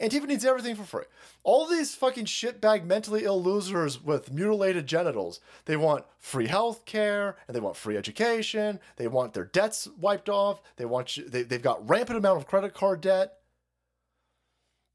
Antifa 0.00 0.26
needs 0.26 0.44
everything 0.44 0.76
for 0.76 0.84
free. 0.84 1.04
All 1.42 1.66
these 1.66 1.94
fucking 1.94 2.26
shitbag 2.26 2.84
mentally 2.84 3.24
ill 3.24 3.42
losers 3.42 4.02
with 4.02 4.30
mutilated 4.30 4.86
genitals, 4.86 5.40
they 5.64 5.76
want 5.76 6.04
free 6.18 6.46
health 6.46 6.84
care 6.84 7.36
and 7.48 7.56
they 7.56 7.60
want 7.60 7.76
free 7.76 7.96
education. 7.96 8.78
They 8.96 9.08
want 9.08 9.32
their 9.32 9.46
debts 9.46 9.88
wiped 9.98 10.28
off. 10.28 10.60
They 10.76 10.84
want 10.84 11.16
you, 11.16 11.26
they, 11.26 11.42
they've 11.42 11.62
got 11.62 11.88
rampant 11.88 12.18
amount 12.18 12.38
of 12.38 12.46
credit 12.46 12.74
card 12.74 13.00
debt. 13.00 13.35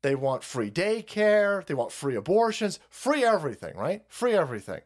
They 0.02 0.16
want 0.16 0.44
free 0.44 0.72
daycare. 0.72 1.66
They 1.66 1.74
want 1.74 1.92
free 1.92 2.16
abortions. 2.16 2.80
Free 2.90 3.24
everything, 3.24 3.78
right? 3.78 4.04
Free 4.08 4.34
everything. 4.34 4.82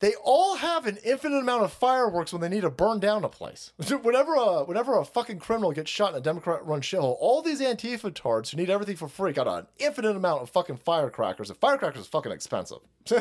They 0.00 0.14
all 0.24 0.56
have 0.56 0.86
an 0.86 0.98
infinite 1.04 1.40
amount 1.40 1.62
of 1.62 1.72
fireworks 1.72 2.32
when 2.32 2.40
they 2.40 2.48
need 2.48 2.62
to 2.62 2.70
burn 2.70 3.00
down 3.00 3.22
a 3.22 3.28
place. 3.28 3.72
whenever 4.02 4.34
a 4.34 4.64
whenever 4.64 4.98
a 4.98 5.04
fucking 5.04 5.38
criminal 5.38 5.72
gets 5.72 5.90
shot 5.90 6.12
in 6.12 6.18
a 6.18 6.22
Democrat-run 6.22 6.80
shithole, 6.80 7.16
all 7.20 7.42
these 7.42 7.60
Antifa 7.60 8.12
tards 8.12 8.50
who 8.50 8.56
need 8.56 8.70
everything 8.70 8.96
for 8.96 9.08
free 9.08 9.32
got 9.32 9.46
an 9.46 9.66
infinite 9.78 10.16
amount 10.16 10.40
of 10.40 10.50
fucking 10.50 10.78
firecrackers. 10.78 11.50
And 11.50 11.58
firecrackers 11.58 12.02
is 12.02 12.08
fucking 12.08 12.32
expensive. 12.32 12.78
you 13.10 13.18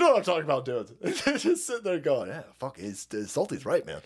know 0.00 0.08
what 0.08 0.18
I'm 0.18 0.24
talking 0.24 0.44
about, 0.44 0.64
dudes. 0.64 0.92
They're 1.24 1.38
just 1.38 1.64
sitting 1.64 1.84
there 1.84 2.00
going, 2.00 2.28
"Yeah, 2.28 2.42
fuck, 2.58 2.80
it's, 2.80 3.06
it's 3.12 3.30
Salty's 3.30 3.64
right, 3.64 3.86
man." 3.86 4.00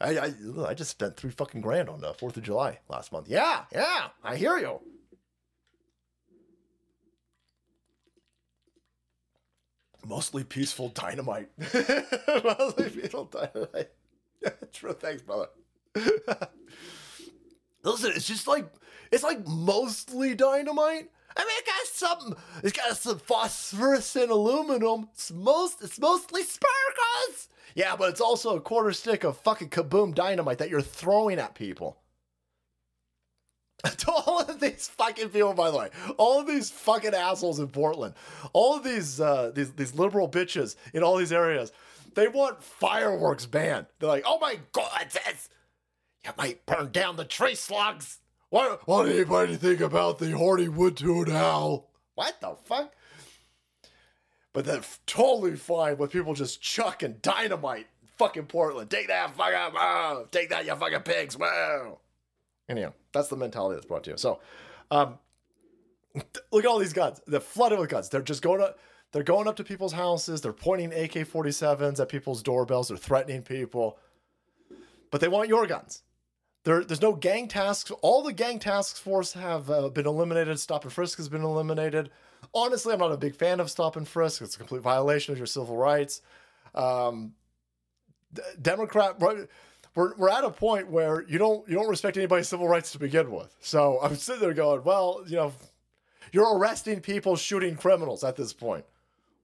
I, 0.00 0.18
I, 0.18 0.32
I 0.68 0.74
just 0.74 0.90
spent 0.90 1.16
three 1.16 1.30
fucking 1.30 1.60
grand 1.60 1.88
on 1.88 2.00
the 2.00 2.14
Fourth 2.14 2.36
of 2.36 2.42
July 2.42 2.78
last 2.88 3.12
month. 3.12 3.28
Yeah, 3.28 3.64
yeah, 3.72 4.08
I 4.24 4.36
hear 4.36 4.56
you. 4.58 4.80
mostly 10.06 10.44
peaceful 10.44 10.88
dynamite. 10.88 11.48
mostly 11.58 12.90
peaceful 12.90 13.24
dynamite. 13.26 13.90
True, 14.72 14.92
thanks, 14.92 15.22
brother. 15.22 15.48
Listen, 17.82 18.12
it's 18.14 18.26
just 18.26 18.46
like 18.46 18.66
it's 19.10 19.22
like 19.22 19.46
mostly 19.46 20.34
dynamite. 20.34 21.10
I 21.36 21.44
mean, 21.44 21.56
it 21.58 21.66
got 21.66 21.86
some. 21.86 22.36
It's 22.62 22.76
got 22.76 22.96
some 22.96 23.18
phosphorus 23.18 24.16
and 24.16 24.30
aluminum. 24.30 25.08
It's 25.12 25.30
most. 25.30 25.82
It's 25.82 25.98
mostly 25.98 26.42
sparkles. 26.42 27.48
Yeah, 27.74 27.96
but 27.96 28.10
it's 28.10 28.20
also 28.20 28.56
a 28.56 28.60
quarter 28.60 28.92
stick 28.92 29.24
of 29.24 29.38
fucking 29.38 29.70
kaboom 29.70 30.14
dynamite 30.14 30.58
that 30.58 30.70
you're 30.70 30.80
throwing 30.80 31.38
at 31.38 31.54
people. 31.54 31.98
to 33.84 34.10
all 34.26 34.40
of 34.40 34.60
these 34.60 34.88
fucking 34.88 35.30
people, 35.30 35.54
by 35.54 35.70
the 35.70 35.78
way, 35.78 35.90
all 36.18 36.40
of 36.40 36.46
these 36.46 36.70
fucking 36.70 37.14
assholes 37.14 37.60
in 37.60 37.68
Portland, 37.68 38.14
all 38.52 38.76
of 38.76 38.84
these 38.84 39.20
uh, 39.20 39.52
these 39.54 39.72
these 39.72 39.94
liberal 39.94 40.28
bitches 40.28 40.76
in 40.92 41.02
all 41.02 41.16
these 41.16 41.32
areas, 41.32 41.72
they 42.14 42.28
want 42.28 42.62
fireworks 42.62 43.46
banned. 43.46 43.86
They're 43.98 44.08
like, 44.08 44.24
oh 44.26 44.38
my 44.38 44.58
god, 44.72 45.06
this 45.12 45.48
you 46.24 46.32
might 46.36 46.66
burn 46.66 46.90
down 46.90 47.16
the 47.16 47.24
tree 47.24 47.54
slugs. 47.54 48.18
What 48.50 48.86
what 48.86 49.06
do 49.06 49.12
anybody 49.12 49.56
think 49.56 49.80
about 49.80 50.18
the 50.18 50.32
horny 50.32 50.68
wood-toed 50.68 51.30
owl? 51.30 51.88
What 52.16 52.40
the 52.40 52.56
fuck? 52.64 52.92
But 54.52 54.64
they're 54.64 54.82
totally 55.06 55.56
fine 55.56 55.96
with 55.96 56.10
people 56.10 56.34
just 56.34 56.60
chucking 56.60 57.18
dynamite. 57.22 57.86
Fucking 58.18 58.46
Portland. 58.46 58.90
Take 58.90 59.06
that, 59.06 59.34
fucking, 59.36 59.74
wow. 59.74 60.26
Take 60.30 60.50
that, 60.50 60.66
you 60.66 60.74
fucking 60.74 61.00
pigs. 61.02 61.38
Wow. 61.38 62.00
Anyhow, 62.68 62.92
that's 63.12 63.28
the 63.28 63.36
mentality 63.36 63.76
that's 63.76 63.86
brought 63.86 64.04
to 64.04 64.10
you. 64.10 64.16
So, 64.16 64.40
um, 64.90 65.18
look 66.14 66.64
at 66.64 66.66
all 66.66 66.78
these 66.78 66.92
guns. 66.92 67.20
They're 67.26 67.40
flooded 67.40 67.78
with 67.78 67.88
guns. 67.88 68.08
They're 68.08 68.20
just 68.20 68.42
going 68.42 68.60
up. 68.60 68.78
They're 69.12 69.22
going 69.22 69.48
up 69.48 69.56
to 69.56 69.64
people's 69.64 69.92
houses. 69.92 70.40
They're 70.40 70.52
pointing 70.52 70.92
AK-47s 70.92 71.98
at 71.98 72.08
people's 72.08 72.42
doorbells. 72.42 72.88
They're 72.88 72.96
threatening 72.96 73.42
people. 73.42 73.98
But 75.10 75.20
they 75.20 75.28
want 75.28 75.48
your 75.48 75.66
guns. 75.66 76.02
There, 76.64 76.84
there's 76.84 77.00
no 77.00 77.14
gang 77.14 77.48
tasks. 77.48 77.90
All 78.02 78.22
the 78.22 78.32
gang 78.32 78.58
task 78.58 78.96
force 78.96 79.32
have 79.32 79.70
uh, 79.70 79.88
been 79.88 80.06
eliminated. 80.06 80.58
Stop 80.60 80.84
and 80.84 80.92
frisk 80.92 81.16
has 81.18 81.28
been 81.28 81.42
eliminated. 81.42 82.10
Honestly, 82.54 82.92
I'm 82.92 82.98
not 82.98 83.12
a 83.12 83.16
big 83.16 83.34
fan 83.34 83.60
of 83.60 83.70
stop 83.70 83.96
and 83.96 84.06
frisk. 84.06 84.42
It's 84.42 84.56
a 84.56 84.58
complete 84.58 84.82
violation 84.82 85.32
of 85.32 85.38
your 85.38 85.46
civil 85.46 85.76
rights. 85.76 86.20
Um, 86.74 87.32
D- 88.32 88.42
Democrat, 88.60 89.18
we're, 89.94 90.14
we're 90.16 90.28
at 90.28 90.44
a 90.44 90.50
point 90.50 90.88
where 90.88 91.24
you 91.28 91.38
don't 91.38 91.68
you 91.68 91.74
don't 91.74 91.88
respect 91.88 92.16
anybody's 92.16 92.48
civil 92.48 92.68
rights 92.68 92.92
to 92.92 92.98
begin 92.98 93.30
with. 93.30 93.54
So 93.60 93.98
I'm 94.02 94.14
sitting 94.16 94.40
there 94.40 94.54
going, 94.54 94.84
well, 94.84 95.22
you 95.26 95.36
know, 95.36 95.52
you're 96.32 96.56
arresting 96.56 97.00
people, 97.00 97.36
shooting 97.36 97.76
criminals 97.76 98.22
at 98.22 98.36
this 98.36 98.52
point. 98.52 98.84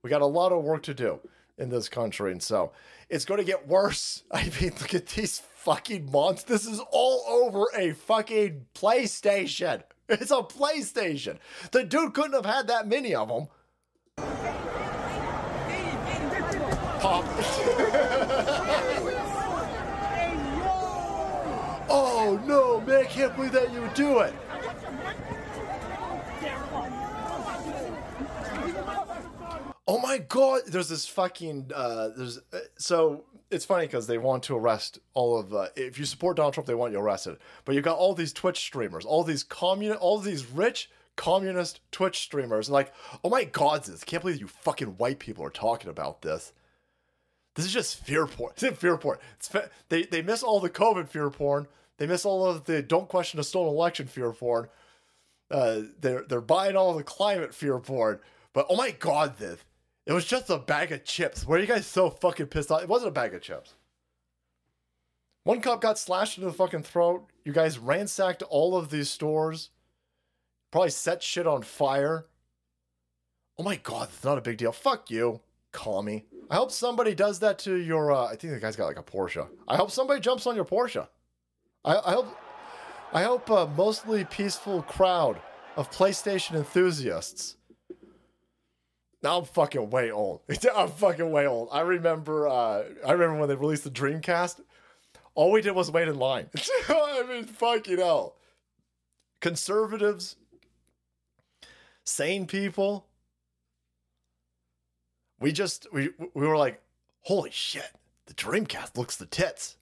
We 0.03 0.09
got 0.09 0.21
a 0.21 0.25
lot 0.25 0.51
of 0.51 0.63
work 0.63 0.83
to 0.83 0.93
do 0.93 1.19
in 1.57 1.69
this 1.69 1.89
country, 1.89 2.31
and 2.31 2.41
so 2.41 2.71
it's 3.09 3.25
going 3.25 3.39
to 3.39 3.43
get 3.43 3.67
worse. 3.67 4.23
I 4.31 4.49
mean, 4.61 4.71
look 4.79 4.93
at 4.93 5.07
these 5.07 5.39
fucking 5.67 6.09
monsters. 6.09 6.63
This 6.63 6.73
is 6.75 6.79
all 6.91 7.25
over 7.27 7.65
a 7.75 7.91
fucking 7.91 8.67
PlayStation. 8.73 9.83
It's 10.07 10.31
a 10.31 10.35
PlayStation. 10.35 11.39
The 11.71 11.83
dude 11.83 12.13
couldn't 12.13 12.31
have 12.31 12.45
had 12.45 12.67
that 12.67 12.87
many 12.87 13.13
of 13.13 13.27
them. 13.27 13.49
Pop. 17.01 17.25
oh 21.89 22.41
no, 22.47 22.79
man! 22.79 23.01
I 23.01 23.03
can't 23.03 23.35
believe 23.35 23.51
that 23.51 23.73
you 23.73 23.81
would 23.81 23.93
do 23.93 24.19
it. 24.19 24.33
Oh 29.85 29.99
my 29.99 30.17
god, 30.19 30.61
there's 30.67 30.87
this 30.87 31.05
fucking 31.07 31.71
uh 31.75 32.11
there's 32.15 32.37
uh, 32.53 32.59
so 32.77 33.25
it's 33.49 33.65
funny 33.65 33.85
because 33.85 34.07
they 34.07 34.17
want 34.17 34.43
to 34.43 34.55
arrest 34.55 34.99
all 35.13 35.39
of 35.39 35.53
uh, 35.53 35.67
if 35.75 35.97
you 35.97 36.05
support 36.05 36.37
Donald 36.37 36.53
Trump, 36.53 36.67
they 36.67 36.75
want 36.75 36.93
you 36.93 36.99
arrested. 36.99 37.37
But 37.65 37.75
you've 37.75 37.83
got 37.83 37.97
all 37.97 38.13
these 38.13 38.33
Twitch 38.33 38.59
streamers, 38.59 39.05
all 39.05 39.23
these 39.23 39.43
communist 39.43 39.99
all 40.01 40.19
these 40.19 40.45
rich 40.45 40.89
communist 41.15 41.79
Twitch 41.91 42.19
streamers, 42.19 42.67
and 42.67 42.73
like, 42.73 42.93
oh 43.23 43.29
my 43.29 43.43
god, 43.45 43.83
this 43.83 44.03
can't 44.03 44.23
believe 44.23 44.39
you 44.39 44.47
fucking 44.47 44.97
white 44.97 45.19
people 45.19 45.43
are 45.43 45.49
talking 45.49 45.89
about 45.89 46.21
this. 46.21 46.53
This 47.55 47.65
is 47.65 47.73
just 47.73 48.03
fear 48.03 48.27
porn. 48.27 48.53
It's 48.61 48.77
fear 48.77 48.97
porn. 48.97 49.17
It's 49.35 49.47
fe- 49.47 49.69
they 49.89 50.03
they 50.03 50.21
miss 50.21 50.43
all 50.43 50.59
the 50.59 50.69
COVID 50.69 51.07
fear 51.07 51.29
porn. 51.29 51.67
They 51.97 52.07
miss 52.07 52.25
all 52.25 52.45
of 52.45 52.65
the 52.65 52.81
don't 52.81 53.09
question 53.09 53.39
a 53.39 53.43
stolen 53.43 53.73
election 53.73 54.07
fear 54.07 54.31
porn. 54.31 54.67
Uh, 55.49 55.81
they're 55.99 56.23
they're 56.27 56.41
buying 56.41 56.75
all 56.75 56.93
the 56.93 57.03
climate 57.03 57.53
fear 57.53 57.79
porn. 57.79 58.19
But 58.53 58.67
oh 58.69 58.75
my 58.75 58.91
god, 58.91 59.37
this 59.37 59.59
it 60.07 60.13
was 60.13 60.25
just 60.25 60.49
a 60.49 60.57
bag 60.57 60.93
of 60.93 61.03
chips. 61.03 61.45
Why 61.45 61.57
are 61.57 61.59
you 61.59 61.67
guys 61.67 61.85
so 61.85 62.09
fucking 62.09 62.47
pissed 62.47 62.71
off? 62.71 62.81
It 62.81 62.87
wasn't 62.87 63.09
a 63.09 63.13
bag 63.13 63.33
of 63.33 63.41
chips. 63.41 63.73
One 65.43 65.61
cop 65.61 65.81
got 65.81 65.99
slashed 65.99 66.37
into 66.37 66.49
the 66.49 66.55
fucking 66.55 66.83
throat. 66.83 67.27
You 67.43 67.51
guys 67.51 67.77
ransacked 67.77 68.41
all 68.43 68.77
of 68.77 68.89
these 68.89 69.09
stores. 69.09 69.69
Probably 70.71 70.89
set 70.89 71.21
shit 71.21 71.45
on 71.45 71.61
fire. 71.61 72.25
Oh 73.57 73.63
my 73.63 73.75
god, 73.75 74.09
it's 74.13 74.23
not 74.23 74.37
a 74.37 74.41
big 74.41 74.57
deal. 74.57 74.71
Fuck 74.71 75.09
you. 75.11 75.41
Call 75.73 76.03
me. 76.03 76.25
I 76.49 76.55
hope 76.55 76.71
somebody 76.71 77.13
does 77.13 77.39
that 77.39 77.59
to 77.59 77.75
your. 77.75 78.11
Uh, 78.11 78.27
I 78.27 78.35
think 78.35 78.53
the 78.53 78.59
guy's 78.59 78.75
got 78.75 78.85
like 78.85 78.99
a 78.99 79.03
Porsche. 79.03 79.47
I 79.67 79.75
hope 79.75 79.91
somebody 79.91 80.21
jumps 80.21 80.47
on 80.47 80.55
your 80.55 80.65
Porsche. 80.65 81.07
I, 81.83 81.97
I 81.97 82.11
hope. 82.13 82.37
I 83.13 83.23
hope 83.23 83.49
a 83.49 83.67
mostly 83.67 84.25
peaceful 84.25 84.81
crowd 84.83 85.39
of 85.75 85.91
PlayStation 85.91 86.55
enthusiasts. 86.55 87.57
I'm 89.27 89.45
fucking 89.45 89.89
way 89.89 90.11
old. 90.11 90.41
I'm 90.75 90.89
fucking 90.89 91.31
way 91.31 91.47
old. 91.47 91.69
I 91.71 91.81
remember. 91.81 92.47
Uh, 92.47 92.83
I 93.05 93.11
remember 93.11 93.39
when 93.39 93.49
they 93.49 93.55
released 93.55 93.83
the 93.83 93.91
Dreamcast. 93.91 94.61
All 95.35 95.51
we 95.51 95.61
did 95.61 95.71
was 95.73 95.91
wait 95.91 96.07
in 96.07 96.17
line. 96.17 96.49
I 96.89 97.23
mean, 97.29 97.45
fucking 97.45 97.97
hell. 97.97 98.35
Conservatives, 99.39 100.35
sane 102.03 102.47
people, 102.47 103.05
we 105.39 105.51
just 105.51 105.87
we 105.93 106.09
we 106.33 106.47
were 106.47 106.57
like, 106.57 106.81
holy 107.21 107.51
shit, 107.51 107.91
the 108.25 108.33
Dreamcast 108.33 108.97
looks 108.97 109.15
the 109.15 109.25
tits. 109.25 109.77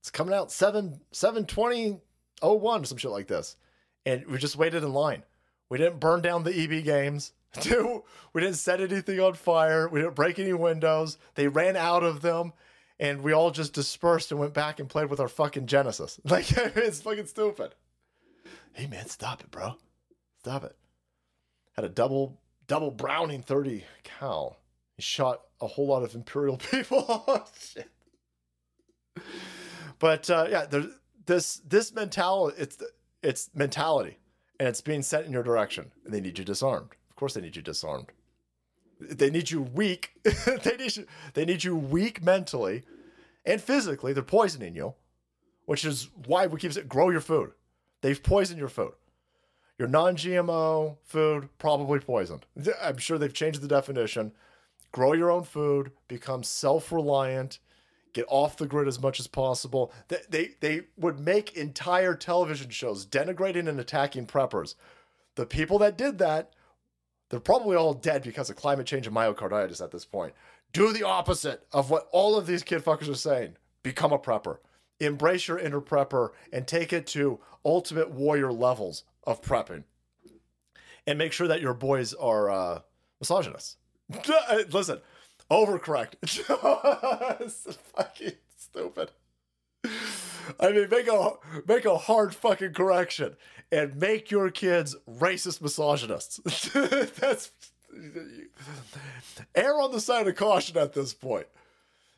It's 0.00 0.10
coming 0.10 0.34
out 0.34 0.50
seven 0.50 1.00
seven 1.12 1.46
twenty 1.46 2.00
oh 2.42 2.54
one 2.54 2.84
some 2.84 2.98
shit 2.98 3.10
like 3.10 3.28
this, 3.28 3.56
and 4.04 4.26
we 4.26 4.38
just 4.38 4.56
waited 4.56 4.82
in 4.82 4.92
line. 4.92 5.22
We 5.68 5.78
didn't 5.78 6.00
burn 6.00 6.22
down 6.22 6.44
the 6.44 6.62
EB 6.62 6.84
games. 6.84 7.32
Two, 7.60 8.04
we 8.32 8.42
didn't 8.42 8.56
set 8.56 8.80
anything 8.80 9.20
on 9.20 9.34
fire. 9.34 9.88
We 9.88 10.00
didn't 10.00 10.14
break 10.14 10.38
any 10.38 10.52
windows. 10.52 11.18
They 11.34 11.48
ran 11.48 11.76
out 11.76 12.04
of 12.04 12.20
them, 12.20 12.52
and 13.00 13.22
we 13.22 13.32
all 13.32 13.50
just 13.50 13.72
dispersed 13.72 14.30
and 14.30 14.40
went 14.40 14.52
back 14.54 14.80
and 14.80 14.88
played 14.88 15.08
with 15.08 15.20
our 15.20 15.28
fucking 15.28 15.66
Genesis. 15.66 16.20
Like 16.24 16.50
it's 16.56 17.00
fucking 17.00 17.26
stupid. 17.26 17.74
Hey 18.72 18.86
man, 18.86 19.08
stop 19.08 19.40
it, 19.40 19.50
bro. 19.50 19.76
Stop 20.40 20.64
it. 20.64 20.76
Had 21.74 21.84
a 21.84 21.88
double 21.88 22.40
double 22.66 22.90
Browning 22.90 23.42
thirty 23.42 23.84
cal. 24.04 24.58
He 24.96 25.02
shot 25.02 25.42
a 25.60 25.66
whole 25.66 25.86
lot 25.86 26.02
of 26.02 26.14
Imperial 26.14 26.56
people. 26.56 27.04
oh, 27.08 27.44
shit. 27.58 27.90
But 29.98 30.28
uh, 30.28 30.46
yeah, 30.50 30.66
there's 30.66 30.86
this 31.26 31.56
this 31.66 31.94
mentality. 31.94 32.56
It's 32.60 32.78
it's 33.22 33.50
mentality, 33.54 34.18
and 34.60 34.68
it's 34.68 34.80
being 34.80 35.02
set 35.02 35.24
in 35.24 35.32
your 35.32 35.42
direction. 35.42 35.92
And 36.04 36.12
they 36.12 36.20
need 36.20 36.38
you 36.38 36.44
disarmed. 36.44 36.90
Course, 37.18 37.34
they 37.34 37.40
need 37.40 37.56
you 37.56 37.62
disarmed. 37.62 38.12
They 39.00 39.28
need 39.28 39.50
you 39.50 39.60
weak. 39.60 40.12
they 40.22 40.76
need 40.76 40.96
you. 40.96 41.06
They 41.34 41.44
need 41.44 41.64
you 41.64 41.74
weak 41.74 42.22
mentally 42.22 42.84
and 43.44 43.60
physically. 43.60 44.12
They're 44.12 44.22
poisoning 44.22 44.76
you, 44.76 44.94
which 45.66 45.84
is 45.84 46.10
why 46.26 46.46
we 46.46 46.60
keep 46.60 46.72
saying 46.72 46.86
grow 46.86 47.10
your 47.10 47.20
food. 47.20 47.50
They've 48.02 48.22
poisoned 48.22 48.60
your 48.60 48.68
food. 48.68 48.92
Your 49.80 49.88
non-GMO 49.88 50.98
food 51.02 51.48
probably 51.58 51.98
poisoned. 51.98 52.46
I'm 52.80 52.98
sure 52.98 53.18
they've 53.18 53.34
changed 53.34 53.62
the 53.62 53.68
definition 53.68 54.30
grow 54.92 55.12
your 55.12 55.30
own 55.30 55.42
food, 55.42 55.90
become 56.06 56.44
self-reliant, 56.44 57.58
get 58.12 58.24
off 58.28 58.56
the 58.56 58.66
grid 58.66 58.86
as 58.86 59.00
much 59.00 59.20
as 59.20 59.26
possible. 59.26 59.92
They, 60.06 60.20
they, 60.30 60.50
they 60.60 60.82
would 60.96 61.18
make 61.18 61.56
entire 61.56 62.14
television 62.14 62.70
shows 62.70 63.04
denigrating 63.04 63.68
and 63.68 63.80
attacking 63.80 64.28
preppers. 64.28 64.76
The 65.34 65.46
people 65.46 65.78
that 65.80 65.98
did 65.98 66.18
that, 66.18 66.52
they're 67.28 67.40
probably 67.40 67.76
all 67.76 67.94
dead 67.94 68.22
because 68.22 68.50
of 68.50 68.56
climate 68.56 68.86
change 68.86 69.06
and 69.06 69.14
myocarditis 69.14 69.82
at 69.82 69.90
this 69.90 70.04
point. 70.04 70.32
Do 70.72 70.92
the 70.92 71.06
opposite 71.06 71.66
of 71.72 71.90
what 71.90 72.08
all 72.12 72.36
of 72.36 72.46
these 72.46 72.62
kid 72.62 72.84
fuckers 72.84 73.10
are 73.10 73.14
saying. 73.14 73.56
Become 73.82 74.12
a 74.12 74.18
prepper. 74.18 74.58
Embrace 75.00 75.48
your 75.48 75.58
inner 75.58 75.80
prepper 75.80 76.30
and 76.52 76.66
take 76.66 76.92
it 76.92 77.06
to 77.08 77.40
ultimate 77.64 78.10
warrior 78.10 78.52
levels 78.52 79.04
of 79.24 79.42
prepping. 79.42 79.84
And 81.06 81.18
make 81.18 81.32
sure 81.32 81.48
that 81.48 81.60
your 81.60 81.74
boys 81.74 82.12
are 82.14 82.50
uh, 82.50 82.80
misogynists. 83.20 83.76
Listen, 84.70 85.00
overcorrect. 85.50 86.14
it's 87.40 87.78
fucking 87.96 88.32
stupid. 88.56 89.10
I 90.60 90.72
mean, 90.72 90.88
make 90.90 91.08
a 91.08 91.32
make 91.66 91.84
a 91.84 91.96
hard 91.96 92.34
fucking 92.34 92.72
correction 92.72 93.36
and 93.70 93.96
make 93.96 94.30
your 94.30 94.50
kids 94.50 94.96
racist 95.08 95.60
misogynists. 95.60 96.40
That's 97.20 97.50
err 99.54 99.80
on 99.80 99.92
the 99.92 100.00
side 100.00 100.28
of 100.28 100.36
caution 100.36 100.76
at 100.76 100.92
this 100.92 101.14
point. 101.14 101.46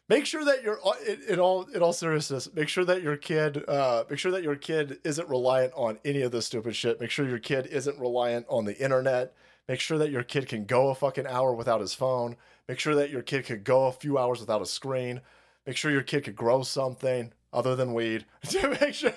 Make 0.08 0.26
sure 0.26 0.44
that 0.44 0.64
you're 0.64 0.80
in, 1.06 1.22
in 1.28 1.38
all 1.38 1.62
in 1.72 1.82
all 1.82 1.92
seriousness. 1.92 2.52
Make 2.52 2.68
sure 2.68 2.84
that 2.84 3.00
your 3.00 3.16
kid, 3.16 3.64
uh, 3.68 4.04
make 4.10 4.18
sure 4.18 4.32
that 4.32 4.42
your 4.42 4.56
kid 4.56 4.98
isn't 5.04 5.28
reliant 5.28 5.72
on 5.76 5.98
any 6.04 6.22
of 6.22 6.32
this 6.32 6.46
stupid 6.46 6.74
shit. 6.74 7.00
Make 7.00 7.10
sure 7.10 7.28
your 7.28 7.38
kid 7.38 7.66
isn't 7.66 7.98
reliant 7.98 8.46
on 8.48 8.64
the 8.64 8.76
internet. 8.76 9.34
Make 9.68 9.78
sure 9.78 9.98
that 9.98 10.10
your 10.10 10.24
kid 10.24 10.48
can 10.48 10.64
go 10.64 10.88
a 10.88 10.96
fucking 10.96 11.28
hour 11.28 11.54
without 11.54 11.80
his 11.80 11.94
phone. 11.94 12.34
Make 12.66 12.80
sure 12.80 12.96
that 12.96 13.10
your 13.10 13.22
kid 13.22 13.46
can 13.46 13.62
go 13.62 13.86
a 13.86 13.92
few 13.92 14.18
hours 14.18 14.40
without 14.40 14.62
a 14.62 14.66
screen. 14.66 15.20
Make 15.64 15.76
sure 15.76 15.92
your 15.92 16.02
kid 16.02 16.24
could 16.24 16.34
grow 16.34 16.64
something 16.64 17.32
other 17.52 17.76
than 17.76 17.94
weed. 17.94 18.26
make 18.80 18.94
sure, 18.94 19.12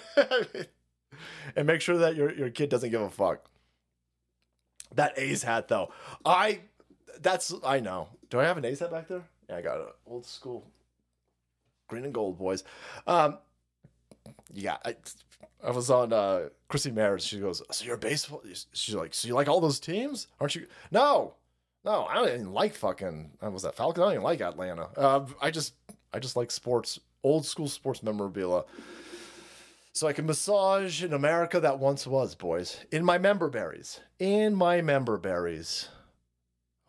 and 1.55 1.67
make 1.67 1.81
sure 1.81 1.97
that 1.97 2.15
your 2.15 2.33
your 2.33 2.49
kid 2.49 2.69
doesn't 2.69 2.89
give 2.89 3.01
a 3.01 3.09
fuck. 3.09 3.49
That 4.95 5.17
A's 5.17 5.43
hat 5.43 5.67
though, 5.67 5.91
I 6.25 6.61
that's 7.21 7.53
I 7.65 7.79
know. 7.79 8.09
Do 8.29 8.39
I 8.39 8.43
have 8.43 8.57
an 8.57 8.65
A's 8.65 8.79
hat 8.79 8.91
back 8.91 9.07
there? 9.07 9.23
Yeah, 9.49 9.57
I 9.57 9.61
got 9.61 9.79
it. 9.79 9.87
Old 10.05 10.25
school, 10.25 10.65
green 11.87 12.05
and 12.05 12.13
gold, 12.13 12.37
boys. 12.37 12.63
Um, 13.07 13.37
yeah, 14.53 14.77
I, 14.85 14.95
I 15.63 15.71
was 15.71 15.89
on 15.89 16.13
uh, 16.13 16.49
Chrissy 16.67 16.91
Maris. 16.91 17.23
She 17.23 17.39
goes, 17.39 17.61
"So 17.71 17.85
you're 17.85 17.95
a 17.95 17.99
baseball?" 17.99 18.41
She's 18.73 18.95
like, 18.95 19.13
"So 19.13 19.27
you 19.27 19.33
like 19.33 19.47
all 19.47 19.61
those 19.61 19.79
teams? 19.79 20.27
Aren't 20.39 20.55
you?" 20.55 20.67
No, 20.91 21.35
no, 21.85 22.05
I 22.05 22.15
don't 22.15 22.27
even 22.27 22.53
like 22.53 22.75
fucking. 22.75 23.31
I 23.41 23.49
was 23.49 23.63
that 23.63 23.75
Falcon. 23.75 24.03
I 24.03 24.05
don't 24.07 24.13
even 24.13 24.23
like 24.23 24.41
Atlanta. 24.41 24.87
Uh, 24.95 25.25
I 25.41 25.51
just, 25.51 25.73
I 26.13 26.19
just 26.19 26.35
like 26.35 26.51
sports, 26.51 26.99
old 27.23 27.45
school 27.45 27.67
sports 27.67 28.03
memorabilia. 28.03 28.63
So 29.95 30.07
I 30.07 30.13
can 30.13 30.25
massage 30.25 31.03
in 31.03 31.13
America 31.13 31.59
that 31.59 31.77
once 31.77 32.07
was, 32.07 32.33
boys. 32.33 32.79
In 32.91 33.05
my 33.05 33.19
member 33.19 33.47
berries. 33.47 33.99
In 34.17 34.55
my 34.55 34.81
member 34.81 35.19
berries. 35.19 35.87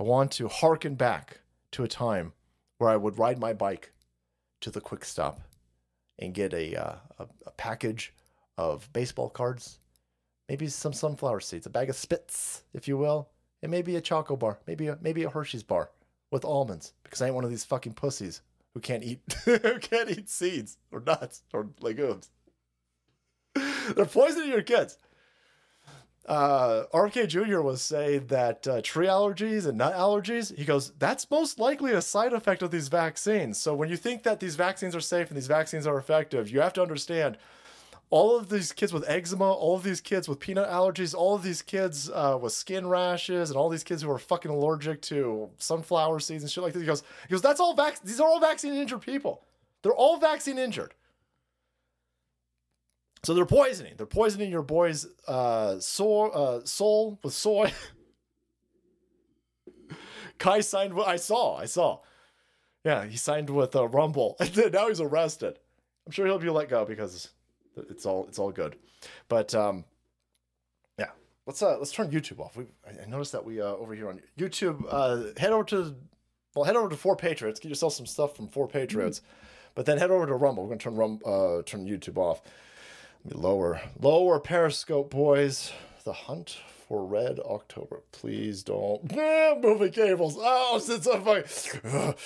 I 0.00 0.04
want 0.04 0.32
to 0.32 0.48
hearken 0.48 0.94
back 0.94 1.40
to 1.72 1.84
a 1.84 1.88
time 1.88 2.32
where 2.78 2.88
I 2.88 2.96
would 2.96 3.18
ride 3.18 3.38
my 3.38 3.52
bike 3.52 3.92
to 4.62 4.70
the 4.70 4.80
quick 4.80 5.04
stop 5.04 5.40
and 6.18 6.32
get 6.32 6.54
a, 6.54 6.74
uh, 6.74 6.94
a, 7.18 7.26
a 7.46 7.50
package 7.50 8.14
of 8.56 8.90
baseball 8.94 9.28
cards, 9.28 9.80
maybe 10.48 10.66
some 10.68 10.94
sunflower 10.94 11.40
seeds, 11.40 11.66
a 11.66 11.70
bag 11.70 11.90
of 11.90 11.96
spits, 11.96 12.62
if 12.72 12.88
you 12.88 12.96
will, 12.96 13.28
and 13.62 13.70
maybe 13.70 13.96
a 13.96 14.00
choco 14.00 14.34
bar, 14.34 14.60
maybe 14.66 14.86
a, 14.86 14.98
maybe 15.02 15.24
a 15.24 15.30
Hershey's 15.30 15.62
bar 15.62 15.90
with 16.30 16.44
almonds, 16.46 16.94
because 17.02 17.20
I 17.20 17.26
ain't 17.26 17.34
one 17.34 17.44
of 17.44 17.50
these 17.50 17.66
fucking 17.66 17.94
pussies 17.94 18.40
who 18.72 18.80
can't 18.80 19.04
eat 19.04 19.20
who 19.44 19.78
can't 19.78 20.10
eat 20.10 20.30
seeds 20.30 20.78
or 20.90 21.00
nuts 21.00 21.42
or 21.52 21.68
legumes. 21.80 22.30
They're 23.96 24.04
poisoning 24.06 24.50
your 24.50 24.62
kids. 24.62 24.98
Uh, 26.26 26.84
RK 26.94 27.28
Jr. 27.28 27.60
was 27.60 27.82
saying 27.82 28.28
that 28.28 28.66
uh, 28.66 28.80
tree 28.82 29.06
allergies 29.06 29.66
and 29.66 29.76
nut 29.76 29.94
allergies, 29.94 30.56
he 30.56 30.64
goes, 30.64 30.92
that's 30.98 31.30
most 31.30 31.58
likely 31.58 31.92
a 31.92 32.00
side 32.00 32.32
effect 32.32 32.62
of 32.62 32.70
these 32.70 32.88
vaccines. 32.88 33.60
So 33.60 33.74
when 33.74 33.90
you 33.90 33.96
think 33.96 34.22
that 34.22 34.40
these 34.40 34.56
vaccines 34.56 34.96
are 34.96 35.02
safe 35.02 35.28
and 35.28 35.36
these 35.36 35.48
vaccines 35.48 35.86
are 35.86 35.98
effective, 35.98 36.48
you 36.50 36.60
have 36.60 36.72
to 36.74 36.82
understand 36.82 37.36
all 38.08 38.36
of 38.38 38.48
these 38.48 38.72
kids 38.72 38.92
with 38.92 39.04
eczema, 39.08 39.50
all 39.50 39.76
of 39.76 39.82
these 39.82 40.00
kids 40.00 40.28
with 40.28 40.40
peanut 40.40 40.68
allergies, 40.68 41.14
all 41.14 41.34
of 41.34 41.42
these 41.42 41.60
kids 41.60 42.08
uh, 42.10 42.38
with 42.40 42.52
skin 42.52 42.86
rashes, 42.86 43.50
and 43.50 43.58
all 43.58 43.68
these 43.68 43.84
kids 43.84 44.02
who 44.02 44.10
are 44.10 44.18
fucking 44.18 44.50
allergic 44.50 45.02
to 45.02 45.50
sunflower 45.58 46.20
seeds 46.20 46.42
and 46.42 46.50
shit 46.50 46.62
like 46.64 46.72
this. 46.72 46.82
He 46.82 46.86
goes, 46.86 47.02
he 47.28 47.32
goes, 47.32 47.42
that's 47.42 47.60
all 47.60 47.74
vac- 47.74 48.02
these 48.02 48.20
are 48.20 48.28
all 48.28 48.40
vaccine 48.40 48.74
injured 48.74 49.02
people. 49.02 49.42
They're 49.82 49.92
all 49.92 50.16
vaccine 50.18 50.58
injured. 50.58 50.94
So 53.24 53.34
they're 53.34 53.46
poisoning. 53.46 53.94
They're 53.96 54.06
poisoning 54.06 54.50
your 54.50 54.62
boy's 54.62 55.06
uh, 55.26 55.80
soul, 55.80 56.30
uh, 56.34 56.60
soul 56.64 57.18
with 57.22 57.34
soy. 57.34 57.72
Kai 60.38 60.60
signed. 60.60 60.94
With, 60.94 61.06
I 61.06 61.16
saw. 61.16 61.56
I 61.56 61.64
saw. 61.64 62.00
Yeah, 62.84 63.06
he 63.06 63.16
signed 63.16 63.48
with 63.48 63.74
uh, 63.74 63.88
Rumble. 63.88 64.36
now 64.72 64.88
he's 64.88 65.00
arrested. 65.00 65.58
I'm 66.06 66.12
sure 66.12 66.26
he'll 66.26 66.38
be 66.38 66.50
let 66.50 66.68
go 66.68 66.84
because 66.84 67.30
it's 67.76 68.04
all 68.04 68.26
it's 68.28 68.38
all 68.38 68.52
good. 68.52 68.76
But 69.28 69.54
um, 69.54 69.84
yeah, 70.98 71.10
let's 71.46 71.62
uh 71.62 71.78
let's 71.78 71.92
turn 71.92 72.10
YouTube 72.10 72.40
off. 72.40 72.56
We 72.56 72.66
I 72.86 73.06
noticed 73.06 73.32
that 73.32 73.44
we 73.44 73.60
uh 73.60 73.64
over 73.64 73.94
here 73.94 74.08
on 74.08 74.20
YouTube 74.38 74.84
uh 74.90 75.40
head 75.40 75.52
over 75.52 75.64
to 75.64 75.94
well 76.54 76.64
head 76.64 76.76
over 76.76 76.90
to 76.90 76.96
Four 76.96 77.16
Patriots. 77.16 77.58
Get 77.58 77.70
yourself 77.70 77.94
some 77.94 78.06
stuff 78.06 78.36
from 78.36 78.48
Four 78.48 78.68
Patriots. 78.68 79.22
But 79.74 79.86
then 79.86 79.98
head 79.98 80.10
over 80.10 80.26
to 80.26 80.34
Rumble. 80.34 80.64
We're 80.64 80.70
gonna 80.70 80.80
turn 80.80 80.96
Rum 80.96 81.20
uh 81.24 81.62
turn 81.62 81.86
YouTube 81.86 82.18
off. 82.18 82.42
Lower, 83.32 83.80
lower 83.98 84.38
Periscope, 84.38 85.10
boys. 85.10 85.72
The 86.04 86.12
hunt 86.12 86.58
for 86.86 87.06
Red 87.06 87.40
October. 87.40 88.02
Please 88.12 88.62
don't 88.62 89.10
moving 89.62 89.92
cables. 89.92 90.36
Oh, 90.38 90.78
I'm 91.12 91.24
like, 91.24 91.46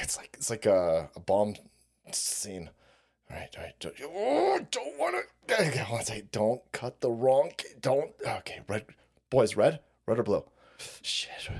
it's 0.00 0.16
like 0.16 0.30
it's 0.34 0.50
like 0.50 0.66
a, 0.66 1.10
a 1.16 1.20
bomb 1.20 1.54
scene. 2.12 2.70
All 3.28 3.36
right, 3.36 3.48
all 3.56 3.64
right. 3.64 3.74
Don't, 3.80 3.94
oh, 4.04 4.60
don't 4.70 4.98
want 4.98 5.16
to. 5.48 5.54
Hold 5.82 5.96
on 5.96 6.00
a 6.00 6.04
second. 6.04 6.30
Don't 6.30 6.60
cut 6.70 7.00
the 7.00 7.10
wrong. 7.10 7.50
Don't. 7.80 8.12
Okay, 8.24 8.60
red. 8.68 8.86
Boys, 9.30 9.56
red, 9.56 9.80
red 10.06 10.20
or 10.20 10.22
blue? 10.22 10.44
Shit. 11.02 11.50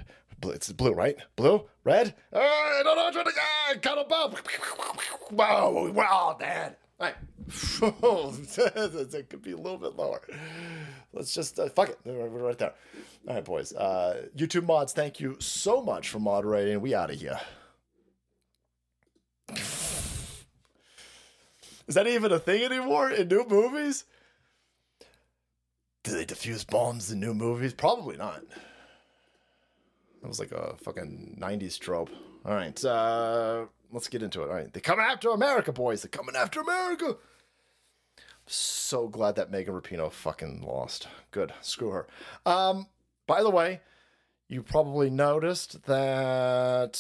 Blue, 0.41 0.53
it's 0.53 0.71
blue, 0.73 0.93
right? 0.93 1.17
Blue, 1.35 1.65
red. 1.83 2.15
Oh, 2.33 2.39
I 2.41 2.83
don't 2.85 2.97
know. 2.97 3.07
I'm 3.09 3.13
to 3.13 3.33
ah, 3.37 3.75
cut 3.83 4.09
them 4.09 4.13
up. 4.13 5.33
Wow, 5.33 5.91
wow, 5.93 6.37
Dad. 6.39 6.77
All 7.01 7.07
right. 7.07 7.17
it 9.15 9.31
could 9.31 9.43
be 9.43 9.53
a 9.53 9.57
little 9.57 9.79
bit 9.79 9.97
lower. 9.97 10.21
Let's 11.13 11.33
just 11.33 11.59
uh, 11.59 11.69
fuck 11.69 11.91
it. 11.91 11.99
We're 12.05 12.29
right 12.29 12.59
there. 12.59 12.75
All 13.27 13.35
right, 13.35 13.45
boys. 13.45 13.73
Uh, 13.73 14.27
YouTube 14.37 14.67
mods, 14.67 14.93
thank 14.93 15.21
you 15.21 15.37
so 15.39 15.81
much 15.81 16.09
for 16.09 16.19
moderating. 16.19 16.81
We 16.81 16.95
out 16.95 17.11
of 17.11 17.21
here. 17.21 17.39
Is 21.89 21.95
that 21.95 22.07
even 22.07 22.33
a 22.33 22.39
thing 22.39 22.63
anymore 22.65 23.11
in 23.11 23.29
new 23.29 23.47
movies? 23.49 24.05
Do 26.03 26.13
they 26.13 26.27
defuse 26.27 26.69
bombs 26.69 27.11
in 27.11 27.21
new 27.21 27.33
movies? 27.33 27.73
Probably 27.73 28.17
not. 28.17 28.43
That 30.21 30.29
was 30.29 30.39
like 30.39 30.53
a 30.53 30.75
fucking 30.83 31.39
90s 31.41 31.79
trope. 31.79 32.11
All 32.49 32.55
right. 32.55 32.83
Uh, 32.83 33.67
let's 33.93 34.09
get 34.09 34.23
into 34.23 34.43
it. 34.43 34.49
All 34.49 34.55
right. 34.55 34.73
They're 34.73 34.81
coming 34.81 35.05
after 35.05 35.29
America, 35.29 35.71
boys. 35.71 36.01
They're 36.01 36.09
coming 36.09 36.35
after 36.35 36.61
America. 36.61 37.17
So 38.47 39.07
glad 39.07 39.37
that 39.37 39.51
Megan 39.51 39.75
Rapinoe 39.75 40.11
fucking 40.11 40.63
lost. 40.63 41.09
Good. 41.31 41.53
Screw 41.61 41.91
her. 41.91 42.07
Um, 42.47 42.87
by 43.27 43.43
the 43.43 43.51
way, 43.51 43.83
you 44.49 44.63
probably 44.63 45.11
noticed 45.11 45.83
that 45.85 46.99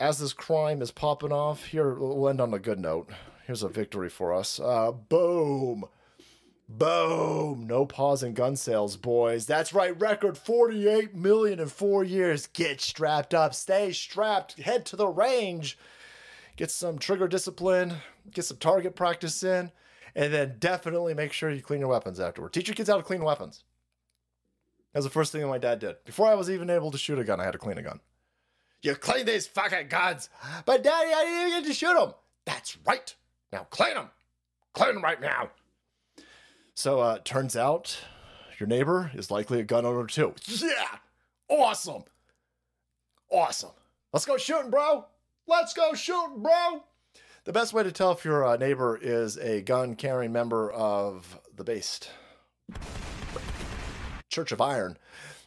as 0.00 0.18
this 0.18 0.32
crime 0.32 0.80
is 0.80 0.92
popping 0.92 1.32
off, 1.32 1.66
here 1.66 1.92
we'll 1.92 2.30
end 2.30 2.40
on 2.40 2.54
a 2.54 2.58
good 2.58 2.80
note. 2.80 3.10
Here's 3.46 3.62
a 3.62 3.68
victory 3.68 4.08
for 4.08 4.32
us. 4.32 4.58
Uh, 4.58 4.92
boom. 4.92 5.84
Boom. 6.68 7.66
No 7.66 7.86
pause 7.86 8.22
in 8.22 8.34
gun 8.34 8.56
sales, 8.56 8.96
boys. 8.96 9.46
That's 9.46 9.72
right. 9.72 9.98
Record 10.00 10.36
48 10.36 11.14
million 11.14 11.60
in 11.60 11.68
four 11.68 12.02
years. 12.02 12.48
Get 12.48 12.80
strapped 12.80 13.34
up. 13.34 13.54
Stay 13.54 13.92
strapped. 13.92 14.60
Head 14.60 14.84
to 14.86 14.96
the 14.96 15.06
range. 15.06 15.78
Get 16.56 16.70
some 16.70 16.98
trigger 16.98 17.28
discipline. 17.28 17.94
Get 18.32 18.46
some 18.46 18.56
target 18.56 18.96
practice 18.96 19.42
in. 19.44 19.70
And 20.16 20.32
then 20.32 20.56
definitely 20.58 21.14
make 21.14 21.32
sure 21.32 21.50
you 21.50 21.62
clean 21.62 21.80
your 21.80 21.90
weapons 21.90 22.18
afterward. 22.18 22.52
Teach 22.52 22.68
your 22.68 22.74
kids 22.74 22.88
how 22.88 22.96
to 22.96 23.02
clean 23.02 23.22
weapons. 23.22 23.62
That 24.92 25.00
was 25.00 25.04
the 25.04 25.10
first 25.10 25.30
thing 25.30 25.42
that 25.42 25.48
my 25.48 25.58
dad 25.58 25.78
did. 25.78 25.96
Before 26.04 26.26
I 26.26 26.34
was 26.34 26.50
even 26.50 26.70
able 26.70 26.90
to 26.90 26.98
shoot 26.98 27.18
a 27.18 27.24
gun, 27.24 27.38
I 27.38 27.44
had 27.44 27.52
to 27.52 27.58
clean 27.58 27.78
a 27.78 27.82
gun. 27.82 28.00
You 28.82 28.94
clean 28.94 29.26
these 29.26 29.46
fucking 29.46 29.88
guns. 29.88 30.30
But 30.64 30.82
daddy, 30.82 31.12
I 31.12 31.24
didn't 31.24 31.48
even 31.48 31.60
get 31.60 31.68
to 31.68 31.74
shoot 31.74 31.94
them. 31.94 32.14
That's 32.44 32.78
right. 32.86 33.14
Now 33.52 33.66
clean 33.70 33.94
them. 33.94 34.10
Clean 34.72 34.94
them 34.94 35.04
right 35.04 35.20
now. 35.20 35.50
So 36.76 37.00
uh 37.00 37.18
turns 37.24 37.56
out 37.56 37.98
your 38.60 38.68
neighbor 38.68 39.10
is 39.14 39.30
likely 39.30 39.58
a 39.60 39.64
gun 39.64 39.84
owner 39.84 40.06
too. 40.06 40.34
Yeah. 40.46 40.98
Awesome. 41.48 42.04
Awesome. 43.30 43.70
Let's 44.12 44.26
go 44.26 44.36
shooting, 44.36 44.70
bro. 44.70 45.06
Let's 45.48 45.74
go 45.74 45.94
shooting, 45.94 46.42
bro. 46.42 46.84
The 47.44 47.52
best 47.52 47.72
way 47.72 47.82
to 47.82 47.92
tell 47.92 48.12
if 48.12 48.24
your 48.24 48.44
uh, 48.44 48.56
neighbor 48.56 48.98
is 49.00 49.38
a 49.38 49.62
gun 49.62 49.94
carrying 49.94 50.32
member 50.32 50.70
of 50.72 51.38
the 51.54 51.64
based 51.64 52.10
Church 54.30 54.52
of 54.52 54.60
Iron. 54.60 54.98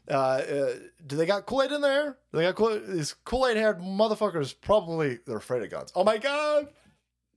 Uh, 0.10 0.14
uh, 0.14 0.74
do 1.06 1.16
they 1.16 1.26
got 1.26 1.46
Kool 1.46 1.62
Aid 1.62 1.72
in 1.72 1.82
there? 1.82 2.18
Do 2.32 2.38
they 2.40 2.44
got 2.44 2.56
Kool- 2.56 2.80
these 2.88 3.14
Kool 3.26 3.46
Aid 3.48 3.58
haired 3.58 3.80
motherfuckers? 3.80 4.56
Probably 4.60 5.20
they're 5.28 5.38
afraid 5.38 5.62
of 5.62 5.70
guns. 5.70 5.92
Oh 5.96 6.04
my 6.04 6.18
god! 6.18 6.70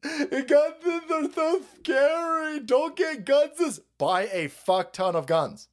Guns 0.03 1.11
are 1.11 1.33
so 1.33 1.63
scary. 1.79 2.61
Don't 2.61 2.97
get 2.97 3.25
guns. 3.25 3.81
Buy 3.99 4.29
a 4.33 4.49
fuck 4.49 4.93
ton 4.93 5.15
of 5.15 5.27
guns. 5.27 5.69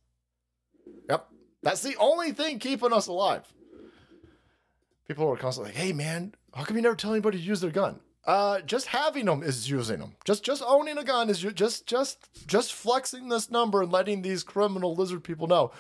Yep, 1.10 1.28
that's 1.64 1.82
the 1.82 1.96
only 1.98 2.32
thing 2.32 2.60
keeping 2.60 2.94
us 2.94 3.08
alive. 3.08 3.52
People 5.08 5.28
are 5.28 5.38
constantly 5.38 5.72
like, 5.74 5.82
"Hey 5.82 5.94
man, 5.94 6.36
how 6.54 6.64
come 6.64 6.76
you 6.76 6.84
never 6.84 6.96
tell 6.96 7.12
anybody 7.12 7.40
to 7.40 7.44
use 7.44 7.62
their 7.62 7.72
gun?" 7.72 8.00
Uh, 8.26 8.62
just 8.62 8.86
having 8.88 9.26
them 9.26 9.42
is 9.42 9.68
using 9.70 9.98
them. 10.00 10.16
Just 10.26 10.44
just 10.44 10.62
owning 10.64 11.00
a 11.00 11.04
gun 11.04 11.30
is 11.32 11.40
ju- 11.40 11.52
just 11.52 11.88
just 11.88 12.30
just 12.46 12.74
flexing 12.74 13.30
this 13.30 13.50
number 13.50 13.82
and 13.82 13.92
letting 13.92 14.22
these 14.22 14.44
criminal 14.44 14.94
lizard 14.94 15.24
people 15.24 15.48
know. 15.48 15.72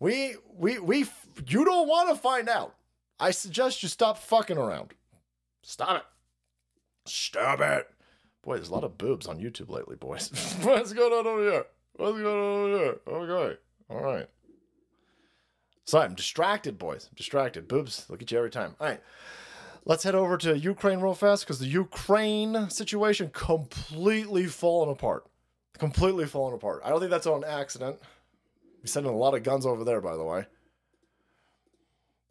We 0.00 0.34
we 0.52 0.80
we 0.80 1.06
you 1.46 1.64
don't 1.64 1.86
want 1.86 2.08
to 2.08 2.16
find 2.16 2.48
out, 2.48 2.74
I 3.20 3.30
suggest 3.30 3.84
you 3.84 3.88
stop 3.88 4.18
fucking 4.18 4.58
around. 4.58 4.94
Stop 5.62 5.96
it. 5.98 6.02
Stop 7.10 7.60
it. 7.60 7.88
Boy, 8.42 8.56
there's 8.56 8.68
a 8.68 8.74
lot 8.74 8.84
of 8.84 8.96
boobs 8.96 9.26
on 9.26 9.40
YouTube 9.40 9.68
lately, 9.68 9.96
boys. 9.96 10.30
What's 10.62 10.92
going 10.92 11.12
on 11.12 11.26
over 11.26 11.42
here? 11.42 11.66
What's 11.96 12.18
going 12.18 12.26
on 12.26 12.70
over 12.70 12.78
here? 12.78 13.00
Okay. 13.06 13.58
All 13.90 14.00
right. 14.00 14.28
Sorry, 15.84 16.04
I'm 16.04 16.14
distracted, 16.14 16.78
boys. 16.78 17.08
I'm 17.10 17.16
distracted. 17.16 17.66
Boobs, 17.68 18.06
look 18.08 18.22
at 18.22 18.30
you 18.30 18.38
every 18.38 18.50
time. 18.50 18.76
All 18.80 18.86
right. 18.86 19.00
Let's 19.84 20.04
head 20.04 20.14
over 20.14 20.36
to 20.38 20.56
Ukraine 20.56 21.00
real 21.00 21.14
fast 21.14 21.44
because 21.44 21.58
the 21.58 21.66
Ukraine 21.66 22.70
situation 22.70 23.30
completely 23.32 24.46
fallen 24.46 24.88
apart. 24.88 25.24
Completely 25.78 26.26
fallen 26.26 26.54
apart. 26.54 26.82
I 26.84 26.90
don't 26.90 27.00
think 27.00 27.10
that's 27.10 27.26
on 27.26 27.42
accident. 27.44 27.98
We're 28.78 28.86
sending 28.86 29.12
a 29.12 29.16
lot 29.16 29.34
of 29.34 29.42
guns 29.42 29.66
over 29.66 29.82
there, 29.82 30.00
by 30.00 30.16
the 30.16 30.24
way. 30.24 30.46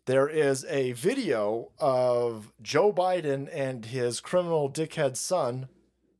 There 0.09 0.27
is 0.27 0.65
a 0.65 0.93
video 0.93 1.69
of 1.77 2.51
Joe 2.63 2.91
Biden 2.91 3.47
and 3.53 3.85
his 3.85 4.19
criminal 4.19 4.67
dickhead 4.67 5.17
son 5.17 5.67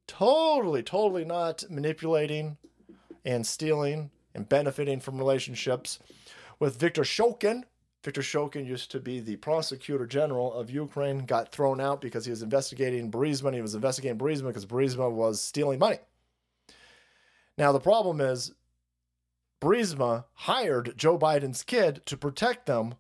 totally, 0.06 0.84
totally 0.84 1.26
not 1.26 1.64
manipulating 1.72 2.57
and 3.26 3.48
stealing 3.48 4.11
and 4.36 4.48
benefiting 4.48 4.99
from 4.99 5.18
relationships 5.18 5.98
with 6.60 6.80
Viktor 6.80 7.02
Shokin. 7.02 7.64
Viktor 8.03 8.22
Shokin 8.22 8.68
used 8.68 8.91
to 8.91 8.99
be 8.99 9.20
the 9.22 9.38
prosecutor 9.38 10.06
general 10.06 10.53
of 10.53 10.70
Ukraine, 10.70 11.26
got 11.26 11.52
thrown 11.52 11.82
out 11.82 11.99
because 11.99 12.26
he 12.26 12.30
was 12.30 12.44
investigating 12.44 13.10
Burisma. 13.10 13.56
He 13.56 13.60
was 13.60 13.74
investigating 13.74 14.20
Burisma 14.20 14.49
because 14.49 14.68
Burisma 14.68 15.11
was 15.11 15.41
stealing 15.41 15.80
money. 15.80 15.98
Now, 17.57 17.72
the 17.72 17.80
problem 17.80 18.22
is 18.22 18.53
Burisma 19.60 20.26
hired 20.34 20.95
Joe 20.95 21.18
Biden's 21.18 21.64
kid 21.64 22.06
to 22.06 22.16
protect 22.16 22.68
them 22.68 22.94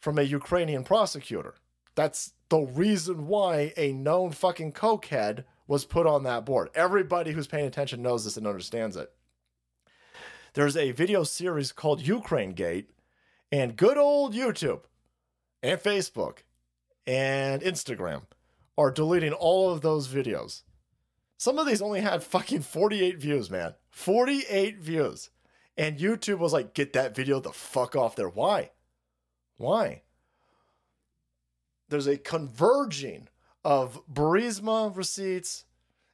from 0.00 0.18
a 0.18 0.22
Ukrainian 0.22 0.84
prosecutor. 0.84 1.54
That's 1.94 2.32
the 2.48 2.60
reason 2.60 3.26
why 3.26 3.72
a 3.76 3.92
known 3.92 4.30
fucking 4.32 4.72
cokehead 4.72 5.44
was 5.66 5.84
put 5.84 6.06
on 6.06 6.22
that 6.22 6.46
board. 6.46 6.70
Everybody 6.74 7.32
who's 7.32 7.46
paying 7.46 7.66
attention 7.66 8.02
knows 8.02 8.24
this 8.24 8.36
and 8.36 8.46
understands 8.46 8.96
it. 8.96 9.12
There's 10.54 10.76
a 10.76 10.92
video 10.92 11.24
series 11.24 11.72
called 11.72 12.06
Ukraine 12.06 12.52
Gate, 12.52 12.90
and 13.52 13.76
good 13.76 13.98
old 13.98 14.34
YouTube 14.34 14.82
and 15.62 15.78
Facebook 15.78 16.38
and 17.06 17.62
Instagram 17.62 18.22
are 18.76 18.90
deleting 18.90 19.32
all 19.32 19.70
of 19.70 19.80
those 19.80 20.08
videos. 20.08 20.62
Some 21.36 21.58
of 21.58 21.66
these 21.66 21.82
only 21.82 22.00
had 22.00 22.22
fucking 22.22 22.62
48 22.62 23.18
views, 23.18 23.50
man. 23.50 23.74
48 23.90 24.78
views. 24.78 25.30
And 25.76 25.98
YouTube 25.98 26.38
was 26.38 26.52
like, 26.52 26.74
get 26.74 26.92
that 26.94 27.14
video 27.14 27.40
the 27.40 27.52
fuck 27.52 27.94
off 27.94 28.16
there. 28.16 28.28
Why? 28.28 28.70
Why? 29.58 30.02
There's 31.88 32.06
a 32.06 32.16
converging 32.16 33.28
of 33.64 34.00
Burisma 34.12 34.96
receipts 34.96 35.64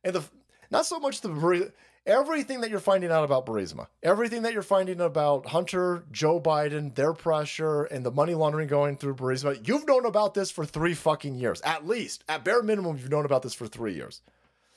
and 0.03 0.15
the 0.15 0.25
not 0.71 0.87
so 0.87 0.99
much 0.99 1.21
the 1.21 1.73
everything 2.07 2.61
that 2.61 2.71
you're 2.71 2.81
finding 2.81 3.11
out 3.11 3.25
about 3.25 3.47
Burisma, 3.47 3.87
everything 4.03 4.43
that 4.43 4.53
you're 4.53 4.63
finding 4.63 5.01
about 5.01 5.47
Hunter, 5.47 6.05
Joe 6.11 6.41
Biden, 6.41 6.95
their 6.95 7.13
pressure, 7.13 7.85
and 7.85 8.05
the 8.05 8.11
money 8.11 8.35
laundering 8.35 8.69
going 8.69 8.97
through 8.97 9.15
Burisma. 9.15 9.67
You've 9.67 9.87
known 9.87 10.05
about 10.05 10.35
this 10.35 10.51
for 10.51 10.65
three 10.65 10.95
fucking 10.95 11.37
years, 11.37 11.61
at 11.63 11.87
least. 11.87 12.25
At 12.29 12.45
bare 12.45 12.63
minimum, 12.63 12.97
you've 12.97 13.11
known 13.11 13.25
about 13.25 13.43
this 13.43 13.55
for 13.55 13.67
three 13.67 13.95
years. 13.95 14.21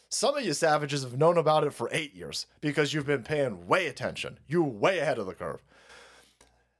Some 0.10 0.38
of 0.38 0.45
you 0.45 0.53
savages 0.53 1.03
have 1.03 1.18
known 1.18 1.38
about 1.38 1.65
it 1.65 1.73
for 1.73 1.89
eight 1.91 2.15
years 2.15 2.45
because 2.61 2.94
you've 2.94 3.06
been 3.06 3.23
paying 3.23 3.68
way 3.68 3.88
attention. 3.88 4.39
You 4.48 4.64
way 4.64 4.99
ahead 4.99 5.18
of 5.18 5.26
the 5.26 5.34
curve. 5.34 5.61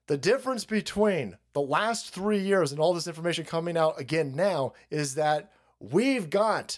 The 0.07 0.18
difference 0.18 0.64
between 0.64 1.38
the 1.57 1.61
last 1.61 2.11
three 2.11 2.38
years 2.38 2.71
and 2.71 2.79
all 2.79 2.93
this 2.93 3.07
information 3.07 3.43
coming 3.43 3.75
out 3.75 3.99
again 3.99 4.35
now 4.35 4.73
is 4.91 5.15
that 5.15 5.51
we've 5.79 6.29
got 6.29 6.77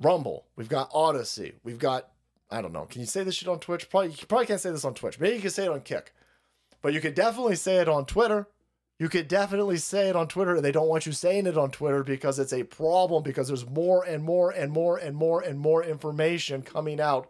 Rumble, 0.00 0.46
we've 0.56 0.70
got 0.70 0.90
Odysee, 0.94 1.52
we've 1.62 1.78
got 1.78 2.08
I 2.50 2.62
don't 2.62 2.72
know. 2.72 2.86
Can 2.86 3.02
you 3.02 3.06
say 3.06 3.24
this 3.24 3.34
shit 3.34 3.48
on 3.48 3.60
Twitch? 3.60 3.90
Probably 3.90 4.08
you 4.08 4.26
probably 4.26 4.46
can't 4.46 4.58
say 4.58 4.70
this 4.70 4.86
on 4.86 4.94
Twitch. 4.94 5.20
Maybe 5.20 5.36
you 5.36 5.42
can 5.42 5.50
say 5.50 5.66
it 5.66 5.70
on 5.70 5.82
Kick, 5.82 6.14
but 6.80 6.94
you 6.94 7.00
could 7.02 7.14
definitely 7.14 7.56
say 7.56 7.76
it 7.76 7.90
on 7.90 8.06
Twitter. 8.06 8.48
You 8.98 9.10
could 9.10 9.28
definitely 9.28 9.76
say 9.76 10.08
it 10.08 10.16
on 10.16 10.28
Twitter. 10.28 10.56
And 10.56 10.64
they 10.64 10.72
don't 10.72 10.88
want 10.88 11.04
you 11.04 11.12
saying 11.12 11.46
it 11.46 11.58
on 11.58 11.70
Twitter 11.70 12.02
because 12.02 12.38
it's 12.38 12.54
a 12.54 12.62
problem 12.62 13.22
because 13.22 13.48
there's 13.48 13.68
more 13.68 14.02
and 14.02 14.24
more 14.24 14.50
and 14.50 14.72
more 14.72 14.96
and 14.96 15.14
more 15.14 15.42
and 15.42 15.58
more 15.58 15.84
information 15.84 16.62
coming 16.62 17.02
out. 17.02 17.28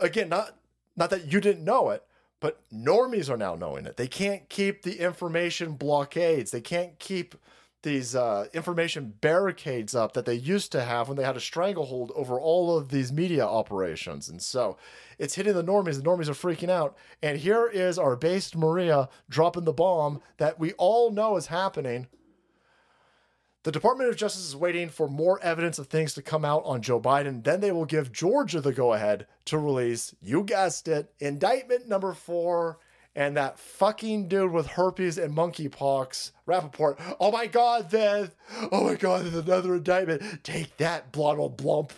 Again, 0.00 0.28
not 0.28 0.56
not 0.96 1.10
that 1.10 1.32
you 1.32 1.40
didn't 1.40 1.64
know 1.64 1.90
it, 1.90 2.04
but 2.40 2.60
normies 2.72 3.30
are 3.30 3.36
now 3.36 3.54
knowing 3.54 3.86
it. 3.86 3.96
They 3.96 4.08
can't 4.08 4.48
keep 4.48 4.82
the 4.82 5.00
information 5.00 5.72
blockades. 5.72 6.50
They 6.50 6.60
can't 6.60 6.98
keep 6.98 7.34
these 7.82 8.16
uh, 8.16 8.46
information 8.52 9.14
barricades 9.20 9.94
up 9.94 10.12
that 10.14 10.24
they 10.24 10.34
used 10.34 10.72
to 10.72 10.82
have 10.82 11.08
when 11.08 11.16
they 11.16 11.24
had 11.24 11.36
a 11.36 11.40
stranglehold 11.40 12.10
over 12.16 12.38
all 12.38 12.76
of 12.76 12.88
these 12.88 13.12
media 13.12 13.46
operations. 13.46 14.28
And 14.28 14.42
so 14.42 14.76
it's 15.18 15.36
hitting 15.36 15.54
the 15.54 15.62
normies. 15.62 15.96
The 15.96 16.02
normies 16.02 16.28
are 16.28 16.32
freaking 16.32 16.70
out. 16.70 16.96
And 17.22 17.38
here 17.38 17.68
is 17.68 17.98
our 17.98 18.16
based 18.16 18.56
Maria 18.56 19.08
dropping 19.28 19.64
the 19.64 19.72
bomb 19.72 20.20
that 20.38 20.58
we 20.58 20.72
all 20.72 21.12
know 21.12 21.36
is 21.36 21.46
happening. 21.46 22.08
The 23.64 23.72
Department 23.72 24.08
of 24.08 24.16
Justice 24.16 24.46
is 24.46 24.56
waiting 24.56 24.88
for 24.88 25.08
more 25.08 25.40
evidence 25.42 25.78
of 25.78 25.88
things 25.88 26.14
to 26.14 26.22
come 26.22 26.44
out 26.44 26.62
on 26.64 26.80
Joe 26.80 27.00
Biden. 27.00 27.42
Then 27.42 27.60
they 27.60 27.72
will 27.72 27.84
give 27.84 28.12
Georgia 28.12 28.60
the 28.60 28.72
go 28.72 28.92
ahead 28.92 29.26
to 29.46 29.58
release, 29.58 30.14
you 30.22 30.44
guessed 30.44 30.86
it, 30.86 31.12
indictment 31.18 31.88
number 31.88 32.12
four 32.12 32.78
and 33.18 33.36
that 33.36 33.58
fucking 33.58 34.28
dude 34.28 34.52
with 34.52 34.68
herpes 34.68 35.18
and 35.18 35.34
monkeypox, 35.34 36.30
Rappaport. 36.46 37.16
Oh 37.18 37.32
my 37.32 37.48
god, 37.48 37.90
then, 37.90 38.30
oh 38.70 38.84
my 38.84 38.94
god, 38.94 39.24
there's 39.24 39.44
another 39.44 39.74
indictment. 39.74 40.44
Take 40.44 40.76
that, 40.76 41.10
Blotto 41.10 41.48
Blump. 41.48 41.90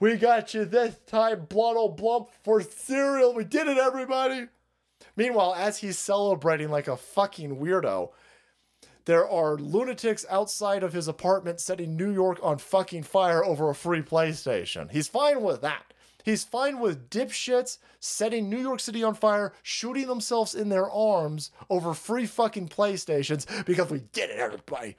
We 0.00 0.16
got 0.16 0.52
you 0.52 0.64
this 0.64 0.96
time, 1.06 1.46
Blotto 1.48 1.94
Blump, 1.94 2.30
for 2.42 2.62
cereal. 2.62 3.32
We 3.32 3.44
did 3.44 3.68
it, 3.68 3.78
everybody. 3.78 4.48
Meanwhile, 5.14 5.54
as 5.54 5.78
he's 5.78 5.98
celebrating 5.98 6.68
like 6.68 6.88
a 6.88 6.96
fucking 6.96 7.56
weirdo, 7.58 8.10
there 9.04 9.28
are 9.28 9.56
lunatics 9.56 10.24
outside 10.30 10.82
of 10.82 10.92
his 10.92 11.08
apartment 11.08 11.60
setting 11.60 11.96
New 11.96 12.12
York 12.12 12.38
on 12.42 12.58
fucking 12.58 13.04
fire 13.04 13.44
over 13.44 13.70
a 13.70 13.74
free 13.74 14.02
PlayStation. 14.02 14.90
He's 14.90 15.08
fine 15.08 15.42
with 15.42 15.62
that. 15.62 15.92
He's 16.24 16.44
fine 16.44 16.80
with 16.80 17.08
dipshits 17.10 17.78
setting 17.98 18.48
New 18.48 18.58
York 18.58 18.80
City 18.80 19.02
on 19.02 19.14
fire, 19.14 19.52
shooting 19.62 20.06
themselves 20.06 20.54
in 20.54 20.68
their 20.68 20.90
arms 20.90 21.50
over 21.68 21.94
free 21.94 22.26
fucking 22.26 22.68
PlayStations 22.68 23.46
because 23.64 23.90
we 23.90 24.00
did 24.12 24.30
it, 24.30 24.38
everybody. 24.38 24.96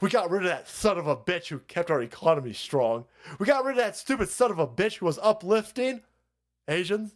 We 0.00 0.10
got 0.10 0.30
rid 0.30 0.42
of 0.42 0.48
that 0.48 0.68
son 0.68 0.96
of 0.96 1.06
a 1.06 1.16
bitch 1.16 1.48
who 1.48 1.58
kept 1.60 1.90
our 1.90 2.02
economy 2.02 2.52
strong. 2.52 3.04
We 3.38 3.46
got 3.46 3.64
rid 3.64 3.72
of 3.72 3.84
that 3.84 3.96
stupid 3.96 4.28
son 4.28 4.50
of 4.50 4.58
a 4.58 4.66
bitch 4.66 4.98
who 4.98 5.06
was 5.06 5.18
uplifting 5.22 6.02
Asians, 6.68 7.14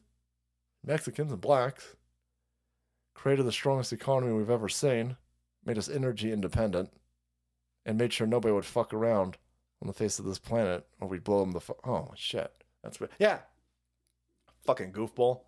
Mexicans, 0.84 1.32
and 1.32 1.40
blacks. 1.40 1.94
Created 3.14 3.46
the 3.46 3.52
strongest 3.52 3.92
economy 3.92 4.32
we've 4.32 4.50
ever 4.50 4.68
seen, 4.68 5.16
made 5.66 5.78
us 5.78 5.88
energy 5.88 6.32
independent, 6.32 6.90
and 7.84 7.98
made 7.98 8.12
sure 8.12 8.26
nobody 8.26 8.55
would 8.55 8.64
fuck 8.64 8.94
around 8.94 9.36
on 9.82 9.88
the 9.88 9.93
face 9.93 10.18
of 10.18 10.24
this 10.24 10.38
planet 10.38 10.86
or 11.01 11.09
we'd 11.09 11.24
blow 11.24 11.40
them 11.40 11.52
the 11.52 11.60
fuck. 11.60 11.86
Oh, 11.86 12.12
shit. 12.16 12.52
That's 12.82 13.01
what. 13.01 13.10
Yeah. 13.18 13.40
Fucking 14.64 14.93
goofball. 14.93 15.40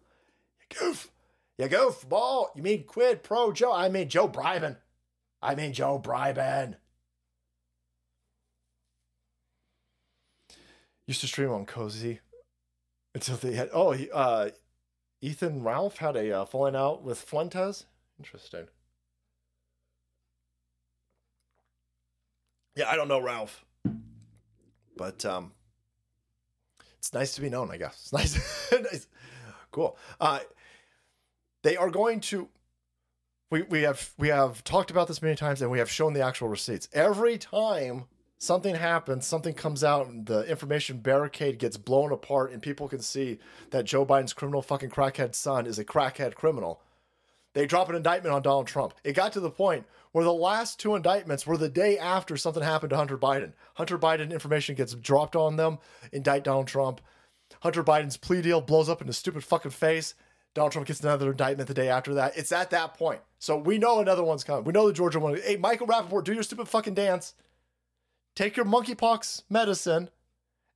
You 0.61 0.79
goof. 0.79 1.11
You 1.57 1.67
goofball. 1.67 2.49
You 2.55 2.63
mean 2.63 2.85
quid 2.85 3.23
pro 3.23 3.53
Joe? 3.53 3.73
I 3.73 3.89
mean 3.89 4.09
Joe 4.09 4.29
Bribin. 4.29 4.77
I 5.41 5.55
mean 5.55 5.73
Joe 5.73 5.99
Bribin. 5.99 6.77
Used 11.07 11.23
to 11.23 11.27
stream 11.27 11.51
on 11.51 11.65
Cozy 11.65 12.21
until 13.15 13.37
they 13.37 13.55
had. 13.55 13.71
Oh, 13.73 13.95
uh, 14.13 14.51
Ethan 15.23 15.63
Ralph 15.63 15.97
had 15.97 16.17
a 16.17 16.41
uh, 16.41 16.45
falling 16.45 16.77
out 16.77 17.03
with 17.03 17.19
Fuentes. 17.19 17.87
Interesting. 18.19 18.69
Yeah, 22.79 22.89
I 22.89 22.95
don't 22.95 23.09
know 23.09 23.21
Ralph, 23.21 23.65
but 24.97 25.25
um, 25.25 25.51
it's 26.99 27.13
nice 27.13 27.35
to 27.35 27.41
be 27.41 27.51
known, 27.51 27.73
I 27.73 27.77
guess. 27.77 27.99
It's 28.05 28.13
nice. 28.13 28.73
nice. 28.93 29.09
Cool. 29.73 29.99
Uh, 30.21 30.39
they 31.65 31.77
are 31.77 31.91
going 31.91 32.21
to. 32.21 32.49
We, 33.51 33.63
we 33.63 33.83
have 33.83 34.11
we 34.17 34.29
have 34.29 34.63
talked 34.63 34.93
about 34.93 35.09
this 35.09 35.21
many 35.21 35.35
times 35.35 35.61
and 35.61 35.73
we 35.73 35.81
have 35.81 35.91
shown 35.91 36.13
the 36.13 36.23
actual 36.23 36.47
receipts. 36.47 36.89
Every 36.93 37.37
time 37.37 38.05
something 38.39 38.77
happens, 38.77 39.27
something 39.27 39.55
comes 39.55 39.83
out, 39.83 40.07
and 40.07 40.25
the 40.27 40.45
information 40.45 40.99
barricade 40.99 41.59
gets 41.59 41.77
blown 41.77 42.13
apart, 42.13 42.53
and 42.53 42.63
people 42.63 42.87
can 42.87 43.01
see 43.01 43.41
that 43.71 43.87
Joe 43.87 44.07
Biden's 44.07 44.33
criminal 44.33 44.63
fucking 44.63 44.91
crackhead 44.91 45.35
son 45.35 45.67
is 45.67 45.81
a 45.81 45.85
crackhead 45.85 46.37
criminal. 46.37 46.81
They 47.59 47.67
drop 47.67 47.89
an 47.89 47.97
indictment 47.97 48.33
on 48.33 48.43
Donald 48.43 48.69
Trump. 48.69 48.95
It 49.03 49.15
got 49.15 49.33
to 49.33 49.41
the 49.41 49.51
point 49.51 49.85
where 50.13 50.25
the 50.25 50.33
last 50.33 50.79
two 50.79 50.95
indictments 50.95 51.45
were 51.45 51.57
the 51.57 51.69
day 51.69 51.99
after 51.99 52.37
something 52.37 52.63
happened 52.63 52.91
to 52.91 52.97
Hunter 52.97 53.19
Biden. 53.19 53.53
Hunter 53.75 53.99
Biden 53.99 54.31
information 54.31 54.77
gets 54.77 54.95
dropped 54.95 55.35
on 55.35 55.57
them, 55.57 55.79
indict 56.13 56.45
Donald 56.45 56.69
Trump. 56.69 57.01
Hunter 57.63 57.83
Biden's 57.83 58.17
plea 58.17 58.43
deal 58.43 58.61
blows 58.61 58.89
up 58.89 59.01
in 59.01 59.09
his 59.09 59.19
stupid 59.19 59.43
fucking 59.43 59.73
face. 59.73 60.15
Donald 60.55 60.71
Trump 60.71 60.87
gets 60.87 61.01
another 61.01 61.33
indictment 61.33 61.67
the 61.67 61.75
day 61.75 61.89
after 61.89 62.15
that. 62.15 62.37
It's 62.37 62.53
at 62.53 62.71
that 62.71 62.95
point. 62.95 63.23
So 63.41 63.57
we 63.57 63.77
know 63.77 63.99
another 63.99 64.23
one's 64.23 64.45
coming. 64.45 64.63
We 64.63 64.73
know 64.73 64.87
the 64.87 64.93
Georgia 64.93 65.19
one. 65.19 65.37
Hey, 65.43 65.57
Michael 65.57 65.89
Rappaport, 65.89 66.23
do 66.23 66.35
your 66.35 66.45
stupid 66.45 66.69
fucking 66.69 66.95
dance. 66.95 67.35
Take 68.37 68.57
your 68.57 68.67
monkeypox 68.67 69.43
medicine 69.51 70.11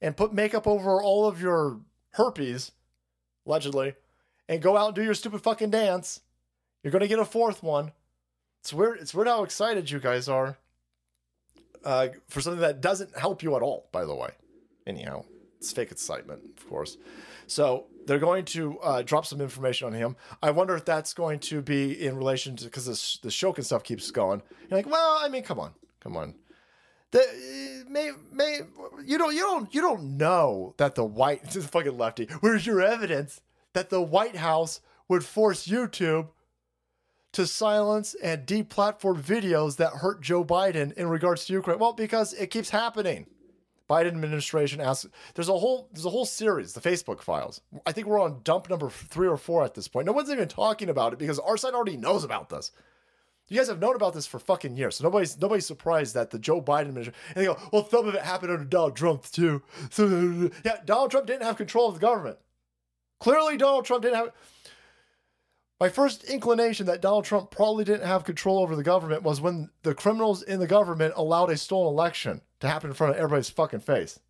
and 0.00 0.16
put 0.16 0.34
makeup 0.34 0.66
over 0.66 1.00
all 1.00 1.28
of 1.28 1.40
your 1.40 1.78
herpes, 2.14 2.72
allegedly, 3.46 3.94
and 4.48 4.60
go 4.60 4.76
out 4.76 4.88
and 4.88 4.96
do 4.96 5.04
your 5.04 5.14
stupid 5.14 5.42
fucking 5.42 5.70
dance. 5.70 6.22
You're 6.82 6.92
gonna 6.92 7.08
get 7.08 7.18
a 7.18 7.24
fourth 7.24 7.62
one. 7.62 7.92
It's 8.60 8.72
weird. 8.72 9.00
It's 9.00 9.14
weird 9.14 9.28
how 9.28 9.42
excited 9.44 9.90
you 9.90 9.98
guys 9.98 10.28
are 10.28 10.56
uh, 11.84 12.08
for 12.28 12.40
something 12.40 12.60
that 12.60 12.80
doesn't 12.80 13.16
help 13.16 13.42
you 13.42 13.56
at 13.56 13.62
all. 13.62 13.88
By 13.92 14.04
the 14.04 14.14
way, 14.14 14.30
anyhow, 14.86 15.24
it's 15.58 15.72
fake 15.72 15.90
excitement, 15.90 16.42
of 16.56 16.68
course. 16.68 16.96
So 17.46 17.86
they're 18.06 18.18
going 18.18 18.44
to 18.46 18.78
uh, 18.80 19.02
drop 19.02 19.26
some 19.26 19.40
information 19.40 19.86
on 19.86 19.92
him. 19.92 20.16
I 20.42 20.50
wonder 20.50 20.74
if 20.74 20.84
that's 20.84 21.14
going 21.14 21.40
to 21.40 21.62
be 21.62 22.04
in 22.04 22.16
relation 22.16 22.56
to 22.56 22.64
because 22.64 22.86
the, 23.20 23.28
Shokin 23.28 23.64
stuff 23.64 23.84
keeps 23.84 24.10
going. 24.10 24.42
You're 24.68 24.78
like, 24.78 24.90
well, 24.90 25.18
I 25.20 25.28
mean, 25.28 25.42
come 25.42 25.60
on, 25.60 25.72
come 26.00 26.16
on. 26.16 26.34
The, 27.10 27.84
may, 27.88 28.10
may, 28.32 28.60
you 29.04 29.18
don't, 29.18 29.34
you 29.34 29.40
don't, 29.40 29.74
you 29.74 29.80
don't 29.80 30.16
know 30.16 30.74
that 30.78 30.94
the 30.94 31.04
white, 31.04 31.44
this 31.50 31.66
fucking 31.66 31.98
lefty. 31.98 32.26
Where's 32.40 32.66
your 32.66 32.80
evidence 32.80 33.40
that 33.72 33.90
the 33.90 34.00
White 34.00 34.36
House 34.36 34.80
would 35.08 35.24
force 35.24 35.66
YouTube 35.66 36.28
to 37.32 37.46
silence 37.46 38.14
and 38.22 38.46
deplatform 38.46 39.20
videos 39.22 39.76
that 39.76 39.94
hurt 39.94 40.20
Joe 40.20 40.44
Biden 40.44 40.92
in 40.92 41.08
regards 41.08 41.44
to 41.46 41.52
Ukraine? 41.52 41.78
Well, 41.78 41.92
because 41.92 42.32
it 42.34 42.48
keeps 42.48 42.70
happening. 42.70 43.26
Biden 43.88 44.08
administration 44.08 44.80
asks. 44.80 45.06
There's 45.34 45.48
a 45.48 45.58
whole 45.58 45.88
there's 45.92 46.06
a 46.06 46.10
whole 46.10 46.24
series, 46.24 46.72
the 46.72 46.80
Facebook 46.80 47.20
files. 47.20 47.60
I 47.84 47.92
think 47.92 48.06
we're 48.06 48.20
on 48.20 48.40
dump 48.42 48.70
number 48.70 48.88
three 48.88 49.28
or 49.28 49.36
four 49.36 49.64
at 49.64 49.74
this 49.74 49.88
point. 49.88 50.06
No 50.06 50.12
one's 50.12 50.30
even 50.30 50.48
talking 50.48 50.88
about 50.88 51.12
it 51.12 51.18
because 51.18 51.38
our 51.38 51.56
side 51.56 51.74
already 51.74 51.96
knows 51.96 52.24
about 52.24 52.48
this. 52.48 52.72
You 53.48 53.58
guys 53.58 53.68
have 53.68 53.80
known 53.80 53.96
about 53.96 54.14
this 54.14 54.26
for 54.26 54.38
fucking 54.38 54.76
years, 54.76 54.96
so 54.96 55.04
nobody's 55.04 55.38
nobody's 55.38 55.66
surprised 55.66 56.14
that 56.14 56.30
the 56.30 56.38
Joe 56.38 56.62
Biden 56.62 56.88
administration. 56.88 57.20
And 57.34 57.42
they 57.42 57.46
go, 57.46 57.58
well, 57.70 57.86
some 57.88 58.08
of 58.08 58.14
it 58.14 58.22
happened 58.22 58.52
under 58.52 58.64
Donald 58.64 58.96
Trump 58.96 59.24
too. 59.24 59.62
So 59.90 60.50
yeah, 60.64 60.78
Donald 60.86 61.10
Trump 61.10 61.26
didn't 61.26 61.42
have 61.42 61.56
control 61.56 61.88
of 61.88 61.94
the 61.94 62.00
government. 62.00 62.38
Clearly, 63.20 63.56
Donald 63.56 63.84
Trump 63.84 64.02
didn't 64.02 64.16
have. 64.16 64.32
My 65.82 65.88
first 65.88 66.22
inclination 66.22 66.86
that 66.86 67.02
Donald 67.02 67.24
Trump 67.24 67.50
probably 67.50 67.82
didn't 67.82 68.06
have 68.06 68.22
control 68.22 68.60
over 68.60 68.76
the 68.76 68.84
government 68.84 69.24
was 69.24 69.40
when 69.40 69.68
the 69.82 69.96
criminals 69.96 70.40
in 70.40 70.60
the 70.60 70.68
government 70.68 71.14
allowed 71.16 71.50
a 71.50 71.56
stolen 71.56 71.92
election 71.92 72.40
to 72.60 72.68
happen 72.68 72.90
in 72.90 72.94
front 72.94 73.14
of 73.14 73.16
everybody's 73.16 73.50
fucking 73.50 73.80
face. 73.80 74.20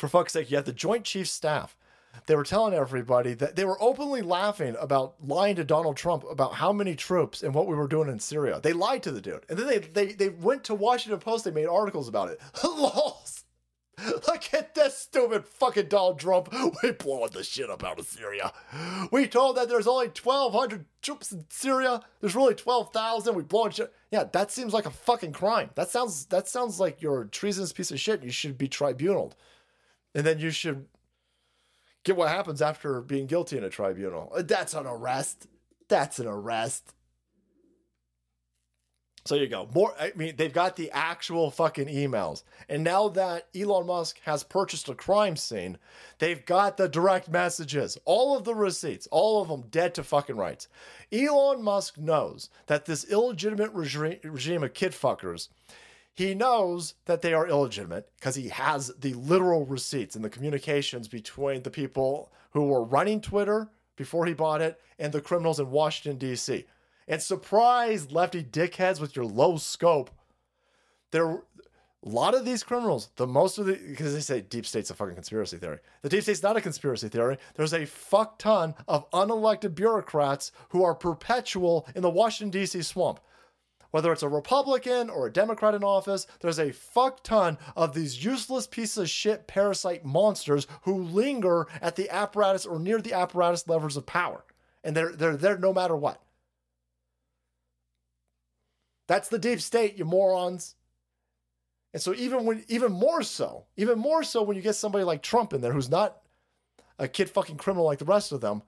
For 0.00 0.08
fuck's 0.08 0.32
sake, 0.32 0.50
you 0.50 0.56
have 0.56 0.66
the 0.66 0.72
Joint 0.72 1.04
Chiefs 1.04 1.30
staff. 1.30 1.76
They 2.26 2.34
were 2.34 2.42
telling 2.42 2.74
everybody 2.74 3.34
that 3.34 3.54
they 3.54 3.64
were 3.64 3.80
openly 3.80 4.20
laughing 4.20 4.74
about 4.80 5.14
lying 5.24 5.54
to 5.54 5.64
Donald 5.64 5.96
Trump 5.96 6.24
about 6.28 6.54
how 6.54 6.72
many 6.72 6.96
troops 6.96 7.44
and 7.44 7.54
what 7.54 7.68
we 7.68 7.76
were 7.76 7.86
doing 7.86 8.08
in 8.08 8.18
Syria. 8.18 8.58
They 8.60 8.72
lied 8.72 9.04
to 9.04 9.12
the 9.12 9.20
dude. 9.20 9.46
And 9.48 9.56
then 9.56 9.68
they 9.68 9.78
they, 9.78 10.06
they 10.12 10.28
went 10.30 10.64
to 10.64 10.74
Washington 10.74 11.20
Post, 11.20 11.44
they 11.44 11.52
made 11.52 11.68
articles 11.68 12.08
about 12.08 12.30
it. 12.30 12.40
Lols. 12.64 13.25
Look 14.28 14.52
at 14.52 14.74
this 14.74 14.96
stupid 14.96 15.46
fucking 15.46 15.88
Donald 15.88 16.18
Trump. 16.18 16.52
We 16.82 16.92
blowing 16.92 17.30
the 17.32 17.42
shit 17.42 17.70
up 17.70 17.82
out 17.82 17.98
of 17.98 18.06
Syria. 18.06 18.52
We 19.10 19.26
told 19.26 19.56
that 19.56 19.68
there's 19.68 19.86
only 19.86 20.08
1,200 20.08 20.84
troops 21.00 21.32
in 21.32 21.46
Syria. 21.48 22.02
There's 22.20 22.36
really 22.36 22.54
12,000. 22.54 23.34
We 23.34 23.42
blowing 23.42 23.70
shit. 23.70 23.92
Yeah, 24.10 24.24
that 24.32 24.50
seems 24.50 24.74
like 24.74 24.84
a 24.84 24.90
fucking 24.90 25.32
crime. 25.32 25.70
That 25.74 25.88
sounds 25.88 26.26
that 26.26 26.48
sounds 26.48 26.78
like 26.78 27.00
you're 27.00 27.22
a 27.22 27.28
treasonous 27.28 27.72
piece 27.72 27.90
of 27.90 27.98
shit. 27.98 28.22
You 28.22 28.30
should 28.30 28.58
be 28.58 28.68
tribunaled. 28.68 29.34
And 30.14 30.26
then 30.26 30.38
you 30.38 30.50
should 30.50 30.86
get 32.04 32.16
what 32.16 32.28
happens 32.28 32.60
after 32.60 33.00
being 33.00 33.26
guilty 33.26 33.56
in 33.56 33.64
a 33.64 33.70
tribunal. 33.70 34.32
That's 34.38 34.74
an 34.74 34.86
arrest. 34.86 35.46
That's 35.88 36.18
an 36.18 36.26
arrest. 36.26 36.92
So 39.26 39.34
you 39.34 39.48
go. 39.48 39.68
More 39.74 39.94
I 40.00 40.12
mean, 40.14 40.34
they've 40.36 40.52
got 40.52 40.76
the 40.76 40.90
actual 40.92 41.50
fucking 41.50 41.88
emails. 41.88 42.44
And 42.68 42.84
now 42.84 43.08
that 43.08 43.48
Elon 43.54 43.86
Musk 43.86 44.20
has 44.24 44.44
purchased 44.44 44.88
a 44.88 44.94
crime 44.94 45.36
scene, 45.36 45.78
they've 46.18 46.44
got 46.44 46.76
the 46.76 46.88
direct 46.88 47.28
messages, 47.28 47.98
all 48.04 48.36
of 48.36 48.44
the 48.44 48.54
receipts, 48.54 49.08
all 49.10 49.42
of 49.42 49.48
them 49.48 49.64
dead 49.70 49.94
to 49.94 50.04
fucking 50.04 50.36
rights. 50.36 50.68
Elon 51.12 51.62
Musk 51.62 51.98
knows 51.98 52.50
that 52.66 52.86
this 52.86 53.04
illegitimate 53.04 53.72
regime, 53.72 54.18
regime 54.22 54.62
of 54.62 54.74
kid 54.74 54.92
fuckers, 54.92 55.48
he 56.14 56.34
knows 56.34 56.94
that 57.04 57.20
they 57.20 57.34
are 57.34 57.48
illegitimate 57.48 58.08
because 58.18 58.36
he 58.36 58.48
has 58.48 58.92
the 58.98 59.12
literal 59.14 59.66
receipts 59.66 60.16
and 60.16 60.24
the 60.24 60.30
communications 60.30 61.08
between 61.08 61.62
the 61.62 61.70
people 61.70 62.32
who 62.52 62.64
were 62.64 62.82
running 62.82 63.20
Twitter 63.20 63.68
before 63.96 64.24
he 64.24 64.32
bought 64.32 64.62
it 64.62 64.80
and 64.98 65.12
the 65.12 65.20
criminals 65.20 65.60
in 65.60 65.70
Washington, 65.70 66.16
D.C 66.18 66.64
and 67.08 67.22
surprise 67.22 68.10
lefty 68.10 68.42
dickheads 68.42 69.00
with 69.00 69.16
your 69.16 69.24
low 69.24 69.56
scope. 69.56 70.10
There, 71.12 71.26
a 71.26 71.42
lot 72.08 72.34
of 72.34 72.44
these 72.44 72.62
criminals, 72.62 73.10
the 73.16 73.26
most 73.26 73.58
of 73.58 73.66
the, 73.66 73.74
because 73.74 74.14
they 74.14 74.20
say 74.20 74.40
deep 74.40 74.66
state's 74.66 74.90
a 74.90 74.94
fucking 74.94 75.14
conspiracy 75.14 75.56
theory. 75.56 75.78
The 76.02 76.08
deep 76.08 76.22
state's 76.22 76.42
not 76.42 76.56
a 76.56 76.60
conspiracy 76.60 77.08
theory. 77.08 77.38
There's 77.54 77.74
a 77.74 77.86
fuck 77.86 78.38
ton 78.38 78.74
of 78.86 79.10
unelected 79.10 79.74
bureaucrats 79.74 80.52
who 80.70 80.84
are 80.84 80.94
perpetual 80.94 81.86
in 81.94 82.02
the 82.02 82.10
Washington, 82.10 82.50
D.C. 82.50 82.82
swamp. 82.82 83.20
Whether 83.92 84.12
it's 84.12 84.22
a 84.22 84.28
Republican 84.28 85.08
or 85.08 85.26
a 85.26 85.32
Democrat 85.32 85.74
in 85.74 85.82
office, 85.82 86.26
there's 86.40 86.58
a 86.58 86.72
fuck 86.72 87.22
ton 87.22 87.56
of 87.74 87.94
these 87.94 88.22
useless 88.24 88.66
pieces 88.66 88.98
of 88.98 89.08
shit 89.08 89.46
parasite 89.46 90.04
monsters 90.04 90.66
who 90.82 91.02
linger 91.02 91.66
at 91.80 91.96
the 91.96 92.10
apparatus 92.10 92.66
or 92.66 92.78
near 92.78 93.00
the 93.00 93.14
apparatus 93.14 93.66
levers 93.66 93.96
of 93.96 94.04
power. 94.04 94.44
And 94.84 94.94
they're, 94.96 95.12
they're 95.12 95.36
there 95.36 95.56
no 95.56 95.72
matter 95.72 95.96
what. 95.96 96.20
That's 99.06 99.28
the 99.28 99.38
deep 99.38 99.60
state, 99.60 99.96
you 99.96 100.04
morons. 100.04 100.74
And 101.92 102.02
so 102.02 102.14
even 102.14 102.44
when 102.44 102.64
even 102.68 102.92
more 102.92 103.22
so, 103.22 103.64
even 103.76 103.98
more 103.98 104.22
so 104.22 104.42
when 104.42 104.56
you 104.56 104.62
get 104.62 104.74
somebody 104.74 105.04
like 105.04 105.22
Trump 105.22 105.52
in 105.52 105.60
there 105.60 105.72
who's 105.72 105.90
not 105.90 106.18
a 106.98 107.08
kid 107.08 107.30
fucking 107.30 107.56
criminal 107.56 107.86
like 107.86 107.98
the 107.98 108.04
rest 108.04 108.32
of 108.32 108.40
them, 108.40 108.62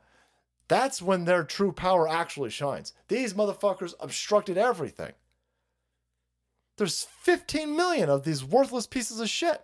that's 0.69 1.03
when 1.03 1.25
their 1.25 1.45
true 1.45 1.73
power 1.73 2.09
actually 2.09 2.51
shines. 2.51 2.93
These 3.09 3.35
motherfuckers 3.35 3.95
obstructed 4.01 4.57
everything. 4.57 5.13
There's 6.77 7.09
15 7.23 7.75
million 7.75 8.09
of 8.09 8.23
these 8.23 8.45
worthless 8.45 8.87
pieces 8.87 9.19
of 9.21 9.29
shit. 9.29 9.61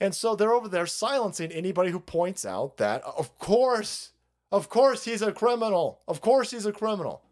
And 0.00 0.14
so 0.14 0.36
they're 0.36 0.52
over 0.52 0.68
there 0.68 0.86
silencing 0.86 1.50
anybody 1.50 1.90
who 1.90 1.98
points 1.98 2.44
out 2.44 2.76
that, 2.76 3.02
of 3.02 3.36
course, 3.38 4.12
of 4.52 4.68
course 4.68 5.04
he's 5.04 5.22
a 5.22 5.32
criminal. 5.32 6.00
Of 6.06 6.20
course 6.20 6.50
he's 6.50 6.66
a 6.66 6.72
criminal. 6.72 7.22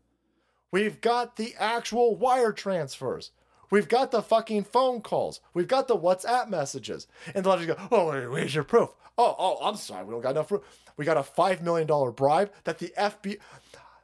We've 0.73 1.01
got 1.01 1.37
the 1.37 1.55
actual 1.59 2.17
wire 2.17 2.53
transfers. 2.53 3.31
We've 3.71 3.89
got 3.89 4.11
the 4.11 4.23
fucking 4.23 4.65
phone 4.65 5.01
calls. 5.01 5.41
We've 5.55 5.69
got 5.69 5.89
the 5.89 5.97
WhatsApp 5.97 6.49
messages. 6.49 7.07
And 7.35 7.45
the 7.45 7.51
left 7.51 7.67
go, 7.67 7.77
oh, 7.91 8.31
where's 8.31 8.55
your 8.55 8.65
proof? 8.65 8.91
Oh, 9.19 9.35
oh, 9.39 9.59
I'm 9.63 9.77
sorry, 9.77 10.05
we 10.05 10.13
don't 10.13 10.21
got 10.21 10.33
enough 10.33 10.49
proof. 10.49 10.63
We 10.97 11.05
got 11.05 11.17
a 11.17 11.23
$5 11.23 11.63
million 11.63 11.87
bribe 12.13 12.53
that 12.65 12.79
the 12.79 12.93
FBI. 12.97 13.39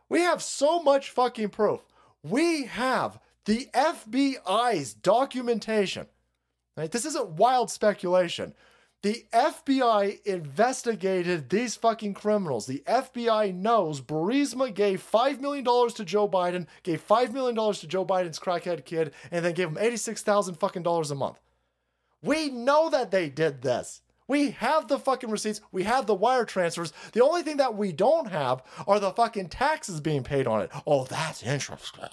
We 0.09 0.21
have 0.21 0.43
so 0.43 0.83
much 0.83 1.11
fucking 1.11 1.51
proof. 1.51 1.81
We 2.23 2.65
have 2.65 3.19
the 3.45 3.69
FBI's 3.73 4.95
documentation. 4.95 6.07
Right? 6.77 6.91
This 6.91 7.05
isn't 7.05 7.31
wild 7.31 7.71
speculation. 7.71 8.55
The 9.03 9.27
FBI 9.33 10.25
investigated 10.25 11.51
these 11.51 11.75
fucking 11.75 12.15
criminals. 12.15 12.67
The 12.67 12.85
FBI 12.87 13.53
knows 13.53 14.01
Burisma 14.01 14.73
gave 14.73 15.03
$5 15.03 15.41
million 15.41 15.65
to 15.65 16.05
Joe 16.05 16.29
Biden, 16.29 16.69
gave 16.85 17.07
$5 17.07 17.33
million 17.33 17.57
to 17.57 17.87
Joe 17.89 18.07
Biden's 18.07 18.39
crackhead 18.39 18.85
kid, 18.85 19.13
and 19.33 19.45
then 19.45 19.55
gave 19.55 19.69
him 19.69 19.79
86,000 19.81 20.55
fucking 20.55 20.85
dollars 20.85 21.11
a 21.11 21.17
month. 21.17 21.41
We 22.23 22.51
know 22.51 22.91
that 22.91 23.11
they 23.11 23.29
did 23.29 23.63
this. 23.63 24.03
We 24.29 24.53
have 24.53 24.87
the 24.87 25.01
fucking 25.01 25.31
receipts. 25.31 25.61
We 25.73 25.83
have 25.83 26.07
the 26.07 26.15
wire 26.15 26.45
transfers. 26.45 26.93
The 27.13 27.25
only 27.25 27.43
thing 27.43 27.57
that 27.57 27.75
we 27.77 27.91
don't 27.91 28.31
have 28.31 28.63
are 28.87 29.01
the 29.01 29.11
fucking 29.11 29.49
taxes 29.49 30.01
being 30.01 30.23
paid 30.23 30.47
on 30.47 30.63
it. 30.63 30.71
Oh, 30.87 31.05
that's 31.05 31.43
interesting. 31.43 32.05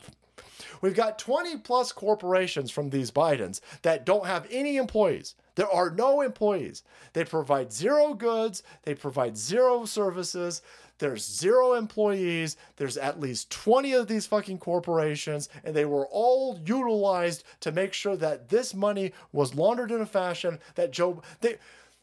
We've 0.81 0.95
got 0.95 1.19
20 1.19 1.57
plus 1.57 1.91
corporations 1.91 2.72
from 2.72 2.89
these 2.89 3.11
Bidens 3.11 3.61
that 3.81 4.06
don't 4.06 4.26
have 4.26 4.47
any 4.49 4.77
employees. 4.77 5.35
There 5.56 5.69
are 5.69 5.89
no 5.89 6.22
employees. 6.22 6.84
They 7.14 7.26
provide 7.26 7.73
zero 7.73 8.14
goods, 8.14 8.64
they 8.84 8.95
provide 8.95 9.38
zero 9.38 9.85
services. 9.85 10.61
There's 10.99 11.26
zero 11.26 11.73
employees. 11.73 12.57
There's 12.76 12.97
at 12.97 13.22
least 13.22 13.49
20 13.51 13.93
of 13.93 14.07
these 14.07 14.27
fucking 14.27 14.57
corporations, 14.57 15.47
and 15.64 15.73
they 15.73 15.85
were 15.85 16.07
all 16.07 16.60
utilized 16.65 17.45
to 17.61 17.72
make 17.72 17.93
sure 17.93 18.18
that 18.18 18.49
this 18.49 18.73
money 18.73 19.14
was 19.31 19.56
laundered 19.56 19.91
in 19.91 20.01
a 20.01 20.06
fashion 20.06 20.60
that 20.76 20.91
Joe 20.91 21.22
they, 21.39 21.56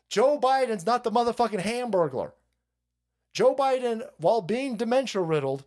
Joe 0.09 0.39
Biden's 0.41 0.87
not 0.87 1.05
the 1.05 1.11
motherfucking 1.11 1.61
hamburglar. 1.61 2.33
Joe 3.35 3.55
Biden, 3.55 4.03
while 4.17 4.41
being 4.41 4.77
dementia 4.77 5.21
riddled, 5.21 5.65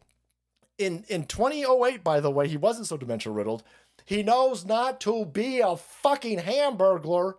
in, 0.79 1.03
in 1.09 1.25
2008, 1.25 2.03
by 2.03 2.19
the 2.19 2.31
way, 2.31 2.47
he 2.47 2.57
wasn't 2.57 2.87
so 2.87 2.97
dementia 2.97 3.31
riddled. 3.31 3.63
He 4.05 4.23
knows 4.23 4.65
not 4.65 4.99
to 5.01 5.25
be 5.25 5.59
a 5.59 5.75
fucking 5.75 6.39
hamburglar 6.39 7.35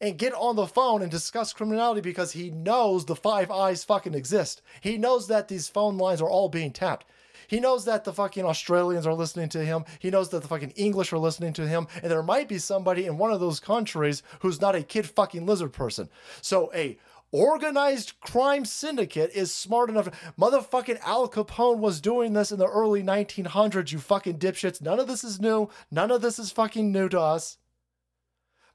and 0.00 0.18
get 0.18 0.32
on 0.32 0.56
the 0.56 0.66
phone 0.66 1.02
and 1.02 1.10
discuss 1.10 1.52
criminality 1.52 2.00
because 2.00 2.32
he 2.32 2.50
knows 2.50 3.04
the 3.04 3.14
five 3.14 3.50
eyes 3.50 3.84
fucking 3.84 4.14
exist. 4.14 4.62
He 4.80 4.96
knows 4.96 5.28
that 5.28 5.48
these 5.48 5.68
phone 5.68 5.98
lines 5.98 6.22
are 6.22 6.28
all 6.28 6.48
being 6.48 6.72
tapped. 6.72 7.04
He 7.48 7.60
knows 7.60 7.84
that 7.84 8.04
the 8.04 8.12
fucking 8.12 8.44
Australians 8.44 9.06
are 9.06 9.14
listening 9.14 9.48
to 9.50 9.64
him. 9.64 9.84
He 9.98 10.10
knows 10.10 10.28
that 10.30 10.42
the 10.42 10.48
fucking 10.48 10.70
English 10.70 11.12
are 11.12 11.18
listening 11.18 11.52
to 11.54 11.66
him. 11.66 11.88
And 12.00 12.10
there 12.10 12.22
might 12.22 12.48
be 12.48 12.58
somebody 12.58 13.06
in 13.06 13.18
one 13.18 13.32
of 13.32 13.40
those 13.40 13.60
countries 13.60 14.22
who's 14.38 14.60
not 14.60 14.76
a 14.76 14.84
kid 14.84 15.08
fucking 15.08 15.46
lizard 15.46 15.72
person. 15.72 16.08
So 16.40 16.70
a 16.72 16.96
organized 17.32 18.20
crime 18.20 18.64
syndicate 18.64 19.30
is 19.34 19.54
smart 19.54 19.90
enough. 19.90 20.08
Motherfucking 20.38 21.00
Al 21.00 21.28
Capone 21.28 21.78
was 21.78 22.00
doing 22.00 22.32
this 22.32 22.52
in 22.52 22.58
the 22.58 22.66
early 22.66 23.02
1900s, 23.02 23.92
you 23.92 23.98
fucking 23.98 24.38
dipshits. 24.38 24.80
None 24.80 25.00
of 25.00 25.06
this 25.06 25.24
is 25.24 25.40
new. 25.40 25.68
None 25.90 26.10
of 26.10 26.22
this 26.22 26.38
is 26.38 26.50
fucking 26.50 26.90
new 26.90 27.08
to 27.08 27.20
us. 27.20 27.58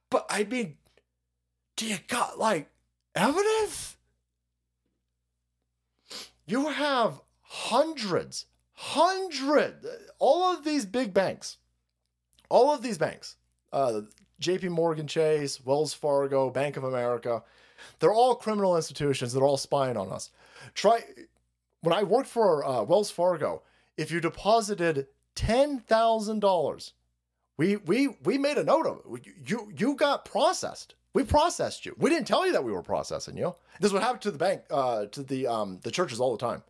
But 0.10 0.26
I 0.30 0.44
mean, 0.44 0.78
do 1.76 1.86
you 1.86 1.98
got 2.08 2.40
like 2.40 2.70
evidence? 3.16 3.98
You 6.48 6.70
have 6.70 7.22
hundreds, 7.42 8.46
hundred, 8.74 9.86
all 10.20 10.54
of 10.54 10.64
these 10.64 10.86
big 10.86 11.14
banks, 11.14 11.58
all 12.50 12.74
of 12.74 12.84
these 12.84 13.00
banks, 13.00 13.36
uh, 13.74 14.02
JP 14.42 14.70
Morgan 14.70 15.08
Chase, 15.08 15.64
Wells 15.66 15.94
Fargo, 15.94 16.50
Bank 16.50 16.78
of 16.78 16.84
America, 16.84 17.44
they're 18.00 18.14
all 18.14 18.36
criminal 18.36 18.76
institutions 18.76 19.34
that 19.34 19.42
are 19.42 19.46
all 19.46 19.58
spying 19.58 19.98
on 19.98 20.12
us. 20.12 20.32
Try 20.74 21.04
when 21.82 21.94
I 21.94 22.04
worked 22.04 22.30
for 22.30 22.66
uh, 22.66 22.84
Wells 22.84 23.12
Fargo, 23.12 23.62
if 23.98 24.12
you 24.12 24.20
deposited 24.20 25.08
ten 25.36 25.80
thousand 25.80 26.40
dollars, 26.40 26.94
we 27.58 27.78
we 27.78 28.16
we 28.24 28.38
made 28.38 28.58
a 28.58 28.64
note 28.64 28.86
of 28.86 29.16
it. 29.16 29.28
You 29.46 29.72
you 29.76 29.96
got 29.96 30.26
processed. 30.26 30.96
We 31.14 31.24
processed 31.24 31.86
you. 31.86 31.96
We 31.98 32.10
didn't 32.10 32.28
tell 32.28 32.46
you 32.46 32.52
that 32.52 32.64
we 32.64 32.74
were 32.74 32.82
processing 32.82 33.38
you. 33.38 33.56
This 33.80 33.94
would 33.94 34.02
happen 34.02 34.20
to 34.20 34.32
the 34.32 34.38
bank, 34.38 34.64
uh, 34.70 35.06
to 35.06 35.24
the 35.24 35.48
um, 35.48 35.80
the 35.84 35.92
churches 35.92 36.20
all 36.20 36.36
the 36.36 36.46
time. 36.46 36.64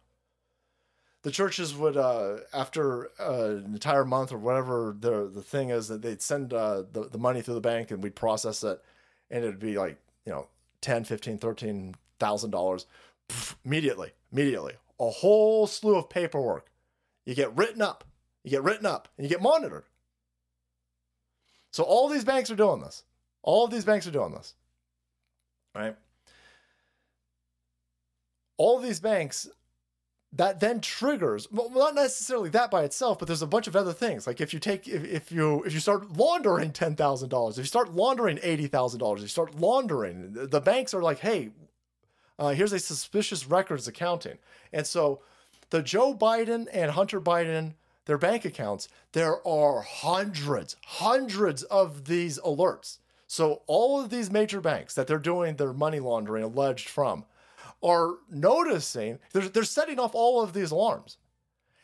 The 1.23 1.31
churches 1.31 1.75
would, 1.75 1.97
uh, 1.97 2.37
after 2.53 3.09
uh, 3.19 3.55
an 3.55 3.73
entire 3.73 4.05
month 4.05 4.31
or 4.31 4.37
whatever 4.37 4.95
the 4.99 5.27
the 5.33 5.41
thing 5.41 5.71
is, 5.71 5.87
that 5.87 6.03
they'd 6.03 6.21
send 6.21 6.53
uh, 6.53 6.83
the 6.91 7.09
the 7.09 7.17
money 7.17 7.41
through 7.41 7.55
the 7.55 7.61
bank 7.61 7.89
and 7.89 8.03
we'd 8.03 8.15
process 8.15 8.63
it, 8.63 8.79
and 9.31 9.43
it'd 9.43 9.59
be 9.59 9.77
like 9.77 9.97
you 10.25 10.31
know 10.31 10.47
10 10.85 11.03
15 11.03 11.37
13000 11.37 12.51
dollars 12.51 12.85
immediately 13.65 14.11
immediately. 14.31 14.73
A 14.99 15.09
whole 15.09 15.67
slew 15.67 15.97
of 15.97 16.09
paperwork. 16.09 16.69
You 17.25 17.35
get 17.35 17.55
written 17.55 17.81
up 17.81 18.03
you 18.43 18.51
get 18.51 18.63
written 18.63 18.85
up 18.85 19.07
and 19.17 19.25
you 19.25 19.29
get 19.29 19.41
monitored. 19.41 19.85
So 21.71 21.83
all 21.83 22.07
these 22.07 22.23
banks 22.23 22.51
are 22.51 22.55
doing 22.55 22.79
this. 22.79 23.03
All 23.41 23.65
of 23.65 23.71
these 23.71 23.85
banks 23.85 24.05
are 24.07 24.11
doing 24.11 24.31
this 24.31 24.53
right? 25.75 25.95
All 28.57 28.77
of 28.77 28.83
these 28.83 29.01
banks 29.01 29.47
that 30.35 30.59
then 30.59 30.81
triggers 30.81 31.49
well 31.51 31.69
not 31.69 31.95
necessarily 31.95 32.49
that 32.49 32.69
by 32.69 32.83
itself 32.83 33.19
but 33.19 33.27
there's 33.27 33.41
a 33.41 33.47
bunch 33.47 33.67
of 33.67 33.75
other 33.75 33.93
things. 33.93 34.27
Like 34.27 34.41
if 34.41 34.53
you 34.53 34.59
take 34.59 34.87
if, 34.87 35.03
if 35.03 35.31
you 35.31 35.63
if 35.63 35.73
you 35.73 35.79
start 35.79 36.11
laundering 36.17 36.71
$10000 36.71 37.51
if 37.51 37.57
you 37.57 37.63
start 37.63 37.93
laundering 37.93 38.37
$80000 38.37 39.15
if 39.15 39.21
you 39.21 39.27
start 39.27 39.59
laundering 39.59 40.33
the 40.33 40.61
banks 40.61 40.93
are 40.93 41.01
like 41.01 41.19
hey 41.19 41.51
uh, 42.37 42.49
here's 42.49 42.73
a 42.73 42.79
suspicious 42.79 43.47
records 43.47 43.87
accounting 43.87 44.37
and 44.73 44.85
so 44.85 45.21
the 45.69 45.81
joe 45.81 46.13
biden 46.13 46.67
and 46.73 46.91
hunter 46.91 47.21
biden 47.21 47.73
their 48.05 48.17
bank 48.17 48.45
accounts 48.45 48.87
there 49.13 49.45
are 49.47 49.81
hundreds 49.81 50.75
hundreds 50.85 51.63
of 51.63 52.05
these 52.05 52.39
alerts. 52.39 52.99
So 53.27 53.63
all 53.65 53.99
of 53.99 54.09
these 54.09 54.31
major 54.31 54.61
banks 54.61 54.93
that 54.93 55.07
they're 55.07 55.17
doing 55.17 55.55
their 55.55 55.73
money 55.73 55.99
laundering 55.99 56.43
alleged 56.43 56.87
from 56.89 57.25
are 57.85 58.15
noticing 58.31 59.19
they're, 59.31 59.47
they're 59.47 59.63
setting 59.63 59.99
off 59.99 60.15
all 60.15 60.41
of 60.41 60.53
these 60.53 60.71
alarms. 60.71 61.17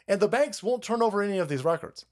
And 0.07 0.19
the 0.19 0.27
banks 0.27 0.63
won't 0.63 0.83
turn 0.83 1.03
over 1.03 1.21
any 1.21 1.37
of 1.37 1.47
these 1.47 1.63
records. 1.63 2.05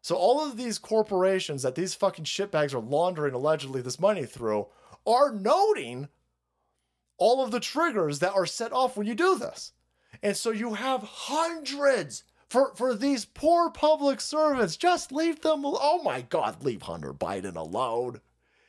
So 0.00 0.16
all 0.16 0.42
of 0.42 0.56
these 0.56 0.78
corporations 0.78 1.62
that 1.62 1.74
these 1.74 1.94
fucking 1.94 2.24
shitbags 2.24 2.72
are 2.72 2.80
laundering 2.80 3.34
allegedly 3.34 3.82
this 3.82 4.00
money 4.00 4.24
through 4.24 4.68
are 5.06 5.30
noting 5.30 6.08
all 7.18 7.44
of 7.44 7.50
the 7.50 7.60
triggers 7.60 8.20
that 8.20 8.32
are 8.32 8.46
set 8.46 8.72
off 8.72 8.96
when 8.96 9.06
you 9.06 9.14
do 9.14 9.38
this. 9.38 9.72
And 10.22 10.34
so 10.34 10.50
you 10.50 10.74
have 10.74 11.02
hundreds 11.02 12.24
for 12.48 12.74
for 12.74 12.94
these 12.94 13.26
poor 13.26 13.70
public 13.70 14.22
servants. 14.22 14.76
Just 14.76 15.12
leave 15.12 15.42
them 15.42 15.62
oh 15.64 16.02
my 16.02 16.22
god 16.22 16.64
leave 16.64 16.82
hunter 16.82 17.12
biden 17.12 17.56
alone. 17.56 18.20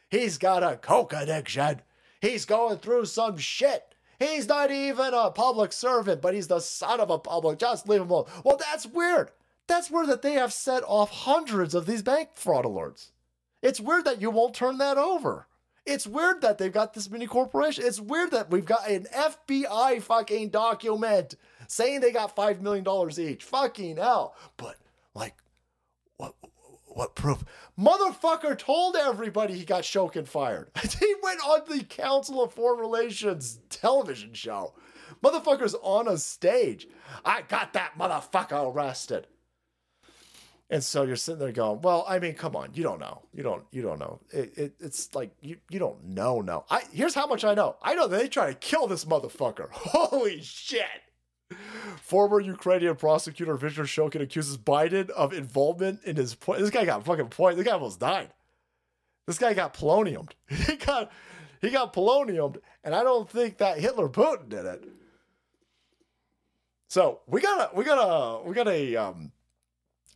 He's 0.09 0.37
got 0.37 0.63
a 0.63 0.75
coke 0.75 1.13
addiction. 1.13 1.81
He's 2.19 2.43
going 2.43 2.79
through 2.79 3.05
some 3.05 3.37
shit 3.37 3.89
He's 4.19 4.47
not 4.47 4.69
even 4.69 5.13
a 5.13 5.31
public 5.31 5.71
servant, 5.71 6.21
but 6.21 6.33
he's 6.33 6.47
the 6.47 6.59
son 6.59 6.99
of 6.99 7.09
a 7.09 7.17
public. 7.17 7.57
Just 7.57 7.87
leave 7.87 8.01
him 8.01 8.09
alone. 8.09 8.25
Well, 8.43 8.57
that's 8.57 8.85
weird. 8.85 9.31
That's 9.67 9.89
weird 9.89 10.07
that 10.07 10.21
they 10.21 10.33
have 10.33 10.51
set 10.51 10.83
off 10.85 11.09
hundreds 11.09 11.73
of 11.73 11.85
these 11.85 12.03
bank 12.03 12.29
fraud 12.35 12.65
alerts. 12.65 13.11
It's 13.61 13.79
weird 13.79 14.05
that 14.05 14.21
you 14.21 14.29
won't 14.29 14.53
turn 14.53 14.77
that 14.79 14.97
over. 14.97 15.47
It's 15.85 16.05
weird 16.05 16.41
that 16.41 16.57
they've 16.57 16.71
got 16.71 16.93
this 16.93 17.09
many 17.09 17.27
corporations. 17.27 17.87
It's 17.87 17.99
weird 17.99 18.31
that 18.31 18.51
we've 18.51 18.65
got 18.65 18.89
an 18.89 19.07
FBI 19.15 20.01
fucking 20.01 20.49
document 20.49 21.35
saying 21.67 22.01
they 22.01 22.11
got 22.11 22.35
$5 22.35 22.61
million 22.61 22.85
each. 23.19 23.43
Fucking 23.43 23.97
hell. 23.97 24.35
But, 24.57 24.77
like, 25.15 25.35
what, 26.17 26.35
what 26.99 27.15
proof? 27.15 27.45
Motherfucker 27.80 28.57
told 28.57 28.97
everybody 28.97 29.53
he 29.53 29.63
got 29.63 29.84
Shokin 29.84 30.27
fired. 30.27 30.69
he 30.99 31.15
went 31.23 31.39
on 31.47 31.61
the 31.69 31.85
Council 31.85 32.43
of 32.43 32.53
Foreign 32.53 32.81
Relations 32.81 33.61
television 33.69 34.34
show. 34.34 34.73
Motherfucker's 35.23 35.76
on 35.81 36.09
a 36.09 36.17
stage. 36.17 36.89
I 37.23 37.43
got 37.43 37.71
that 37.71 37.93
motherfucker 37.97 38.76
arrested. 38.76 39.27
And 40.69 40.84
so 40.84 41.03
you're 41.03 41.15
sitting 41.15 41.39
there 41.39 41.53
going, 41.53 41.80
well, 41.81 42.03
I 42.05 42.19
mean, 42.19 42.34
come 42.34 42.57
on, 42.57 42.71
you 42.73 42.84
don't 42.84 42.99
know. 42.99 43.21
You 43.34 43.43
don't 43.43 43.63
you 43.71 43.81
don't 43.81 43.99
know. 43.99 44.19
It, 44.31 44.57
it, 44.57 44.73
it's 44.81 45.15
like 45.15 45.31
you 45.39 45.55
you 45.69 45.80
don't 45.80 46.03
know 46.03 46.41
no. 46.41 46.65
I 46.69 46.84
here's 46.91 47.15
how 47.15 47.27
much 47.27 47.45
I 47.45 47.53
know. 47.53 47.77
I 47.81 47.95
know 47.95 48.09
that 48.09 48.19
they 48.19 48.27
try 48.27 48.47
to 48.49 48.53
kill 48.55 48.88
this 48.88 49.05
motherfucker. 49.05 49.69
Holy 49.71 50.41
shit. 50.41 50.84
Former 52.01 52.39
Ukrainian 52.39 52.95
prosecutor 52.95 53.55
Viktor 53.55 53.84
Shokin 53.84 54.21
accuses 54.21 54.57
Biden 54.57 55.09
of 55.11 55.34
involvement 55.34 56.03
in 56.03 56.15
his 56.15 56.35
point. 56.35 56.59
This 56.59 56.69
guy 56.69 56.85
got 56.85 57.05
fucking 57.05 57.30
point. 57.30 57.57
This 57.57 57.65
guy 57.65 57.73
almost 57.73 57.99
died. 57.99 58.30
This 59.27 59.38
guy 59.38 59.53
got 59.53 59.73
poloniumed. 59.73 60.31
He 60.49 60.76
got 60.76 61.11
he 61.61 61.69
got 61.69 61.93
poloniumed, 61.93 62.57
and 62.84 62.95
I 62.95 63.03
don't 63.03 63.30
think 63.30 63.57
that 63.57 63.80
Hitler 63.80 64.09
Putin 64.09 64.49
did 64.49 64.65
it. 64.65 64.84
So 66.88 67.19
we 67.27 67.41
got 67.41 67.71
a 67.71 67.76
we 67.76 67.84
got 67.84 67.97
a 67.97 68.43
we 68.43 68.55
got 68.55 68.67
a 68.67 68.95
um 68.95 69.31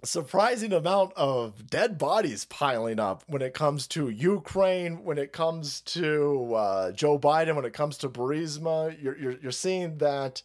surprising 0.04 0.74
amount 0.74 1.14
of 1.16 1.68
dead 1.70 1.98
bodies 1.98 2.46
piling 2.46 3.00
up 3.00 3.24
when 3.28 3.42
it 3.42 3.54
comes 3.54 3.88
to 3.88 4.10
Ukraine, 4.10 5.04
when 5.04 5.18
it 5.18 5.32
comes 5.32 5.82
to 5.82 6.54
uh, 6.56 6.92
Joe 6.92 7.18
Biden, 7.18 7.56
when 7.56 7.66
it 7.66 7.74
comes 7.74 7.98
to 8.00 8.10
Burisma. 8.10 9.02
You're, 9.02 9.18
you're, 9.18 9.38
you're 9.42 9.52
seeing 9.52 9.98
that 10.00 10.42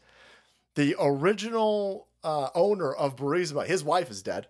the 0.79 0.95
original 1.01 2.07
uh, 2.23 2.51
owner 2.55 2.93
of 2.93 3.17
Burisma, 3.17 3.67
his 3.67 3.83
wife 3.83 4.13
is 4.13 4.23
dead. 4.23 4.47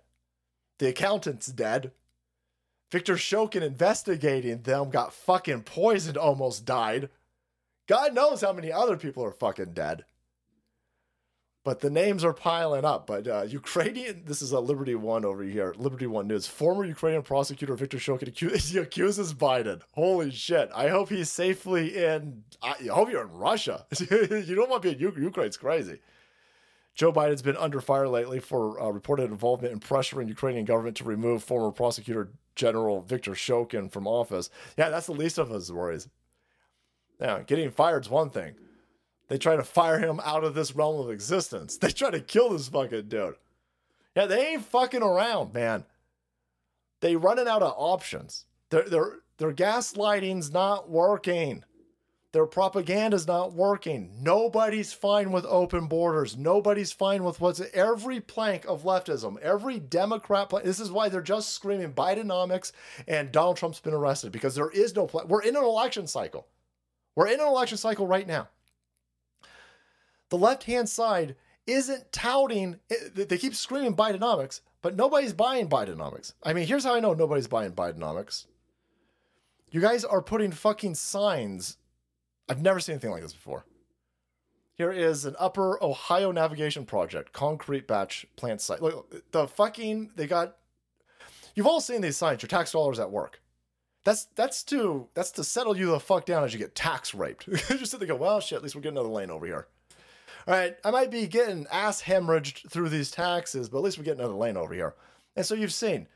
The 0.79 0.89
accountant's 0.89 1.47
dead. 1.47 1.93
Victor 2.93 3.15
Shokin 3.15 3.63
investigating 3.63 4.61
them 4.61 4.91
got 4.91 5.15
fucking 5.15 5.63
poisoned, 5.63 6.19
almost 6.19 6.67
died. 6.67 7.09
God 7.87 8.13
knows 8.15 8.43
how 8.43 8.53
many 8.53 8.71
other 8.71 8.99
people 8.99 9.25
are 9.25 9.33
fucking 9.33 9.73
dead. 9.73 10.05
But 11.65 11.81
the 11.81 11.89
names 11.89 12.25
are 12.25 12.35
piling 12.35 12.85
up. 12.85 13.07
But 13.07 13.27
uh, 13.27 13.43
Ukrainian, 13.49 14.25
this 14.27 14.43
is 14.43 14.53
a 14.53 14.61
Liberty 14.61 14.97
One 14.97 15.25
over 15.25 15.43
here. 15.43 15.75
Liberty 15.79 16.07
One 16.07 16.29
News. 16.29 16.47
Former 16.47 16.85
Ukrainian 16.85 17.23
prosecutor 17.23 17.75
Victor 17.75 17.97
Shokin 17.97 18.29
accuses, 18.29 18.77
accuses 18.77 19.33
Biden. 19.33 19.81
Holy 19.93 20.31
shit! 20.31 20.69
I 20.75 20.89
hope 20.89 21.09
he's 21.09 21.31
safely 21.31 21.97
in. 21.97 22.45
I 22.63 22.75
hope 22.93 23.11
you're 23.11 23.23
in 23.23 23.33
Russia. 23.33 23.87
you 24.11 24.55
don't 24.55 24.69
want 24.69 24.83
to 24.83 24.95
be 24.95 24.95
in 24.95 25.23
Ukraine. 25.23 25.47
It's 25.47 25.57
crazy. 25.57 26.01
Joe 26.99 27.13
Biden's 27.13 27.43
been 27.43 27.57
under 27.57 27.81
fire 27.81 28.09
lately 28.09 28.41
for 28.41 28.83
uh, 28.83 28.89
reported 28.91 29.31
involvement 29.31 29.73
in 29.73 29.79
pressuring 29.79 30.27
Ukrainian 30.27 30.65
government 30.65 30.97
to 30.97 31.05
remove 31.05 31.45
former 31.45 31.71
prosecutor 31.71 32.33
general 32.57 33.03
Victor 33.03 33.31
Shokin 33.33 33.89
from 33.89 34.09
office. 34.09 34.51
Yeah, 34.77 34.91
that's 34.91 35.07
the 35.07 35.13
least 35.13 35.39
of 35.39 35.49
his 35.49 35.73
worries. 35.73 36.09
Yeah, 37.21 37.45
getting 37.47 37.71
fired's 37.71 38.11
one 38.11 38.31
thing. 38.31 38.57
They 39.29 39.39
try 39.39 39.55
to 39.55 39.63
fire 39.63 40.01
him 40.01 40.21
out 40.25 40.43
of 40.43 40.55
this 40.55 40.75
realm 40.75 40.99
of 40.99 41.11
existence. 41.11 41.79
They 41.81 41.93
try 41.93 42.11
to 42.11 42.21
kill 42.21 42.51
this 42.51 42.69
fucking 42.69 43.07
dude. 43.07 43.37
Yeah, 44.17 44.27
they 44.27 44.49
ain't 44.49 44.65
fucking 44.65 45.03
around, 45.03 45.55
man. 45.55 45.85
They 47.01 47.15
running 47.15 47.47
out 47.47 47.63
of 47.63 47.75
options. 47.77 48.47
Their 48.71 48.89
their 48.89 49.13
their 49.37 49.53
gaslighting's 49.53 50.51
not 50.51 50.91
working. 50.91 51.63
Their 52.39 52.47
propaganda's 52.47 53.27
not 53.27 53.53
working. 53.53 54.13
Nobody's 54.21 54.93
fine 54.93 55.33
with 55.33 55.45
open 55.45 55.89
borders. 55.89 56.37
Nobody's 56.37 56.93
fine 56.93 57.25
with 57.25 57.41
what's 57.41 57.61
every 57.75 58.21
plank 58.21 58.65
of 58.67 58.85
leftism, 58.85 59.41
every 59.41 59.81
Democrat. 59.81 60.49
Plank, 60.49 60.65
this 60.65 60.79
is 60.79 60.93
why 60.93 61.09
they're 61.09 61.21
just 61.21 61.53
screaming 61.53 61.93
Bidenomics 61.93 62.71
and 63.09 63.33
Donald 63.33 63.57
Trump's 63.57 63.81
been 63.81 63.93
arrested 63.93 64.31
because 64.31 64.55
there 64.55 64.71
is 64.71 64.95
no 64.95 65.09
plan. 65.09 65.27
We're 65.27 65.43
in 65.43 65.57
an 65.57 65.65
election 65.65 66.07
cycle. 66.07 66.47
We're 67.17 67.27
in 67.27 67.41
an 67.41 67.47
election 67.49 67.77
cycle 67.77 68.07
right 68.07 68.29
now. 68.29 68.47
The 70.29 70.39
left 70.39 70.63
hand 70.63 70.89
side 70.89 71.35
isn't 71.67 72.13
touting, 72.13 72.79
eh, 72.89 73.25
they 73.27 73.39
keep 73.39 73.57
screaming 73.57 73.97
Bidenomics, 73.97 74.61
but 74.81 74.95
nobody's 74.95 75.33
buying 75.33 75.69
Bidenomics. 75.69 76.35
I 76.45 76.53
mean, 76.53 76.69
here's 76.69 76.85
how 76.85 76.95
I 76.95 77.01
know 77.01 77.15
nobody's 77.15 77.49
buying 77.49 77.73
Bidenomics. 77.73 78.47
You 79.73 79.81
guys 79.81 80.05
are 80.05 80.23
putting 80.23 80.53
fucking 80.53 80.95
signs 80.95 81.79
I've 82.49 82.63
never 82.63 82.81
seen 82.81 82.95
anything 82.95 83.11
like 83.11 83.23
this 83.23 83.33
before. 83.33 83.65
Here 84.75 84.93
is 84.93 85.25
an 85.25 85.35
Upper 85.39 85.83
Ohio 85.83 86.31
Navigation 86.31 86.87
Project 86.87 87.33
concrete 87.33 87.89
batch 87.89 88.27
plant 88.37 88.61
site. 88.61 88.81
Look, 88.81 89.33
the 89.33 89.49
fucking 89.49 90.13
they 90.15 90.27
got. 90.27 90.57
You've 91.55 91.67
all 91.67 91.81
seen 91.81 92.01
these 92.01 92.17
signs. 92.17 92.43
Your 92.43 92.49
tax 92.49 92.73
dollars 92.73 93.01
at 93.01 93.11
work. 93.11 93.43
That's 94.05 94.27
that's 94.37 94.63
to 94.65 95.09
that's 95.15 95.33
to 95.33 95.45
settle 95.45 95.77
you 95.77 95.91
the 95.91 96.01
fuck 96.01 96.27
down 96.27 96.45
as 96.45 96.53
you 96.53 96.61
get 96.61 96.77
tax 96.77 97.13
raped. 97.13 97.51
Just 97.53 97.91
sit 97.91 97.99
there, 97.99 98.07
go, 98.07 98.15
well, 98.15 98.41
shit. 98.41 98.57
At 98.57 98.63
least 98.63 98.77
we're 98.77 98.83
getting 98.83 98.97
another 98.97 99.13
lane 99.13 99.31
over 99.31 99.47
here. 99.47 99.67
All 100.47 100.55
right, 100.55 100.77
I 100.83 100.91
might 100.91 101.11
be 101.11 101.27
getting 101.27 101.67
ass 101.71 102.01
hemorrhaged 102.01 102.71
through 102.71 102.89
these 102.89 103.11
taxes, 103.11 103.69
but 103.69 103.79
at 103.79 103.85
least 103.85 103.99
we're 103.99 104.05
getting 104.05 104.21
another 104.21 104.35
lane 104.35 104.57
over 104.57 104.73
here. 104.73 104.95
And 105.37 105.45
so 105.45 105.55
you've 105.55 105.75
seen 105.75 106.09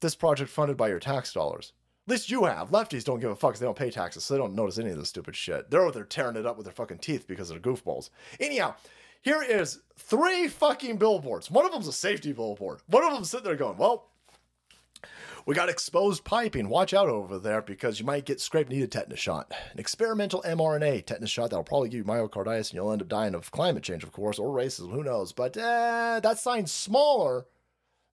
this 0.00 0.14
project 0.14 0.50
funded 0.50 0.76
by 0.76 0.88
your 0.88 1.00
tax 1.00 1.32
dollars. 1.32 1.72
At 2.06 2.10
least 2.10 2.30
you 2.30 2.44
have. 2.44 2.70
Lefties 2.70 3.04
don't 3.04 3.20
give 3.20 3.30
a 3.30 3.36
fuck 3.36 3.56
they 3.56 3.64
don't 3.64 3.78
pay 3.78 3.90
taxes, 3.90 4.24
so 4.24 4.34
they 4.34 4.38
don't 4.38 4.54
notice 4.54 4.78
any 4.78 4.90
of 4.90 4.98
this 4.98 5.08
stupid 5.08 5.36
shit. 5.36 5.70
They're 5.70 5.82
over 5.82 5.92
there 5.92 6.04
tearing 6.04 6.36
it 6.36 6.46
up 6.46 6.56
with 6.56 6.66
their 6.66 6.74
fucking 6.74 6.98
teeth 6.98 7.28
because 7.28 7.48
they're 7.48 7.60
goofballs. 7.60 8.10
Anyhow, 8.40 8.74
here 9.22 9.40
is 9.40 9.80
three 9.96 10.48
fucking 10.48 10.96
billboards. 10.96 11.48
One 11.48 11.64
of 11.64 11.70
them's 11.70 11.86
a 11.86 11.92
safety 11.92 12.32
billboard. 12.32 12.80
One 12.88 13.04
of 13.04 13.12
them's 13.12 13.30
sitting 13.30 13.44
there 13.44 13.54
going, 13.54 13.76
well, 13.76 14.08
we 15.46 15.54
got 15.54 15.68
exposed 15.68 16.24
piping. 16.24 16.68
Watch 16.68 16.92
out 16.92 17.08
over 17.08 17.38
there 17.38 17.62
because 17.62 18.00
you 18.00 18.06
might 18.06 18.24
get 18.24 18.40
scraped 18.40 18.70
needed 18.70 18.90
tetanus 18.90 19.20
shot. 19.20 19.52
An 19.72 19.78
experimental 19.78 20.42
mRNA 20.42 21.06
tetanus 21.06 21.30
shot 21.30 21.50
that'll 21.50 21.64
probably 21.64 21.88
give 21.88 21.98
you 21.98 22.04
myocarditis 22.04 22.70
and 22.70 22.74
you'll 22.74 22.92
end 22.92 23.02
up 23.02 23.08
dying 23.08 23.34
of 23.34 23.50
climate 23.52 23.82
change, 23.84 24.02
of 24.02 24.12
course, 24.12 24.40
or 24.40 24.48
racism. 24.48 24.90
Who 24.90 25.04
knows? 25.04 25.32
But 25.32 25.56
uh, 25.56 26.20
that 26.20 26.38
sign's 26.38 26.72
smaller 26.72 27.46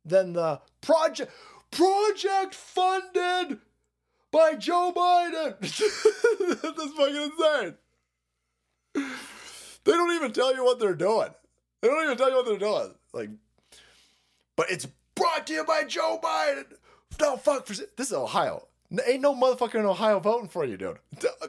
than 0.05 0.33
the 0.33 0.61
project 0.81 1.31
project 1.71 2.55
funded 2.55 3.59
by 4.31 4.55
Joe 4.55 4.93
Biden. 4.95 5.59
That's 5.59 6.93
fucking 6.93 7.15
insane. 7.15 7.75
They 9.85 9.91
don't 9.91 10.15
even 10.15 10.31
tell 10.31 10.53
you 10.53 10.63
what 10.63 10.79
they're 10.79 10.95
doing. 10.95 11.29
They 11.81 11.87
don't 11.87 12.03
even 12.03 12.17
tell 12.17 12.29
you 12.29 12.35
what 12.35 12.45
they're 12.45 12.57
doing. 12.57 12.93
Like, 13.13 13.29
but 14.55 14.69
it's 14.69 14.87
brought 15.15 15.47
to 15.47 15.53
you 15.53 15.63
by 15.63 15.83
Joe 15.85 16.19
Biden. 16.21 16.65
No 17.19 17.37
fuck 17.37 17.65
for 17.65 17.73
this 17.73 18.07
is 18.07 18.13
Ohio. 18.13 18.67
Ain't 19.07 19.21
no 19.21 19.35
motherfucker 19.35 19.75
in 19.75 19.85
Ohio 19.85 20.19
voting 20.19 20.49
for 20.49 20.65
you, 20.65 20.77
dude. 20.77 20.97
Uh, 21.41 21.47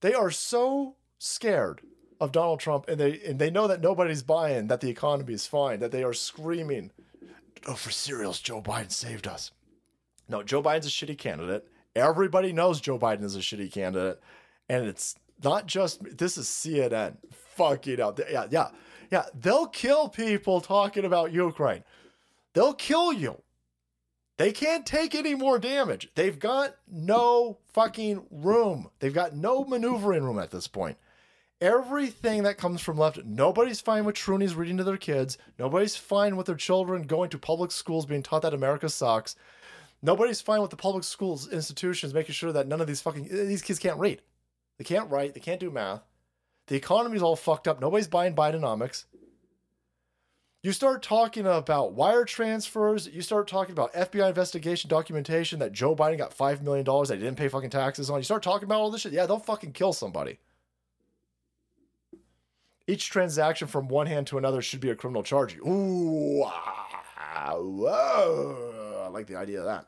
they 0.00 0.12
are 0.14 0.30
so 0.30 0.96
scared 1.18 1.80
of 2.20 2.32
Donald 2.32 2.60
Trump, 2.60 2.86
and 2.88 2.98
they 3.00 3.20
and 3.20 3.38
they 3.38 3.50
know 3.50 3.66
that 3.66 3.80
nobody's 3.80 4.22
buying 4.22 4.66
that 4.66 4.80
the 4.80 4.90
economy 4.90 5.34
is 5.34 5.46
fine. 5.46 5.80
That 5.80 5.92
they 5.92 6.02
are 6.02 6.12
screaming, 6.12 6.90
"Oh, 7.66 7.74
for 7.74 7.90
cereals, 7.90 8.40
Joe 8.40 8.60
Biden 8.60 8.92
saved 8.92 9.26
us." 9.26 9.52
No, 10.30 10.42
Joe 10.42 10.62
Biden's 10.62 10.86
a 10.86 10.90
shitty 10.90 11.18
candidate. 11.18 11.66
Everybody 11.96 12.52
knows 12.52 12.80
Joe 12.80 12.98
Biden 12.98 13.24
is 13.24 13.36
a 13.36 13.40
shitty 13.40 13.72
candidate. 13.72 14.20
And 14.68 14.86
it's 14.86 15.16
not 15.42 15.66
just 15.66 16.00
this 16.16 16.38
is 16.38 16.46
CNN. 16.46 17.16
fucking 17.30 18.00
out. 18.00 18.20
Yeah, 18.30 18.46
yeah. 18.50 18.68
Yeah. 19.10 19.24
They'll 19.34 19.66
kill 19.66 20.08
people 20.08 20.60
talking 20.60 21.04
about 21.04 21.32
Ukraine. 21.32 21.82
They'll 22.54 22.74
kill 22.74 23.12
you. 23.12 23.42
They 24.38 24.52
can't 24.52 24.86
take 24.86 25.14
any 25.14 25.34
more 25.34 25.58
damage. 25.58 26.08
They've 26.14 26.38
got 26.38 26.76
no 26.90 27.58
fucking 27.74 28.24
room. 28.30 28.88
They've 28.98 29.12
got 29.12 29.36
no 29.36 29.64
maneuvering 29.64 30.24
room 30.24 30.38
at 30.38 30.50
this 30.50 30.66
point. 30.66 30.96
Everything 31.60 32.44
that 32.44 32.56
comes 32.56 32.80
from 32.80 32.96
left, 32.96 33.22
nobody's 33.26 33.82
fine 33.82 34.06
with 34.06 34.16
Trunies 34.16 34.56
reading 34.56 34.78
to 34.78 34.84
their 34.84 34.96
kids. 34.96 35.36
Nobody's 35.58 35.94
fine 35.94 36.36
with 36.36 36.46
their 36.46 36.54
children 36.54 37.02
going 37.02 37.28
to 37.30 37.38
public 37.38 37.70
schools 37.70 38.06
being 38.06 38.22
taught 38.22 38.40
that 38.40 38.54
America 38.54 38.88
sucks. 38.88 39.36
Nobody's 40.02 40.40
fine 40.40 40.62
with 40.62 40.70
the 40.70 40.76
public 40.76 41.04
schools 41.04 41.48
institutions 41.52 42.14
making 42.14 42.34
sure 42.34 42.52
that 42.52 42.66
none 42.66 42.80
of 42.80 42.86
these 42.86 43.02
fucking 43.02 43.28
these 43.30 43.62
kids 43.62 43.78
can't 43.78 43.98
read. 43.98 44.22
They 44.78 44.84
can't 44.84 45.10
write, 45.10 45.34
they 45.34 45.40
can't 45.40 45.60
do 45.60 45.70
math. 45.70 46.02
The 46.68 46.76
economy's 46.76 47.22
all 47.22 47.36
fucked 47.36 47.68
up. 47.68 47.80
Nobody's 47.80 48.08
buying 48.08 48.34
Bidenomics. 48.34 49.04
You 50.62 50.72
start 50.72 51.02
talking 51.02 51.46
about 51.46 51.94
wire 51.94 52.24
transfers, 52.24 53.08
you 53.08 53.22
start 53.22 53.48
talking 53.48 53.72
about 53.72 53.94
FBI 53.94 54.28
investigation 54.28 54.90
documentation 54.90 55.58
that 55.60 55.72
Joe 55.72 55.96
Biden 55.96 56.18
got 56.18 56.36
$5 56.36 56.60
million 56.60 56.84
that 56.84 57.14
he 57.14 57.16
didn't 57.16 57.36
pay 57.38 57.48
fucking 57.48 57.70
taxes 57.70 58.10
on. 58.10 58.18
You 58.18 58.24
start 58.24 58.42
talking 58.42 58.64
about 58.64 58.80
all 58.80 58.90
this 58.90 59.00
shit, 59.00 59.12
yeah, 59.12 59.24
they'll 59.24 59.38
fucking 59.38 59.72
kill 59.72 59.94
somebody. 59.94 60.38
Each 62.86 63.08
transaction 63.08 63.68
from 63.68 63.88
one 63.88 64.06
hand 64.06 64.26
to 64.28 64.38
another 64.38 64.60
should 64.60 64.80
be 64.80 64.90
a 64.90 64.94
criminal 64.94 65.22
charge. 65.22 65.56
Ooh, 65.58 66.42
ah, 66.44 67.54
whoa. 67.54 68.69
I 69.10 69.12
like 69.12 69.26
the 69.26 69.34
idea 69.36 69.58
of 69.58 69.64
that. 69.64 69.86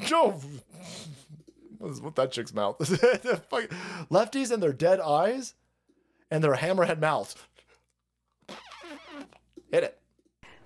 Joe, 0.00 0.32
what 1.78 2.14
that 2.16 2.30
chick's 2.30 2.52
mouth? 2.52 2.76
Lefties 4.10 4.50
and 4.50 4.62
their 4.62 4.74
dead 4.74 5.00
eyes 5.00 5.54
and 6.30 6.44
their 6.44 6.54
hammerhead 6.54 7.00
mouths. 7.00 7.36
Hit 9.72 9.82
it. 9.84 9.98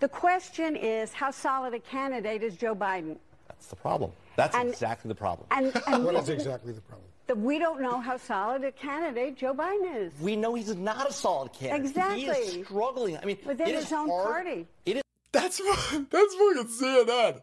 The 0.00 0.08
question 0.08 0.74
is, 0.74 1.12
how 1.12 1.30
solid 1.30 1.72
a 1.74 1.78
candidate 1.78 2.42
is 2.42 2.56
Joe 2.56 2.74
Biden? 2.74 3.16
That's 3.46 3.68
the 3.68 3.76
problem. 3.76 4.10
That's 4.36 4.56
And- 4.56 4.68
exactly 4.68 5.06
the 5.08 5.14
problem. 5.14 5.46
And, 5.52 5.72
and 5.86 6.04
What 6.04 6.16
is 6.16 6.28
exactly 6.28 6.72
the 6.72 6.80
problem? 6.80 7.06
that 7.28 7.38
we 7.38 7.60
don't 7.60 7.80
know 7.80 8.00
how 8.00 8.16
solid 8.16 8.64
a 8.64 8.72
candidate 8.72 9.36
Joe 9.36 9.54
Biden 9.54 10.04
is. 10.04 10.12
we 10.20 10.34
know 10.34 10.54
he's 10.54 10.74
not 10.74 11.08
a 11.08 11.12
solid 11.12 11.52
candidate. 11.52 11.86
Exactly. 11.86 12.20
He 12.22 12.26
Exactly. 12.28 12.60
is 12.60 12.66
struggling. 12.66 13.16
I 13.18 13.24
mean, 13.24 13.38
Within 13.46 13.68
it 13.68 13.74
his 13.76 13.84
is 13.84 13.92
own 13.92 14.08
hard- 14.08 14.26
party. 14.26 14.66
It 14.84 14.96
is 14.96 14.99
That's 15.32 15.58
that's 16.10 16.34
fucking 16.34 16.68
CNN. 16.68 17.42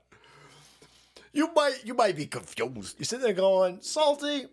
You 1.34 1.52
might 1.54 1.80
you 1.86 1.94
might 1.94 2.16
be 2.16 2.26
confused. 2.26 2.96
You 3.00 3.06
sit 3.06 3.22
there 3.22 3.34
going, 3.34 3.82
Salty. 3.82 4.46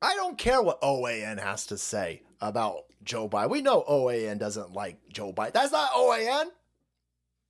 I 0.00 0.14
don't 0.14 0.38
care 0.38 0.62
what 0.62 0.80
OAN 0.80 1.40
has 1.40 1.66
to 1.66 1.78
say 1.78 2.22
about 2.40 2.84
Joe 3.02 3.28
Biden. 3.28 3.50
We 3.50 3.62
know 3.62 3.84
OAN 3.88 4.38
doesn't 4.38 4.72
like 4.72 4.96
Joe 5.12 5.32
Biden. 5.32 5.52
That's 5.54 5.72
not 5.72 5.90
OAN. 5.90 6.46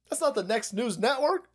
That's 0.09 0.23
not 0.23 0.35
the 0.35 0.43
next 0.43 0.73
news 0.73 0.99
network. 0.99 1.49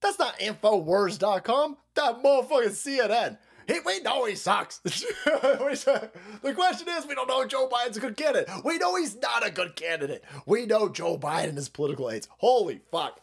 That's 0.00 0.18
not 0.18 0.38
Infowars.com. 0.38 1.76
That 1.94 2.22
motherfucking 2.22 2.70
CNN. 2.70 3.38
He, 3.66 3.80
we 3.84 4.00
know 4.00 4.24
he 4.24 4.34
sucks. 4.34 4.78
the 4.78 6.52
question 6.54 6.88
is, 6.88 7.06
we 7.06 7.14
don't 7.14 7.28
know 7.28 7.46
Joe 7.46 7.68
Biden's 7.68 7.96
a 7.96 8.00
good 8.00 8.16
candidate. 8.16 8.48
We 8.64 8.78
know 8.78 8.96
he's 8.96 9.16
not 9.16 9.46
a 9.46 9.50
good 9.50 9.76
candidate. 9.76 10.24
We 10.46 10.66
know 10.66 10.88
Joe 10.88 11.18
Biden 11.18 11.56
is 11.56 11.68
political 11.68 12.10
aids. 12.10 12.28
Holy 12.38 12.80
fuck. 12.90 13.20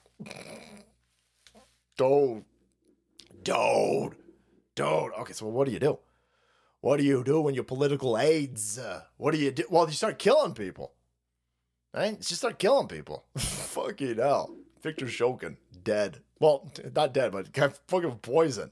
Dude. 1.98 2.44
Dude. 3.44 4.16
Dude. 4.76 5.12
Okay, 5.20 5.34
so 5.34 5.48
what 5.48 5.68
do 5.68 5.74
you 5.74 5.80
do? 5.80 6.00
What 6.82 6.98
do 6.98 7.04
you 7.04 7.24
do 7.24 7.42
when 7.42 7.56
you're 7.56 7.64
political 7.66 8.18
aids? 8.18 8.80
Uh, 8.80 9.02
what 9.18 9.32
do 9.32 9.38
you 9.38 9.52
do? 9.52 9.66
Well, 9.70 9.86
you 9.86 9.94
start 9.94 10.18
killing 10.18 10.54
people. 10.54 10.94
Right? 11.94 12.12
You 12.12 12.18
just 12.18 12.38
start 12.38 12.60
killing 12.60 12.88
people. 12.88 13.26
Fucking 13.38 14.18
hell. 14.18 14.56
Victor 14.82 15.08
Shokin, 15.08 15.58
dead. 15.84 16.20
Well, 16.40 16.72
not 16.96 17.14
dead, 17.14 17.34
but 17.34 17.48
fucking 17.88 18.20
poison. 18.22 18.72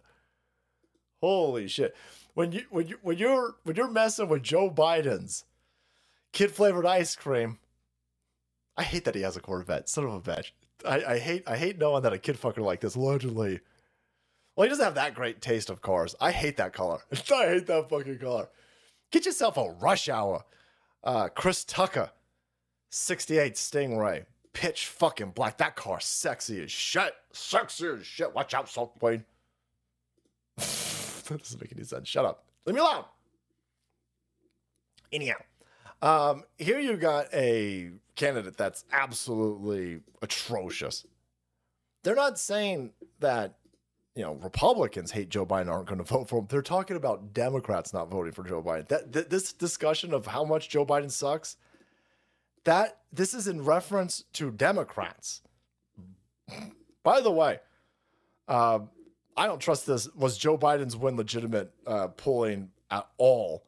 Holy 1.21 1.67
shit. 1.67 1.95
When 2.33 2.51
you 2.51 2.65
when 2.69 2.87
you 2.87 2.99
when 3.01 3.17
you're 3.17 3.55
when 3.63 3.75
you're 3.75 3.89
messing 3.89 4.29
with 4.29 4.43
Joe 4.43 4.69
Biden's 4.69 5.45
kid 6.33 6.51
flavored 6.51 6.85
ice 6.85 7.15
cream, 7.15 7.59
I 8.75 8.83
hate 8.83 9.05
that 9.05 9.15
he 9.15 9.21
has 9.21 9.35
a 9.35 9.39
Corvette. 9.41 9.89
Son 9.89 10.03
of 10.03 10.13
a 10.13 10.21
bitch. 10.21 10.51
I, 10.85 11.13
I 11.13 11.17
hate 11.19 11.43
I 11.47 11.57
hate 11.57 11.79
knowing 11.79 12.03
that 12.03 12.13
a 12.13 12.19
kid 12.19 12.39
fucker 12.39 12.63
like 12.63 12.81
this 12.81 12.95
allegedly. 12.95 13.61
Well, 14.55 14.65
he 14.65 14.69
doesn't 14.69 14.85
have 14.85 14.95
that 14.95 15.15
great 15.15 15.41
taste 15.41 15.69
of 15.69 15.81
cars. 15.81 16.15
I 16.19 16.31
hate 16.31 16.57
that 16.57 16.73
color. 16.73 16.99
I 17.11 17.45
hate 17.45 17.67
that 17.67 17.89
fucking 17.89 18.19
color. 18.19 18.49
Get 19.11 19.25
yourself 19.25 19.57
a 19.57 19.69
rush 19.69 20.09
hour. 20.09 20.43
Uh, 21.03 21.29
Chris 21.29 21.63
Tucker, 21.63 22.09
68 22.89 23.53
Stingray, 23.53 24.25
pitch 24.53 24.87
fucking 24.87 25.31
black. 25.31 25.57
That 25.57 25.75
car 25.75 25.99
sexy 25.99 26.63
as 26.63 26.71
shit. 26.71 27.13
Sexy 27.31 27.87
as 27.87 28.05
shit. 28.05 28.33
Watch 28.33 28.53
out, 28.53 28.67
Salt 28.67 28.93
Wayne. 29.01 29.23
That 31.29 31.43
doesn't 31.43 31.61
make 31.61 31.71
any 31.71 31.83
sense. 31.83 32.07
Shut 32.07 32.25
up. 32.25 32.45
Leave 32.65 32.75
me 32.75 32.81
alone. 32.81 33.05
Anyhow, 35.11 35.35
um, 36.01 36.43
here 36.57 36.79
you 36.79 36.97
got 36.97 37.33
a 37.33 37.91
candidate 38.15 38.57
that's 38.57 38.83
absolutely 38.91 40.01
atrocious. 40.21 41.05
They're 42.03 42.15
not 42.15 42.37
saying 42.37 42.91
that 43.19 43.57
you 44.15 44.23
know 44.23 44.33
Republicans 44.33 45.11
hate 45.11 45.29
Joe 45.29 45.45
Biden 45.45 45.69
aren't 45.69 45.87
going 45.87 45.99
to 45.99 46.03
vote 46.03 46.29
for 46.29 46.39
him. 46.39 46.47
They're 46.49 46.61
talking 46.61 46.97
about 46.97 47.33
Democrats 47.33 47.93
not 47.93 48.09
voting 48.09 48.33
for 48.33 48.43
Joe 48.43 48.61
Biden. 48.61 48.87
That 48.89 49.13
th- 49.13 49.29
this 49.29 49.53
discussion 49.53 50.13
of 50.13 50.25
how 50.25 50.43
much 50.43 50.69
Joe 50.69 50.85
Biden 50.85 51.11
sucks, 51.11 51.57
that 52.63 52.99
this 53.13 53.33
is 53.33 53.47
in 53.47 53.63
reference 53.63 54.23
to 54.33 54.51
Democrats. 54.51 55.41
By 57.03 57.21
the 57.21 57.31
way, 57.31 57.59
uh, 58.47 58.79
I 59.37 59.45
don't 59.45 59.59
trust 59.59 59.85
this. 59.85 60.13
Was 60.15 60.37
Joe 60.37 60.57
Biden's 60.57 60.97
win 60.97 61.15
legitimate 61.15 61.71
uh, 61.85 62.07
polling 62.09 62.71
at 62.89 63.07
all? 63.17 63.63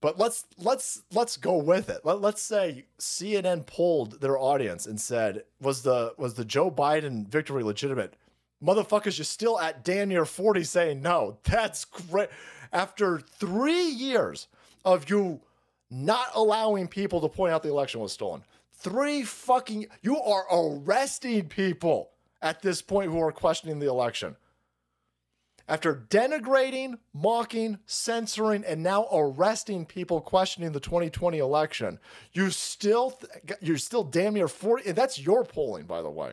But 0.00 0.18
let's 0.18 0.44
let's 0.58 1.02
let's 1.12 1.36
go 1.36 1.56
with 1.56 1.88
it. 1.88 2.00
Let, 2.04 2.20
let's 2.20 2.42
say 2.42 2.86
CNN 2.98 3.66
polled 3.66 4.20
their 4.20 4.38
audience 4.38 4.86
and 4.86 5.00
said, 5.00 5.44
"Was 5.60 5.82
the 5.82 6.14
was 6.18 6.34
the 6.34 6.44
Joe 6.44 6.70
Biden 6.70 7.26
victory 7.26 7.62
legitimate?" 7.62 8.14
Motherfuckers, 8.62 9.18
you're 9.18 9.24
still 9.24 9.60
at 9.60 9.84
damn 9.84 10.08
near 10.08 10.24
40 10.24 10.64
saying 10.64 11.00
no. 11.00 11.38
That's 11.44 11.84
great. 11.84 12.28
After 12.72 13.20
three 13.20 13.88
years 13.88 14.48
of 14.84 15.08
you 15.08 15.40
not 15.90 16.26
allowing 16.34 16.88
people 16.88 17.20
to 17.20 17.28
point 17.28 17.52
out 17.52 17.62
the 17.62 17.68
election 17.68 18.00
was 18.00 18.12
stolen, 18.12 18.42
three 18.72 19.22
fucking 19.22 19.86
you 20.02 20.20
are 20.20 20.44
arresting 20.52 21.48
people 21.48 22.10
at 22.42 22.62
this 22.62 22.82
point 22.82 23.10
who 23.10 23.20
are 23.20 23.32
questioning 23.32 23.78
the 23.78 23.88
election. 23.88 24.36
After 25.68 26.06
denigrating, 26.08 26.98
mocking, 27.12 27.78
censoring, 27.84 28.64
and 28.64 28.82
now 28.82 29.06
arresting 29.12 29.84
people 29.84 30.22
questioning 30.22 30.72
the 30.72 30.80
2020 30.80 31.38
election, 31.38 31.98
you 32.32 32.50
still 32.50 33.10
th- 33.10 33.58
you're 33.60 33.76
still 33.76 34.02
damn 34.02 34.32
near 34.32 34.48
40. 34.48 34.88
And 34.88 34.96
that's 34.96 35.18
your 35.18 35.44
polling, 35.44 35.84
by 35.84 36.00
the 36.00 36.10
way. 36.10 36.32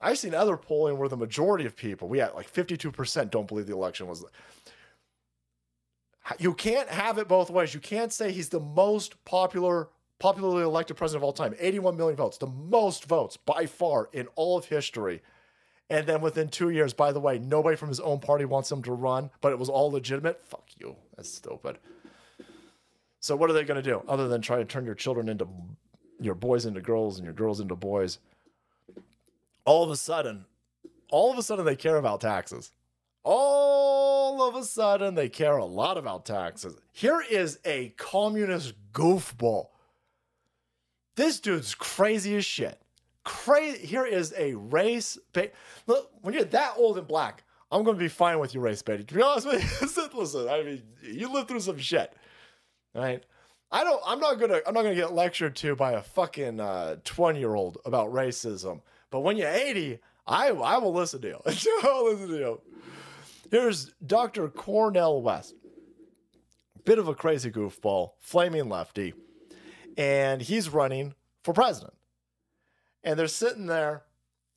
I've 0.00 0.18
seen 0.18 0.34
other 0.34 0.56
polling 0.56 0.96
where 0.96 1.10
the 1.10 1.16
majority 1.16 1.66
of 1.66 1.76
people, 1.76 2.08
we 2.08 2.18
had 2.18 2.32
like 2.34 2.50
52% 2.50 3.30
don't 3.30 3.46
believe 3.46 3.66
the 3.66 3.74
election 3.74 4.06
was. 4.06 4.24
You 6.38 6.54
can't 6.54 6.88
have 6.88 7.18
it 7.18 7.28
both 7.28 7.50
ways. 7.50 7.74
You 7.74 7.80
can't 7.80 8.12
say 8.12 8.32
he's 8.32 8.48
the 8.48 8.60
most 8.60 9.22
popular, 9.26 9.90
popularly 10.18 10.62
elected 10.62 10.96
president 10.96 11.20
of 11.20 11.24
all 11.24 11.32
time. 11.34 11.54
81 11.58 11.96
million 11.98 12.16
votes, 12.16 12.38
the 12.38 12.46
most 12.46 13.04
votes 13.04 13.36
by 13.36 13.66
far 13.66 14.08
in 14.14 14.26
all 14.36 14.56
of 14.56 14.64
history. 14.64 15.20
And 15.90 16.06
then 16.06 16.20
within 16.20 16.48
two 16.48 16.70
years, 16.70 16.94
by 16.94 17.12
the 17.12 17.20
way, 17.20 17.38
nobody 17.38 17.76
from 17.76 17.88
his 17.88 18.00
own 18.00 18.18
party 18.20 18.44
wants 18.44 18.72
him 18.72 18.82
to 18.84 18.92
run, 18.92 19.30
but 19.40 19.52
it 19.52 19.58
was 19.58 19.68
all 19.68 19.90
legitimate. 19.90 20.44
Fuck 20.46 20.64
you. 20.78 20.96
That's 21.16 21.32
stupid. 21.32 21.78
So 23.20 23.36
what 23.36 23.50
are 23.50 23.52
they 23.52 23.64
going 23.64 23.82
to 23.82 23.88
do 23.88 24.02
other 24.08 24.26
than 24.26 24.40
try 24.40 24.56
to 24.56 24.64
turn 24.64 24.84
your 24.84 24.94
children 24.94 25.28
into 25.28 25.46
your 26.20 26.34
boys 26.34 26.66
into 26.66 26.80
girls 26.80 27.18
and 27.18 27.24
your 27.24 27.34
girls 27.34 27.60
into 27.60 27.76
boys? 27.76 28.18
All 29.64 29.84
of 29.84 29.90
a 29.90 29.96
sudden, 29.96 30.46
all 31.10 31.30
of 31.30 31.38
a 31.38 31.42
sudden 31.42 31.64
they 31.64 31.76
care 31.76 31.96
about 31.96 32.20
taxes. 32.20 32.72
All 33.22 34.42
of 34.42 34.56
a 34.56 34.64
sudden 34.64 35.14
they 35.14 35.28
care 35.28 35.56
a 35.56 35.64
lot 35.64 35.96
about 35.96 36.26
taxes. 36.26 36.74
Here 36.90 37.22
is 37.30 37.60
a 37.64 37.90
communist 37.90 38.74
goofball. 38.92 39.68
This 41.14 41.38
dude's 41.38 41.74
crazy 41.74 42.34
as 42.34 42.44
shit 42.44 42.81
crazy. 43.24 43.86
Here 43.86 44.04
is 44.04 44.34
a 44.36 44.54
race 44.54 45.18
bait. 45.32 45.52
Look, 45.86 46.10
when 46.22 46.34
you're 46.34 46.44
that 46.44 46.74
old 46.76 46.98
and 46.98 47.06
black, 47.06 47.44
I'm 47.70 47.84
going 47.84 47.96
to 47.96 48.02
be 48.02 48.08
fine 48.08 48.38
with 48.38 48.54
your 48.54 48.62
race 48.62 48.82
baiting. 48.82 49.06
To 49.06 49.14
be 49.14 49.22
honest 49.22 49.46
with 49.46 49.96
you, 49.96 50.08
listen, 50.18 50.48
I 50.48 50.62
mean, 50.62 50.82
you 51.02 51.32
lived 51.32 51.48
through 51.48 51.60
some 51.60 51.78
shit, 51.78 52.12
right? 52.94 53.24
I 53.70 53.84
don't. 53.84 54.02
I'm 54.04 54.20
not 54.20 54.38
gonna. 54.38 54.60
I'm 54.66 54.74
not 54.74 54.82
gonna 54.82 54.94
get 54.94 55.14
lectured 55.14 55.56
to 55.56 55.74
by 55.74 55.92
a 55.92 56.02
fucking 56.02 56.58
20 56.58 56.60
uh, 56.60 57.40
year 57.40 57.54
old 57.54 57.78
about 57.86 58.12
racism. 58.12 58.82
But 59.10 59.20
when 59.20 59.38
you're 59.38 59.48
80, 59.48 59.98
I 60.26 60.48
I 60.48 60.76
will 60.76 60.92
listen 60.92 61.22
to 61.22 61.28
you. 61.28 61.38
I'll 61.82 62.04
listen 62.04 62.28
to 62.28 62.36
you. 62.36 62.60
Here's 63.50 63.94
Dr. 64.06 64.48
Cornel 64.48 65.22
West, 65.22 65.54
bit 66.84 66.98
of 66.98 67.08
a 67.08 67.14
crazy 67.14 67.50
goofball, 67.50 68.10
flaming 68.18 68.68
lefty, 68.68 69.14
and 69.96 70.42
he's 70.42 70.68
running 70.68 71.14
for 71.42 71.54
president 71.54 71.94
and 73.04 73.18
they're 73.18 73.28
sitting 73.28 73.66
there 73.66 74.02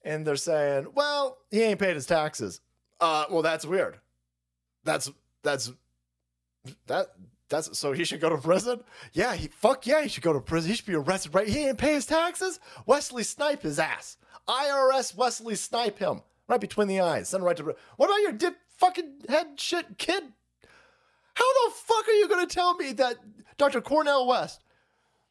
and 0.03 0.25
they're 0.25 0.35
saying, 0.35 0.87
"Well, 0.93 1.37
he 1.51 1.63
ain't 1.63 1.79
paid 1.79 1.95
his 1.95 2.05
taxes." 2.05 2.61
Uh, 2.99 3.25
well, 3.29 3.41
that's 3.41 3.65
weird. 3.65 3.99
That's 4.83 5.11
that's 5.43 5.71
that 6.87 7.07
that's 7.49 7.77
so 7.77 7.91
he 7.91 8.03
should 8.03 8.21
go 8.21 8.29
to 8.29 8.37
prison. 8.37 8.81
Yeah, 9.13 9.35
he 9.35 9.47
fuck 9.47 9.85
yeah, 9.85 10.01
he 10.01 10.09
should 10.09 10.23
go 10.23 10.33
to 10.33 10.39
prison. 10.39 10.69
He 10.69 10.75
should 10.75 10.85
be 10.85 10.95
arrested. 10.95 11.33
Right? 11.33 11.47
He 11.47 11.67
ain't 11.67 11.77
pay 11.77 11.93
his 11.93 12.05
taxes. 12.05 12.59
Wesley 12.85 13.23
snipe 13.23 13.63
his 13.63 13.79
ass. 13.79 14.17
IRS 14.47 15.15
Wesley 15.15 15.55
snipe 15.55 15.99
him 15.99 16.21
right 16.47 16.61
between 16.61 16.87
the 16.87 17.01
eyes. 17.01 17.29
Send 17.29 17.41
him 17.41 17.47
right 17.47 17.57
to. 17.57 17.75
What 17.97 18.05
about 18.07 18.21
your 18.21 18.31
dip 18.31 18.55
fucking 18.77 19.21
head 19.29 19.59
shit 19.59 19.97
kid? 19.97 20.23
How 21.33 21.67
the 21.67 21.75
fuck 21.75 22.07
are 22.07 22.13
you 22.13 22.29
gonna 22.29 22.47
tell 22.47 22.75
me 22.75 22.93
that 22.93 23.17
Dr. 23.57 23.81
Cornel 23.81 24.27
West 24.27 24.63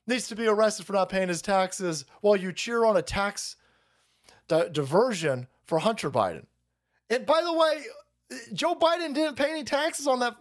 needs 0.06 0.28
to 0.28 0.36
be 0.36 0.46
arrested 0.46 0.86
for 0.86 0.92
not 0.92 1.08
paying 1.08 1.28
his 1.28 1.42
taxes 1.42 2.04
while 2.20 2.36
you 2.36 2.52
cheer 2.52 2.84
on 2.84 2.96
a 2.96 3.02
tax 3.02 3.56
di- 4.48 4.68
diversion 4.70 5.46
for 5.64 5.78
Hunter 5.78 6.10
Biden. 6.10 6.46
And 7.10 7.26
by 7.26 7.42
the 7.42 7.52
way, 7.52 7.84
Joe 8.52 8.74
Biden 8.74 9.14
didn't 9.14 9.36
pay 9.36 9.50
any 9.50 9.64
taxes 9.64 10.06
on 10.06 10.20
that. 10.20 10.36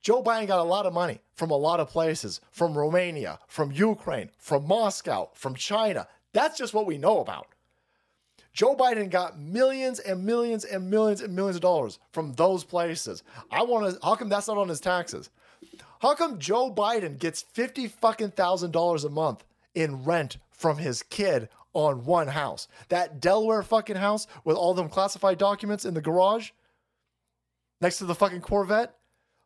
Joe 0.00 0.22
Biden 0.22 0.46
got 0.46 0.60
a 0.60 0.64
lot 0.64 0.86
of 0.86 0.92
money 0.92 1.20
from 1.34 1.50
a 1.50 1.56
lot 1.56 1.80
of 1.80 1.88
places 1.88 2.40
from 2.50 2.76
Romania, 2.76 3.38
from 3.48 3.72
Ukraine, 3.72 4.30
from 4.38 4.66
Moscow, 4.66 5.30
from 5.34 5.54
China. 5.54 6.06
That's 6.32 6.56
just 6.56 6.74
what 6.74 6.86
we 6.86 6.98
know 6.98 7.20
about. 7.20 7.48
Joe 8.52 8.74
Biden 8.74 9.10
got 9.10 9.38
millions 9.38 9.98
and 10.00 10.24
millions 10.24 10.64
and 10.64 10.90
millions 10.90 11.20
and 11.20 11.34
millions 11.34 11.56
of 11.56 11.62
dollars 11.62 11.98
from 12.12 12.32
those 12.34 12.64
places. 12.64 13.22
I 13.50 13.62
want 13.62 13.92
to, 13.92 13.98
how 14.04 14.16
come 14.16 14.28
that's 14.28 14.48
not 14.48 14.58
on 14.58 14.68
his 14.68 14.80
taxes? 14.80 15.30
How 16.00 16.14
come 16.14 16.38
Joe 16.38 16.72
Biden 16.72 17.18
gets 17.18 17.42
fifty 17.42 17.88
fucking 17.88 18.30
thousand 18.32 18.70
dollars 18.72 19.04
a 19.04 19.10
month 19.10 19.44
in 19.74 20.04
rent 20.04 20.38
from 20.50 20.78
his 20.78 21.02
kid 21.02 21.48
on 21.72 22.04
one 22.04 22.28
house? 22.28 22.68
That 22.88 23.20
Delaware 23.20 23.62
fucking 23.62 23.96
house 23.96 24.26
with 24.44 24.56
all 24.56 24.74
them 24.74 24.88
classified 24.88 25.38
documents 25.38 25.84
in 25.84 25.94
the 25.94 26.00
garage 26.00 26.50
next 27.80 27.98
to 27.98 28.04
the 28.04 28.14
fucking 28.14 28.42
Corvette? 28.42 28.94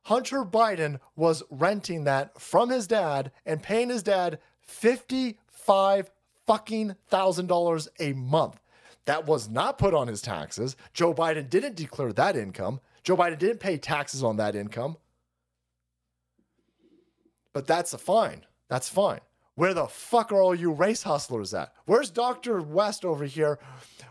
Hunter 0.05 0.45
Biden 0.45 0.99
was 1.17 1.43
renting 1.49 2.05
that 2.05 2.39
from 2.41 2.71
his 2.71 2.87
dad 2.87 3.31
and 3.47 3.63
paying 3.63 3.89
his 3.89 4.03
dad 4.03 4.39
fifty-five 4.61 6.11
fucking 6.47 6.97
thousand 7.09 7.47
dollars 7.47 7.89
a 7.99 8.13
month. 8.13 8.61
That 9.07 9.27
was 9.27 9.49
not 9.49 9.79
put 9.79 9.95
on 9.95 10.07
his 10.07 10.21
taxes. 10.21 10.77
Joe 10.93 11.15
Biden 11.15 11.49
didn't 11.49 11.77
declare 11.77 12.13
that 12.13 12.37
income. 12.37 12.81
Joe 13.05 13.17
Biden 13.17 13.39
didn't 13.39 13.59
pay 13.61 13.79
taxes 13.79 14.23
on 14.23 14.37
that 14.37 14.55
income. 14.55 14.97
But 17.53 17.67
that's 17.67 17.93
a 17.93 17.99
fine. 17.99 18.45
That's 18.69 18.89
fine. 18.89 19.21
Where 19.55 19.75
the 19.75 19.87
fuck 19.87 20.33
are 20.33 20.41
all 20.41 20.55
you 20.55 20.73
race 20.73 21.03
hustlers 21.03 21.53
at? 21.53 21.73
Where's 21.85 22.11
Dr. 22.11 22.61
West 22.63 23.05
over 23.05 23.25
here? 23.25 23.59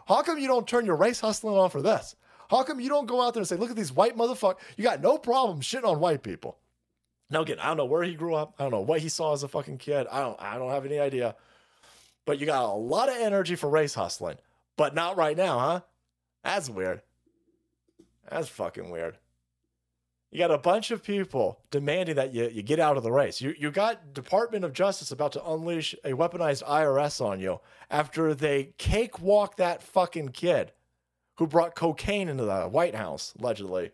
How 0.08 0.22
come 0.22 0.38
you 0.38 0.48
don't 0.48 0.68
turn 0.68 0.86
your 0.86 0.96
race 0.96 1.20
hustling 1.20 1.58
on 1.58 1.70
for 1.72 1.82
this? 1.82 2.16
How 2.50 2.64
come 2.64 2.80
you 2.80 2.90
don't 2.90 3.08
go 3.08 3.22
out 3.22 3.34
there 3.34 3.42
and 3.42 3.48
say, 3.48 3.56
look 3.56 3.72
at 3.72 3.76
these 3.76 3.94
white 3.94 4.16
motherfuckers? 4.16 4.60
You 4.78 4.84
got 4.84 5.02
no 5.02 5.18
problem 5.18 5.62
shitting 5.62 5.86
on 5.86 6.00
white 6.00 6.22
people. 6.22 6.60
Now 7.30 7.42
again, 7.42 7.60
I 7.60 7.68
don't 7.68 7.78
know 7.78 7.86
where 7.86 8.04
he 8.04 8.14
grew 8.14 8.36
up. 8.36 8.56
I 8.60 8.64
don't 8.64 8.72
know 8.72 8.82
what 8.82 9.00
he 9.00 9.08
saw 9.10 9.34
as 9.34 9.44
a 9.44 9.48
fucking 9.48 9.78
kid. 9.78 10.06
I 10.12 10.20
don't 10.20 10.40
I 10.40 10.58
don't 10.58 10.70
have 10.70 10.86
any 10.86 11.00
idea. 11.00 11.36
But 12.26 12.40
you 12.40 12.46
got 12.46 12.66
a 12.66 12.76
lot 12.76 13.10
of 13.10 13.16
energy 13.16 13.56
for 13.56 13.70
race 13.70 13.94
hustling. 13.94 14.36
But 14.76 14.94
not 14.94 15.18
right 15.18 15.38
now, 15.38 15.60
huh? 15.60 15.82
That's 16.44 16.70
weird. 16.70 17.02
That's 18.30 18.50
fucking 18.50 18.90
weird. 18.90 19.18
You 20.32 20.38
got 20.38 20.52
a 20.52 20.58
bunch 20.58 20.92
of 20.92 21.04
people 21.04 21.60
demanding 21.72 22.16
that 22.16 22.34
you, 22.34 22.48
you 22.48 22.64
get 22.64 22.80
out 22.80 22.96
of 22.96 23.04
the 23.04 23.12
race. 23.12 23.42
You, 23.42 23.54
you 23.60 23.70
got 23.70 24.14
Department 24.14 24.64
of 24.64 24.72
Justice 24.72 25.12
about 25.12 25.34
to 25.34 25.46
unleash 25.46 25.94
a 26.06 26.12
weaponized 26.14 26.64
IRS 26.64 27.20
on 27.24 27.42
you 27.42 27.60
after 27.90 28.34
they 28.34 28.74
cakewalk 28.78 29.58
that 29.58 29.84
fucking 29.84 30.30
kid 30.30 30.72
who 31.38 31.48
brought 31.48 31.76
cocaine 31.76 32.30
into 32.30 32.46
the 32.46 32.64
White 32.64 32.96
House, 32.96 33.34
allegedly. 33.40 33.92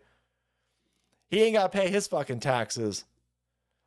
He 1.28 1.42
ain't 1.42 1.54
got 1.54 1.72
to 1.72 1.76
pay 1.76 1.88
his 1.88 2.06
fucking 2.06 2.38
taxes. 2.38 3.04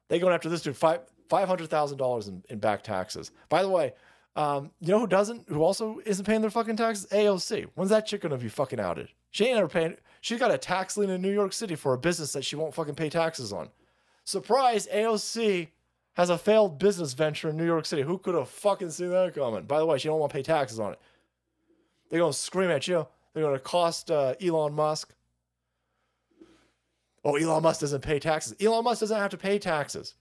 They 0.10 0.19
going 0.19 0.34
after 0.34 0.49
this 0.49 0.61
dude 0.61 0.76
five 0.76 1.02
five 1.30 1.48
hundred 1.48 1.69
thousand 1.69 1.98
dollars 1.98 2.28
in, 2.28 2.44
in 2.49 2.60
back 2.60 2.84
taxes. 2.84 3.32
By 3.48 3.61
the 3.64 3.69
way, 3.69 3.94
um, 4.36 4.72
you 4.82 4.90
know 4.90 4.99
who 4.99 5.07
doesn't? 5.07 5.48
Who 5.48 5.64
also 5.64 6.02
isn't 6.06 6.26
paying 6.26 6.41
their 6.41 6.49
fucking 6.49 6.76
taxes? 6.76 7.07
AOC. 7.11 7.68
When's 7.76 7.91
that 7.91 8.06
chick 8.06 8.22
gonna 8.22 8.38
be 8.38 8.49
fucking 8.49 8.80
outed? 8.80 9.07
She 9.32 9.45
ain't 9.45 9.58
ever 9.58 9.68
paying. 9.68 9.98
She's 10.20 10.40
got 10.40 10.52
a 10.52 10.58
tax 10.58 10.98
lien 10.98 11.10
in 11.10 11.22
New 11.22 11.32
York 11.32 11.53
City 11.53 11.76
for 11.76 11.94
a 11.94 11.98
business 11.98 12.34
that 12.34 12.45
she 12.45 12.56
won't 12.56 12.76
fucking 12.76 12.95
pay 12.95 13.10
taxes 13.10 13.52
on. 13.52 13.70
Surprise! 14.24 14.88
AOC 14.94 15.70
has 16.14 16.30
a 16.30 16.38
failed 16.38 16.78
business 16.78 17.14
venture 17.14 17.49
in 17.49 17.58
New 17.58 17.66
York 17.66 17.86
City. 17.86 18.03
Who 18.03 18.18
could 18.18 18.36
have 18.36 18.49
fucking 18.49 18.91
seen 18.91 19.10
that 19.10 19.34
coming? 19.34 19.64
By 19.64 19.80
the 19.80 19.86
way, 19.86 19.98
she 19.98 20.10
don't 20.10 20.20
want 20.20 20.32
to 20.32 20.38
pay 20.38 20.44
taxes 20.44 20.80
on 20.80 20.94
it. 20.94 20.99
They're 22.10 22.20
gonna 22.20 22.34
scream 22.34 22.70
at 22.70 22.88
you. 22.88 23.08
They're 23.34 23.44
gonna 23.44 23.60
cost 23.60 24.12
uh, 24.12 24.36
Elon 24.41 24.74
Musk. 24.74 25.14
Oh, 27.24 27.36
Elon 27.36 27.64
Musk 27.64 27.82
doesn't 27.82 28.02
pay 28.02 28.20
taxes. 28.20 28.56
Elon 28.62 28.84
Musk 28.84 28.99
doesn't 28.99 29.18
have 29.18 29.32
to 29.32 29.38
pay 29.38 29.58
taxes. 29.58 30.16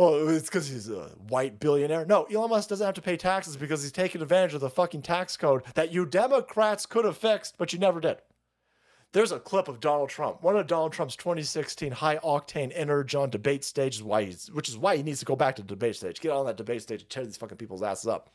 Well, 0.00 0.30
it's 0.30 0.46
because 0.46 0.66
he's 0.66 0.88
a 0.88 1.10
white 1.28 1.60
billionaire. 1.60 2.06
No, 2.06 2.22
Elon 2.32 2.48
Musk 2.48 2.70
doesn't 2.70 2.86
have 2.86 2.94
to 2.94 3.02
pay 3.02 3.18
taxes 3.18 3.54
because 3.58 3.82
he's 3.82 3.92
taking 3.92 4.22
advantage 4.22 4.54
of 4.54 4.62
the 4.62 4.70
fucking 4.70 5.02
tax 5.02 5.36
code 5.36 5.62
that 5.74 5.92
you 5.92 6.06
Democrats 6.06 6.86
could 6.86 7.04
have 7.04 7.18
fixed, 7.18 7.58
but 7.58 7.74
you 7.74 7.78
never 7.78 8.00
did. 8.00 8.16
There's 9.12 9.30
a 9.30 9.38
clip 9.38 9.68
of 9.68 9.78
Donald 9.78 10.08
Trump, 10.08 10.42
one 10.42 10.56
of 10.56 10.66
Donald 10.66 10.94
Trump's 10.94 11.16
2016 11.16 11.92
high 11.92 12.16
octane 12.16 12.72
energy 12.74 13.14
on 13.14 13.28
debate 13.28 13.62
stages, 13.62 14.02
why 14.02 14.24
he's, 14.24 14.50
which 14.50 14.70
is 14.70 14.78
why 14.78 14.96
he 14.96 15.02
needs 15.02 15.18
to 15.18 15.26
go 15.26 15.36
back 15.36 15.56
to 15.56 15.62
the 15.62 15.68
debate 15.68 15.96
stage, 15.96 16.18
get 16.18 16.32
on 16.32 16.46
that 16.46 16.56
debate 16.56 16.80
stage 16.80 17.02
and 17.02 17.10
tear 17.10 17.26
these 17.26 17.36
fucking 17.36 17.58
people's 17.58 17.82
asses 17.82 18.06
up. 18.06 18.30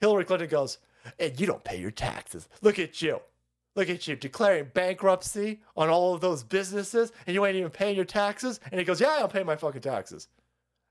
Hillary 0.00 0.24
Clinton 0.24 0.48
goes, 0.48 0.78
and 1.18 1.38
you 1.38 1.46
don't 1.46 1.62
pay 1.62 1.78
your 1.78 1.90
taxes. 1.90 2.48
Look 2.62 2.78
at 2.78 3.02
you. 3.02 3.20
Look 3.76 3.90
at 3.90 4.08
you 4.08 4.16
declaring 4.16 4.70
bankruptcy 4.72 5.60
on 5.76 5.90
all 5.90 6.14
of 6.14 6.22
those 6.22 6.42
businesses 6.42 7.12
and 7.26 7.34
you 7.34 7.44
ain't 7.44 7.56
even 7.56 7.70
paying 7.70 7.96
your 7.96 8.06
taxes. 8.06 8.60
And 8.72 8.78
he 8.78 8.84
goes, 8.86 9.00
Yeah, 9.00 9.16
I'll 9.18 9.28
pay 9.28 9.42
my 9.42 9.56
fucking 9.56 9.82
taxes. 9.82 10.28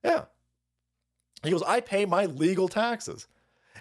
Yeah. 0.04 0.26
He 1.44 1.52
goes, 1.52 1.64
I 1.64 1.82
pay 1.82 2.06
my 2.06 2.26
legal 2.26 2.68
taxes. 2.68 3.28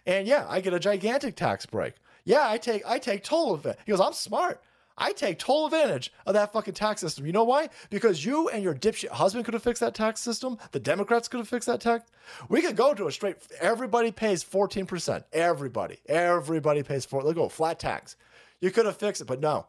And 0.07 0.27
yeah, 0.27 0.47
I 0.49 0.61
get 0.61 0.75
a 0.75 0.81
gigantic 0.81 1.37
tax 1.37 1.67
break. 1.67 1.95
Yeah, 2.25 2.49
I 2.49 2.59
take 2.59 2.83
I 2.87 2.99
take 2.99 3.25
total 3.25 3.55
of 3.55 3.67
it. 3.67 3.79
He 3.85 3.93
goes, 3.93 4.01
I'm 4.01 4.13
smart. 4.13 4.63
I 4.99 5.13
take 5.13 5.39
total 5.39 5.67
advantage 5.67 6.13
of 6.27 6.35
that 6.35 6.53
fucking 6.53 6.75
tax 6.75 7.01
system. 7.01 7.25
You 7.25 7.33
know 7.33 7.45
why? 7.45 7.71
Because 7.89 8.25
you 8.25 8.49
and 8.51 8.63
your 8.63 8.75
dipshit 8.75 9.09
husband 9.09 9.45
could 9.45 9.55
have 9.55 9.63
fixed 9.63 9.81
that 9.81 9.95
tax 9.95 10.21
system. 10.21 10.59
The 10.73 10.81
Democrats 10.81 11.29
could 11.29 11.39
have 11.39 11.49
fixed 11.49 11.67
that 11.67 11.81
tax. 11.81 12.11
We 12.49 12.61
could 12.61 12.77
go 12.77 12.93
to 12.95 13.07
a 13.07 13.13
straight. 13.13 13.37
Everybody 13.61 14.11
pays 14.13 14.43
fourteen 14.43 14.87
percent. 14.87 15.25
Everybody, 15.33 15.99
everybody 16.07 16.83
pays 16.83 17.05
for. 17.05 17.23
Let's 17.23 17.37
go 17.37 17.45
oh, 17.45 17.49
flat 17.49 17.79
tax. 17.79 18.17
You 18.61 18.71
could 18.71 18.87
have 18.87 18.97
fixed 18.97 19.23
it, 19.23 19.27
but 19.27 19.41
no. 19.41 19.67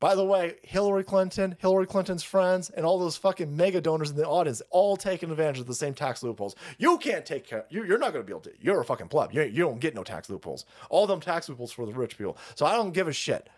By 0.00 0.14
the 0.14 0.24
way, 0.24 0.56
Hillary 0.62 1.04
Clinton, 1.04 1.56
Hillary 1.60 1.86
Clinton's 1.86 2.22
friends, 2.22 2.70
and 2.70 2.86
all 2.86 2.98
those 2.98 3.18
fucking 3.18 3.54
mega 3.54 3.82
donors 3.82 4.10
in 4.10 4.16
the 4.16 4.26
audience 4.26 4.62
all 4.70 4.96
taking 4.96 5.30
advantage 5.30 5.60
of 5.60 5.66
the 5.66 5.74
same 5.74 5.92
tax 5.92 6.22
loopholes. 6.22 6.56
You 6.78 6.96
can't 6.96 7.26
take 7.26 7.46
care. 7.46 7.66
You, 7.68 7.84
you're 7.84 7.98
not 7.98 8.14
going 8.14 8.24
to 8.24 8.26
be 8.26 8.32
able 8.32 8.40
to. 8.40 8.52
You're 8.58 8.80
a 8.80 8.84
fucking 8.84 9.08
pleb. 9.08 9.32
You, 9.32 9.42
you 9.42 9.62
don't 9.64 9.78
get 9.78 9.94
no 9.94 10.02
tax 10.02 10.30
loopholes. 10.30 10.64
All 10.88 11.06
them 11.06 11.20
tax 11.20 11.50
loopholes 11.50 11.70
for 11.70 11.84
the 11.84 11.92
rich 11.92 12.16
people. 12.16 12.38
So 12.54 12.64
I 12.64 12.72
don't 12.72 12.92
give 12.92 13.08
a 13.08 13.12
shit 13.12 13.50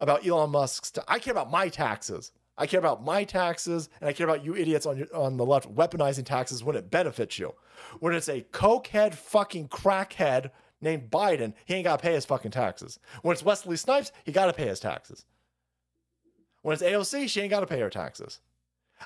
about 0.00 0.26
Elon 0.26 0.50
Musk's. 0.50 0.90
Ta- 0.90 1.04
I 1.06 1.20
care 1.20 1.32
about 1.32 1.52
my 1.52 1.68
taxes. 1.68 2.32
I 2.58 2.66
care 2.66 2.80
about 2.80 3.04
my 3.04 3.22
taxes, 3.22 3.88
and 4.00 4.08
I 4.08 4.12
care 4.12 4.26
about 4.26 4.44
you 4.44 4.56
idiots 4.56 4.86
on 4.86 4.96
your, 4.96 5.14
on 5.14 5.36
the 5.36 5.46
left 5.46 5.72
weaponizing 5.72 6.24
taxes 6.24 6.64
when 6.64 6.74
it 6.74 6.90
benefits 6.90 7.38
you. 7.38 7.54
When 8.00 8.12
it's 8.12 8.28
a 8.28 8.40
cokehead 8.50 9.14
fucking 9.14 9.68
crackhead 9.68 10.50
named 10.80 11.10
Biden, 11.10 11.52
he 11.64 11.74
ain't 11.74 11.84
got 11.84 11.98
to 11.98 12.02
pay 12.02 12.14
his 12.14 12.24
fucking 12.24 12.50
taxes. 12.50 12.98
When 13.22 13.34
it's 13.34 13.44
Wesley 13.44 13.76
Snipes, 13.76 14.10
he 14.24 14.32
got 14.32 14.46
to 14.46 14.52
pay 14.52 14.66
his 14.66 14.80
taxes. 14.80 15.26
When 16.66 16.74
it's 16.74 16.82
AOC, 16.82 17.28
she 17.28 17.42
ain't 17.42 17.50
got 17.50 17.60
to 17.60 17.66
pay 17.68 17.78
her 17.78 17.88
taxes. 17.88 18.40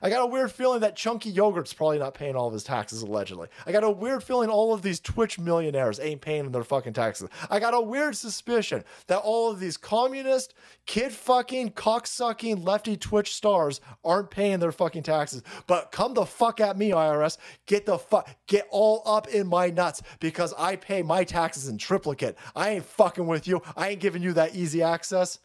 I 0.00 0.08
got 0.08 0.22
a 0.22 0.26
weird 0.26 0.50
feeling 0.50 0.80
that 0.80 0.96
Chunky 0.96 1.28
Yogurt's 1.28 1.74
probably 1.74 1.98
not 1.98 2.14
paying 2.14 2.34
all 2.34 2.46
of 2.46 2.54
his 2.54 2.64
taxes, 2.64 3.02
allegedly. 3.02 3.48
I 3.66 3.72
got 3.72 3.84
a 3.84 3.90
weird 3.90 4.24
feeling 4.24 4.48
all 4.48 4.72
of 4.72 4.80
these 4.80 4.98
Twitch 4.98 5.38
millionaires 5.38 6.00
ain't 6.00 6.22
paying 6.22 6.50
their 6.52 6.64
fucking 6.64 6.94
taxes. 6.94 7.28
I 7.50 7.60
got 7.60 7.74
a 7.74 7.80
weird 7.82 8.16
suspicion 8.16 8.82
that 9.08 9.18
all 9.18 9.50
of 9.50 9.60
these 9.60 9.76
communist, 9.76 10.54
kid 10.86 11.12
fucking, 11.12 11.72
cocksucking, 11.72 12.64
lefty 12.64 12.96
Twitch 12.96 13.34
stars 13.34 13.82
aren't 14.02 14.30
paying 14.30 14.58
their 14.58 14.72
fucking 14.72 15.02
taxes. 15.02 15.42
But 15.66 15.92
come 15.92 16.14
the 16.14 16.24
fuck 16.24 16.62
at 16.62 16.78
me, 16.78 16.92
IRS. 16.92 17.36
Get 17.66 17.84
the 17.84 17.98
fuck, 17.98 18.26
get 18.46 18.68
all 18.70 19.02
up 19.04 19.28
in 19.28 19.46
my 19.46 19.68
nuts 19.68 20.00
because 20.18 20.54
I 20.56 20.76
pay 20.76 21.02
my 21.02 21.24
taxes 21.24 21.68
in 21.68 21.76
triplicate. 21.76 22.38
I 22.56 22.70
ain't 22.70 22.86
fucking 22.86 23.26
with 23.26 23.46
you. 23.46 23.60
I 23.76 23.90
ain't 23.90 24.00
giving 24.00 24.22
you 24.22 24.32
that 24.32 24.54
easy 24.54 24.82
access. 24.82 25.40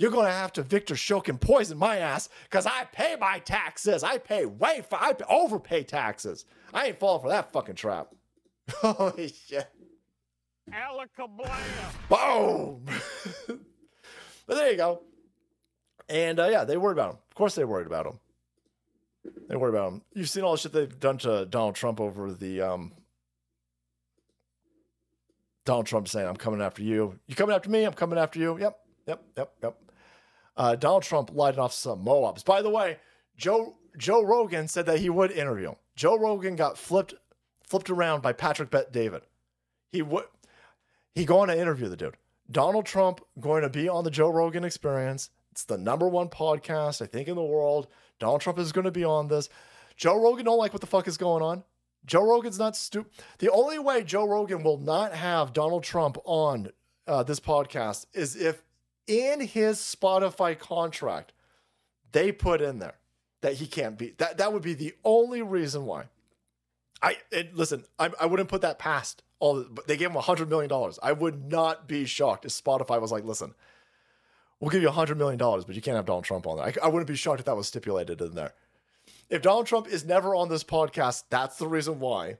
You're 0.00 0.10
going 0.10 0.24
to 0.24 0.32
have 0.32 0.54
to 0.54 0.62
Victor 0.62 0.94
Shokin 0.94 1.38
poison 1.38 1.76
my 1.76 1.98
ass 1.98 2.30
because 2.44 2.64
I 2.64 2.84
pay 2.90 3.16
my 3.20 3.38
taxes. 3.38 4.02
I 4.02 4.16
pay 4.16 4.46
way 4.46 4.82
for, 4.88 4.96
I 4.96 5.14
overpay 5.28 5.82
taxes. 5.82 6.46
I 6.72 6.86
ain't 6.86 6.98
falling 6.98 7.20
for 7.20 7.28
that 7.28 7.52
fucking 7.52 7.74
trap. 7.74 8.08
Holy 8.76 9.28
shit. 9.28 9.68
Alakablam. 10.72 11.52
Boom. 12.08 12.86
but 14.46 14.54
there 14.54 14.70
you 14.70 14.78
go. 14.78 15.02
And 16.08 16.40
uh, 16.40 16.48
yeah, 16.48 16.64
they 16.64 16.78
worried 16.78 16.94
about 16.94 17.10
him. 17.10 17.18
Of 17.28 17.34
course, 17.34 17.54
they 17.54 17.66
worried 17.66 17.86
about 17.86 18.06
him. 18.06 18.18
They 19.50 19.56
worried 19.56 19.74
about 19.74 19.92
him. 19.92 20.02
You've 20.14 20.30
seen 20.30 20.44
all 20.44 20.52
the 20.52 20.58
shit 20.58 20.72
they've 20.72 20.98
done 20.98 21.18
to 21.18 21.44
Donald 21.44 21.74
Trump 21.74 22.00
over 22.00 22.32
the 22.32 22.62
um, 22.62 22.92
Donald 25.66 25.84
Trump 25.84 26.08
saying, 26.08 26.26
"I'm 26.26 26.36
coming 26.36 26.62
after 26.62 26.82
you. 26.82 27.18
You 27.26 27.34
coming 27.34 27.54
after 27.54 27.68
me? 27.68 27.84
I'm 27.84 27.92
coming 27.92 28.18
after 28.18 28.38
you." 28.38 28.58
Yep, 28.58 28.78
yep, 29.06 29.22
yep, 29.36 29.52
yep. 29.62 29.76
Uh, 30.60 30.76
Donald 30.76 31.02
Trump 31.02 31.30
lighting 31.32 31.58
off 31.58 31.72
some 31.72 32.04
Moabs. 32.04 32.44
By 32.44 32.60
the 32.60 32.68
way, 32.68 32.98
Joe 33.34 33.78
Joe 33.96 34.22
Rogan 34.22 34.68
said 34.68 34.84
that 34.84 34.98
he 34.98 35.08
would 35.08 35.30
interview 35.30 35.70
him. 35.70 35.76
Joe 35.96 36.18
Rogan 36.18 36.54
got 36.54 36.76
flipped 36.76 37.14
flipped 37.66 37.88
around 37.88 38.20
by 38.20 38.34
Patrick 38.34 38.70
Bet 38.70 38.92
David. 38.92 39.22
He 39.90 40.02
would 40.02 40.24
he 41.14 41.24
going 41.24 41.48
to 41.48 41.58
interview 41.58 41.88
the 41.88 41.96
dude. 41.96 42.18
Donald 42.50 42.84
Trump 42.84 43.22
going 43.40 43.62
to 43.62 43.70
be 43.70 43.88
on 43.88 44.04
the 44.04 44.10
Joe 44.10 44.28
Rogan 44.28 44.62
Experience. 44.62 45.30
It's 45.50 45.64
the 45.64 45.78
number 45.78 46.06
one 46.06 46.28
podcast 46.28 47.00
I 47.00 47.06
think 47.06 47.26
in 47.26 47.36
the 47.36 47.42
world. 47.42 47.88
Donald 48.18 48.42
Trump 48.42 48.58
is 48.58 48.70
going 48.70 48.84
to 48.84 48.90
be 48.90 49.02
on 49.02 49.28
this. 49.28 49.48
Joe 49.96 50.22
Rogan 50.22 50.44
don't 50.44 50.58
like 50.58 50.74
what 50.74 50.82
the 50.82 50.86
fuck 50.86 51.08
is 51.08 51.16
going 51.16 51.42
on. 51.42 51.64
Joe 52.04 52.28
Rogan's 52.28 52.58
not 52.58 52.76
stupid. 52.76 53.12
The 53.38 53.50
only 53.50 53.78
way 53.78 54.04
Joe 54.04 54.28
Rogan 54.28 54.62
will 54.62 54.78
not 54.78 55.14
have 55.14 55.54
Donald 55.54 55.84
Trump 55.84 56.18
on 56.26 56.68
uh, 57.06 57.22
this 57.22 57.40
podcast 57.40 58.04
is 58.12 58.36
if 58.36 58.62
in 59.06 59.40
his 59.40 59.78
Spotify 59.78 60.58
contract 60.58 61.32
they 62.12 62.32
put 62.32 62.60
in 62.60 62.78
there 62.78 62.96
that 63.40 63.54
he 63.54 63.66
can't 63.66 63.98
be. 63.98 64.14
That 64.18 64.38
that 64.38 64.52
would 64.52 64.62
be 64.62 64.74
the 64.74 64.94
only 65.04 65.42
reason 65.42 65.86
why. 65.86 66.06
I 67.02 67.16
listen. 67.54 67.84
I, 67.98 68.10
I 68.20 68.26
wouldn't 68.26 68.48
put 68.48 68.62
that 68.62 68.78
past 68.78 69.22
all. 69.38 69.64
But 69.68 69.86
they 69.86 69.96
gave 69.96 70.10
him 70.10 70.16
a 70.16 70.20
hundred 70.20 70.48
million 70.48 70.68
dollars. 70.68 70.98
I 71.02 71.12
would 71.12 71.50
not 71.50 71.88
be 71.88 72.04
shocked 72.04 72.44
if 72.44 72.52
Spotify 72.52 73.00
was 73.00 73.12
like, 73.12 73.24
"Listen, 73.24 73.54
we'll 74.60 74.70
give 74.70 74.82
you 74.82 74.88
a 74.88 74.92
hundred 74.92 75.18
million 75.18 75.38
dollars, 75.38 75.64
but 75.64 75.74
you 75.74 75.82
can't 75.82 75.96
have 75.96 76.06
Donald 76.06 76.24
Trump 76.24 76.46
on 76.46 76.58
there." 76.58 76.66
I, 76.66 76.86
I 76.86 76.88
wouldn't 76.88 77.08
be 77.08 77.16
shocked 77.16 77.40
if 77.40 77.46
that 77.46 77.56
was 77.56 77.68
stipulated 77.68 78.20
in 78.20 78.34
there. 78.34 78.52
If 79.30 79.42
Donald 79.42 79.66
Trump 79.66 79.88
is 79.88 80.04
never 80.04 80.34
on 80.34 80.48
this 80.48 80.64
podcast, 80.64 81.24
that's 81.30 81.56
the 81.56 81.68
reason 81.68 82.00
why. 82.00 82.36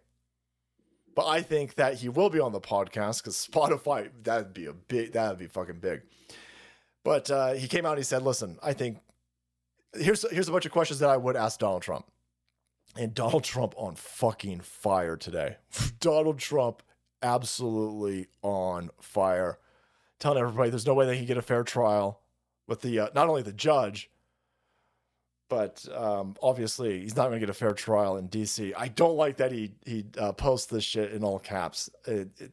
But 1.15 1.27
I 1.27 1.43
think 1.43 1.75
that 1.75 1.95
he 1.95 2.09
will 2.09 2.31
be 2.31 2.41
on 2.41 2.53
the 2.53 2.61
podcast 2.61 3.23
because 3.23 3.37
Spotify 3.51 4.11
that'd 4.23 4.53
be 4.53 4.67
a 4.67 4.73
big 4.73 5.13
that'd 5.13 5.39
be 5.39 5.47
fucking 5.47 5.81
big. 5.81 6.03
But 7.05 7.31
uh, 7.31 7.53
he 7.55 7.69
came 7.69 7.87
out 7.87 7.93
and 7.93 7.99
he 7.99 8.05
said, 8.05 8.23
"Listen, 8.23 8.59
I 8.63 8.73
think 8.73 8.99
here's 9.95 10.29
here's 10.31 10.49
a 10.49 10.53
bunch 10.53 10.67
of 10.67 10.73
questions 10.73 11.01
that 11.01 11.09
I 11.09 11.17
would 11.17 11.37
ask 11.37 11.59
Donald 11.59 11.83
Trump." 11.83 12.07
And 12.97 13.15
Donald 13.15 13.45
Trump 13.45 13.75
on 13.77 13.95
fucking 13.95 14.61
fire 14.61 15.17
today. 15.17 15.57
Donald 16.01 16.39
Trump 16.39 16.83
absolutely 17.23 18.27
on 18.43 18.91
fire, 19.01 19.59
telling 20.19 20.39
everybody 20.39 20.71
there's 20.71 20.87
no 20.87 20.95
way 20.95 21.07
they 21.07 21.17
can 21.17 21.27
get 21.27 21.37
a 21.37 21.43
fair 21.43 21.63
trial 21.63 22.21
with 22.67 22.81
the 22.83 22.99
uh, 22.99 23.09
not 23.15 23.29
only 23.29 23.43
the 23.43 23.53
judge, 23.53 24.11
but 25.49 25.87
um, 25.95 26.37
obviously 26.43 27.01
he's 27.01 27.17
not 27.17 27.29
going 27.29 27.35
to 27.35 27.41
get 27.41 27.51
a 27.51 27.55
fair 27.55 27.73
trial 27.73 28.17
in 28.17 28.27
D.C. 28.29 28.73
I 28.75 28.89
don't 28.89 29.17
like 29.17 29.37
that 29.39 29.53
he 29.53 29.73
he 29.85 30.05
uh, 30.19 30.33
posts 30.33 30.67
this 30.67 30.85
shit 30.85 31.13
in 31.13 31.23
all 31.23 31.39
caps. 31.39 31.91
It, 32.07 32.29
it, 32.39 32.53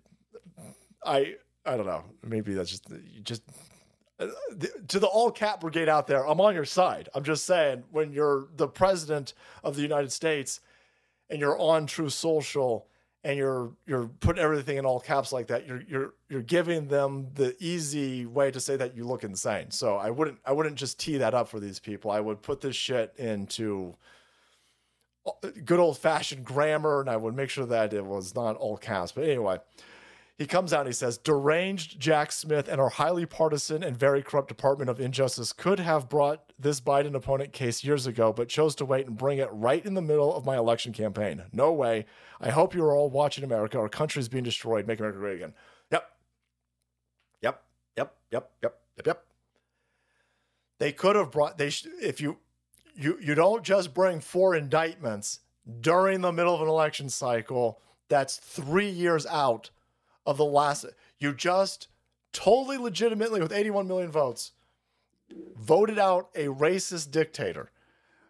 I 1.05 1.35
I 1.65 1.77
don't 1.77 1.85
know. 1.85 2.03
Maybe 2.23 2.53
that's 2.53 2.69
just 2.69 2.87
just 3.23 3.43
to 4.19 4.99
the 4.99 5.07
all 5.07 5.31
cap 5.31 5.61
brigade 5.61 5.89
out 5.89 6.07
there, 6.07 6.27
I'm 6.27 6.41
on 6.41 6.55
your 6.55 6.65
side. 6.65 7.09
I'm 7.13 7.23
just 7.23 7.45
saying, 7.45 7.83
when 7.91 8.11
you're 8.11 8.47
the 8.55 8.67
president 8.67 9.33
of 9.63 9.75
the 9.75 9.81
United 9.81 10.11
States 10.11 10.59
and 11.29 11.39
you're 11.39 11.59
on 11.59 11.85
Truth 11.85 12.13
Social 12.13 12.87
and 13.23 13.37
you're 13.37 13.71
you're 13.85 14.07
putting 14.19 14.41
everything 14.41 14.77
in 14.77 14.85
all 14.85 14.99
caps 14.99 15.31
like 15.31 15.47
that, 15.47 15.67
you're 15.67 15.83
you're 15.87 16.13
you're 16.29 16.41
giving 16.41 16.87
them 16.87 17.27
the 17.35 17.55
easy 17.59 18.25
way 18.25 18.49
to 18.49 18.59
say 18.59 18.75
that 18.75 18.95
you 18.95 19.05
look 19.05 19.23
insane. 19.23 19.69
So 19.69 19.97
I 19.97 20.09
wouldn't 20.09 20.39
I 20.45 20.51
wouldn't 20.51 20.77
just 20.77 20.99
tee 20.99 21.17
that 21.17 21.33
up 21.35 21.47
for 21.47 21.59
these 21.59 21.79
people. 21.79 22.09
I 22.09 22.19
would 22.19 22.41
put 22.41 22.61
this 22.61 22.75
shit 22.75 23.13
into 23.17 23.95
uh, 25.27 25.31
good 25.63 25.79
old 25.79 25.97
fashioned 25.99 26.43
grammar, 26.43 27.01
and 27.01 27.09
I 27.09 27.17
would 27.17 27.35
make 27.35 27.51
sure 27.51 27.67
that 27.67 27.93
it 27.93 28.05
was 28.05 28.33
not 28.33 28.55
all 28.55 28.77
caps. 28.77 29.11
But 29.11 29.25
anyway 29.25 29.59
he 30.37 30.45
comes 30.45 30.71
out 30.71 30.81
and 30.81 30.89
he 30.89 30.93
says, 30.93 31.17
deranged 31.17 31.99
Jack 31.99 32.31
Smith 32.31 32.67
and 32.67 32.79
our 32.79 32.89
highly 32.89 33.25
partisan 33.25 33.81
and 33.81 33.97
very 33.97 34.21
corrupt 34.21 34.47
Department 34.47 34.87
of 34.87 34.99
Injustice 34.99 35.51
could 35.51 35.79
have 35.79 36.07
brought 36.07 36.53
this 36.59 36.79
Biden 36.79 37.15
opponent 37.15 37.53
case 37.53 37.83
years 37.83 38.05
ago, 38.05 38.31
but 38.31 38.47
chose 38.47 38.75
to 38.75 38.85
wait 38.85 39.07
and 39.07 39.17
bring 39.17 39.39
it 39.39 39.49
right 39.51 39.83
in 39.83 39.95
the 39.95 40.01
middle 40.01 40.35
of 40.35 40.45
my 40.45 40.55
election 40.55 40.93
campaign. 40.93 41.43
No 41.51 41.73
way. 41.73 42.05
I 42.39 42.51
hope 42.51 42.75
you 42.75 42.83
are 42.83 42.95
all 42.95 43.09
watching 43.09 43.43
America. 43.43 43.79
Our 43.79 43.89
country 43.89 44.19
is 44.19 44.29
being 44.29 44.43
destroyed. 44.43 44.85
Make 44.85 44.99
America 44.99 45.17
great 45.17 45.37
again. 45.37 45.53
Yep. 45.91 46.07
Yep. 47.41 47.63
Yep. 47.97 48.15
Yep. 48.31 48.51
Yep. 48.61 48.79
Yep. 48.97 49.05
Yep. 49.07 49.23
They 50.79 50.91
could 50.91 51.15
have 51.15 51.31
brought 51.31 51.57
they 51.57 51.71
sh- 51.71 51.87
if 51.99 52.21
you 52.21 52.37
you 52.95 53.17
you 53.19 53.33
don't 53.33 53.63
just 53.63 53.95
bring 53.95 54.19
four 54.19 54.55
indictments 54.55 55.39
during 55.81 56.21
the 56.21 56.31
middle 56.31 56.53
of 56.53 56.61
an 56.61 56.67
election 56.67 57.09
cycle 57.09 57.81
that's 58.07 58.37
3 58.37 58.87
years 58.87 59.25
out 59.25 59.71
of 60.27 60.37
the 60.37 60.45
last. 60.45 60.85
You 61.17 61.33
just 61.33 61.87
totally 62.33 62.77
legitimately, 62.77 63.41
with 63.41 63.51
81 63.51 63.87
million 63.87 64.11
votes, 64.11 64.51
voted 65.57 65.97
out 65.97 66.29
a 66.35 66.45
racist 66.45 67.09
dictator. 67.09 67.71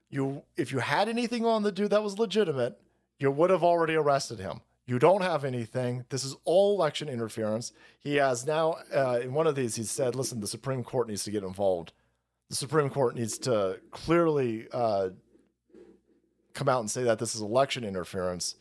You, 0.09 0.43
if 0.55 0.71
you 0.71 0.79
had 0.79 1.09
anything 1.09 1.45
on 1.45 1.63
the 1.63 1.71
dude 1.71 1.89
that 1.89 2.03
was 2.03 2.17
legitimate, 2.17 2.79
you 3.19 3.29
would 3.31 3.49
have 3.49 3.63
already 3.63 3.95
arrested 3.95 4.39
him. 4.39 4.61
You 4.85 4.99
don't 4.99 5.21
have 5.21 5.43
anything. 5.43 6.05
This 6.07 6.23
is 6.23 6.37
all 6.45 6.75
election 6.75 7.09
interference. 7.09 7.73
He 7.99 8.15
has 8.15 8.45
now, 8.45 8.77
uh, 8.95 9.19
in 9.21 9.33
one 9.33 9.45
of 9.45 9.55
these, 9.55 9.75
he 9.75 9.83
said, 9.83 10.15
listen, 10.15 10.39
the 10.39 10.47
Supreme 10.47 10.83
Court 10.83 11.09
needs 11.09 11.25
to 11.25 11.31
get 11.31 11.43
involved. 11.43 11.91
The 12.49 12.55
Supreme 12.55 12.89
Court 12.89 13.15
needs 13.15 13.37
to 13.39 13.81
clearly 13.91 14.67
uh, 14.71 15.09
come 16.53 16.69
out 16.69 16.79
and 16.79 16.89
say 16.89 17.03
that 17.03 17.19
this 17.19 17.35
is 17.35 17.41
election 17.41 17.83
interference. 17.83 18.55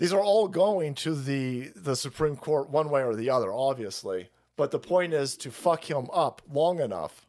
These 0.00 0.14
are 0.14 0.22
all 0.22 0.48
going 0.48 0.94
to 0.94 1.14
the 1.14 1.72
the 1.76 1.94
Supreme 1.94 2.34
Court 2.34 2.70
one 2.70 2.88
way 2.88 3.04
or 3.04 3.14
the 3.14 3.28
other, 3.28 3.52
obviously. 3.52 4.30
But 4.56 4.70
the 4.70 4.78
point 4.78 5.12
is 5.12 5.36
to 5.36 5.50
fuck 5.50 5.90
him 5.90 6.08
up 6.10 6.40
long 6.50 6.80
enough. 6.80 7.26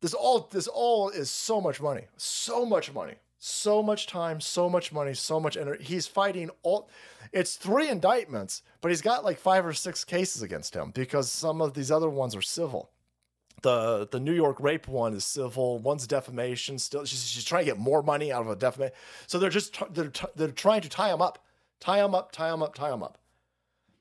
This 0.00 0.14
all 0.14 0.48
this 0.50 0.68
all 0.68 1.10
is 1.10 1.30
so 1.30 1.60
much 1.60 1.82
money, 1.82 2.06
so 2.16 2.64
much 2.64 2.94
money, 2.94 3.16
so 3.38 3.82
much 3.82 4.06
time, 4.06 4.40
so 4.40 4.70
much 4.70 4.90
money, 4.90 5.12
so 5.12 5.38
much 5.38 5.58
energy. 5.58 5.84
He's 5.84 6.06
fighting 6.06 6.48
all. 6.62 6.88
It's 7.30 7.56
three 7.56 7.90
indictments, 7.90 8.62
but 8.80 8.88
he's 8.88 9.02
got 9.02 9.22
like 9.22 9.38
five 9.38 9.66
or 9.66 9.74
six 9.74 10.02
cases 10.02 10.40
against 10.40 10.74
him 10.74 10.92
because 10.94 11.30
some 11.30 11.60
of 11.60 11.74
these 11.74 11.90
other 11.90 12.08
ones 12.08 12.34
are 12.34 12.40
civil. 12.40 12.90
The 13.60 14.08
the 14.10 14.20
New 14.20 14.32
York 14.32 14.60
rape 14.60 14.88
one 14.88 15.12
is 15.12 15.26
civil. 15.26 15.78
One's 15.78 16.06
defamation. 16.06 16.78
Still, 16.78 17.04
she's, 17.04 17.28
she's 17.28 17.44
trying 17.44 17.66
to 17.66 17.72
get 17.72 17.78
more 17.78 18.02
money 18.02 18.32
out 18.32 18.40
of 18.40 18.48
a 18.48 18.56
defamation. 18.56 18.94
So 19.26 19.38
they're 19.38 19.50
just 19.50 19.76
they're 19.92 20.12
they're 20.36 20.52
trying 20.52 20.80
to 20.80 20.88
tie 20.88 21.12
him 21.12 21.20
up, 21.20 21.44
tie 21.80 22.04
him 22.04 22.14
up, 22.14 22.32
tie 22.32 22.52
him 22.52 22.62
up, 22.62 22.74
tie 22.74 22.92
him 22.92 23.02
up. 23.02 23.18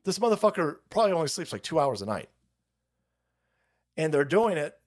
This 0.03 0.19
motherfucker 0.19 0.77
probably 0.89 1.11
only 1.13 1.27
sleeps 1.27 1.51
like 1.51 1.63
two 1.63 1.79
hours 1.79 2.01
a 2.01 2.05
night, 2.05 2.29
and 3.95 4.13
they're 4.13 4.25
doing 4.25 4.57
it 4.57 4.77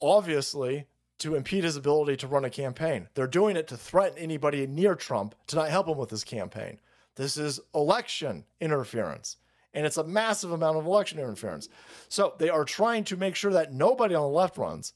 obviously 0.00 0.86
to 1.18 1.34
impede 1.34 1.64
his 1.64 1.76
ability 1.76 2.16
to 2.16 2.26
run 2.26 2.44
a 2.44 2.50
campaign. 2.50 3.08
They're 3.14 3.26
doing 3.26 3.56
it 3.56 3.66
to 3.68 3.76
threaten 3.76 4.18
anybody 4.18 4.66
near 4.66 4.94
Trump 4.94 5.34
to 5.48 5.56
not 5.56 5.68
help 5.68 5.88
him 5.88 5.98
with 5.98 6.10
his 6.10 6.24
campaign. 6.24 6.78
This 7.16 7.36
is 7.36 7.60
election 7.74 8.44
interference. 8.60 9.36
And 9.74 9.84
it's 9.84 9.96
a 9.96 10.04
massive 10.04 10.52
amount 10.52 10.78
of 10.78 10.86
election 10.86 11.18
interference. 11.18 11.68
So 12.08 12.34
they 12.38 12.48
are 12.48 12.64
trying 12.64 13.04
to 13.04 13.16
make 13.16 13.34
sure 13.34 13.52
that 13.52 13.72
nobody 13.72 14.14
on 14.14 14.22
the 14.22 14.28
left 14.28 14.56
runs. 14.56 14.92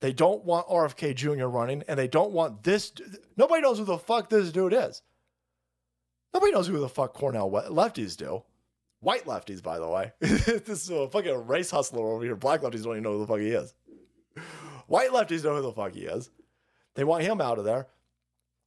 They 0.00 0.12
don't 0.12 0.44
want 0.44 0.68
RFK 0.68 1.14
Jr. 1.14 1.46
running, 1.46 1.82
and 1.88 1.98
they 1.98 2.08
don't 2.08 2.32
want 2.32 2.62
this. 2.62 2.92
Nobody 3.36 3.60
knows 3.62 3.78
who 3.78 3.84
the 3.84 3.98
fuck 3.98 4.30
this 4.30 4.50
dude 4.50 4.72
is. 4.72 5.02
Nobody 6.34 6.52
knows 6.52 6.66
who 6.66 6.78
the 6.78 6.88
fuck 6.88 7.14
Cornel 7.14 7.50
lefties 7.50 8.16
do. 8.16 8.42
White 9.00 9.24
lefties, 9.24 9.62
by 9.62 9.78
the 9.78 9.88
way. 9.88 10.12
this 10.20 10.68
is 10.68 10.90
a 10.90 11.08
fucking 11.08 11.46
race 11.46 11.70
hustler 11.70 12.06
over 12.08 12.24
here. 12.24 12.36
Black 12.36 12.62
lefties 12.62 12.82
don't 12.82 12.94
even 12.94 13.02
know 13.04 13.12
who 13.12 13.20
the 13.20 13.26
fuck 13.26 13.40
he 13.40 13.50
is. 13.50 13.74
White 14.86 15.10
lefties 15.10 15.44
know 15.44 15.54
who 15.54 15.62
the 15.62 15.72
fuck 15.72 15.92
he 15.92 16.02
is. 16.02 16.30
They 16.94 17.04
want 17.04 17.22
him 17.22 17.40
out 17.40 17.58
of 17.58 17.64
there 17.64 17.86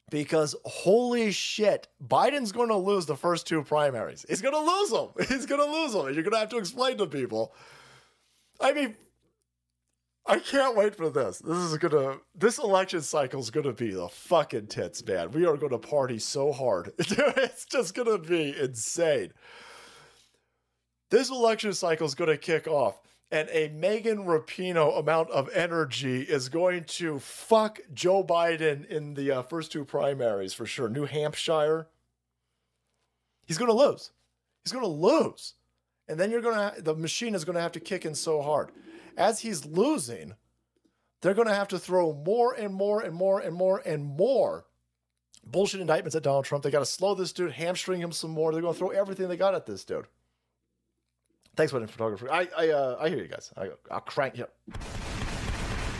because 0.10 0.56
holy 0.66 1.32
shit, 1.32 1.88
Biden's 2.06 2.52
going 2.52 2.70
to 2.70 2.78
lose 2.78 3.08
the 3.08 3.16
first 3.16 3.48
two 3.48 3.64
primaries. 3.64 4.26
He's 4.30 4.42
going 4.42 4.54
to 4.54 4.60
lose 4.60 4.90
them. 4.90 5.10
He's 5.28 5.46
going 5.46 5.62
to 5.62 5.72
lose 5.72 5.94
them. 5.94 6.06
You're 6.14 6.24
going 6.24 6.32
to 6.32 6.40
have 6.40 6.50
to 6.50 6.58
explain 6.58 6.98
to 6.98 7.08
people. 7.08 7.54
I 8.60 8.74
mean, 8.74 8.96
I 10.26 10.40
can't 10.40 10.78
wait 10.78 10.96
for 10.96 11.10
this. 11.10 11.40
This 11.40 11.58
is 11.58 11.78
to, 11.92 12.20
this 12.36 12.60
election 12.60 13.02
cycle 13.02 13.42
is 13.42 13.50
to 13.66 13.74
be 13.74 13.92
the 13.92 14.08
fucking 14.08 14.68
tits, 14.68 15.06
man. 15.06 15.32
We 15.32 15.46
are 15.46 15.58
to 15.72 15.80
party 15.80 16.20
so 16.20 16.52
hard. 16.52 16.94
it's 17.00 17.66
just 17.66 17.96
to 18.08 18.18
be 18.18 18.56
insane. 18.58 19.34
This 21.10 21.30
election 21.30 21.74
cycle 21.74 22.08
is 22.08 22.16
to 22.30 22.38
kick 22.38 22.68
off 22.68 23.02
and 23.32 23.48
a 23.52 23.70
Megan 23.70 24.26
Rapinoe 24.26 25.00
amount 25.00 25.32
of 25.32 25.50
energy 25.56 26.22
is 26.22 26.50
going 26.50 26.84
to 26.84 27.18
fuck 27.20 27.80
Joe 27.94 28.24
Biden 28.24 28.86
in 28.86 29.14
the 29.14 29.32
uh, 29.32 29.42
first 29.44 29.72
two 29.72 29.86
primaries 29.86 30.54
for 30.54 30.66
sure. 30.66 30.90
New 30.90 31.06
Hampshire, 31.06 31.88
he's 33.46 33.58
to 33.70 33.76
lose. 33.76 34.12
He's 34.64 34.74
to 34.84 34.92
lose, 34.92 35.56
and 36.08 36.20
then 36.20 36.30
you're 36.30 36.42
to 36.76 36.82
the 36.82 36.94
machine 36.94 37.34
is 37.34 37.46
to 37.56 37.62
have 37.62 37.72
to 37.72 37.80
kick 37.80 38.06
in 38.06 38.14
so 38.14 38.42
hard. 38.42 38.72
As 39.18 39.40
he's 39.40 39.66
losing, 39.66 40.34
they're 41.22 41.34
going 41.34 41.48
to 41.48 41.54
have 41.54 41.68
to 41.70 41.80
throw 41.80 42.14
more 42.14 42.54
and 42.54 42.74
more 42.74 43.02
and 43.02 43.14
more 43.14 43.40
and 43.40 43.56
more 43.56 43.80
and 43.86 44.04
more 44.04 44.66
bullshit 45.46 45.82
indictments 45.82 46.16
at 46.16 46.24
Donald 46.24 46.46
Trump. 46.46 46.64
They 46.64 46.72
got 46.72 46.80
to 46.80 46.86
slow 46.86 47.16
this 47.16 47.34
dude, 47.34 47.52
hamstring 47.52 48.02
him 48.02 48.12
some 48.12 48.32
more. 48.32 48.52
They're 48.52 48.62
going 48.62 48.74
to 48.74 48.80
throw 48.80 48.90
everything 48.90 49.28
they 49.28 49.38
got 49.38 49.56
at 49.56 49.66
this 49.66 49.84
dude. 49.84 50.06
Thanks, 51.56 51.74
wedding 51.74 51.88
photographer. 51.88 52.32
I 52.32 52.48
I 52.58 52.70
uh, 52.70 52.98
I 53.00 53.10
hear 53.10 53.18
you 53.18 53.28
guys. 53.28 53.52
I, 53.58 53.70
I'll 53.90 54.00
crank 54.00 54.36
here. 54.36 54.48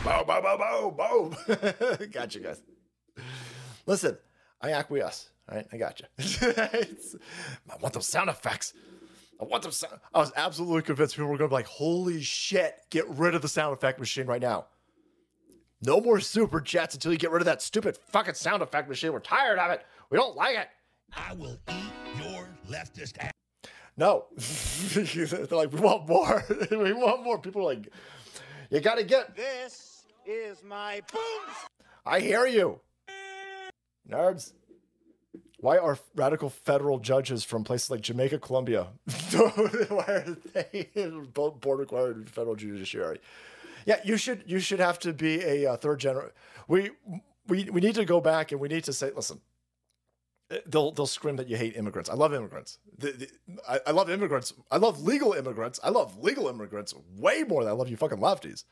Boom, 0.02 0.24
boom, 0.26 0.42
boom, 0.42 0.96
boom, 0.96 1.36
boom. 1.46 2.08
got 2.10 2.34
you 2.34 2.40
guys. 2.40 2.62
Listen, 3.86 4.16
I 4.60 4.72
acquiesce. 4.72 5.28
All 5.48 5.56
right, 5.56 5.66
I 5.72 5.76
got 5.76 6.00
you. 6.00 6.06
I 6.58 7.76
want 7.80 7.92
those 7.92 8.08
sound 8.08 8.30
effects. 8.30 8.72
I 9.42 9.44
want 9.44 9.64
those 9.64 9.76
sound. 9.76 9.98
I 10.14 10.20
was 10.20 10.30
absolutely 10.36 10.82
convinced 10.82 11.16
people 11.16 11.28
were 11.28 11.36
going 11.36 11.50
to 11.50 11.52
be 11.52 11.56
like, 11.56 11.66
"Holy 11.66 12.22
shit! 12.22 12.76
Get 12.90 13.08
rid 13.08 13.34
of 13.34 13.42
the 13.42 13.48
sound 13.48 13.72
effect 13.72 13.98
machine 13.98 14.26
right 14.26 14.40
now." 14.40 14.66
No 15.84 16.00
more 16.00 16.20
super 16.20 16.60
chats 16.60 16.94
until 16.94 17.10
you 17.10 17.18
get 17.18 17.32
rid 17.32 17.42
of 17.42 17.46
that 17.46 17.60
stupid 17.60 17.96
fucking 17.96 18.34
sound 18.34 18.62
effect 18.62 18.88
machine. 18.88 19.12
We're 19.12 19.18
tired 19.18 19.58
of 19.58 19.72
it. 19.72 19.84
We 20.10 20.16
don't 20.16 20.36
like 20.36 20.56
it. 20.56 20.68
I 21.12 21.34
will 21.34 21.58
eat 21.68 22.22
your 22.24 22.48
leftist 22.70 23.18
ass. 23.18 23.32
No. 23.96 24.26
They're 24.36 25.46
like, 25.50 25.72
we 25.72 25.80
want 25.80 26.08
more. 26.08 26.44
we 26.70 26.92
want 26.92 27.24
more. 27.24 27.38
People 27.40 27.62
are 27.62 27.74
like, 27.74 27.88
you 28.70 28.78
got 28.78 28.94
to 28.94 29.04
get. 29.04 29.34
This 29.34 30.04
is 30.24 30.62
my 30.62 31.02
boom. 31.12 31.54
I 32.06 32.20
hear 32.20 32.46
you. 32.46 32.80
Nerds. 34.08 34.52
Why 35.62 35.78
are 35.78 35.96
radical 36.16 36.50
federal 36.50 36.98
judges 36.98 37.44
from 37.44 37.62
places 37.62 37.88
like 37.88 38.00
Jamaica, 38.00 38.40
Colombia, 38.40 38.88
why 39.32 40.04
are 40.08 40.36
they 40.52 40.88
board 41.34 41.78
required 41.78 42.28
federal 42.28 42.56
judiciary? 42.56 43.20
Yeah, 43.86 44.00
you 44.04 44.16
should 44.16 44.42
you 44.44 44.58
should 44.58 44.80
have 44.80 44.98
to 44.98 45.12
be 45.12 45.40
a 45.40 45.70
uh, 45.70 45.76
third 45.76 46.00
generation. 46.00 46.34
We 46.66 46.90
we 47.46 47.70
we 47.70 47.80
need 47.80 47.94
to 47.94 48.04
go 48.04 48.20
back 48.20 48.50
and 48.50 48.60
we 48.60 48.66
need 48.66 48.82
to 48.84 48.92
say, 48.92 49.12
listen, 49.14 49.40
they'll 50.66 50.90
they'll 50.90 51.06
scream 51.06 51.36
that 51.36 51.48
you 51.48 51.56
hate 51.56 51.76
immigrants. 51.76 52.10
I 52.10 52.14
love 52.14 52.34
immigrants. 52.34 52.80
The, 52.98 53.12
the, 53.12 53.28
I, 53.68 53.78
I, 53.86 53.90
love 53.92 54.10
immigrants. 54.10 54.52
I 54.68 54.78
love 54.78 55.04
legal 55.04 55.32
immigrants. 55.32 55.78
I 55.84 55.90
love 55.90 56.18
legal 56.18 56.48
immigrants 56.48 56.92
way 57.16 57.44
more 57.44 57.62
than 57.62 57.72
I 57.72 57.76
love 57.76 57.88
you 57.88 57.96
fucking 57.96 58.18
lefties. 58.18 58.64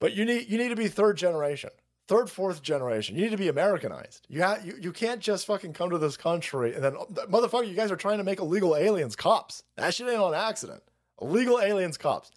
But 0.00 0.14
you 0.14 0.24
need 0.24 0.48
you 0.48 0.56
need 0.56 0.70
to 0.70 0.76
be 0.76 0.88
third 0.88 1.18
generation, 1.18 1.70
third 2.06 2.30
fourth 2.30 2.62
generation. 2.62 3.16
You 3.16 3.22
need 3.22 3.30
to 3.30 3.36
be 3.36 3.48
Americanized. 3.48 4.26
You 4.28 4.42
ha- 4.42 4.58
you, 4.64 4.74
you 4.80 4.92
can't 4.92 5.20
just 5.20 5.46
fucking 5.46 5.72
come 5.72 5.90
to 5.90 5.98
this 5.98 6.16
country 6.16 6.74
and 6.74 6.82
then 6.82 6.94
oh, 6.96 7.06
motherfucker, 7.28 7.68
you 7.68 7.74
guys 7.74 7.90
are 7.90 7.96
trying 7.96 8.18
to 8.18 8.24
make 8.24 8.38
illegal 8.38 8.76
aliens 8.76 9.16
cops. 9.16 9.62
That 9.76 9.94
shit 9.94 10.08
ain't 10.08 10.20
on 10.20 10.34
accident. 10.34 10.82
Illegal 11.20 11.60
aliens 11.60 11.96
cops. 11.96 12.30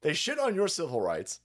They 0.00 0.14
shit 0.14 0.38
on 0.38 0.54
your 0.54 0.68
civil 0.68 1.00
rights. 1.00 1.40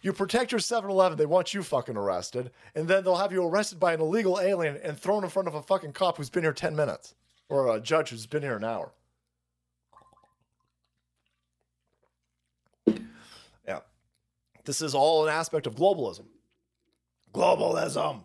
You 0.00 0.12
protect 0.12 0.52
your 0.52 0.60
7 0.60 0.88
Eleven, 0.88 1.18
they 1.18 1.26
want 1.26 1.52
you 1.52 1.62
fucking 1.62 1.96
arrested. 1.96 2.50
And 2.74 2.86
then 2.86 3.04
they'll 3.04 3.16
have 3.16 3.32
you 3.32 3.44
arrested 3.44 3.80
by 3.80 3.92
an 3.92 4.00
illegal 4.00 4.40
alien 4.40 4.76
and 4.76 4.98
thrown 4.98 5.24
in 5.24 5.30
front 5.30 5.48
of 5.48 5.54
a 5.54 5.62
fucking 5.62 5.92
cop 5.92 6.16
who's 6.16 6.30
been 6.30 6.44
here 6.44 6.52
10 6.52 6.76
minutes 6.76 7.14
or 7.48 7.74
a 7.74 7.80
judge 7.80 8.10
who's 8.10 8.26
been 8.26 8.42
here 8.42 8.56
an 8.56 8.64
hour. 8.64 8.92
Yeah. 13.66 13.80
This 14.64 14.80
is 14.80 14.94
all 14.94 15.26
an 15.26 15.32
aspect 15.34 15.66
of 15.66 15.74
globalism. 15.74 16.26
Globalism. 17.32 18.24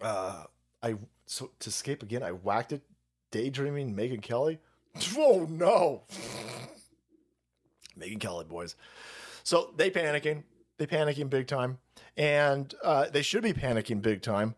Uh, 0.00 0.44
I 0.82 0.94
so 1.26 1.50
to 1.60 1.68
escape 1.68 2.02
again, 2.02 2.22
I 2.22 2.32
whacked 2.32 2.72
it 2.72 2.82
daydreaming 3.30 3.94
Megyn 3.94 4.22
Kelly. 4.22 4.58
Oh 5.16 5.46
no. 5.48 6.02
Megyn 7.98 8.18
Kelly, 8.18 8.44
boys. 8.44 8.76
So 9.44 9.72
they 9.76 9.90
panicking. 9.90 10.42
They 10.78 10.86
panicking 10.86 11.28
big 11.28 11.46
time, 11.46 11.78
and 12.16 12.74
uh, 12.82 13.06
they 13.10 13.22
should 13.22 13.42
be 13.42 13.52
panicking 13.52 14.00
big 14.00 14.22
time 14.22 14.54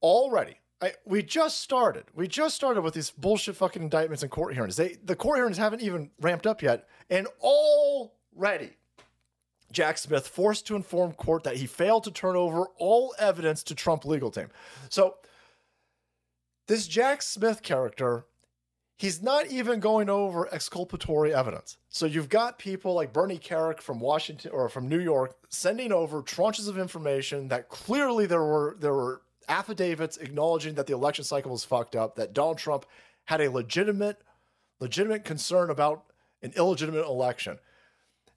already. 0.00 0.56
I, 0.80 0.92
we 1.04 1.22
just 1.22 1.60
started. 1.60 2.04
We 2.14 2.26
just 2.28 2.56
started 2.56 2.82
with 2.82 2.94
these 2.94 3.10
bullshit 3.10 3.56
fucking 3.56 3.82
indictments 3.82 4.22
and 4.22 4.30
court 4.32 4.54
hearings. 4.54 4.76
They 4.76 4.96
the 5.04 5.16
court 5.16 5.38
hearings 5.38 5.58
haven't 5.58 5.82
even 5.82 6.10
ramped 6.20 6.46
up 6.46 6.62
yet, 6.62 6.88
and 7.10 7.26
already 7.40 8.76
Jack 9.72 9.98
Smith 9.98 10.28
forced 10.28 10.66
to 10.66 10.76
inform 10.76 11.12
court 11.12 11.44
that 11.44 11.56
he 11.56 11.66
failed 11.66 12.04
to 12.04 12.10
turn 12.10 12.36
over 12.36 12.66
all 12.78 13.14
evidence 13.18 13.62
to 13.64 13.74
Trump 13.74 14.04
legal 14.04 14.30
team. 14.30 14.48
So 14.88 15.16
this 16.68 16.86
Jack 16.86 17.22
Smith 17.22 17.62
character 17.62 18.26
he's 19.02 19.20
not 19.20 19.48
even 19.48 19.80
going 19.80 20.08
over 20.08 20.48
exculpatory 20.54 21.34
evidence. 21.34 21.76
So 21.88 22.06
you've 22.06 22.28
got 22.28 22.60
people 22.60 22.94
like 22.94 23.12
Bernie 23.12 23.36
Kerik 23.36 23.80
from 23.80 23.98
Washington 23.98 24.52
or 24.52 24.68
from 24.68 24.88
New 24.88 25.00
York 25.00 25.34
sending 25.48 25.90
over 25.90 26.22
tranches 26.22 26.68
of 26.68 26.78
information 26.78 27.48
that 27.48 27.68
clearly 27.68 28.26
there 28.26 28.44
were 28.44 28.76
there 28.78 28.94
were 28.94 29.22
affidavits 29.48 30.18
acknowledging 30.18 30.74
that 30.74 30.86
the 30.86 30.94
election 30.94 31.24
cycle 31.24 31.50
was 31.50 31.64
fucked 31.64 31.96
up, 31.96 32.14
that 32.14 32.32
Donald 32.32 32.58
Trump 32.58 32.86
had 33.24 33.40
a 33.40 33.50
legitimate 33.50 34.22
legitimate 34.78 35.24
concern 35.24 35.68
about 35.68 36.04
an 36.40 36.52
illegitimate 36.56 37.04
election. 37.04 37.58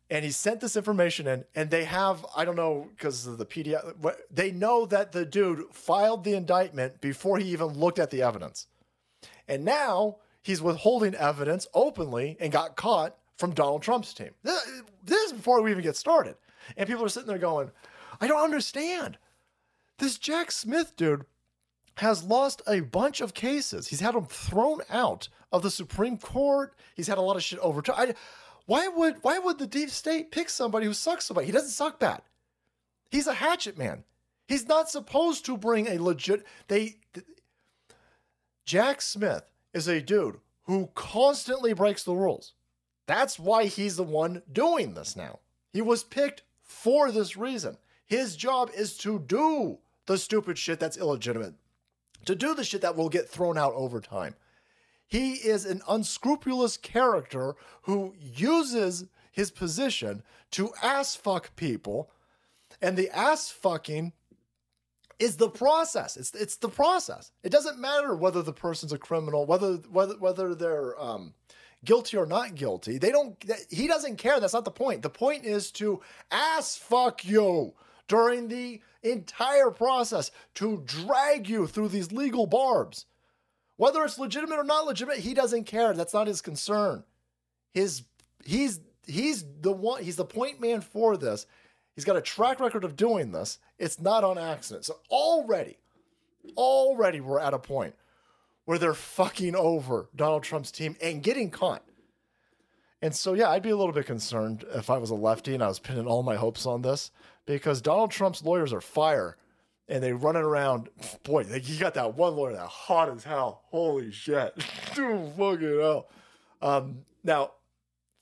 And 0.10 0.24
he 0.24 0.32
sent 0.32 0.60
this 0.60 0.76
information 0.76 1.28
in, 1.28 1.46
and 1.56 1.70
they 1.70 1.84
have 1.86 2.26
I 2.36 2.46
don't 2.46 2.56
know 2.56 2.90
because 2.92 3.26
of 3.26 3.38
the 3.38 3.46
PDF. 3.46 3.96
They 4.32 4.52
know 4.52 4.86
that 4.88 5.12
the 5.12 5.26
dude 5.26 5.64
filed 5.72 6.24
the 6.24 6.34
indictment 6.34 7.02
before 7.02 7.38
he 7.38 7.50
even 7.52 7.68
looked 7.68 8.00
at 8.00 8.12
the 8.12 8.22
evidence, 8.22 8.68
and 9.48 9.66
now 9.66 10.18
he's 10.42 10.62
withholding 10.62 11.16
evidence 11.16 11.68
openly 11.74 12.38
and 12.40 12.52
got 12.52 12.76
caught 12.76 13.18
from 13.38 13.54
Donald 13.54 13.82
Trump's 13.82 14.14
team. 14.14 14.32
This, 14.44 14.82
this 15.04 15.28
is 15.28 15.34
before 15.34 15.62
we 15.62 15.72
even 15.72 15.84
get 15.84 15.98
started, 15.98 16.36
and 16.78 16.88
people 16.88 17.04
are 17.04 17.10
sitting 17.10 17.28
there 17.28 17.38
going, 17.38 17.72
"I 18.22 18.28
don't 18.28 18.44
understand." 18.44 19.18
This 19.98 20.18
Jack 20.18 20.52
Smith 20.52 20.96
dude 20.98 21.26
has 21.98 22.24
lost 22.24 22.62
a 22.68 22.82
bunch 22.82 23.22
of 23.22 23.34
cases. 23.34 23.88
He's 23.88 24.02
had 24.02 24.14
them 24.14 24.26
thrown 24.26 24.82
out 24.90 25.30
of 25.52 25.64
the 25.64 25.72
Supreme 25.72 26.18
Court. 26.18 26.76
He's 26.96 27.08
had 27.08 27.18
a 27.18 27.22
lot 27.22 27.38
of 27.38 27.44
shit 27.44 27.60
overturned. 27.60 28.16
Why 28.66 28.88
would 28.88 29.18
why 29.22 29.38
would 29.38 29.60
the 29.60 29.68
deep 29.68 29.90
state 29.90 30.32
pick 30.32 30.50
somebody 30.50 30.86
who 30.86 30.94
sucks 30.94 31.26
so 31.26 31.36
bad? 31.36 31.46
He 31.46 31.52
doesn't 31.52 31.70
suck 31.70 32.00
bad. 32.00 32.22
He's 33.12 33.28
a 33.28 33.34
hatchet 33.34 33.78
man. 33.78 34.04
He's 34.48 34.68
not 34.68 34.90
supposed 34.90 35.46
to 35.46 35.58
bring 35.58 35.88
a 35.88 36.02
legit. 36.02 36.46
They 36.68 36.98
th- 37.14 37.26
Jack 38.66 39.02
Smith 39.02 39.44
is 39.74 39.88
a 39.88 40.02
dude 40.02 40.40
who 40.64 40.90
constantly 40.96 41.74
breaks 41.74 42.04
the 42.04 42.16
rules. 42.16 42.54
That's 43.08 43.38
why 43.38 43.66
he's 43.66 43.98
the 43.98 44.04
one 44.04 44.42
doing 44.52 44.94
this 44.94 45.16
now. 45.16 45.40
He 45.72 45.82
was 45.82 46.04
picked 46.04 46.42
for 46.64 47.12
this 47.12 47.38
reason. 47.38 47.78
His 48.06 48.36
job 48.36 48.72
is 48.76 48.98
to 49.00 49.20
do 49.20 49.78
the 50.08 50.18
stupid 50.18 50.58
shit 50.58 50.80
that's 50.80 50.98
illegitimate, 50.98 51.54
to 52.26 52.36
do 52.36 52.56
the 52.56 52.64
shit 52.64 52.82
that 52.82 52.96
will 52.96 53.10
get 53.10 53.30
thrown 53.30 53.58
out 53.58 53.74
over 53.74 54.00
time. 54.00 54.36
He 55.08 55.34
is 55.34 55.66
an 55.66 55.82
unscrupulous 55.88 56.78
character 56.78 57.56
who 57.84 58.16
uses 58.20 59.06
his 59.32 59.52
position 59.52 60.24
to 60.52 60.72
ass 60.82 61.16
fuck 61.16 61.56
people, 61.56 62.10
and 62.82 62.98
the 62.98 63.10
ass 63.10 63.50
fucking 63.50 64.14
is 65.20 65.38
the 65.38 65.50
process. 65.50 66.18
It's 66.18 66.34
it's 66.34 66.58
the 66.58 66.70
process. 66.70 67.32
It 67.44 67.52
doesn't 67.52 67.80
matter 67.80 68.16
whether 68.16 68.42
the 68.42 68.54
person's 68.54 68.94
a 68.94 68.98
criminal, 68.98 69.46
whether 69.46 69.74
whether 69.92 70.18
whether 70.18 70.56
they're 70.56 71.00
um, 71.02 71.34
guilty 71.84 72.18
or 72.18 72.26
not 72.26 72.56
guilty. 72.56 72.98
They 72.98 73.12
don't. 73.12 73.38
He 73.70 73.88
doesn't 73.88 74.18
care. 74.18 74.40
That's 74.40 74.54
not 74.54 74.66
the 74.66 74.72
point. 74.72 75.02
The 75.02 75.10
point 75.10 75.46
is 75.46 75.72
to 75.74 76.02
ass 76.32 76.78
fuck 76.78 77.24
you 77.24 77.74
during 78.08 78.48
the 78.48 78.82
entire 79.04 79.72
process 79.72 80.32
to 80.56 80.82
drag 80.86 81.48
you 81.48 81.68
through 81.68 81.90
these 81.90 82.12
legal 82.12 82.46
barbs. 82.46 83.06
Whether 83.78 84.04
it's 84.04 84.18
legitimate 84.18 84.58
or 84.58 84.64
not 84.64 84.86
legitimate, 84.86 85.20
he 85.20 85.34
doesn't 85.34 85.66
care. 85.66 85.94
That's 85.94 86.14
not 86.14 86.28
his 86.28 86.42
concern. 86.42 87.04
His 87.74 88.04
he's 88.46 88.80
he's 89.06 89.46
the 89.62 89.72
one. 89.72 90.04
He's 90.04 90.16
the 90.16 90.26
point 90.26 90.62
man 90.62 90.82
for 90.82 91.18
this. 91.18 91.46
He's 91.96 92.06
got 92.06 92.18
a 92.18 92.22
track 92.22 92.60
record 92.60 92.84
of 92.84 92.96
doing 92.96 93.32
this. 93.32 93.60
It's 93.78 94.00
not 94.00 94.24
on 94.24 94.38
accident. 94.38 94.86
So 94.86 95.00
already, 95.10 95.78
already 96.58 97.22
we're 97.22 97.40
at 97.40 97.54
a 97.54 97.60
point 97.60 97.96
where 98.66 98.78
they're 98.78 98.94
fucking 98.94 99.56
over 99.56 100.10
Donald 100.16 100.44
Trump's 100.44 100.72
team 100.72 100.98
and 101.02 101.24
getting 101.24 101.50
caught. 101.50 101.84
And 103.02 103.16
so, 103.16 103.34
yeah, 103.34 103.50
I'd 103.50 103.62
be 103.62 103.70
a 103.70 103.78
little 103.78 103.94
bit 103.94 104.08
concerned 104.08 104.66
if 104.74 104.90
I 104.90 104.98
was 104.98 105.12
a 105.12 105.16
lefty 105.16 105.54
and 105.54 105.64
I 105.64 105.68
was 105.68 105.80
pinning 105.80 106.08
all 106.08 106.24
my 106.24 106.36
hopes 106.36 106.66
on 106.66 106.82
this 106.82 107.12
because 107.46 107.82
Donald 107.82 108.12
Trump's 108.12 108.44
lawyers 108.44 108.74
are 108.74 108.82
fire 108.82 109.38
and 109.88 110.04
they 110.04 110.14
running 110.14 110.42
around. 110.44 110.90
Boy, 111.24 111.44
they, 111.44 111.60
he 111.60 111.78
got 111.78 111.94
that 111.96 112.16
one 112.16 112.36
lawyer 112.36 112.54
that 112.54 112.68
hot 112.68 113.10
as 113.10 113.24
hell. 113.24 113.64
Holy 113.66 114.12
shit. 114.12 114.56
Dude, 114.96 115.32
fucking 115.38 115.80
hell. 115.80 116.08
Um, 116.62 117.06
now, 117.24 117.52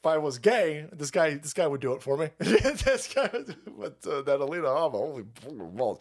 if 0.01 0.07
I 0.07 0.17
was 0.17 0.37
gay, 0.37 0.85
this 0.91 1.11
guy, 1.11 1.35
this 1.35 1.53
guy 1.53 1.65
would 1.65 1.81
do 1.81 1.93
it 1.93 2.01
for 2.03 2.17
me. 2.17 2.29
this 2.39 3.07
guy, 3.13 3.29
but 3.77 3.97
uh, 4.05 4.21
that 4.23 4.41
Alina 4.41 4.67
Habba, 4.67 4.91
holy 4.91 5.23
balls, 5.23 5.99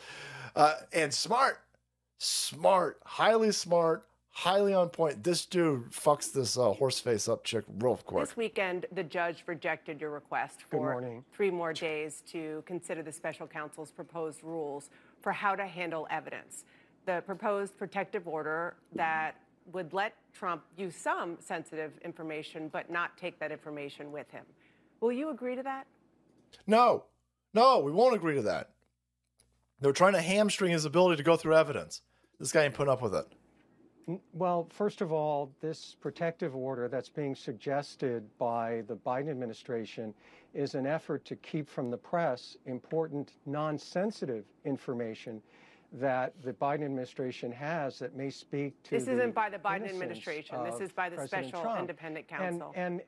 uh, 0.56 0.74
and 0.92 1.14
smart, 1.14 1.60
smart, 2.18 2.98
highly 3.04 3.52
smart, 3.52 4.04
highly 4.30 4.74
on 4.74 4.88
point. 4.88 5.22
This 5.22 5.46
dude 5.46 5.92
fucks 5.92 6.32
this 6.32 6.58
uh, 6.58 6.72
horse 6.72 6.98
face 6.98 7.28
up 7.28 7.44
chick 7.44 7.64
real 7.78 7.96
quick. 7.96 8.26
This 8.26 8.36
weekend, 8.36 8.86
the 8.90 9.04
judge 9.04 9.44
rejected 9.46 10.00
your 10.00 10.10
request 10.10 10.58
Good 10.58 10.78
for 10.78 10.90
morning. 10.92 11.24
three 11.32 11.50
more 11.50 11.72
days 11.72 12.22
to 12.32 12.64
consider 12.66 13.02
the 13.04 13.12
special 13.12 13.46
counsel's 13.46 13.92
proposed 13.92 14.42
rules 14.42 14.90
for 15.22 15.32
how 15.32 15.54
to 15.54 15.66
handle 15.66 16.06
evidence. 16.10 16.64
The 17.06 17.22
proposed 17.26 17.78
protective 17.78 18.28
order 18.28 18.74
that 18.94 19.36
would 19.72 19.92
let 19.92 20.14
Trump 20.32 20.62
use 20.76 20.96
some 20.96 21.36
sensitive 21.40 21.92
information, 22.04 22.68
but 22.72 22.90
not 22.90 23.16
take 23.16 23.38
that 23.38 23.52
information 23.52 24.12
with 24.12 24.30
him. 24.30 24.44
Will 25.00 25.12
you 25.12 25.30
agree 25.30 25.56
to 25.56 25.62
that? 25.62 25.86
No, 26.66 27.04
no, 27.54 27.78
we 27.80 27.92
won't 27.92 28.14
agree 28.14 28.34
to 28.34 28.42
that. 28.42 28.70
They're 29.80 29.92
trying 29.92 30.12
to 30.12 30.22
hamstring 30.22 30.72
his 30.72 30.84
ability 30.84 31.16
to 31.16 31.22
go 31.22 31.36
through 31.36 31.56
evidence. 31.56 32.02
This 32.38 32.52
guy 32.52 32.64
ain't 32.64 32.74
putting 32.74 32.92
up 32.92 33.02
with 33.02 33.14
it. 33.14 33.26
Well, 34.32 34.68
first 34.72 35.00
of 35.00 35.12
all, 35.12 35.52
this 35.60 35.96
protective 36.00 36.56
order 36.56 36.88
that's 36.88 37.08
being 37.08 37.34
suggested 37.34 38.24
by 38.38 38.82
the 38.88 38.96
Biden 38.96 39.30
administration 39.30 40.12
is 40.54 40.74
an 40.74 40.86
effort 40.86 41.24
to 41.26 41.36
keep 41.36 41.68
from 41.68 41.90
the 41.90 41.96
press 41.96 42.56
important 42.66 43.32
non 43.46 43.78
sensitive 43.78 44.44
information 44.64 45.40
that 45.92 46.32
the 46.42 46.52
Biden 46.54 46.84
administration 46.84 47.52
has 47.52 47.98
that 47.98 48.16
may 48.16 48.30
speak 48.30 48.82
to 48.84 48.90
This 48.92 49.08
isn't 49.08 49.34
by 49.34 49.50
the 49.50 49.58
Biden 49.58 49.88
administration. 49.88 50.64
This 50.64 50.80
is 50.80 50.90
by 50.90 51.08
the 51.08 51.16
President 51.16 51.46
special 51.48 51.62
Trump. 51.62 51.80
independent 51.80 52.26
And- 52.30 52.38
counsel. 52.60 52.72
And, 52.74 53.00
n- 53.00 53.06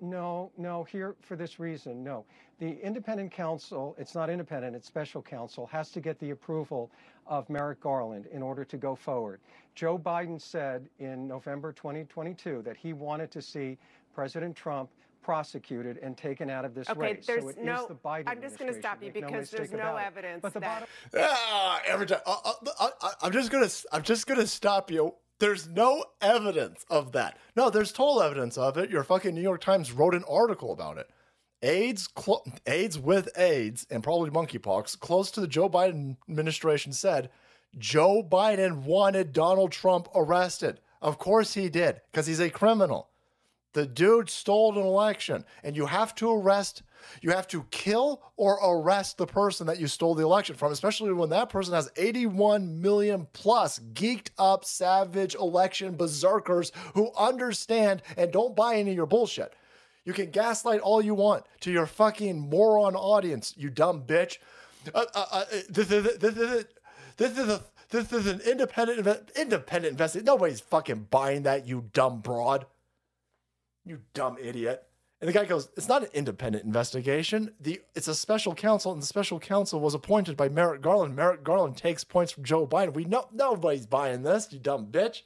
no, 0.00 0.50
no, 0.58 0.84
here 0.84 1.14
for 1.20 1.36
this 1.36 1.58
reason, 1.60 2.02
no. 2.02 2.24
The 2.58 2.80
independent 2.82 3.30
counsel, 3.32 3.94
it's 3.98 4.14
not 4.14 4.30
independent, 4.30 4.74
it's 4.76 4.86
special 4.86 5.22
counsel, 5.22 5.66
has 5.66 5.90
to 5.92 6.00
get 6.00 6.18
the 6.18 6.30
approval 6.30 6.90
of 7.26 7.48
Merrick 7.48 7.80
Garland 7.80 8.26
in 8.32 8.42
order 8.42 8.64
to 8.64 8.76
go 8.76 8.94
forward. 8.94 9.40
Joe 9.74 9.98
Biden 9.98 10.40
said 10.40 10.88
in 10.98 11.26
November 11.26 11.72
2022 11.72 12.62
that 12.62 12.76
he 12.76 12.92
wanted 12.92 13.30
to 13.32 13.42
see 13.42 13.76
President 14.14 14.54
Trump 14.56 14.90
prosecuted 15.22 15.98
and 15.98 16.16
taken 16.16 16.50
out 16.50 16.64
of 16.64 16.74
this 16.74 16.88
Okay, 16.90 17.14
race. 17.14 17.26
there's 17.26 17.42
so 17.44 17.48
it 17.48 17.56
is 17.58 17.64
no. 17.64 17.86
the 17.88 17.94
Biden 17.94 18.24
I'm 18.26 18.40
just 18.42 18.58
going 18.58 18.72
to 18.72 18.78
stop 18.78 19.02
you 19.02 19.08
administration. 19.08 19.14
Make 19.14 19.30
no 19.32 19.38
because 19.38 19.50
there's 19.50 19.72
no 19.72 19.78
about 19.78 19.98
it. 20.00 20.06
evidence 20.06 20.42
But 20.42 20.52
the 20.54 20.60
that. 20.60 20.68
bottom 20.68 20.88
Ah, 21.18 21.80
every 21.86 22.06
time. 22.06 22.20
I, 22.26 22.52
I, 22.80 22.88
I, 23.02 23.10
I'm 23.22 23.32
just 23.32 23.50
gonna. 23.50 23.68
I'm 23.92 24.02
just 24.02 24.26
gonna 24.26 24.46
stop 24.46 24.90
you. 24.90 25.14
There's 25.40 25.68
no 25.68 26.04
evidence 26.20 26.84
of 26.88 27.12
that. 27.12 27.38
No, 27.56 27.70
there's 27.70 27.92
total 27.92 28.22
evidence 28.22 28.56
of 28.56 28.76
it. 28.76 28.90
Your 28.90 29.04
fucking 29.04 29.34
New 29.34 29.42
York 29.42 29.60
Times 29.60 29.92
wrote 29.92 30.14
an 30.14 30.24
article 30.28 30.72
about 30.72 30.98
it. 30.98 31.10
AIDS, 31.62 32.06
clo- 32.06 32.44
AIDS 32.66 32.98
with 32.98 33.28
AIDS, 33.38 33.86
and 33.90 34.02
probably 34.02 34.30
monkeypox, 34.30 34.98
close 34.98 35.30
to 35.32 35.40
the 35.40 35.48
Joe 35.48 35.68
Biden 35.68 36.16
administration 36.28 36.92
said 36.92 37.30
Joe 37.78 38.22
Biden 38.22 38.82
wanted 38.84 39.32
Donald 39.32 39.72
Trump 39.72 40.08
arrested. 40.14 40.80
Of 41.02 41.18
course 41.18 41.54
he 41.54 41.68
did, 41.68 42.00
because 42.10 42.26
he's 42.26 42.40
a 42.40 42.50
criminal. 42.50 43.10
The 43.72 43.86
dude 43.86 44.30
stole 44.30 44.78
an 44.78 44.84
election, 44.84 45.44
and 45.62 45.74
you 45.74 45.86
have 45.86 46.14
to 46.16 46.32
arrest, 46.32 46.82
you 47.22 47.30
have 47.30 47.46
to 47.48 47.64
kill 47.70 48.22
or 48.36 48.54
arrest 48.62 49.18
the 49.18 49.26
person 49.26 49.66
that 49.66 49.78
you 49.80 49.86
stole 49.86 50.14
the 50.14 50.22
election 50.22 50.56
from, 50.56 50.72
especially 50.72 51.12
when 51.12 51.30
that 51.30 51.48
person 51.48 51.74
has 51.74 51.90
81 51.96 52.80
million 52.80 53.26
plus 53.32 53.78
geeked 53.94 54.28
up, 54.38 54.64
savage 54.64 55.34
election 55.34 55.96
berserkers 55.96 56.72
who 56.94 57.10
understand 57.16 58.02
and 58.16 58.32
don't 58.32 58.54
buy 58.56 58.76
any 58.76 58.90
of 58.90 58.96
your 58.96 59.06
bullshit. 59.06 59.54
You 60.04 60.12
can 60.12 60.30
gaslight 60.30 60.80
all 60.80 61.00
you 61.00 61.14
want 61.14 61.44
to 61.60 61.70
your 61.72 61.86
fucking 61.86 62.38
moron 62.38 62.94
audience, 62.94 63.54
you 63.56 63.70
dumb 63.70 64.02
bitch. 64.02 64.36
Uh, 64.94 65.04
uh, 65.14 65.24
uh, 65.32 65.44
this, 65.70 65.90
is- 65.90 66.18
this, 66.18 66.36
is- 66.36 66.64
this 67.16 67.38
is 67.38 67.48
a 67.48 67.62
this 67.90 68.12
is 68.12 68.26
an 68.26 68.40
independent 68.40 69.30
independent 69.36 69.92
investigation. 69.92 70.24
Nobody's 70.26 70.60
fucking 70.60 71.06
buying 71.10 71.44
that, 71.44 71.66
you 71.66 71.84
dumb 71.92 72.20
broad. 72.20 72.66
You 73.84 74.00
dumb 74.14 74.36
idiot. 74.40 74.82
And 75.24 75.34
the 75.34 75.38
guy 75.38 75.46
goes, 75.46 75.70
It's 75.74 75.88
not 75.88 76.02
an 76.02 76.10
independent 76.12 76.66
investigation. 76.66 77.54
The 77.58 77.80
it's 77.94 78.08
a 78.08 78.14
special 78.14 78.54
counsel, 78.54 78.92
and 78.92 79.00
the 79.00 79.06
special 79.06 79.40
counsel 79.40 79.80
was 79.80 79.94
appointed 79.94 80.36
by 80.36 80.50
Merrick 80.50 80.82
Garland. 80.82 81.16
Merrick 81.16 81.42
Garland 81.42 81.78
takes 81.78 82.04
points 82.04 82.30
from 82.30 82.44
Joe 82.44 82.66
Biden. 82.66 82.92
We 82.92 83.06
know 83.06 83.26
nobody's 83.32 83.86
buying 83.86 84.22
this, 84.22 84.52
you 84.52 84.58
dumb 84.58 84.88
bitch. 84.88 85.22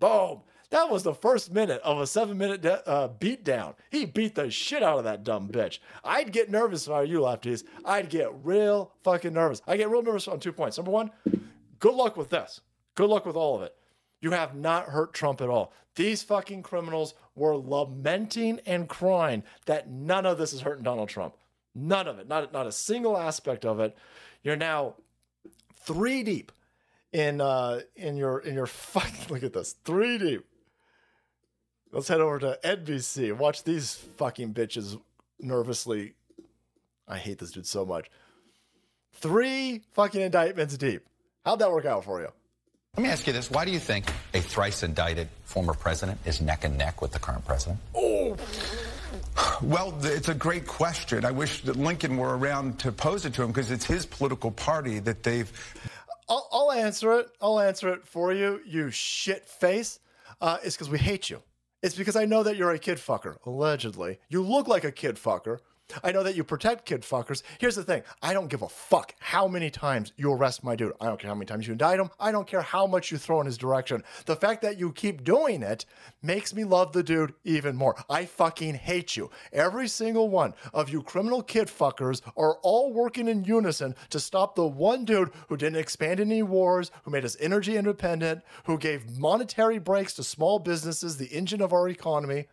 Boom. 0.00 0.40
That 0.70 0.90
was 0.90 1.04
the 1.04 1.14
first 1.14 1.52
minute 1.52 1.80
of 1.84 2.00
a 2.00 2.06
seven 2.08 2.36
minute 2.36 2.62
de- 2.62 2.88
uh, 2.88 3.06
beat 3.06 3.44
down. 3.44 3.74
He 3.90 4.06
beat 4.06 4.34
the 4.34 4.50
shit 4.50 4.82
out 4.82 4.98
of 4.98 5.04
that 5.04 5.22
dumb 5.22 5.48
bitch. 5.48 5.78
I'd 6.02 6.32
get 6.32 6.50
nervous 6.50 6.88
if 6.88 6.92
I 6.92 6.98
were 6.98 7.04
you, 7.04 7.20
lefties. 7.20 7.62
I'd 7.84 8.10
get 8.10 8.32
real 8.42 8.90
fucking 9.04 9.34
nervous. 9.34 9.62
I 9.68 9.76
get 9.76 9.88
real 9.88 10.02
nervous 10.02 10.26
on 10.26 10.40
two 10.40 10.52
points. 10.52 10.78
Number 10.78 10.90
one, 10.90 11.12
good 11.78 11.94
luck 11.94 12.16
with 12.16 12.30
this. 12.30 12.60
Good 12.96 13.08
luck 13.08 13.24
with 13.24 13.36
all 13.36 13.54
of 13.54 13.62
it. 13.62 13.76
You 14.20 14.32
have 14.32 14.54
not 14.54 14.86
hurt 14.86 15.14
Trump 15.14 15.40
at 15.40 15.48
all. 15.48 15.72
These 15.94 16.22
fucking 16.22 16.62
criminals 16.62 17.14
were 17.34 17.56
lamenting 17.56 18.60
and 18.66 18.88
crying 18.88 19.42
that 19.66 19.90
none 19.90 20.26
of 20.26 20.38
this 20.38 20.52
is 20.52 20.60
hurting 20.60 20.84
Donald 20.84 21.08
Trump. 21.08 21.34
None 21.74 22.08
of 22.08 22.18
it. 22.18 22.28
Not, 22.28 22.52
not 22.52 22.66
a 22.66 22.72
single 22.72 23.16
aspect 23.16 23.64
of 23.64 23.80
it. 23.80 23.96
You're 24.42 24.56
now 24.56 24.94
three 25.80 26.22
deep 26.22 26.52
in 27.12 27.40
uh 27.40 27.80
in 27.96 28.16
your 28.16 28.40
in 28.40 28.54
your 28.54 28.66
fucking 28.66 29.26
look 29.30 29.42
at 29.42 29.52
this. 29.52 29.74
Three 29.84 30.18
deep. 30.18 30.44
Let's 31.90 32.08
head 32.08 32.20
over 32.20 32.38
to 32.40 32.58
NBC 32.62 33.32
watch 33.36 33.64
these 33.64 33.94
fucking 34.16 34.52
bitches 34.52 35.00
nervously. 35.40 36.14
I 37.06 37.16
hate 37.16 37.38
this 37.38 37.52
dude 37.52 37.66
so 37.66 37.86
much. 37.86 38.10
Three 39.14 39.82
fucking 39.92 40.20
indictments 40.20 40.76
deep. 40.76 41.06
How'd 41.44 41.60
that 41.60 41.72
work 41.72 41.86
out 41.86 42.04
for 42.04 42.20
you? 42.20 42.28
Let 42.98 43.04
me 43.04 43.10
ask 43.10 43.28
you 43.28 43.32
this. 43.32 43.48
Why 43.48 43.64
do 43.64 43.70
you 43.70 43.78
think 43.78 44.12
a 44.34 44.40
thrice 44.40 44.82
indicted 44.82 45.28
former 45.44 45.72
president 45.72 46.18
is 46.24 46.40
neck 46.40 46.64
and 46.64 46.76
neck 46.76 47.00
with 47.00 47.12
the 47.12 47.20
current 47.20 47.44
president? 47.44 47.78
Oh. 47.94 48.36
Well, 49.62 49.94
it's 50.02 50.28
a 50.28 50.34
great 50.34 50.66
question. 50.66 51.24
I 51.24 51.30
wish 51.30 51.60
that 51.60 51.76
Lincoln 51.76 52.16
were 52.16 52.36
around 52.36 52.80
to 52.80 52.90
pose 52.90 53.24
it 53.24 53.34
to 53.34 53.42
him 53.44 53.52
because 53.52 53.70
it's 53.70 53.84
his 53.84 54.04
political 54.04 54.50
party 54.50 54.98
that 54.98 55.22
they've. 55.22 55.48
I'll, 56.28 56.48
I'll 56.50 56.72
answer 56.72 57.20
it. 57.20 57.28
I'll 57.40 57.60
answer 57.60 57.88
it 57.90 58.04
for 58.04 58.32
you, 58.32 58.60
you 58.66 58.90
shit 58.90 59.44
face. 59.44 60.00
Uh, 60.40 60.58
it's 60.64 60.74
because 60.74 60.90
we 60.90 60.98
hate 60.98 61.30
you. 61.30 61.40
It's 61.84 61.94
because 61.94 62.16
I 62.16 62.24
know 62.24 62.42
that 62.42 62.56
you're 62.56 62.72
a 62.72 62.80
kid 62.80 62.98
fucker, 62.98 63.36
allegedly. 63.46 64.18
You 64.28 64.42
look 64.42 64.66
like 64.66 64.82
a 64.82 64.90
kid 64.90 65.18
fucker. 65.18 65.60
I 66.02 66.12
know 66.12 66.22
that 66.22 66.36
you 66.36 66.44
protect 66.44 66.84
kid 66.84 67.02
fuckers. 67.02 67.42
Here's 67.58 67.76
the 67.76 67.84
thing 67.84 68.02
I 68.22 68.32
don't 68.32 68.48
give 68.48 68.62
a 68.62 68.68
fuck 68.68 69.14
how 69.20 69.48
many 69.48 69.70
times 69.70 70.12
you 70.16 70.32
arrest 70.32 70.62
my 70.62 70.76
dude. 70.76 70.92
I 71.00 71.06
don't 71.06 71.18
care 71.18 71.28
how 71.28 71.34
many 71.34 71.46
times 71.46 71.66
you 71.66 71.72
indict 71.72 72.00
him. 72.00 72.10
I 72.20 72.30
don't 72.30 72.46
care 72.46 72.62
how 72.62 72.86
much 72.86 73.10
you 73.10 73.18
throw 73.18 73.40
in 73.40 73.46
his 73.46 73.58
direction. 73.58 74.04
The 74.26 74.36
fact 74.36 74.62
that 74.62 74.78
you 74.78 74.92
keep 74.92 75.24
doing 75.24 75.62
it 75.62 75.86
makes 76.22 76.54
me 76.54 76.64
love 76.64 76.92
the 76.92 77.02
dude 77.02 77.34
even 77.44 77.76
more. 77.76 77.96
I 78.10 78.26
fucking 78.26 78.74
hate 78.74 79.16
you. 79.16 79.30
Every 79.52 79.88
single 79.88 80.28
one 80.28 80.54
of 80.74 80.90
you 80.90 81.02
criminal 81.02 81.42
kid 81.42 81.68
fuckers 81.68 82.20
are 82.36 82.58
all 82.62 82.92
working 82.92 83.28
in 83.28 83.44
unison 83.44 83.94
to 84.10 84.20
stop 84.20 84.54
the 84.54 84.66
one 84.66 85.04
dude 85.04 85.30
who 85.48 85.56
didn't 85.56 85.78
expand 85.78 86.20
any 86.20 86.42
wars, 86.42 86.90
who 87.04 87.10
made 87.10 87.24
us 87.24 87.36
energy 87.40 87.76
independent, 87.76 88.42
who 88.64 88.78
gave 88.78 89.18
monetary 89.18 89.78
breaks 89.78 90.14
to 90.14 90.22
small 90.22 90.58
businesses, 90.58 91.16
the 91.16 91.26
engine 91.26 91.62
of 91.62 91.72
our 91.72 91.88
economy 91.88 92.46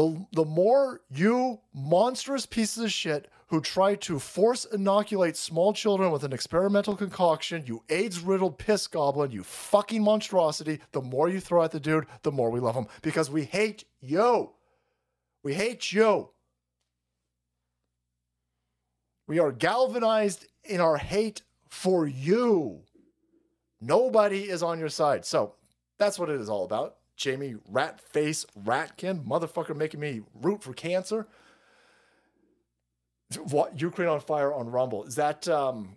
the 0.00 0.26
the 0.32 0.44
more 0.44 1.02
you 1.10 1.60
monstrous 1.74 2.46
pieces 2.46 2.84
of 2.84 2.92
shit 2.92 3.28
who 3.48 3.60
try 3.60 3.96
to 3.96 4.18
force 4.18 4.64
inoculate 4.64 5.36
small 5.36 5.72
children 5.72 6.10
with 6.10 6.22
an 6.22 6.32
experimental 6.32 6.96
concoction, 6.96 7.64
you 7.66 7.82
AIDS 7.88 8.20
riddled 8.20 8.58
piss 8.58 8.86
goblin, 8.86 9.32
you 9.32 9.42
fucking 9.42 10.02
monstrosity, 10.02 10.80
the 10.92 11.02
more 11.02 11.28
you 11.28 11.40
throw 11.40 11.62
at 11.64 11.72
the 11.72 11.80
dude, 11.80 12.06
the 12.22 12.30
more 12.30 12.50
we 12.50 12.60
love 12.60 12.76
him 12.76 12.86
because 13.02 13.28
we 13.28 13.44
hate 13.44 13.84
you. 14.00 14.50
We 15.42 15.54
hate 15.54 15.92
you. 15.92 16.30
We 19.26 19.38
are 19.38 19.52
galvanized 19.52 20.46
in 20.64 20.80
our 20.80 20.96
hate 20.96 21.42
for 21.68 22.06
you. 22.06 22.80
Nobody 23.80 24.48
is 24.48 24.62
on 24.62 24.78
your 24.78 24.88
side. 24.88 25.24
So 25.24 25.54
that's 25.98 26.18
what 26.18 26.30
it 26.30 26.40
is 26.40 26.48
all 26.48 26.64
about. 26.64 26.96
Jamie 27.20 27.56
Ratface 27.70 28.46
Ratkin, 28.64 29.26
motherfucker 29.26 29.76
making 29.76 30.00
me 30.00 30.22
root 30.40 30.62
for 30.62 30.72
cancer. 30.72 31.28
What 33.50 33.78
Ukraine 33.78 34.08
on 34.08 34.20
fire 34.20 34.52
on 34.52 34.70
Rumble? 34.70 35.04
Is 35.04 35.16
that 35.16 35.46
um 35.46 35.96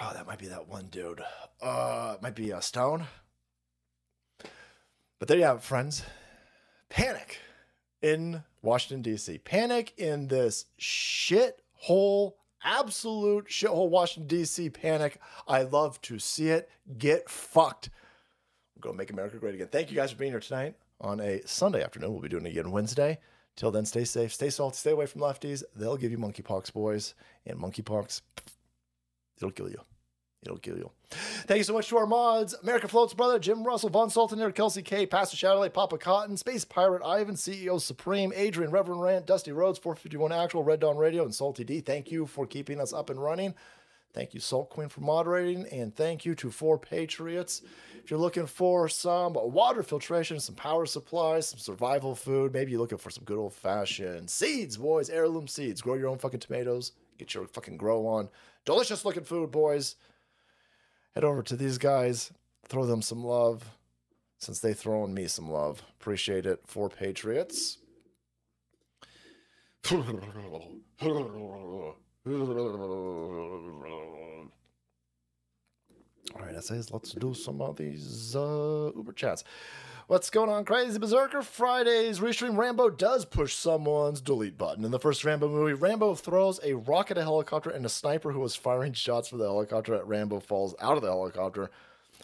oh 0.00 0.10
that 0.14 0.26
might 0.26 0.38
be 0.38 0.48
that 0.48 0.66
one 0.66 0.86
dude. 0.86 1.20
Uh 1.60 2.16
might 2.22 2.34
be 2.34 2.54
uh, 2.54 2.60
Stone. 2.60 3.06
But 5.18 5.28
there 5.28 5.36
you 5.36 5.44
have 5.44 5.58
it, 5.58 5.62
friends. 5.62 6.02
Panic 6.88 7.38
in 8.00 8.42
Washington, 8.62 9.12
DC. 9.12 9.44
Panic 9.44 9.92
in 9.98 10.28
this 10.28 10.64
shit 10.78 11.60
hole, 11.72 12.38
absolute 12.64 13.48
shithole 13.48 13.90
Washington, 13.90 14.38
DC 14.38 14.72
panic. 14.72 15.20
I 15.46 15.62
love 15.64 16.00
to 16.02 16.18
see 16.18 16.48
it. 16.48 16.70
Get 16.96 17.28
fucked 17.28 17.90
go 18.80 18.92
make 18.92 19.10
America 19.10 19.36
great 19.36 19.54
again. 19.54 19.68
Thank 19.70 19.90
you 19.90 19.96
guys 19.96 20.12
for 20.12 20.18
being 20.18 20.32
here 20.32 20.40
tonight 20.40 20.74
on 21.00 21.20
a 21.20 21.40
Sunday 21.46 21.82
afternoon. 21.82 22.12
We'll 22.12 22.22
be 22.22 22.28
doing 22.28 22.46
it 22.46 22.50
again 22.50 22.70
Wednesday. 22.70 23.18
Till 23.56 23.70
then, 23.72 23.84
stay 23.84 24.04
safe, 24.04 24.32
stay 24.32 24.50
salty, 24.50 24.76
stay 24.76 24.92
away 24.92 25.06
from 25.06 25.20
lefties. 25.20 25.64
They'll 25.74 25.96
give 25.96 26.12
you 26.12 26.18
monkeypox, 26.18 26.72
boys. 26.72 27.14
And 27.44 27.58
monkeypox, 27.58 28.22
it'll 29.36 29.50
kill 29.50 29.68
you. 29.68 29.80
It'll 30.42 30.58
kill 30.58 30.76
you. 30.76 30.90
Thank 31.10 31.58
you 31.58 31.64
so 31.64 31.72
much 31.72 31.88
to 31.88 31.96
our 31.96 32.06
mods 32.06 32.54
America 32.62 32.86
Floats 32.86 33.14
Brother, 33.14 33.38
Jim 33.38 33.64
Russell, 33.64 33.88
Von 33.88 34.10
Sultan, 34.10 34.52
Kelsey 34.52 34.82
K, 34.82 35.06
Pastor 35.06 35.36
Shadowley, 35.36 35.70
Papa 35.70 35.98
Cotton, 35.98 36.36
Space 36.36 36.64
Pirate 36.64 37.02
Ivan, 37.04 37.34
CEO 37.34 37.80
Supreme, 37.80 38.32
Adrian, 38.36 38.70
Reverend 38.70 39.02
Rant, 39.02 39.26
Dusty 39.26 39.50
Rhodes, 39.50 39.78
451 39.78 40.32
Actual, 40.32 40.62
Red 40.62 40.80
Dawn 40.80 40.96
Radio, 40.96 41.24
and 41.24 41.34
Salty 41.34 41.64
D. 41.64 41.80
Thank 41.80 42.12
you 42.12 42.26
for 42.26 42.46
keeping 42.46 42.80
us 42.80 42.92
up 42.92 43.10
and 43.10 43.20
running. 43.20 43.54
Thank 44.14 44.34
you, 44.34 44.40
Salt 44.40 44.70
Queen, 44.70 44.88
for 44.88 45.00
moderating. 45.00 45.66
And 45.70 45.94
thank 45.94 46.24
you 46.24 46.34
to 46.36 46.50
Four 46.50 46.78
Patriots. 46.78 47.62
If 48.02 48.10
you're 48.10 48.18
looking 48.18 48.46
for 48.46 48.88
some 48.88 49.34
water 49.34 49.82
filtration, 49.82 50.40
some 50.40 50.54
power 50.54 50.86
supplies, 50.86 51.48
some 51.48 51.58
survival 51.58 52.14
food, 52.14 52.52
maybe 52.52 52.70
you're 52.70 52.80
looking 52.80 52.98
for 52.98 53.10
some 53.10 53.24
good 53.24 53.38
old 53.38 53.52
fashioned 53.52 54.30
seeds, 54.30 54.78
boys, 54.78 55.10
heirloom 55.10 55.46
seeds. 55.46 55.82
Grow 55.82 55.94
your 55.94 56.08
own 56.08 56.18
fucking 56.18 56.40
tomatoes. 56.40 56.92
Get 57.18 57.34
your 57.34 57.46
fucking 57.46 57.76
grow 57.76 58.06
on. 58.06 58.28
Delicious 58.64 59.04
looking 59.04 59.24
food, 59.24 59.50
boys. 59.50 59.96
Head 61.14 61.24
over 61.24 61.42
to 61.42 61.56
these 61.56 61.78
guys. 61.78 62.32
Throw 62.66 62.86
them 62.86 63.02
some 63.02 63.24
love 63.24 63.64
since 64.38 64.60
they 64.60 64.72
throwing 64.72 65.12
me 65.12 65.26
some 65.26 65.50
love. 65.50 65.82
Appreciate 66.00 66.46
it. 66.46 66.60
Four 66.66 66.88
Patriots. 66.88 67.78
All 76.34 76.42
right, 76.44 76.54
essays. 76.54 76.90
Let's 76.92 77.12
do 77.12 77.32
some 77.32 77.62
of 77.62 77.76
these 77.76 78.36
uh, 78.36 78.90
Uber 78.94 79.12
chats. 79.12 79.44
What's 80.08 80.28
going 80.28 80.50
on, 80.50 80.66
Crazy 80.66 80.98
Berserker? 80.98 81.40
Fridays, 81.40 82.20
Restream 82.20 82.58
Rambo 82.58 82.90
does 82.90 83.24
push 83.24 83.54
someone's 83.54 84.20
delete 84.20 84.58
button. 84.58 84.84
In 84.84 84.90
the 84.90 84.98
first 84.98 85.24
Rambo 85.24 85.48
movie, 85.48 85.72
Rambo 85.72 86.14
throws 86.14 86.60
a 86.62 86.74
rock 86.74 87.10
at 87.10 87.16
a 87.16 87.22
helicopter, 87.22 87.70
and 87.70 87.86
a 87.86 87.90
sniper 87.90 88.32
who 88.32 88.40
was 88.40 88.54
firing 88.54 88.92
shots 88.92 89.28
for 89.28 89.38
the 89.38 89.44
helicopter 89.44 89.94
at 89.94 90.06
Rambo 90.06 90.40
falls 90.40 90.74
out 90.80 90.96
of 90.96 91.02
the 91.02 91.08
helicopter. 91.08 91.70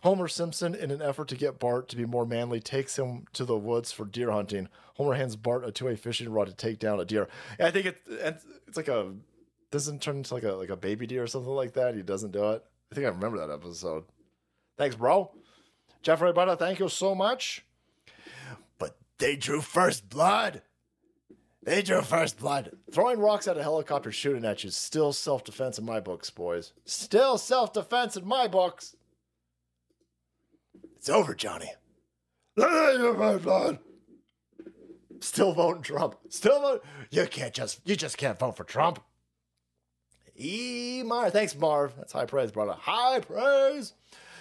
Homer 0.02 0.28
Simpson, 0.28 0.74
in 0.74 0.90
an 0.90 1.00
effort 1.00 1.28
to 1.28 1.36
get 1.36 1.58
Bart 1.58 1.88
to 1.88 1.96
be 1.96 2.04
more 2.04 2.26
manly, 2.26 2.60
takes 2.60 2.98
him 2.98 3.24
to 3.32 3.46
the 3.46 3.56
woods 3.56 3.90
for 3.90 4.04
deer 4.04 4.30
hunting. 4.30 4.68
Homer 4.96 5.14
hands 5.14 5.36
Bart 5.36 5.64
a 5.64 5.72
two-way 5.72 5.96
fishing 5.96 6.28
rod 6.28 6.48
to 6.48 6.54
take 6.54 6.78
down 6.78 7.00
a 7.00 7.06
deer. 7.06 7.26
And 7.58 7.68
I 7.68 7.70
think 7.70 7.86
it, 7.86 8.02
it's 8.06 8.76
like 8.76 8.88
a 8.88 9.12
doesn't 9.74 10.00
turn 10.00 10.18
into 10.18 10.32
like 10.32 10.44
a 10.44 10.52
like 10.52 10.70
a 10.70 10.76
baby 10.76 11.04
deer 11.04 11.24
or 11.24 11.26
something 11.26 11.52
like 11.52 11.72
that. 11.72 11.96
He 11.96 12.02
doesn't 12.02 12.30
do 12.30 12.52
it. 12.52 12.62
I 12.92 12.94
think 12.94 13.06
I 13.08 13.10
remember 13.10 13.38
that 13.38 13.52
episode. 13.52 14.04
Thanks, 14.78 14.94
bro. 14.94 15.32
Jeffrey 16.00 16.32
Butter, 16.32 16.54
thank 16.54 16.78
you 16.78 16.88
so 16.88 17.12
much. 17.12 17.66
But 18.78 18.96
they 19.18 19.34
drew 19.34 19.60
first 19.60 20.08
blood. 20.08 20.62
They 21.64 21.82
drew 21.82 22.02
first 22.02 22.38
blood. 22.38 22.76
Throwing 22.92 23.18
rocks 23.18 23.48
at 23.48 23.58
a 23.58 23.64
helicopter 23.64 24.12
shooting 24.12 24.44
at 24.44 24.62
you 24.62 24.68
is 24.68 24.76
still 24.76 25.12
self 25.12 25.42
defense 25.42 25.76
in 25.76 25.84
my 25.84 25.98
books, 25.98 26.30
boys. 26.30 26.72
Still 26.84 27.36
self 27.36 27.72
defense 27.72 28.16
in 28.16 28.24
my 28.24 28.46
books. 28.46 28.94
It's 30.96 31.08
over, 31.08 31.34
Johnny. 31.34 31.72
blood. 32.54 33.80
Still 35.18 35.52
voting 35.52 35.82
Trump. 35.82 36.14
Still 36.28 36.60
vote. 36.60 36.84
You 37.10 37.26
can't 37.26 37.52
just 37.52 37.80
you 37.84 37.96
just 37.96 38.16
can't 38.18 38.38
vote 38.38 38.56
for 38.56 38.62
Trump. 38.62 39.00
E. 40.36 41.02
Meyer. 41.04 41.30
Thanks, 41.30 41.56
Marv. 41.56 41.94
That's 41.96 42.12
high 42.12 42.26
praise, 42.26 42.50
brother. 42.50 42.72
High 42.72 43.20
praise. 43.20 43.92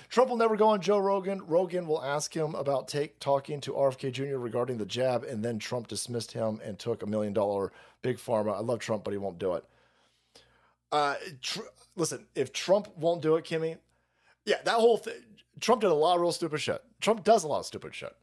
Trump 0.10 0.30
will 0.30 0.38
never 0.38 0.56
go 0.56 0.70
on 0.70 0.82
Joe 0.82 0.99
Rogan. 0.99 1.41
Rogan 1.48 1.88
will 1.88 2.03
ask 2.03 2.36
him 2.36 2.53
about 2.53 2.88
take, 2.88 3.20
talking 3.20 3.60
to 3.61 3.72
RFK 3.74 4.11
Jr. 4.11 4.38
regarding 4.38 4.78
the 4.78 4.86
jab, 4.86 5.24
and 5.24 5.44
then 5.44 5.57
Trump 5.57 5.88
dismissed 5.88 6.34
him 6.34 6.60
and 6.64 6.78
took 6.78 7.02
a 7.02 7.07
million 7.07 7.34
dollar 7.34 7.72
big 8.03 8.18
pharma. 8.18 8.56
I 8.56 8.60
love 8.60 8.80
Trump, 8.80 9.03
but 9.03 9.11
he 9.11 9.18
won't 9.18 9.40
do 9.40 9.53
it. 9.53 9.65
Uh, 10.91 11.15
tr- 11.41 11.61
listen, 11.95 12.28
if 12.36 12.53
Trump 12.53 12.95
won't 12.95 13.24
do 13.24 13.36
it, 13.38 13.45
Kimmy, 13.45 13.78
yeah, 14.45 14.57
that 14.65 14.76
whole 14.76 14.98
thing. 14.98 15.15
Trump 15.60 15.82
did 15.82 15.90
a 15.90 15.95
lot 15.95 16.15
of 16.15 16.22
real 16.22 16.32
stupid 16.32 16.60
shit. 16.60 16.84
Trump 17.02 17.24
does 17.24 17.44
a 17.44 17.48
lot 17.48 17.60
of 17.61 17.65
stupid 17.65 17.95
shit. 17.95 18.15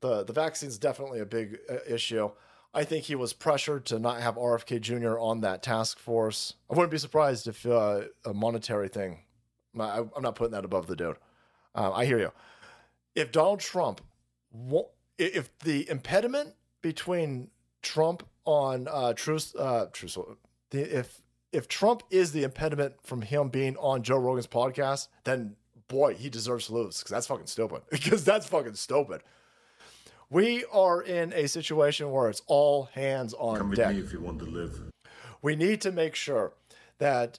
The 0.00 0.24
the 0.24 0.32
vaccine's 0.34 0.76
definitely 0.76 1.20
a 1.20 1.26
big 1.26 1.58
uh, 1.70 1.76
issue. 1.88 2.30
I 2.74 2.84
think 2.84 3.04
he 3.04 3.14
was 3.14 3.32
pressured 3.32 3.86
to 3.86 3.98
not 3.98 4.20
have 4.20 4.34
RFK 4.34 4.80
Jr. 4.80 5.18
on 5.18 5.40
that 5.42 5.62
task 5.62 5.98
force. 5.98 6.54
I 6.68 6.74
wouldn't 6.74 6.90
be 6.90 6.98
surprised 6.98 7.46
if 7.46 7.64
uh, 7.64 8.02
a 8.24 8.34
monetary 8.34 8.88
thing. 8.88 9.20
I, 9.78 9.98
am 9.98 10.22
not 10.22 10.34
putting 10.34 10.52
that 10.52 10.64
above 10.64 10.86
the 10.86 10.96
dude. 10.96 11.16
Uh, 11.74 11.92
I 11.92 12.04
hear 12.04 12.18
you. 12.18 12.32
If 13.14 13.32
Donald 13.32 13.60
Trump, 13.60 14.00
if 15.18 15.56
the 15.60 15.88
impediment 15.88 16.54
between 16.82 17.50
Trump 17.82 18.26
on 18.44 18.88
uh, 18.90 19.12
truth, 19.14 19.54
uh, 19.58 19.86
truth, 19.92 20.18
if 20.72 21.22
if 21.52 21.68
Trump 21.68 22.02
is 22.10 22.32
the 22.32 22.42
impediment 22.42 22.94
from 23.02 23.22
him 23.22 23.48
being 23.48 23.76
on 23.76 24.02
Joe 24.02 24.18
Rogan's 24.18 24.48
podcast, 24.48 25.08
then 25.22 25.54
boy, 25.86 26.14
he 26.14 26.28
deserves 26.28 26.66
to 26.66 26.74
lose 26.74 26.98
because 26.98 27.10
that's 27.10 27.26
fucking 27.28 27.46
stupid. 27.46 27.82
Because 27.90 28.24
that's 28.24 28.46
fucking 28.46 28.74
stupid. 28.74 29.22
We 30.34 30.64
are 30.72 31.00
in 31.00 31.32
a 31.32 31.46
situation 31.46 32.10
where 32.10 32.28
it's 32.28 32.42
all 32.48 32.88
hands 32.92 33.34
on 33.34 33.56
Come 33.56 33.70
deck. 33.70 33.86
with 33.86 33.96
me 33.98 34.02
if 34.02 34.12
you 34.12 34.20
want 34.20 34.40
to 34.40 34.46
live. 34.46 34.80
We 35.42 35.54
need 35.54 35.80
to 35.82 35.92
make 35.92 36.16
sure 36.16 36.54
that 36.98 37.38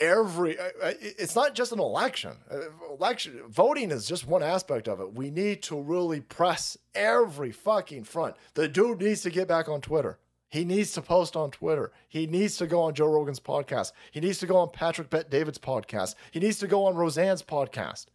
every 0.00 0.56
it's 0.82 1.36
not 1.36 1.54
just 1.54 1.70
an 1.70 1.78
election. 1.78 2.32
Uh, 2.50 2.62
election 2.92 3.42
voting 3.48 3.92
is 3.92 4.08
just 4.08 4.26
one 4.26 4.42
aspect 4.42 4.88
of 4.88 4.98
it. 4.98 5.14
We 5.14 5.30
need 5.30 5.62
to 5.64 5.80
really 5.80 6.20
press 6.20 6.76
every 6.96 7.52
fucking 7.52 8.02
front. 8.02 8.34
The 8.54 8.66
dude 8.66 9.00
needs 9.00 9.22
to 9.22 9.30
get 9.30 9.46
back 9.46 9.68
on 9.68 9.80
twitter. 9.80 10.18
He 10.50 10.64
needs 10.64 10.90
to 10.94 11.00
post 11.00 11.36
on 11.36 11.52
twitter. 11.52 11.92
He 12.08 12.26
needs 12.26 12.56
to 12.56 12.66
go 12.66 12.82
on 12.82 12.94
joe 12.94 13.06
rogan's 13.06 13.38
podcast. 13.38 13.92
He 14.10 14.18
needs 14.18 14.40
to 14.40 14.48
go 14.48 14.56
on 14.56 14.70
patrick 14.72 15.10
bet 15.10 15.30
david's 15.30 15.58
podcast. 15.58 16.16
He 16.32 16.40
needs 16.40 16.58
to 16.58 16.66
go 16.66 16.86
on 16.86 16.96
roseanne's 16.96 17.44
podcast. 17.44 18.06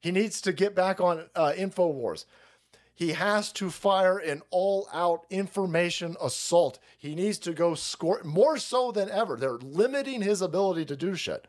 He 0.00 0.10
needs 0.10 0.40
to 0.40 0.52
get 0.52 0.74
back 0.74 1.00
on 1.00 1.26
uh, 1.36 1.52
infowars 1.56 2.24
he 3.02 3.12
has 3.14 3.50
to 3.54 3.68
fire 3.68 4.18
an 4.18 4.42
all 4.50 4.88
out 4.92 5.26
information 5.28 6.16
assault. 6.22 6.78
He 6.96 7.16
needs 7.16 7.36
to 7.40 7.52
go 7.52 7.74
score 7.74 8.20
more 8.22 8.58
so 8.58 8.92
than 8.92 9.10
ever. 9.10 9.36
They're 9.36 9.58
limiting 9.58 10.22
his 10.22 10.40
ability 10.40 10.84
to 10.84 10.96
do 10.96 11.16
shit. 11.16 11.48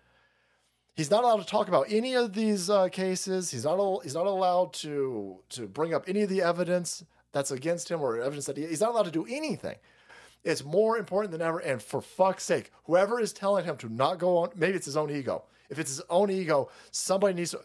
He's 0.95 1.11
not 1.11 1.23
allowed 1.23 1.41
to 1.41 1.45
talk 1.45 1.67
about 1.67 1.91
any 1.91 2.15
of 2.15 2.33
these 2.33 2.71
uh, 2.71 2.89
cases. 2.89 3.51
He's 3.51 3.65
not 3.65 3.77
al- 3.77 3.99
he's 3.99 4.15
not 4.15 4.25
allowed 4.25 4.73
to 4.85 5.41
to 5.49 5.67
bring 5.67 5.93
up 5.93 6.05
any 6.07 6.23
of 6.23 6.29
the 6.29 6.41
evidence 6.41 7.03
that's 7.31 7.51
against 7.51 7.89
him 7.89 8.01
or 8.01 8.19
evidence 8.19 8.47
that 8.47 8.57
he, 8.57 8.65
he's 8.65 8.81
not 8.81 8.89
allowed 8.89 9.03
to 9.03 9.11
do 9.11 9.27
anything. 9.29 9.75
It's 10.43 10.63
more 10.63 10.97
important 10.97 11.31
than 11.31 11.41
ever. 11.41 11.59
And 11.59 11.83
for 11.83 12.01
fuck's 12.01 12.43
sake, 12.43 12.71
whoever 12.85 13.19
is 13.19 13.31
telling 13.31 13.65
him 13.65 13.77
to 13.77 13.93
not 13.93 14.17
go 14.17 14.37
on, 14.37 14.49
maybe 14.55 14.75
it's 14.75 14.85
his 14.85 14.97
own 14.97 15.11
ego. 15.11 15.43
If 15.69 15.77
it's 15.77 15.91
his 15.91 16.01
own 16.09 16.31
ego, 16.31 16.69
somebody 16.89 17.35
needs 17.35 17.51
to. 17.51 17.61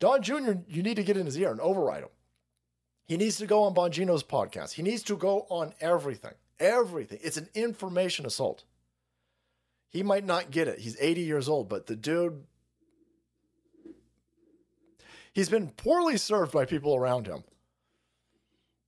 Don 0.00 0.22
Jr., 0.22 0.52
you 0.68 0.82
need 0.82 0.96
to 0.96 1.04
get 1.04 1.18
in 1.18 1.26
his 1.26 1.38
ear 1.38 1.50
and 1.50 1.60
override 1.60 2.02
him. 2.02 2.10
He 3.06 3.16
needs 3.16 3.38
to 3.38 3.46
go 3.46 3.62
on 3.62 3.74
Bongino's 3.74 4.24
podcast. 4.24 4.72
He 4.72 4.82
needs 4.82 5.02
to 5.04 5.16
go 5.16 5.46
on 5.48 5.72
everything. 5.80 6.34
Everything. 6.58 7.18
It's 7.22 7.36
an 7.36 7.48
information 7.54 8.26
assault. 8.26 8.64
He 9.88 10.02
might 10.02 10.24
not 10.24 10.50
get 10.50 10.68
it. 10.68 10.80
He's 10.80 10.96
80 11.00 11.20
years 11.22 11.48
old, 11.48 11.68
but 11.68 11.86
the 11.86 11.96
dude 11.96 12.44
he's 15.32 15.48
been 15.48 15.68
poorly 15.68 16.16
served 16.16 16.52
by 16.52 16.64
people 16.64 16.96
around 16.96 17.26
him. 17.26 17.44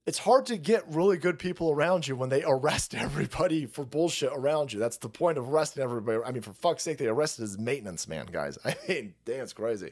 It's 0.05 0.17
hard 0.17 0.47
to 0.47 0.57
get 0.57 0.83
really 0.87 1.17
good 1.17 1.37
people 1.37 1.71
around 1.71 2.07
you 2.07 2.15
when 2.15 2.29
they 2.29 2.43
arrest 2.43 2.95
everybody 2.95 3.67
for 3.67 3.85
bullshit 3.85 4.31
around 4.33 4.73
you. 4.73 4.79
That's 4.79 4.97
the 4.97 5.07
point 5.07 5.37
of 5.37 5.47
arresting 5.47 5.83
everybody. 5.83 6.19
I 6.25 6.31
mean, 6.31 6.41
for 6.41 6.51
fuck's 6.53 6.83
sake, 6.83 6.97
they 6.97 7.07
arrested 7.07 7.43
his 7.43 7.57
maintenance 7.57 8.07
man, 8.07 8.25
guys. 8.25 8.57
I 8.65 8.75
mean, 8.87 9.13
damn, 9.23 9.43
it's 9.43 9.53
crazy. 9.53 9.91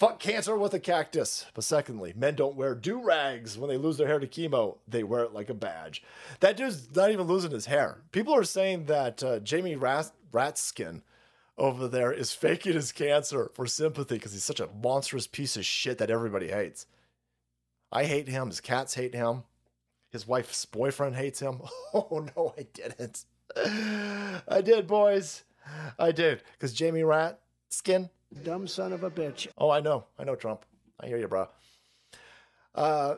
Fuck 0.00 0.18
cancer 0.18 0.56
with 0.56 0.72
a 0.72 0.80
cactus. 0.80 1.44
But 1.52 1.62
secondly, 1.62 2.14
men 2.16 2.34
don't 2.34 2.56
wear 2.56 2.74
do 2.74 3.02
rags 3.02 3.58
when 3.58 3.68
they 3.68 3.76
lose 3.76 3.98
their 3.98 4.06
hair 4.06 4.18
to 4.18 4.26
chemo. 4.26 4.78
They 4.88 5.02
wear 5.02 5.24
it 5.24 5.34
like 5.34 5.50
a 5.50 5.54
badge. 5.54 6.02
That 6.40 6.56
dude's 6.56 6.88
not 6.96 7.10
even 7.10 7.26
losing 7.26 7.50
his 7.50 7.66
hair. 7.66 8.00
People 8.10 8.34
are 8.34 8.42
saying 8.42 8.86
that 8.86 9.22
uh, 9.22 9.40
Jamie 9.40 9.76
Rat- 9.76 10.12
Ratskin 10.32 11.02
over 11.58 11.86
there 11.86 12.10
is 12.12 12.32
faking 12.32 12.72
his 12.72 12.92
cancer 12.92 13.50
for 13.52 13.66
sympathy 13.66 14.14
because 14.14 14.32
he's 14.32 14.42
such 14.42 14.58
a 14.58 14.70
monstrous 14.82 15.26
piece 15.26 15.58
of 15.58 15.66
shit 15.66 15.98
that 15.98 16.10
everybody 16.10 16.48
hates. 16.48 16.86
I 17.92 18.04
hate 18.04 18.26
him. 18.26 18.46
His 18.46 18.62
cats 18.62 18.94
hate 18.94 19.14
him. 19.14 19.42
His 20.08 20.26
wife's 20.26 20.64
boyfriend 20.64 21.16
hates 21.16 21.40
him. 21.40 21.60
Oh, 21.92 22.26
no, 22.34 22.54
I 22.56 22.66
didn't. 22.72 23.26
I 24.48 24.62
did, 24.62 24.86
boys. 24.86 25.44
I 25.98 26.10
did. 26.10 26.42
Because 26.52 26.72
Jamie 26.72 27.02
Ratskin 27.02 28.08
Dumb 28.44 28.66
son 28.66 28.92
of 28.92 29.02
a 29.04 29.10
bitch. 29.10 29.48
Oh, 29.58 29.70
I 29.70 29.80
know. 29.80 30.04
I 30.18 30.24
know, 30.24 30.36
Trump. 30.36 30.64
I 31.00 31.06
hear 31.06 31.18
you, 31.18 31.28
bro. 31.28 31.48
Uh, 32.74 33.16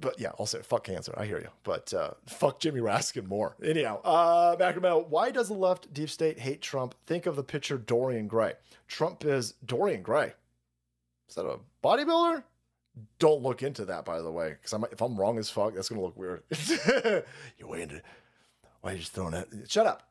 but 0.00 0.18
yeah, 0.18 0.30
say 0.44 0.62
fuck 0.62 0.84
cancer. 0.84 1.14
I 1.16 1.26
hear 1.26 1.38
you. 1.38 1.48
But 1.62 1.92
uh, 1.92 2.12
fuck 2.26 2.60
Jimmy 2.60 2.80
Raskin 2.80 3.26
more. 3.26 3.56
Anyhow, 3.62 4.00
uh, 4.02 4.56
about 4.58 5.10
why 5.10 5.30
does 5.30 5.48
the 5.48 5.54
left 5.54 5.92
deep 5.92 6.08
state 6.08 6.38
hate 6.38 6.62
Trump? 6.62 6.94
Think 7.06 7.26
of 7.26 7.36
the 7.36 7.44
picture 7.44 7.76
Dorian 7.76 8.26
Gray. 8.26 8.54
Trump 8.88 9.24
is 9.24 9.54
Dorian 9.64 10.02
Gray. 10.02 10.32
Is 11.28 11.34
that 11.34 11.46
a 11.46 11.58
bodybuilder? 11.84 12.42
Don't 13.18 13.42
look 13.42 13.62
into 13.62 13.84
that, 13.84 14.06
by 14.06 14.22
the 14.22 14.30
way, 14.30 14.56
because 14.60 14.72
if 14.90 15.02
I'm 15.02 15.16
wrong 15.16 15.38
as 15.38 15.50
fuck, 15.50 15.74
that's 15.74 15.90
gonna 15.90 16.00
look 16.00 16.16
weird. 16.16 16.42
you 17.58 17.68
waited. 17.68 18.02
Why 18.80 18.90
are 18.90 18.94
you 18.94 19.00
just 19.00 19.12
throwing 19.12 19.34
it? 19.34 19.48
Shut 19.68 19.86
up. 19.86 20.05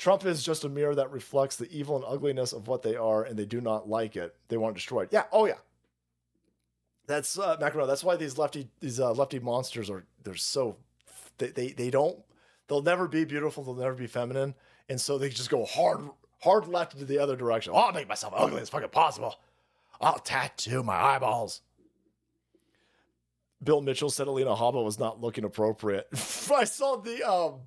Trump 0.00 0.24
is 0.24 0.42
just 0.42 0.64
a 0.64 0.68
mirror 0.70 0.94
that 0.94 1.12
reflects 1.12 1.56
the 1.56 1.70
evil 1.70 1.94
and 1.94 2.06
ugliness 2.08 2.54
of 2.54 2.66
what 2.66 2.80
they 2.80 2.96
are, 2.96 3.22
and 3.22 3.38
they 3.38 3.44
do 3.44 3.60
not 3.60 3.86
like 3.86 4.16
it. 4.16 4.34
They 4.48 4.56
want 4.56 4.74
it 4.74 4.76
destroyed. 4.76 5.10
Yeah. 5.12 5.24
Oh 5.30 5.44
yeah. 5.44 5.58
That's 7.06 7.38
uh, 7.38 7.58
Macaroni. 7.60 7.86
That's 7.86 8.02
why 8.02 8.16
these 8.16 8.38
lefty 8.38 8.70
these 8.80 8.98
uh, 8.98 9.12
lefty 9.12 9.38
monsters 9.40 9.90
are 9.90 10.06
they're 10.24 10.36
so 10.36 10.78
they, 11.36 11.48
they 11.48 11.72
they 11.72 11.90
don't 11.90 12.18
they'll 12.66 12.80
never 12.80 13.08
be 13.08 13.26
beautiful. 13.26 13.62
They'll 13.62 13.74
never 13.74 13.92
be 13.92 14.06
feminine, 14.06 14.54
and 14.88 14.98
so 14.98 15.18
they 15.18 15.28
just 15.28 15.50
go 15.50 15.66
hard 15.66 16.08
hard 16.40 16.66
left 16.66 16.94
into 16.94 17.04
the 17.04 17.18
other 17.18 17.36
direction. 17.36 17.74
Oh, 17.76 17.80
I'll 17.80 17.92
make 17.92 18.08
myself 18.08 18.32
ugly 18.34 18.62
as 18.62 18.70
fucking 18.70 18.88
possible. 18.88 19.34
I'll 20.00 20.18
tattoo 20.18 20.82
my 20.82 20.96
eyeballs. 20.96 21.60
Bill 23.62 23.82
Mitchell 23.82 24.08
said 24.08 24.28
Alina 24.28 24.56
Habba 24.56 24.82
was 24.82 24.98
not 24.98 25.20
looking 25.20 25.44
appropriate. 25.44 26.08
I 26.14 26.64
saw 26.64 26.96
the 26.96 27.22
um 27.30 27.60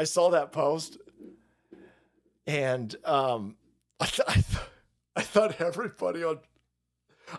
I 0.00 0.04
saw 0.04 0.30
that 0.30 0.50
post, 0.50 0.96
and 2.46 2.96
um, 3.04 3.56
I, 4.00 4.06
th- 4.06 4.26
I, 4.26 4.32
th- 4.32 4.64
I 5.14 5.20
thought 5.20 5.60
everybody 5.60 6.24
on. 6.24 6.38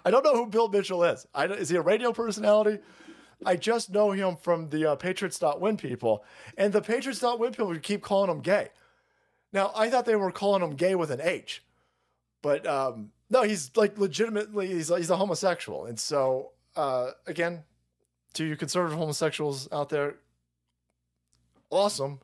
I 0.06 0.12
don't 0.12 0.24
know 0.24 0.36
who 0.36 0.46
Bill 0.46 0.70
Mitchell 0.70 1.04
is. 1.04 1.26
I 1.34 1.46
is 1.48 1.70
he 1.70 1.78
a 1.78 1.82
radio 1.82 2.14
personality? 2.14 2.80
I 3.44 3.56
just 3.56 3.90
know 3.90 4.12
him 4.12 4.36
from 4.36 4.70
the 4.70 4.92
uh, 4.92 4.96
Patriots.win 4.96 5.78
people, 5.78 6.24
and 6.56 6.72
the 6.72 6.84
Patriots.win 6.84 7.52
people 7.52 7.76
keep 7.80 8.04
calling 8.04 8.30
him 8.30 8.42
gay. 8.42 8.70
Now 9.52 9.72
I 9.76 9.90
thought 9.90 10.06
they 10.06 10.16
were 10.16 10.32
calling 10.32 10.62
him 10.62 10.76
gay 10.76 10.94
with 10.94 11.10
an 11.10 11.20
H, 11.20 11.64
but 12.44 12.68
um, 12.68 13.10
no, 13.32 13.42
he's 13.42 13.76
like 13.76 13.98
legitimately 13.98 14.68
he's 14.68 14.90
he's 14.90 15.10
a 15.10 15.18
homosexual, 15.18 15.86
and 15.88 16.00
so 16.00 16.52
uh, 16.76 17.10
again, 17.26 17.64
to 18.36 18.46
you 18.46 18.56
conservative 18.56 19.00
homosexuals 19.00 19.68
out 19.72 19.90
there, 19.90 20.18
awesome 21.72 22.20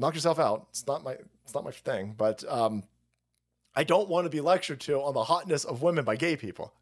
knock 0.00 0.14
yourself 0.14 0.38
out. 0.38 0.66
It's 0.70 0.86
not 0.86 1.04
my 1.04 1.16
it's 1.44 1.54
not 1.54 1.64
my 1.64 1.70
thing, 1.70 2.14
but 2.16 2.42
um, 2.48 2.82
I 3.74 3.84
don't 3.84 4.08
want 4.08 4.24
to 4.24 4.30
be 4.30 4.40
lectured 4.40 4.80
to 4.80 5.00
on 5.00 5.14
the 5.14 5.24
hotness 5.24 5.64
of 5.64 5.82
women 5.82 6.04
by 6.04 6.16
gay 6.16 6.36
people. 6.36 6.72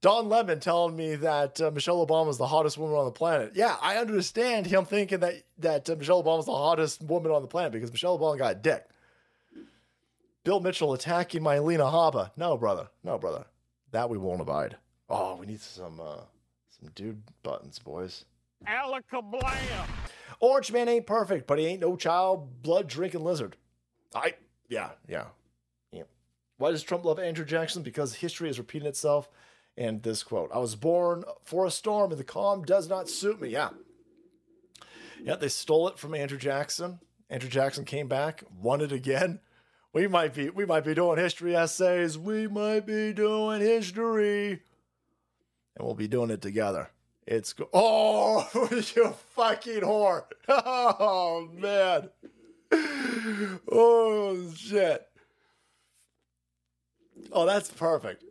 Don 0.00 0.28
Lemon 0.28 0.60
telling 0.60 0.96
me 0.96 1.16
that 1.16 1.60
uh, 1.60 1.72
Michelle 1.72 2.06
Obama 2.06 2.28
is 2.30 2.38
the 2.38 2.46
hottest 2.46 2.78
woman 2.78 2.96
on 2.96 3.04
the 3.04 3.10
planet. 3.10 3.52
Yeah, 3.54 3.76
I 3.82 3.96
understand 3.96 4.66
him 4.66 4.84
thinking 4.84 5.18
that 5.20 5.42
that 5.58 5.90
uh, 5.90 5.96
Michelle 5.96 6.22
Obama 6.22 6.38
is 6.38 6.46
the 6.46 6.52
hottest 6.52 7.02
woman 7.02 7.32
on 7.32 7.42
the 7.42 7.48
planet 7.48 7.72
because 7.72 7.90
Michelle 7.90 8.18
Obama 8.18 8.38
got 8.38 8.62
dick. 8.62 8.86
Bill 10.44 10.60
Mitchell 10.60 10.94
attacking 10.94 11.42
my 11.42 11.58
Lena 11.58 11.84
Habba. 11.84 12.30
No, 12.36 12.56
brother. 12.56 12.88
No, 13.02 13.18
brother. 13.18 13.44
That 13.90 14.08
we 14.08 14.18
won't 14.18 14.40
abide. 14.40 14.76
Oh, 15.10 15.36
we 15.36 15.46
need 15.46 15.60
some 15.60 16.00
uh, 16.00 16.20
some 16.68 16.90
dude 16.94 17.20
buttons, 17.42 17.78
boys. 17.80 18.24
Alakablam. 18.66 19.86
Orange 20.40 20.72
Man 20.72 20.88
ain't 20.88 21.06
perfect, 21.06 21.46
but 21.46 21.58
he 21.58 21.66
ain't 21.66 21.80
no 21.80 21.96
child 21.96 22.62
blood 22.62 22.88
drinking 22.88 23.24
lizard. 23.24 23.56
I 24.14 24.34
yeah, 24.68 24.90
yeah. 25.08 25.26
Yeah. 25.92 26.04
Why 26.58 26.70
does 26.70 26.82
Trump 26.82 27.04
love 27.04 27.18
Andrew 27.18 27.44
Jackson? 27.44 27.82
Because 27.82 28.14
history 28.16 28.48
is 28.50 28.58
repeating 28.58 28.88
itself. 28.88 29.28
And 29.76 30.02
this 30.02 30.24
quote, 30.24 30.50
I 30.52 30.58
was 30.58 30.74
born 30.74 31.24
for 31.44 31.64
a 31.64 31.70
storm 31.70 32.10
and 32.10 32.18
the 32.18 32.24
calm 32.24 32.64
does 32.64 32.88
not 32.88 33.08
suit 33.08 33.40
me. 33.40 33.50
Yeah. 33.50 33.70
Yeah, 35.22 35.36
they 35.36 35.48
stole 35.48 35.88
it 35.88 35.98
from 35.98 36.14
Andrew 36.14 36.38
Jackson. 36.38 37.00
Andrew 37.30 37.50
Jackson 37.50 37.84
came 37.84 38.08
back, 38.08 38.42
won 38.60 38.80
it 38.80 38.92
again. 38.92 39.40
We 39.92 40.06
might 40.06 40.34
be 40.34 40.50
we 40.50 40.66
might 40.66 40.84
be 40.84 40.94
doing 40.94 41.18
history 41.18 41.56
essays. 41.56 42.18
We 42.18 42.46
might 42.46 42.86
be 42.86 43.12
doing 43.12 43.60
history. 43.60 44.62
And 45.76 45.86
we'll 45.86 45.94
be 45.94 46.08
doing 46.08 46.30
it 46.30 46.42
together. 46.42 46.90
It's 47.30 47.52
go- 47.52 47.68
oh, 47.74 48.48
you 48.72 49.14
fucking 49.34 49.82
whore! 49.82 50.24
Oh 50.48 51.46
man! 51.52 52.08
Oh 53.70 54.50
shit! 54.56 55.06
Oh, 57.30 57.44
that's 57.44 57.68
perfect. 57.70 58.24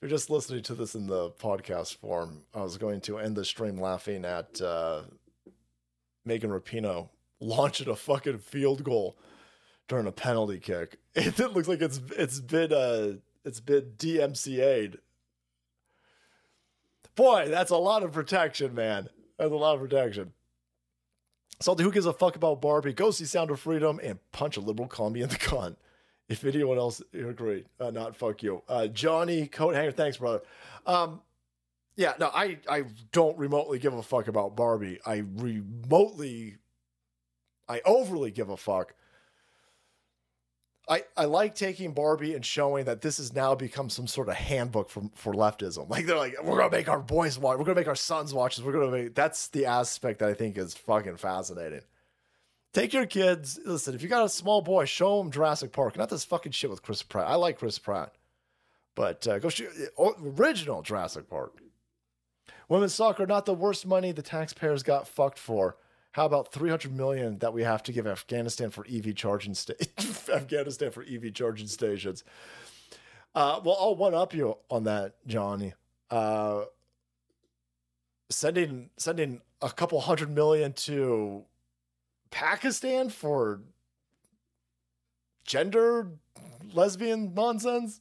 You're 0.00 0.10
just 0.10 0.28
listening 0.28 0.64
to 0.64 0.74
this 0.74 0.96
in 0.96 1.06
the 1.06 1.30
podcast 1.30 1.98
form, 1.98 2.42
I 2.52 2.62
was 2.62 2.78
going 2.78 3.00
to 3.02 3.18
end 3.18 3.36
the 3.36 3.44
stream 3.44 3.80
laughing 3.80 4.24
at 4.24 4.60
uh, 4.60 5.02
Megan 6.24 6.50
Rapinoe 6.50 7.08
launching 7.40 7.88
a 7.88 7.94
fucking 7.94 8.38
field 8.38 8.82
goal 8.82 9.16
during 9.86 10.08
a 10.08 10.12
penalty 10.12 10.58
kick. 10.58 10.98
It 11.14 11.38
looks 11.38 11.68
like 11.68 11.80
it's 11.80 12.00
it's 12.16 12.40
been 12.40 12.72
uh 12.72 13.18
it's 13.44 13.60
been 13.60 13.92
DMCA'd 13.96 14.98
Boy, 17.16 17.48
that's 17.48 17.70
a 17.70 17.76
lot 17.76 18.02
of 18.02 18.12
protection, 18.12 18.74
man. 18.74 19.08
That's 19.38 19.50
a 19.50 19.56
lot 19.56 19.74
of 19.74 19.80
protection. 19.80 20.32
Salty, 21.60 21.82
who 21.82 21.90
gives 21.90 22.06
a 22.06 22.12
fuck 22.12 22.36
about 22.36 22.60
Barbie? 22.60 22.92
Go 22.92 23.10
see 23.10 23.24
Sound 23.24 23.50
of 23.50 23.58
Freedom 23.58 23.98
and 24.02 24.18
punch 24.30 24.58
a 24.58 24.60
liberal 24.60 24.88
commie 24.88 25.22
in 25.22 25.28
the 25.30 25.36
cunt. 25.36 25.76
If 26.28 26.44
anyone 26.44 26.76
else 26.76 27.00
agree, 27.14 27.64
uh, 27.80 27.90
not 27.90 28.16
fuck 28.16 28.42
you. 28.42 28.62
Uh, 28.68 28.88
Johnny 28.88 29.46
Coat 29.46 29.74
Hanger, 29.74 29.92
thanks, 29.92 30.18
brother. 30.18 30.42
Um, 30.84 31.22
yeah, 31.96 32.12
no, 32.20 32.30
I, 32.34 32.58
I 32.68 32.84
don't 33.12 33.38
remotely 33.38 33.78
give 33.78 33.94
a 33.94 34.02
fuck 34.02 34.28
about 34.28 34.54
Barbie. 34.54 35.00
I 35.06 35.22
remotely, 35.36 36.56
I 37.68 37.80
overly 37.86 38.30
give 38.30 38.50
a 38.50 38.56
fuck 38.56 38.94
I, 40.88 41.02
I 41.16 41.24
like 41.24 41.56
taking 41.56 41.92
Barbie 41.92 42.34
and 42.34 42.44
showing 42.44 42.84
that 42.84 43.00
this 43.00 43.16
has 43.16 43.34
now 43.34 43.56
become 43.56 43.90
some 43.90 44.06
sort 44.06 44.28
of 44.28 44.36
handbook 44.36 44.88
for, 44.88 45.10
for 45.14 45.32
leftism. 45.32 45.88
Like 45.90 46.06
they're 46.06 46.16
like, 46.16 46.40
we're 46.42 46.58
gonna 46.58 46.70
make 46.70 46.88
our 46.88 47.00
boys 47.00 47.38
watch, 47.38 47.58
we're 47.58 47.64
gonna 47.64 47.80
make 47.80 47.88
our 47.88 47.96
sons 47.96 48.32
watch 48.32 48.56
this. 48.56 48.64
We're 48.64 48.72
gonna 48.72 48.90
make 48.90 49.14
that's 49.14 49.48
the 49.48 49.66
aspect 49.66 50.20
that 50.20 50.28
I 50.28 50.34
think 50.34 50.56
is 50.56 50.74
fucking 50.74 51.16
fascinating. 51.16 51.82
Take 52.72 52.92
your 52.92 53.06
kids. 53.06 53.58
Listen, 53.64 53.94
if 53.94 54.02
you 54.02 54.08
got 54.08 54.24
a 54.24 54.28
small 54.28 54.60
boy, 54.60 54.84
show 54.84 55.18
them 55.18 55.32
Jurassic 55.32 55.72
Park. 55.72 55.96
Not 55.96 56.10
this 56.10 56.24
fucking 56.24 56.52
shit 56.52 56.70
with 56.70 56.82
Chris 56.82 57.02
Pratt. 57.02 57.26
I 57.26 57.34
like 57.34 57.58
Chris 57.58 57.78
Pratt, 57.78 58.14
but 58.94 59.26
uh, 59.26 59.38
go 59.38 59.48
shoot 59.48 59.70
original 59.98 60.82
Jurassic 60.82 61.28
Park. 61.28 61.58
Women's 62.68 62.94
soccer, 62.94 63.26
not 63.26 63.46
the 63.46 63.54
worst 63.54 63.86
money 63.86 64.12
the 64.12 64.22
taxpayers 64.22 64.82
got 64.82 65.08
fucked 65.08 65.38
for. 65.38 65.76
How 66.16 66.24
about 66.24 66.50
300 66.50 66.96
million 66.96 67.40
that 67.40 67.52
we 67.52 67.62
have 67.62 67.82
to 67.82 67.92
give 67.92 68.06
Afghanistan 68.06 68.70
for 68.70 68.86
EV 68.90 69.14
charging 69.14 69.52
sta- 69.52 69.74
Afghanistan 70.32 70.90
for 70.90 71.02
EV 71.02 71.34
charging 71.34 71.66
stations? 71.66 72.24
Uh, 73.34 73.60
well, 73.62 73.76
I'll 73.78 73.96
one 73.96 74.14
up 74.14 74.32
you 74.32 74.56
on 74.70 74.84
that, 74.84 75.16
Johnny. 75.26 75.74
Uh, 76.10 76.62
sending 78.30 78.88
sending 78.96 79.42
a 79.60 79.68
couple 79.68 80.00
hundred 80.00 80.30
million 80.30 80.72
to 80.72 81.44
Pakistan 82.30 83.10
for 83.10 83.60
gender 85.44 86.12
lesbian 86.72 87.34
nonsense. 87.34 88.00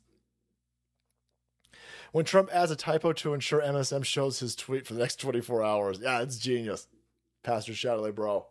When 2.14 2.24
Trump 2.24 2.50
adds 2.54 2.72
a 2.72 2.78
typo 2.78 3.12
to 3.12 3.34
ensure 3.34 3.62
MSM 3.62 4.06
shows 4.06 4.40
his 4.40 4.56
tweet 4.56 4.88
for 4.88 4.94
the 4.94 5.02
next 5.02 5.18
24 5.18 5.66
hours. 5.66 6.00
Yeah, 6.02 6.22
it's 6.22 6.38
genius. 6.38 6.88
Pastor 7.46 7.74
Shadley, 7.74 8.14
bro. 8.14 8.48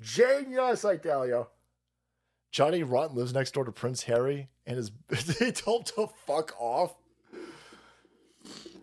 Genius, 0.00 0.84
I 0.84 0.96
tell 0.96 1.26
you. 1.26 1.48
Johnny 2.52 2.84
Rotten 2.84 3.16
lives 3.16 3.34
next 3.34 3.54
door 3.54 3.64
to 3.64 3.72
Prince 3.72 4.04
Harry 4.04 4.48
and 4.64 4.78
is 4.78 4.92
they 5.38 5.50
told 5.50 5.86
to 5.86 6.08
fuck 6.26 6.54
off. 6.58 6.94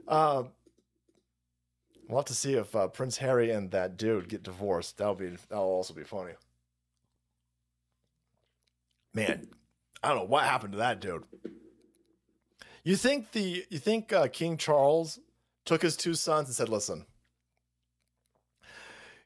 Um, 0.05 0.49
we'll 2.09 2.19
have 2.19 2.25
to 2.25 2.35
see 2.35 2.55
if 2.55 2.75
uh, 2.75 2.89
Prince 2.89 3.17
Harry 3.17 3.51
and 3.51 3.71
that 3.71 3.95
dude 3.95 4.27
get 4.27 4.43
divorced. 4.43 4.97
That'll 4.97 5.15
be 5.15 5.29
that'll 5.49 5.63
also 5.63 5.93
be 5.93 6.03
funny. 6.03 6.33
Man, 9.13 9.47
I 10.03 10.09
don't 10.09 10.17
know 10.17 10.23
what 10.25 10.43
happened 10.43 10.73
to 10.73 10.79
that 10.79 10.99
dude. 10.99 11.23
You 12.83 12.97
think 12.97 13.31
the 13.31 13.65
you 13.69 13.79
think 13.79 14.11
uh, 14.11 14.27
King 14.27 14.57
Charles 14.57 15.19
took 15.63 15.81
his 15.81 15.95
two 15.95 16.15
sons 16.15 16.49
and 16.49 16.55
said, 16.55 16.67
"Listen, 16.67 17.05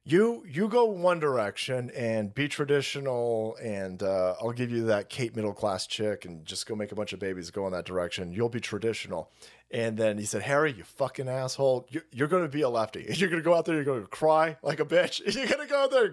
you 0.08 0.46
you 0.48 0.70
go 0.70 0.86
one 0.86 1.20
direction 1.20 1.92
and 1.92 2.34
be 2.34 2.48
traditional, 2.48 3.58
and 3.62 4.02
uh, 4.02 4.36
I'll 4.42 4.54
give 4.54 4.72
you 4.72 4.86
that 4.86 5.10
Kate 5.10 5.36
middle 5.36 5.54
class 5.54 5.86
chick, 5.86 6.24
and 6.24 6.46
just 6.46 6.66
go 6.66 6.76
make 6.76 6.94
a 6.94 6.96
bunch 6.96 7.12
of 7.12 7.20
babies 7.20 7.52
go 7.52 7.68
in 7.68 7.74
that 7.74 7.84
direction. 7.84 8.32
You'll 8.32 8.48
be 8.48 8.62
traditional." 8.62 9.32
And 9.70 9.98
then 9.98 10.18
he 10.18 10.24
said, 10.24 10.44
"Harry, 10.44 10.72
you 10.72 10.86
fucking 10.86 11.28
asshole, 11.28 11.88
you're, 11.90 12.06
you're 12.14 12.30
going 12.30 12.44
to 12.44 12.50
be 12.50 12.62
a 12.62 12.70
lefty. 12.70 13.06
You're 13.10 13.30
going 13.30 13.42
to 13.42 13.46
go 13.46 13.54
out 13.54 13.66
there, 13.66 13.76
you're 13.76 13.84
going 13.84 14.02
to 14.02 14.08
cry 14.08 14.56
like 14.64 14.80
a 14.80 14.86
bitch. 14.86 15.20
You're 15.36 15.46
going 15.46 15.68
to 15.68 15.68
go 15.68 15.84
out 15.84 15.92
there. 15.92 16.06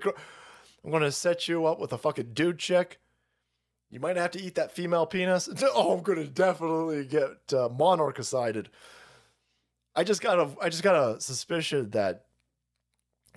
I'm 0.85 0.91
going 0.91 1.05
to 1.05 1.13
set 1.13 1.47
you 1.47 1.67
up 1.67 1.79
with 1.79 1.93
a 1.93 1.99
fucking 1.99 2.33
dude 2.35 2.59
chick." 2.59 2.99
You 3.91 4.01
might 4.01 4.17
have 4.17 4.33
to 4.33 4.43
eat 4.43 4.57
that 4.57 4.73
female 4.73 5.07
penis. 5.07 5.49
Oh, 5.63 5.97
I'm 5.97 6.03
gonna 6.03 6.25
definitely 6.25 7.05
get 7.05 7.29
uh, 7.53 7.69
monarchicided. 7.69 8.67
I 9.95 10.03
just 10.03 10.21
got 10.21 10.41
a, 10.41 10.51
I 10.61 10.69
just 10.69 10.83
got 10.83 10.97
a 10.97 11.21
suspicion 11.21 11.91
that 11.91 12.25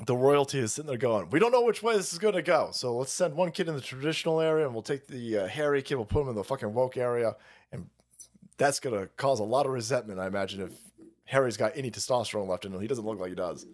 the 0.05 0.15
royalty 0.15 0.59
is 0.59 0.73
sitting 0.73 0.89
there 0.89 0.97
going, 0.97 1.29
we 1.31 1.39
don't 1.39 1.51
know 1.51 1.63
which 1.63 1.81
way 1.81 1.97
this 1.97 2.13
is 2.13 2.19
gonna 2.19 2.41
go. 2.41 2.69
So 2.71 2.95
let's 2.95 3.11
send 3.11 3.35
one 3.35 3.51
kid 3.51 3.67
in 3.67 3.75
the 3.75 3.81
traditional 3.81 4.39
area, 4.39 4.65
and 4.65 4.73
we'll 4.73 4.83
take 4.83 5.07
the 5.07 5.39
uh, 5.39 5.47
hairy 5.47 5.81
kid, 5.81 5.95
we'll 5.95 6.05
put 6.05 6.21
him 6.21 6.29
in 6.29 6.35
the 6.35 6.43
fucking 6.43 6.73
woke 6.73 6.97
area, 6.97 7.35
and 7.71 7.89
that's 8.57 8.79
gonna 8.79 9.07
cause 9.17 9.39
a 9.39 9.43
lot 9.43 9.65
of 9.65 9.71
resentment. 9.71 10.19
I 10.19 10.27
imagine 10.27 10.61
if 10.61 10.71
Harry's 11.25 11.57
got 11.57 11.75
any 11.75 11.89
testosterone 11.89 12.47
left 12.47 12.65
in 12.65 12.73
him, 12.73 12.81
he 12.81 12.87
doesn't 12.87 13.05
look 13.05 13.19
like 13.19 13.29
he 13.29 13.35
does. 13.35 13.65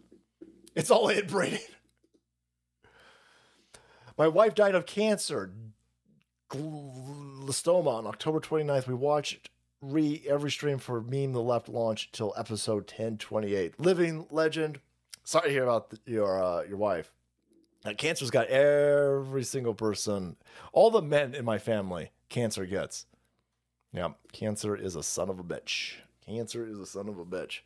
It's 0.76 0.90
all 0.90 1.10
in, 1.10 1.20
inbreeding. 1.20 1.60
My 4.18 4.28
wife 4.28 4.56
died 4.56 4.76
of 4.76 4.86
cancer 4.86 5.52
glistoma 6.50 7.88
on 7.88 8.08
October 8.08 8.40
29th. 8.40 8.88
We 8.88 8.94
watched 8.94 9.50
re 9.82 10.24
every 10.28 10.52
stream 10.52 10.78
for 10.78 11.02
Meme 11.02 11.34
the 11.34 11.42
Left 11.42 11.68
launch 11.68 12.12
till 12.12 12.34
episode 12.38 12.84
1028. 12.84 13.80
Living 13.80 14.28
legend. 14.32 14.80
Sorry 15.24 15.48
to 15.48 15.54
hear 15.54 15.64
about 15.64 15.90
the, 15.90 16.00
your 16.06 16.42
uh, 16.42 16.64
your 16.64 16.78
wife. 16.78 17.12
That 17.84 17.98
cancer's 17.98 18.32
got 18.32 18.48
every 18.48 19.44
single 19.44 19.74
person, 19.74 20.38
all 20.72 20.90
the 20.90 21.02
men 21.02 21.36
in 21.36 21.44
my 21.44 21.58
family, 21.58 22.12
cancer 22.30 22.66
gets. 22.66 23.06
Yeah, 23.92 24.10
cancer 24.32 24.76
is 24.76 24.96
a 24.96 25.04
son 25.04 25.30
of 25.30 25.38
a 25.40 25.44
bitch. 25.44 25.96
Cancer 26.26 26.66
is 26.66 26.80
a 26.80 26.86
son 26.86 27.10
of 27.10 27.20
a 27.20 27.26
bitch. 27.26 27.60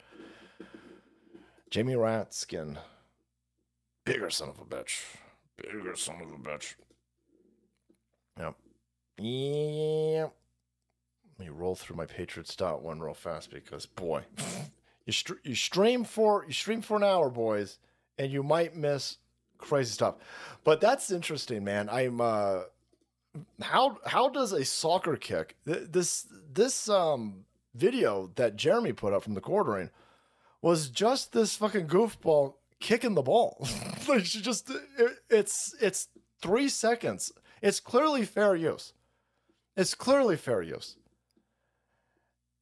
Jamie 1.70 1.94
Ratskin, 1.94 2.78
bigger 4.06 4.30
son 4.30 4.50
of 4.50 4.60
a 4.60 4.66
bitch. 4.66 5.04
Bigger 5.58 5.96
son 5.96 6.22
of 6.22 6.32
a 6.32 6.50
bitch. 6.50 6.76
Yep. 8.40 8.56
Yeah. 9.20 10.28
Let 11.40 11.48
me 11.48 11.50
roll 11.50 11.76
through 11.76 11.96
my 11.98 12.06
Patriots 12.06 12.56
dot 12.56 12.82
one 12.82 13.00
real 13.00 13.14
fast 13.14 13.52
because 13.52 13.86
boy, 13.86 14.24
you 15.08 15.38
you 15.44 15.56
stream 15.56 16.04
for 16.04 16.46
you 16.46 16.54
stream 16.54 16.82
for 16.82 16.98
an 16.98 17.04
hour, 17.04 17.30
boys, 17.30 17.80
and 18.18 18.32
you 18.32 18.44
might 18.44 18.76
miss 18.76 19.18
crazy 19.58 19.92
stuff. 19.92 20.16
But 20.64 20.82
that's 20.82 21.12
interesting, 21.12 21.64
man. 21.64 21.90
I'm 21.90 22.22
uh, 22.22 22.64
how 23.62 23.98
how 24.06 24.30
does 24.30 24.52
a 24.52 24.66
soccer 24.66 25.16
kick 25.16 25.56
th- 25.66 25.88
this 25.92 26.28
this 26.54 26.90
um 26.90 27.46
video 27.74 28.32
that 28.36 28.56
Jeremy 28.56 28.92
put 28.94 29.14
up 29.14 29.24
from 29.24 29.34
the 29.34 29.42
quartering 29.42 29.90
was 30.62 30.90
just 30.90 31.32
this 31.32 31.56
fucking 31.56 31.88
goofball 31.88 32.56
kicking 32.80 33.14
the 33.14 33.22
ball. 33.22 33.68
like 34.08 34.26
she 34.26 34.42
just 34.42 34.70
it, 34.70 35.20
it's 35.30 35.74
it's 35.80 36.10
three 36.42 36.68
seconds. 36.68 37.32
It's 37.62 37.80
clearly 37.80 38.26
fair 38.26 38.56
use. 38.56 38.94
It's 39.76 39.94
clearly 39.94 40.36
fair 40.36 40.62
use. 40.62 40.96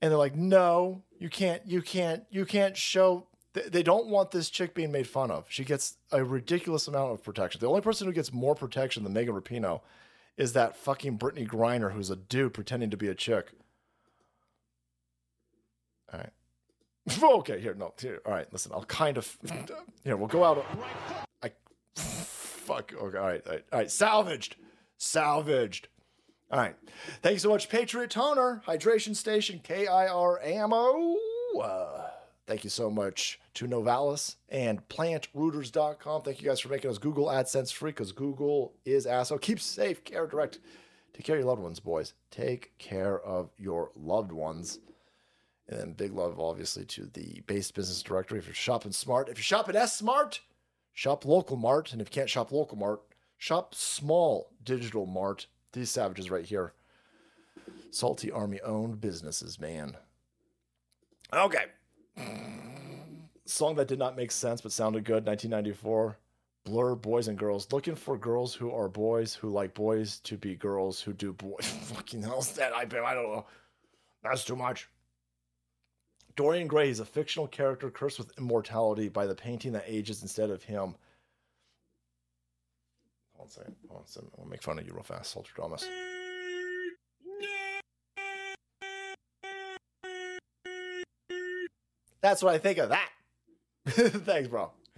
And 0.02 0.12
they're 0.12 0.18
like, 0.18 0.36
no, 0.36 1.02
you 1.18 1.30
can't, 1.30 1.62
you 1.66 1.82
can't, 1.82 2.24
you 2.30 2.46
can't 2.46 2.76
show. 2.76 3.28
They 3.54 3.84
don't 3.84 4.08
want 4.08 4.32
this 4.32 4.50
chick 4.50 4.74
being 4.74 4.92
made 4.92 5.08
fun 5.08 5.32
of. 5.32 5.46
She 5.50 5.64
gets 5.64 5.96
a 6.12 6.24
ridiculous 6.24 6.88
amount 6.88 7.14
of 7.14 7.24
protection. 7.24 7.62
The 7.62 7.70
only 7.70 7.82
person 7.82 8.06
who 8.06 8.14
gets 8.14 8.34
more 8.34 8.54
protection 8.54 9.04
than 9.04 9.14
Megan 9.14 9.34
Rapinoe 9.34 9.82
is 10.36 10.54
that 10.54 10.76
fucking 10.76 11.18
Brittney 11.18 11.48
Griner, 11.48 11.94
who's 11.94 12.10
a 12.10 12.18
dude 12.18 12.54
pretending 12.54 12.90
to 12.90 12.98
be 12.98 13.08
a 13.08 13.16
chick. 13.16 13.52
All 16.12 16.20
right. 16.20 16.32
okay, 17.24 17.60
here, 17.60 17.74
no, 17.76 17.94
here. 18.00 18.20
All 18.26 18.34
right, 18.34 18.52
listen, 18.52 18.72
I'll 18.74 18.84
kind 18.86 19.18
of, 19.18 19.38
here, 20.04 20.18
we'll 20.18 20.28
go 20.28 20.44
out. 20.44 20.66
I, 21.42 21.52
fuck, 21.96 22.94
okay, 22.94 23.18
all 23.18 23.26
right, 23.26 23.42
all 23.46 23.54
right, 23.54 23.64
all 23.72 23.80
right, 23.80 23.92
salvaged, 23.92 24.56
salvaged. 24.98 25.88
All 26.52 26.60
right. 26.60 26.76
Thank 27.24 27.34
you 27.34 27.40
so 27.40 27.50
much, 27.50 27.70
Patriot 27.70 28.12
Toner, 28.12 28.62
Hydration 28.68 29.16
Station, 29.16 29.60
KIR 29.64 30.40
Ammo. 30.44 31.16
Uh, 31.60 32.08
thank 32.46 32.64
you 32.64 32.70
so 32.70 32.90
much 32.92 33.40
to 33.56 33.68
Novalis 33.68 34.36
and 34.50 34.88
plantrooters.com. 34.88 36.22
Thank 36.22 36.42
you 36.42 36.48
guys 36.48 36.60
for 36.60 36.70
making 36.70 36.92
us 36.92 37.00
Google 37.00 37.28
AdSense 37.28 37.74
free 37.74 37.92
because 37.92 38.12
Google 38.12 38.76
is 38.86 39.08
asshole. 39.08 39.40
Keep 39.40 39.60
safe, 39.60 40.04
care 40.04 40.28
direct. 40.28 40.60
Take 41.14 41.26
care 41.26 41.36
of 41.38 41.40
your 41.40 41.50
loved 41.50 41.62
ones, 41.64 41.80
boys. 41.80 42.14
Take 42.30 42.78
care 42.78 43.20
of 43.20 43.50
your 43.58 43.92
loved 43.96 44.32
ones. 44.32 44.80
And 45.68 45.80
then 45.80 45.94
big 45.94 46.14
love, 46.14 46.40
obviously, 46.40 46.86
to 46.86 47.08
the 47.08 47.42
base 47.48 47.72
business 47.72 48.04
directory. 48.04 48.38
If 48.38 48.46
you're 48.46 48.54
shopping 48.54 48.92
smart, 48.92 49.30
if 49.30 49.38
you're 49.40 49.44
shopping 49.44 49.76
S 49.76 49.98
Smart, 49.98 50.42
shop 50.94 51.26
local 51.26 51.58
mart. 51.58 51.92
And 51.92 52.02
if 52.02 52.10
you 52.10 52.12
can't 52.12 52.30
shop 52.30 52.52
local 52.52 52.78
mart, 52.78 53.02
shop 53.40 53.74
small 53.74 54.52
digital 54.64 55.08
mart 55.08 55.48
these 55.76 55.92
savages 55.92 56.32
right 56.32 56.46
here. 56.46 56.74
Salty 57.92 58.32
Army 58.32 58.60
owned 58.62 59.00
businesses, 59.00 59.60
man. 59.60 59.96
Okay. 61.34 61.66
Song 63.46 63.76
that 63.76 63.88
did 63.88 64.00
not 64.00 64.16
make 64.16 64.32
sense 64.32 64.62
but 64.62 64.72
sounded 64.72 65.04
good, 65.04 65.26
1994. 65.26 66.18
Blur, 66.66 66.96
Boys 66.96 67.28
and 67.28 67.38
Girls. 67.38 67.72
Looking 67.72 67.96
for 67.96 68.18
girls 68.18 68.56
who 68.56 68.72
are 68.72 68.90
boys 68.90 69.36
who 69.36 69.50
like 69.50 69.74
boys 69.76 70.20
to 70.22 70.36
be 70.36 70.56
girls 70.56 71.00
who 71.00 71.14
do 71.14 71.32
boys. 71.32 71.66
Fucking 71.94 72.24
hell's 72.24 72.54
that? 72.54 72.74
I, 72.74 72.82
I 72.82 72.86
don't 72.86 73.32
know. 73.32 73.46
That's 74.24 74.44
too 74.44 74.56
much. 74.56 74.90
Dorian 76.36 76.68
Gray 76.68 76.90
is 76.90 77.00
a 77.00 77.06
fictional 77.06 77.48
character 77.48 77.90
cursed 77.90 78.18
with 78.18 78.38
immortality 78.38 79.08
by 79.08 79.26
the 79.26 79.36
painting 79.36 79.72
that 79.74 79.86
ages 79.88 80.22
instead 80.22 80.50
of 80.50 80.64
him. 80.64 80.96
Hold 83.46 83.58
on 83.58 83.64
a 83.64 83.68
second. 83.68 83.76
Hold 83.90 84.00
on 84.00 84.06
a 84.06 84.08
second. 84.08 84.32
I'll 84.40 84.46
make 84.46 84.64
fun 84.64 84.80
of 84.80 84.86
you 84.86 84.94
real 84.94 85.04
fast, 85.04 85.32
Salter 85.32 85.52
Thomas. 85.56 85.88
That's 92.22 92.42
what 92.42 92.56
I 92.56 92.58
think 92.58 92.80
of 92.80 92.90
that. 92.90 93.10
Thanks, 93.88 94.48
bro. 94.48 94.72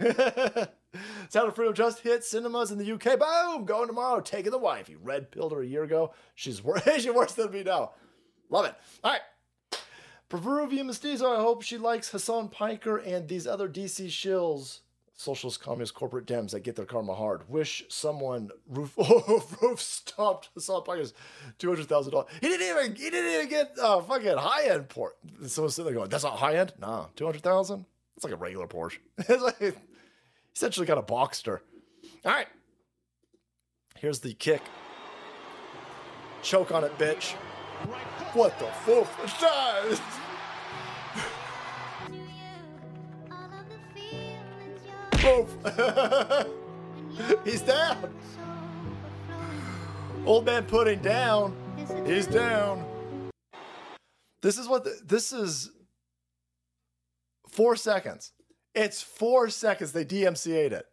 Sound 1.28 1.48
of 1.48 1.54
Freedom 1.54 1.74
just 1.74 2.00
hit 2.00 2.24
cinemas 2.24 2.70
in 2.70 2.78
the 2.78 2.92
UK. 2.92 3.18
Boom! 3.18 3.66
Going 3.66 3.88
tomorrow. 3.88 4.20
Taking 4.20 4.50
the 4.50 4.56
wife. 4.56 4.88
wifey. 4.88 4.96
Red 4.96 5.30
pilled 5.30 5.52
her 5.52 5.60
a 5.60 5.66
year 5.66 5.82
ago. 5.82 6.14
She's 6.34 6.64
worse. 6.64 6.82
She's 6.96 7.12
worse 7.12 7.32
than 7.32 7.50
me 7.50 7.64
now. 7.64 7.92
Love 8.48 8.64
it. 8.64 8.74
All 9.04 9.12
right. 9.12 9.20
Peruvian 10.30 10.86
Mestizo, 10.86 11.30
I 11.30 11.40
hope 11.40 11.62
she 11.62 11.76
likes 11.76 12.10
Hassan 12.10 12.48
Piker 12.48 12.96
and 12.98 13.28
these 13.28 13.46
other 13.46 13.68
DC 13.68 14.06
shills, 14.06 14.80
socialist, 15.18 15.60
communist, 15.60 15.94
corporate 15.94 16.26
Dems 16.26 16.52
that 16.52 16.60
get 16.60 16.76
their 16.76 16.84
karma 16.84 17.12
hard. 17.12 17.48
Wish 17.50 17.84
someone 17.88 18.50
roof 18.68 18.96
roof 19.62 19.80
stomped 19.80 20.48
Hassan 20.54 20.82
Piker's 20.84 21.12
two 21.58 21.68
hundred 21.68 21.86
thousand 21.86 22.12
dollars. 22.12 22.28
He 22.40 22.48
didn't 22.48 22.68
even 22.68 22.96
he 22.96 23.10
didn't 23.10 23.32
even 23.32 23.48
get 23.48 23.78
uh, 23.78 24.00
fucking 24.00 24.38
high 24.38 24.68
end 24.68 24.88
port. 24.88 25.16
Someone's 25.46 25.74
sitting 25.74 25.86
there 25.86 25.94
going, 25.94 26.08
"That's 26.08 26.24
not 26.24 26.38
high 26.38 26.56
end." 26.56 26.72
Nah, 26.78 27.06
two 27.16 27.26
hundred 27.26 27.42
thousand. 27.42 27.84
It's 28.16 28.24
like 28.24 28.32
a 28.32 28.36
regular 28.36 28.66
Porsche. 28.66 28.98
it's 29.18 29.42
like 29.42 29.76
essentially 30.54 30.86
got 30.86 30.98
a 30.98 31.02
Boxster. 31.02 31.60
All 32.24 32.32
right. 32.32 32.48
Here's 33.96 34.20
the 34.20 34.32
kick. 34.34 34.62
Choke 36.42 36.70
on 36.70 36.84
it, 36.84 36.96
bitch. 36.98 37.32
What 38.34 38.56
the 38.58 38.66
fuck? 38.66 40.17
He's 47.44 47.62
down. 47.62 48.14
Old 50.24 50.46
man 50.46 50.64
putting 50.64 51.00
down. 51.00 51.56
He's 52.06 52.28
down. 52.28 52.84
This 54.42 54.58
is 54.58 54.68
what 54.68 54.84
the, 54.84 54.96
this 55.04 55.32
is. 55.32 55.72
Four 57.48 57.74
seconds. 57.74 58.30
It's 58.76 59.02
four 59.02 59.48
seconds. 59.48 59.90
They 59.90 60.04
DMCA'd 60.04 60.72
it. 60.72 60.86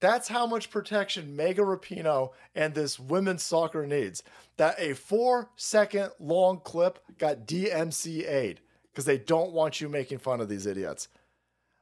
That's 0.00 0.26
how 0.26 0.46
much 0.46 0.70
protection 0.70 1.36
Megan 1.36 1.64
Rapinoe 1.64 2.30
and 2.56 2.74
this 2.74 2.98
women's 2.98 3.44
soccer 3.44 3.86
needs. 3.86 4.24
That 4.56 4.74
a 4.80 4.94
four 4.94 5.50
second 5.54 6.10
long 6.18 6.60
clip 6.64 6.98
got 7.18 7.46
DMCA'd 7.46 8.58
because 8.90 9.04
they 9.04 9.18
don't 9.18 9.52
want 9.52 9.80
you 9.80 9.88
making 9.88 10.18
fun 10.18 10.40
of 10.40 10.48
these 10.48 10.66
idiots. 10.66 11.06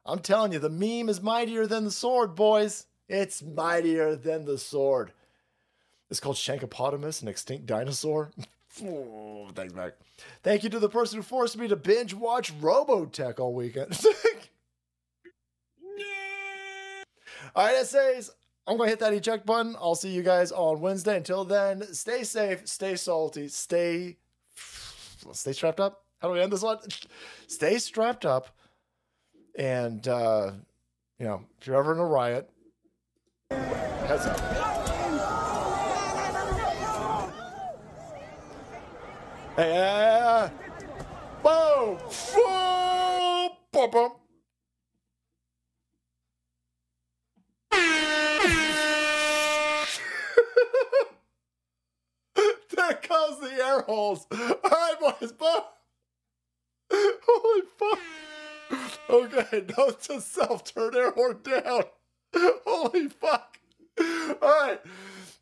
I'm 0.07 0.21
telling 0.21 0.53
you, 0.53 0.59
the 0.59 0.71
meme 0.71 1.09
is 1.09 1.21
mightier 1.21 1.67
than 1.67 1.85
the 1.85 1.91
sword, 1.91 2.35
boys. 2.35 2.87
It's 3.09 3.43
mightier 3.43 4.15
than 4.15 4.45
the 4.45 4.59
sword. 4.59 5.13
It's 6.11 6.21
called 6.21 6.37
Shankopotamus, 6.37 7.23
an 7.23 7.29
extinct 7.29 7.67
dinosaur. 7.67 8.31
oh, 8.85 9.49
thanks, 9.55 9.75
Mac. 9.75 9.95
Thank 10.43 10.63
you 10.63 10.71
to 10.71 10.79
the 10.79 10.89
person 10.89 11.17
who 11.17 11.23
forced 11.23 11.59
me 11.59 11.67
to 11.69 11.77
binge 11.77 12.15
watch 12.15 12.57
Robotech 12.61 13.41
all 13.41 13.53
weekend. 13.53 13.99
All 17.55 17.65
right, 17.65 17.77
essays. 17.77 18.31
I'm 18.67 18.77
going 18.77 18.89
to 18.89 18.91
hit 18.91 18.99
that 18.99 19.15
eject 19.15 19.47
button. 19.47 19.77
I'll 19.81 19.95
see 19.95 20.11
you 20.11 20.23
guys 20.23 20.53
on 20.53 20.81
Wednesday. 20.81 21.17
Until 21.17 21.45
then, 21.45 21.83
stay 21.95 22.23
safe, 22.23 22.67
stay 22.69 22.97
salty, 22.97 23.49
stay 23.49 24.17
stay 25.33 25.53
strapped 25.53 25.81
up. 25.81 26.03
How 26.21 26.29
do 26.29 26.35
we 26.35 26.41
end 26.41 26.53
this 26.53 26.63
one? 26.63 26.79
Stay 27.47 27.79
strapped 27.79 28.27
up. 28.27 28.56
And 29.59 30.07
uh, 30.07 30.53
you 31.19 31.27
know, 31.27 31.45
if 31.61 31.67
you're 31.67 31.77
ever 31.77 31.93
in 31.93 31.99
a 31.99 32.05
riot, 32.05 32.51
heads 33.51 34.27
up. 34.27 34.39
Uh, 39.59 40.51
boom, 41.43 41.99
boom, 42.35 43.51
boom, 43.73 43.91
boom. 43.91 44.13
there 52.77 53.01
goes 53.09 53.41
the 53.41 53.51
air 53.59 53.81
holes. 53.81 54.27
All 54.31 54.39
right, 54.39 54.97
boys, 55.01 55.33
boom. 55.33 55.63
Holy 56.93 57.63
fuck 57.79 57.99
okay, 59.11 59.65
note 59.77 60.03
to 60.03 60.21
self, 60.21 60.65
turn 60.65 60.95
air 60.97 61.13
horn 61.13 61.41
down. 61.43 61.85
Holy 62.67 63.09
fuck. 63.09 63.59
All 63.99 64.37
right. 64.43 64.81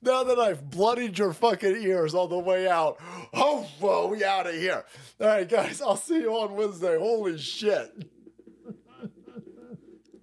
Now 0.02 0.22
that 0.24 0.38
I've 0.38 0.70
bloodied 0.70 1.18
your 1.18 1.32
fucking 1.32 1.76
ears 1.82 2.14
all 2.14 2.28
the 2.28 2.38
way 2.38 2.68
out, 2.68 2.98
oh, 3.32 3.66
whoa, 3.80 4.08
we 4.08 4.22
out 4.22 4.46
of 4.46 4.54
here. 4.54 4.84
All 5.18 5.26
right, 5.26 5.48
guys, 5.48 5.80
I'll 5.80 5.96
see 5.96 6.20
you 6.20 6.34
on 6.34 6.56
Wednesday. 6.56 6.98
Holy 6.98 7.38
shit. 7.38 8.10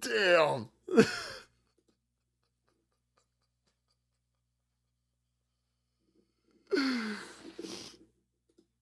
Damn. 0.00 0.68